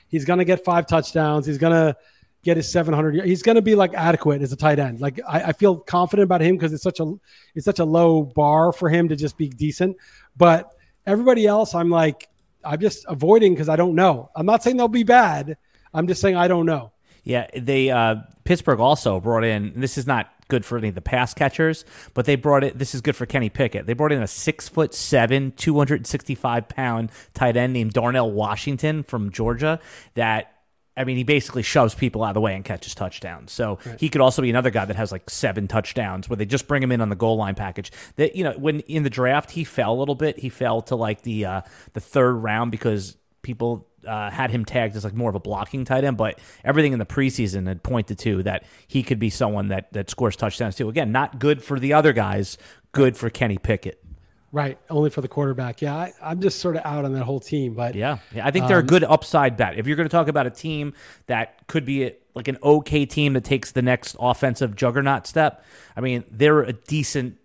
He's 0.09 0.25
going 0.25 0.41
to 0.41 0.45
get 0.45 0.65
five 0.65 0.87
touchdowns. 0.87 1.47
He's 1.47 1.59
going 1.59 1.73
to 1.73 1.97
get 2.43 2.57
his 2.57 2.71
700. 2.71 3.17
y- 3.17 3.27
He's 3.27 3.43
going 3.43 3.57
to 3.57 3.63
be 3.63 3.75
like 3.75 3.95
adequate 3.95 4.43
as 4.43 4.53
a 4.53 4.57
tight 4.57 4.79
end. 4.79 5.01
Like 5.01 5.21
I, 5.27 5.45
I 5.45 5.53
feel 5.53 5.77
confident 5.77 6.25
about 6.25 6.41
him 6.41 6.57
because 6.57 6.73
it's 6.73 6.83
such 6.83 7.01
a 7.01 7.13
it's 7.55 7.65
such 7.65 7.79
a 7.79 7.85
low 7.85 8.23
bar 8.23 8.73
for 8.73 8.89
him 8.89 9.09
to 9.09 9.17
just 9.17 9.37
be 9.37 9.49
decent. 9.49 9.97
But 10.37 10.71
everybody 11.07 11.47
else, 11.47 11.75
I'm 11.75 11.91
like 11.91 12.29
I'm 12.65 12.81
just 12.81 13.05
avoiding 13.09 13.55
because 13.55 13.69
I 13.69 13.77
don't 13.77 13.95
know. 13.95 14.31
I'm 14.37 14.47
not 14.47 14.63
saying 14.63 14.77
they'll 14.77 14.89
be 14.89 15.05
bad. 15.05 15.57
I'm 15.95 16.07
just 16.07 16.21
saying 16.21 16.37
I 16.37 16.49
don't 16.49 16.67
know. 16.67 16.93
Yeah, 17.25 17.47
they 17.57 17.91
uh, 17.91 18.17
Pittsburgh 18.45 18.81
also 18.81 19.21
brought 19.21 19.45
in. 19.45 19.73
This 19.81 19.99
is 19.99 20.07
not 20.07 20.31
good 20.49 20.65
for 20.65 20.79
any 20.79 20.89
of 20.89 20.95
the 20.95 21.03
pass 21.03 21.35
catchers, 21.35 21.85
but 22.15 22.25
they 22.25 22.35
brought 22.37 22.65
it. 22.65 22.79
This 22.79 22.95
is 22.95 23.03
good 23.03 23.15
for 23.17 23.27
Kenny 23.27 23.51
Pickett. 23.51 23.87
They 23.87 23.93
brought 23.93 24.13
in 24.13 24.23
a 24.23 24.27
six 24.27 24.67
foot 24.69 24.95
seven, 24.95 25.53
two 25.53 25.77
hundred 25.77 25.97
and 25.97 26.07
sixty 26.07 26.35
five 26.35 26.69
pound 26.69 27.11
tight 27.35 27.57
end 27.57 27.73
named 27.75 27.93
Darnell 27.93 28.31
Washington 28.31 29.03
from 29.03 29.31
Georgia. 29.31 29.79
That 30.15 30.53
I 30.99 31.05
mean, 31.05 31.17
he 31.17 31.25
basically 31.25 31.63
shoves 31.63 31.95
people 31.95 32.25
out 32.25 32.31
of 32.31 32.35
the 32.35 32.41
way 32.41 32.55
and 32.55 32.65
catches 32.65 32.95
touchdowns. 32.95 33.53
So 33.53 33.79
he 33.99 34.09
could 34.09 34.21
also 34.21 34.43
be 34.43 34.51
another 34.51 34.71
guy 34.71 34.85
that 34.85 34.97
has 34.97 35.13
like 35.13 35.31
seven 35.31 35.69
touchdowns, 35.69 36.29
where 36.29 36.37
they 36.37 36.45
just 36.45 36.67
bring 36.67 36.83
him 36.83 36.93
in 36.93 37.01
on 37.01 37.09
the 37.09 37.17
goal 37.17 37.37
line 37.37 37.55
package. 37.55 37.93
That 38.17 38.35
you 38.35 38.45
know, 38.45 38.53
when 38.53 38.81
in 38.81 39.05
the 39.05 39.11
draft 39.11 39.53
he 39.53 39.65
fell 39.65 39.95
a 39.95 39.99
little 39.99 40.15
bit. 40.15 40.39
He 40.39 40.49
fell 40.49 40.83
to 40.83 40.97
like 40.97 41.23
the 41.23 41.45
uh, 41.45 41.61
the 41.93 42.01
third 42.01 42.33
round 42.35 42.71
because 42.71 43.17
people 43.43 43.87
uh, 44.07 44.31
had 44.31 44.51
him 44.51 44.65
tagged 44.65 44.97
as 44.97 45.05
like 45.05 45.15
more 45.15 45.31
of 45.31 45.37
a 45.37 45.41
blocking 45.41 45.85
tight 45.85 46.05
end, 46.05 46.17
but 46.17 46.39
everything 46.65 46.93
in 46.93 46.99
the 46.99 47.07
preseason 47.07 47.67
had 47.67 47.83
pointed 47.83 48.19
to 48.21 48.43
that 48.43 48.65
he 48.87 49.03
could 49.03 49.19
be 49.19 49.31
someone 49.31 49.69
that 49.69 49.93
that 49.93 50.11
scores 50.11 50.37
touchdowns 50.37 50.77
too. 50.77 50.89
Again, 50.89 51.13
not 51.13 51.39
good 51.39 51.63
for 51.63 51.79
the 51.79 51.93
other 51.93 52.13
guys, 52.13 52.59
good 52.93 53.17
for 53.17 53.31
Kenny 53.31 53.59
Pickett. 53.59 54.03
Right, 54.51 54.79
only 54.89 55.11
for 55.11 55.21
the 55.21 55.29
quarterback. 55.29 55.83
Yeah, 55.83 55.95
I, 55.95 56.13
I'm 56.23 56.41
just 56.41 56.61
sort 56.61 56.77
of 56.77 56.85
out 56.87 57.05
on 57.05 57.13
that 57.13 57.25
whole 57.25 57.41
team. 57.41 57.75
But 57.75 57.95
Yeah, 57.95 58.19
yeah 58.35 58.47
I 58.47 58.51
think 58.51 58.67
they're 58.67 58.79
a 58.79 58.83
good 58.83 59.05
upside 59.05 59.59
bet. 59.59 59.79
If 59.79 59.87
you're 59.87 59.97
going 59.97 60.09
to 60.09 60.13
talk 60.13 60.29
about 60.29 60.47
a 60.47 60.51
team 60.51 60.95
that 61.27 61.67
could 61.67 61.85
be 61.85 62.05
a, 62.05 62.15
like 62.35 62.49
an 62.49 62.57
okay 62.63 63.05
team 63.05 63.35
that 63.35 63.45
takes 63.45 63.73
the 63.73 63.83
next 63.83 64.17
offensive 64.19 64.75
juggernaut 64.75 65.27
step, 65.27 65.65
I 65.97 66.01
mean, 66.01 66.25
they're 66.31 66.63
a 66.63 66.73
decent 66.73 67.37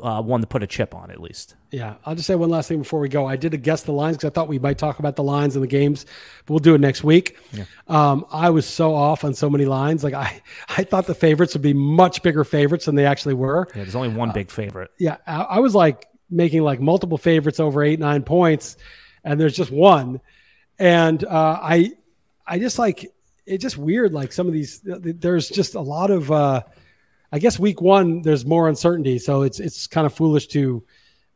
uh, 0.00 0.22
one 0.22 0.40
to 0.40 0.46
put 0.46 0.62
a 0.62 0.66
chip 0.66 0.94
on 0.94 1.10
at 1.10 1.20
least. 1.20 1.56
Yeah, 1.70 1.96
I'll 2.06 2.14
just 2.14 2.26
say 2.26 2.34
one 2.34 2.48
last 2.48 2.68
thing 2.68 2.78
before 2.78 3.00
we 3.00 3.08
go. 3.08 3.26
I 3.26 3.36
did 3.36 3.52
a 3.52 3.56
guess 3.56 3.82
the 3.82 3.92
lines 3.92 4.16
because 4.16 4.30
I 4.30 4.32
thought 4.32 4.48
we 4.48 4.58
might 4.58 4.78
talk 4.78 4.98
about 4.98 5.16
the 5.16 5.22
lines 5.22 5.54
in 5.54 5.60
the 5.60 5.68
games, 5.68 6.06
but 6.46 6.54
we'll 6.54 6.60
do 6.60 6.74
it 6.74 6.80
next 6.80 7.04
week. 7.04 7.36
Yeah. 7.52 7.64
Um, 7.88 8.24
I 8.30 8.50
was 8.50 8.66
so 8.66 8.94
off 8.94 9.24
on 9.24 9.34
so 9.34 9.50
many 9.50 9.64
lines. 9.64 10.04
Like 10.04 10.14
I, 10.14 10.40
I 10.68 10.84
thought 10.84 11.06
the 11.06 11.14
favorites 11.14 11.54
would 11.54 11.62
be 11.62 11.74
much 11.74 12.22
bigger 12.22 12.44
favorites 12.44 12.86
than 12.86 12.94
they 12.94 13.06
actually 13.06 13.34
were. 13.34 13.68
Yeah, 13.70 13.82
there's 13.82 13.96
only 13.96 14.08
one 14.08 14.30
uh, 14.30 14.34
big 14.34 14.50
favorite. 14.50 14.90
Yeah, 14.98 15.16
I, 15.26 15.42
I, 15.42 15.58
was 15.58 15.74
like 15.74 16.06
making 16.30 16.62
like 16.62 16.80
multiple 16.80 17.18
favorites 17.18 17.60
over 17.60 17.82
eight 17.82 17.98
nine 17.98 18.22
points, 18.22 18.76
and 19.24 19.40
there's 19.40 19.56
just 19.56 19.70
one, 19.70 20.20
and 20.78 21.22
uh, 21.24 21.58
I, 21.62 21.92
I 22.46 22.58
just 22.58 22.78
like 22.78 23.12
it's 23.46 23.62
just 23.62 23.78
weird. 23.78 24.12
Like 24.12 24.32
some 24.32 24.46
of 24.46 24.52
these, 24.52 24.80
there's 24.84 25.48
just 25.48 25.74
a 25.74 25.80
lot 25.80 26.10
of. 26.10 26.30
Uh, 26.30 26.62
I 27.30 27.38
guess 27.38 27.58
week 27.58 27.80
one 27.80 28.22
there's 28.22 28.46
more 28.46 28.68
uncertainty, 28.68 29.18
so 29.18 29.42
it's 29.42 29.60
it's 29.60 29.86
kind 29.86 30.06
of 30.06 30.14
foolish 30.14 30.46
to 30.48 30.84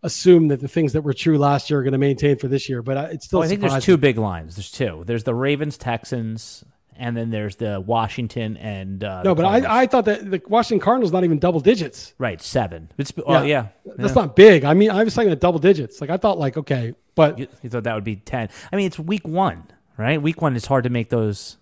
assume 0.02 0.48
that 0.48 0.60
the 0.60 0.68
things 0.68 0.94
that 0.94 1.02
were 1.02 1.12
true 1.12 1.38
last 1.38 1.70
year 1.70 1.80
are 1.80 1.82
going 1.82 1.92
to 1.92 1.98
maintain 1.98 2.36
for 2.36 2.48
this 2.48 2.68
year. 2.68 2.82
But 2.82 2.96
uh, 2.96 3.08
it's 3.12 3.26
still. 3.26 3.40
Well, 3.40 3.46
I 3.46 3.48
think 3.48 3.60
there's 3.60 3.84
two 3.84 3.96
big 3.96 4.18
lines. 4.18 4.56
There's 4.56 4.70
two. 4.70 5.04
There's 5.06 5.24
the 5.24 5.34
Ravens 5.34 5.76
Texans, 5.76 6.64
and 6.96 7.16
then 7.16 7.30
there's 7.30 7.56
the 7.56 7.80
Washington 7.80 8.56
and 8.56 9.02
uh, 9.02 9.22
no. 9.22 9.34
But 9.34 9.44
I, 9.44 9.82
I 9.82 9.86
thought 9.86 10.04
that 10.06 10.30
the 10.30 10.42
Washington 10.46 10.82
Cardinals 10.82 11.12
not 11.12 11.24
even 11.24 11.38
double 11.38 11.60
digits. 11.60 12.14
Right, 12.18 12.40
seven. 12.40 12.90
It's 12.98 13.12
well, 13.16 13.46
yeah, 13.46 13.68
yeah. 13.84 13.92
that's 13.96 14.14
yeah. 14.14 14.22
not 14.22 14.36
big. 14.36 14.64
I 14.64 14.74
mean, 14.74 14.90
I 14.90 15.04
was 15.04 15.14
talking 15.14 15.30
at 15.30 15.40
double 15.40 15.58
digits. 15.58 16.00
Like 16.00 16.10
I 16.10 16.16
thought, 16.16 16.38
like 16.38 16.56
okay, 16.56 16.94
but 17.14 17.38
you, 17.38 17.48
you, 17.62 17.70
thought 17.70 17.84
that 17.84 17.94
would 17.94 18.04
be 18.04 18.16
ten. 18.16 18.48
I 18.72 18.76
mean, 18.76 18.86
it's 18.86 18.98
week 18.98 19.26
one, 19.26 19.64
right? 19.96 20.20
Week 20.20 20.40
one 20.42 20.56
is 20.56 20.66
hard 20.66 20.84
to 20.84 20.90
make 20.90 21.10
those. 21.10 21.58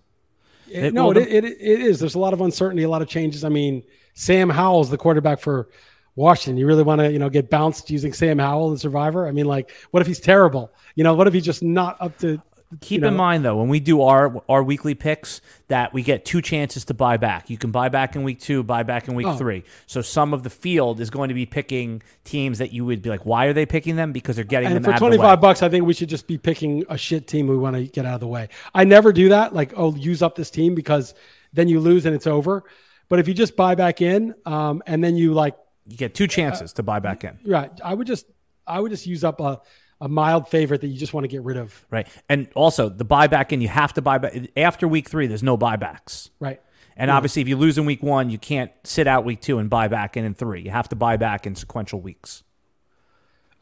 It, 0.69 0.93
no, 0.93 1.07
well, 1.07 1.17
it, 1.17 1.27
it, 1.27 1.43
it 1.43 1.57
is. 1.59 1.99
There's 1.99 2.15
a 2.15 2.19
lot 2.19 2.33
of 2.33 2.41
uncertainty, 2.41 2.83
a 2.83 2.89
lot 2.89 3.01
of 3.01 3.07
changes. 3.07 3.43
I 3.43 3.49
mean, 3.49 3.83
Sam 4.13 4.49
Howell's 4.49 4.89
the 4.89 4.97
quarterback 4.97 5.39
for 5.39 5.69
Washington. 6.15 6.57
You 6.57 6.67
really 6.67 6.83
want 6.83 6.99
to, 6.99 7.11
you 7.11 7.19
know, 7.19 7.29
get 7.29 7.49
bounced 7.49 7.89
using 7.89 8.13
Sam 8.13 8.39
Howell 8.39 8.71
in 8.71 8.77
Survivor? 8.77 9.27
I 9.27 9.31
mean, 9.31 9.45
like, 9.45 9.71
what 9.91 10.01
if 10.01 10.07
he's 10.07 10.19
terrible? 10.19 10.71
You 10.95 11.03
know, 11.03 11.13
what 11.13 11.27
if 11.27 11.33
he's 11.33 11.45
just 11.45 11.63
not 11.63 11.97
up 11.99 12.17
to? 12.19 12.41
Keep 12.79 12.91
you 12.91 13.01
know? 13.01 13.07
in 13.09 13.15
mind 13.15 13.43
though, 13.43 13.57
when 13.57 13.67
we 13.67 13.79
do 13.79 14.01
our 14.01 14.41
our 14.47 14.63
weekly 14.63 14.95
picks, 14.95 15.41
that 15.67 15.93
we 15.93 16.03
get 16.03 16.23
two 16.23 16.41
chances 16.41 16.85
to 16.85 16.93
buy 16.93 17.17
back. 17.17 17.49
You 17.49 17.57
can 17.57 17.71
buy 17.71 17.89
back 17.89 18.15
in 18.15 18.23
week 18.23 18.39
two, 18.39 18.63
buy 18.63 18.83
back 18.83 19.07
in 19.09 19.15
week 19.15 19.27
oh. 19.27 19.35
three. 19.35 19.63
So 19.87 20.01
some 20.01 20.33
of 20.33 20.43
the 20.43 20.49
field 20.49 21.01
is 21.01 21.09
going 21.09 21.27
to 21.29 21.35
be 21.35 21.45
picking 21.45 22.01
teams 22.23 22.59
that 22.59 22.71
you 22.71 22.85
would 22.85 23.01
be 23.01 23.09
like, 23.09 23.25
why 23.25 23.47
are 23.47 23.53
they 23.53 23.65
picking 23.65 23.97
them? 23.97 24.13
Because 24.13 24.37
they're 24.37 24.45
getting 24.45 24.67
and 24.67 24.77
them. 24.77 24.93
for 24.93 24.97
twenty 24.97 25.17
five 25.17 25.41
bucks, 25.41 25.61
I 25.61 25.69
think 25.69 25.85
we 25.85 25.93
should 25.93 26.09
just 26.09 26.27
be 26.27 26.37
picking 26.37 26.85
a 26.89 26.97
shit 26.97 27.27
team 27.27 27.47
we 27.47 27.57
want 27.57 27.75
to 27.75 27.85
get 27.87 28.05
out 28.05 28.15
of 28.15 28.19
the 28.21 28.27
way. 28.27 28.47
I 28.73 28.85
never 28.85 29.11
do 29.11 29.29
that. 29.29 29.53
Like, 29.53 29.73
oh, 29.75 29.93
use 29.95 30.21
up 30.21 30.35
this 30.35 30.49
team 30.49 30.73
because 30.73 31.13
then 31.51 31.67
you 31.67 31.79
lose 31.81 32.05
and 32.05 32.15
it's 32.15 32.27
over. 32.27 32.63
But 33.09 33.19
if 33.19 33.27
you 33.27 33.33
just 33.33 33.57
buy 33.57 33.75
back 33.75 34.01
in, 34.01 34.33
um, 34.45 34.81
and 34.87 35.03
then 35.03 35.17
you 35.17 35.33
like, 35.33 35.57
you 35.85 35.97
get 35.97 36.15
two 36.15 36.27
chances 36.27 36.71
uh, 36.71 36.75
to 36.75 36.83
buy 36.83 36.99
back 36.99 37.25
in. 37.25 37.37
Right. 37.45 37.69
I 37.83 37.93
would 37.93 38.07
just, 38.07 38.25
I 38.65 38.79
would 38.79 38.91
just 38.91 39.05
use 39.05 39.25
up 39.25 39.41
a, 39.41 39.59
a 40.01 40.09
mild 40.09 40.47
favorite 40.47 40.81
that 40.81 40.87
you 40.87 40.97
just 40.97 41.13
want 41.13 41.23
to 41.23 41.27
get 41.27 41.43
rid 41.43 41.57
of. 41.57 41.85
Right. 41.91 42.07
And 42.27 42.49
also 42.55 42.89
the 42.89 43.05
buyback 43.05 43.51
and 43.51 43.61
you 43.61 43.69
have 43.69 43.93
to 43.93 44.01
buy 44.01 44.17
back 44.17 44.33
after 44.57 44.87
week 44.87 45.07
three. 45.07 45.27
There's 45.27 45.43
no 45.43 45.57
buybacks. 45.57 46.29
Right. 46.39 46.59
And 46.97 47.07
yeah. 47.07 47.15
obviously, 47.15 47.41
if 47.41 47.47
you 47.47 47.55
lose 47.55 47.77
in 47.77 47.85
week 47.85 48.03
one, 48.03 48.29
you 48.29 48.37
can't 48.37 48.71
sit 48.83 49.07
out 49.07 49.23
week 49.23 49.41
two 49.41 49.59
and 49.59 49.69
buy 49.69 49.87
back 49.87 50.17
in 50.17 50.25
in 50.25 50.33
three. 50.33 50.61
You 50.61 50.71
have 50.71 50.89
to 50.89 50.95
buy 50.95 51.15
back 51.17 51.47
in 51.47 51.55
sequential 51.55 52.01
weeks. 52.01 52.43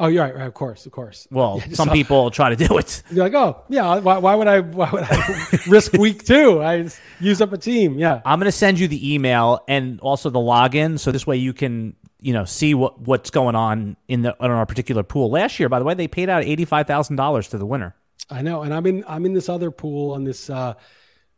Oh, 0.02 0.08
you're 0.08 0.24
right, 0.24 0.34
right. 0.34 0.48
Of 0.48 0.54
course, 0.54 0.86
of 0.86 0.94
course. 0.94 1.28
Well, 1.30 1.62
yeah, 1.68 1.74
some 1.76 1.90
people 1.90 2.32
try 2.32 2.50
to 2.50 2.56
do 2.56 2.78
it. 2.78 3.04
You're 3.12 3.26
like, 3.26 3.34
oh, 3.34 3.64
yeah. 3.68 4.00
Why, 4.00 4.18
why 4.18 4.34
would 4.34 4.48
I? 4.48 4.62
Why 4.62 4.90
would 4.92 5.04
I 5.04 5.60
risk 5.68 5.94
week 5.94 6.24
two? 6.24 6.62
I 6.62 6.88
use 7.20 7.42
up 7.42 7.52
a 7.52 7.58
team. 7.58 8.00
Yeah. 8.00 8.22
I'm 8.24 8.40
going 8.40 8.46
to 8.46 8.52
send 8.52 8.80
you 8.80 8.88
the 8.88 9.14
email 9.14 9.62
and 9.68 10.00
also 10.00 10.30
the 10.30 10.40
login, 10.40 11.00
so 11.00 11.12
this 11.12 11.28
way 11.28 11.36
you 11.36 11.52
can, 11.52 11.98
you 12.22 12.32
know, 12.32 12.46
see 12.46 12.74
what 12.74 13.02
what's 13.02 13.30
going 13.30 13.56
on 13.56 13.98
in 14.08 14.22
the 14.22 14.38
in 14.40 14.52
our 14.52 14.66
particular 14.66 15.04
pool. 15.04 15.30
Last 15.32 15.60
year, 15.60 15.68
by 15.68 15.80
the 15.80 15.86
way, 15.86 15.96
they 15.96 16.08
paid 16.08 16.30
out 16.30 16.44
eighty 16.46 16.64
five 16.64 16.88
thousand 16.88 17.18
dollars 17.18 17.50
to 17.50 17.58
the 17.58 17.66
winner. 17.66 17.94
I 18.30 18.42
know, 18.42 18.62
and 18.62 18.74
I'm 18.74 18.86
in 18.86 19.04
I'm 19.06 19.26
in 19.26 19.34
this 19.34 19.50
other 19.50 19.70
pool 19.70 20.14
on 20.14 20.24
this 20.24 20.50
uh, 20.50 20.76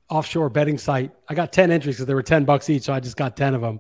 offshore 0.08 0.50
betting 0.50 0.78
site. 0.78 1.12
I 1.28 1.34
got 1.34 1.52
ten 1.52 1.72
entries 1.72 1.96
because 1.96 2.06
there 2.06 2.16
were 2.16 2.22
ten 2.22 2.46
bucks 2.46 2.70
each, 2.70 2.84
so 2.84 2.94
I 2.94 3.00
just 3.00 3.18
got 3.18 3.36
ten 3.36 3.56
of 3.56 3.62
them. 3.62 3.80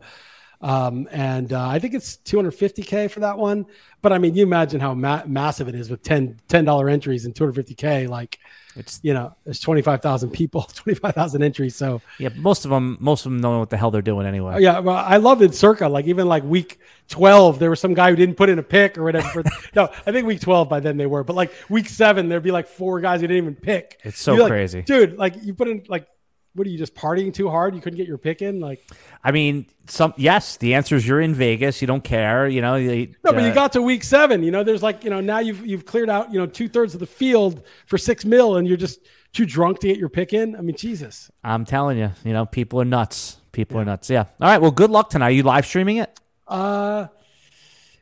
Um, 0.61 1.07
and 1.11 1.51
uh, 1.53 1.67
I 1.67 1.79
think 1.79 1.93
it's 1.93 2.17
250k 2.17 3.09
for 3.09 3.21
that 3.21 3.37
one. 3.37 3.65
But 4.01 4.13
I 4.13 4.17
mean, 4.17 4.35
you 4.35 4.43
imagine 4.43 4.79
how 4.79 4.93
ma- 4.93 5.23
massive 5.25 5.67
it 5.67 5.75
is 5.75 5.89
with 5.89 6.03
10 6.03 6.39
$10 6.47 6.91
entries 6.91 7.25
and 7.25 7.33
250k. 7.33 8.07
Like, 8.07 8.39
it's 8.75 8.99
you 9.03 9.13
know, 9.13 9.35
there's 9.43 9.59
25,000 9.59 10.29
people, 10.31 10.61
25,000 10.73 11.43
entries. 11.43 11.75
So 11.75 12.01
yeah, 12.19 12.29
most 12.35 12.65
of 12.65 12.71
them, 12.71 12.97
most 12.99 13.25
of 13.25 13.31
them 13.31 13.41
know 13.41 13.59
what 13.59 13.69
the 13.69 13.77
hell 13.77 13.91
they're 13.91 14.01
doing 14.01 14.25
anyway. 14.27 14.61
Yeah, 14.61 14.79
well, 14.79 14.95
I 14.95 15.17
loved 15.17 15.41
it. 15.41 15.55
Circa, 15.55 15.87
like 15.87 16.05
even 16.05 16.27
like 16.27 16.43
week 16.43 16.79
12, 17.09 17.59
there 17.59 17.69
was 17.69 17.79
some 17.79 17.93
guy 17.93 18.09
who 18.09 18.15
didn't 18.15 18.35
put 18.35 18.49
in 18.49 18.59
a 18.59 18.63
pick 18.63 18.97
or 18.97 19.03
whatever. 19.03 19.43
no, 19.75 19.89
I 20.05 20.11
think 20.11 20.27
week 20.27 20.41
12 20.41 20.69
by 20.69 20.79
then 20.79 20.97
they 20.97 21.07
were, 21.07 21.23
but 21.23 21.35
like 21.35 21.51
week 21.69 21.89
seven, 21.89 22.29
there'd 22.29 22.43
be 22.43 22.51
like 22.51 22.67
four 22.67 23.01
guys 23.01 23.21
who 23.21 23.27
didn't 23.27 23.43
even 23.43 23.55
pick. 23.55 23.99
It's 24.03 24.19
so 24.19 24.47
crazy, 24.47 24.83
dude. 24.83 25.17
Like 25.17 25.35
you 25.43 25.53
put 25.53 25.67
in 25.67 25.83
like 25.87 26.07
what 26.53 26.67
are 26.67 26.69
you 26.69 26.77
just 26.77 26.95
partying 26.95 27.33
too 27.33 27.49
hard? 27.49 27.75
You 27.75 27.81
couldn't 27.81 27.97
get 27.97 28.07
your 28.07 28.17
pick 28.17 28.41
in, 28.41 28.59
like. 28.59 28.85
I 29.23 29.31
mean, 29.31 29.65
some 29.87 30.13
yes. 30.17 30.57
The 30.57 30.73
answer 30.73 30.95
is 30.95 31.07
you're 31.07 31.21
in 31.21 31.33
Vegas. 31.33 31.81
You 31.81 31.87
don't 31.87 32.03
care. 32.03 32.47
You 32.47 32.61
know. 32.61 32.75
You, 32.75 33.13
no, 33.23 33.31
but 33.31 33.43
you 33.43 33.49
uh, 33.49 33.53
got 33.53 33.73
to 33.73 33.81
week 33.81 34.03
seven. 34.03 34.43
You 34.43 34.51
know, 34.51 34.63
there's 34.63 34.83
like 34.83 35.03
you 35.03 35.09
know 35.09 35.21
now 35.21 35.39
you've 35.39 35.65
you've 35.65 35.85
cleared 35.85 36.09
out 36.09 36.31
you 36.33 36.39
know 36.39 36.45
two 36.45 36.67
thirds 36.67 36.93
of 36.93 36.99
the 36.99 37.07
field 37.07 37.63
for 37.85 37.97
six 37.97 38.25
mil, 38.25 38.57
and 38.57 38.67
you're 38.67 38.77
just 38.77 38.99
too 39.33 39.45
drunk 39.45 39.79
to 39.79 39.87
get 39.87 39.97
your 39.97 40.09
pick 40.09 40.33
in. 40.33 40.55
I 40.55 40.61
mean, 40.61 40.75
Jesus. 40.75 41.31
I'm 41.43 41.65
telling 41.65 41.97
you, 41.97 42.11
you 42.23 42.33
know, 42.33 42.45
people 42.45 42.81
are 42.81 42.85
nuts. 42.85 43.37
People 43.51 43.77
yeah. 43.77 43.81
are 43.81 43.85
nuts. 43.85 44.09
Yeah. 44.09 44.25
All 44.39 44.47
right. 44.47 44.61
Well, 44.61 44.71
good 44.71 44.89
luck 44.89 45.09
tonight. 45.09 45.27
Are 45.27 45.31
you 45.31 45.43
live 45.43 45.65
streaming 45.65 45.97
it? 45.97 46.19
Uh, 46.47 47.07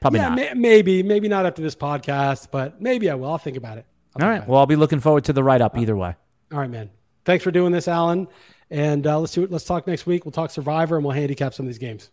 probably 0.02 0.20
yeah, 0.20 0.36
not. 0.36 0.58
maybe, 0.58 1.04
maybe 1.04 1.28
not 1.28 1.46
after 1.46 1.62
this 1.62 1.76
podcast, 1.76 2.50
but 2.52 2.82
maybe 2.82 3.10
I 3.10 3.16
will. 3.16 3.32
I'll 3.32 3.38
think 3.38 3.58
about 3.58 3.78
it. 3.78 3.86
I'll 4.16 4.26
All 4.26 4.32
right. 4.32 4.48
Well, 4.48 4.60
I'll 4.60 4.66
be 4.66 4.76
looking 4.76 5.00
forward 5.00 5.26
to 5.26 5.34
the 5.34 5.44
write 5.44 5.62
up 5.62 5.78
either 5.78 5.96
way. 5.96 6.16
All 6.52 6.60
right, 6.60 6.70
man. 6.70 6.90
Thanks 7.30 7.44
for 7.44 7.52
doing 7.52 7.72
this, 7.72 7.88
Alan. 7.88 8.28
And 8.72 9.06
uh, 9.06 9.20
let's 9.20 9.34
do 9.34 9.44
it. 9.44 9.52
Let's 9.52 9.64
talk 9.64 9.86
next 9.86 10.08
week. 10.08 10.26
We'll 10.26 10.32
talk 10.32 10.50
Survivor 10.50 10.96
and 10.96 11.06
we'll 11.06 11.14
handicap 11.14 11.54
some 11.54 11.68
of 11.68 11.70
these 11.70 11.78
games. 11.78 12.10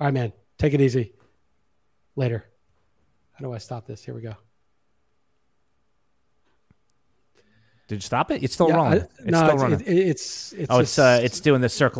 All 0.00 0.08
right, 0.08 0.12
man. 0.12 0.32
Take 0.58 0.74
it 0.74 0.80
easy. 0.80 1.12
Later. 2.16 2.44
How 3.34 3.44
do 3.44 3.52
I 3.52 3.58
stop 3.58 3.86
this? 3.86 4.04
Here 4.04 4.14
we 4.14 4.20
go. 4.20 4.34
Did 7.86 7.94
you 7.94 8.00
stop 8.00 8.32
it? 8.32 8.42
It's 8.42 8.54
still 8.54 8.68
yeah, 8.68 8.74
wrong. 8.74 8.94
I, 8.94 8.96
it's 8.96 9.24
no, 9.24 9.38
still 9.38 9.50
it's, 9.52 9.62
running. 9.62 9.80
It, 9.82 10.08
it's, 10.08 10.52
it's 10.54 10.66
oh, 10.70 10.80
it's 10.80 10.98
uh, 10.98 11.20
it's 11.22 11.38
doing 11.38 11.60
the 11.60 11.68
circle 11.68 11.96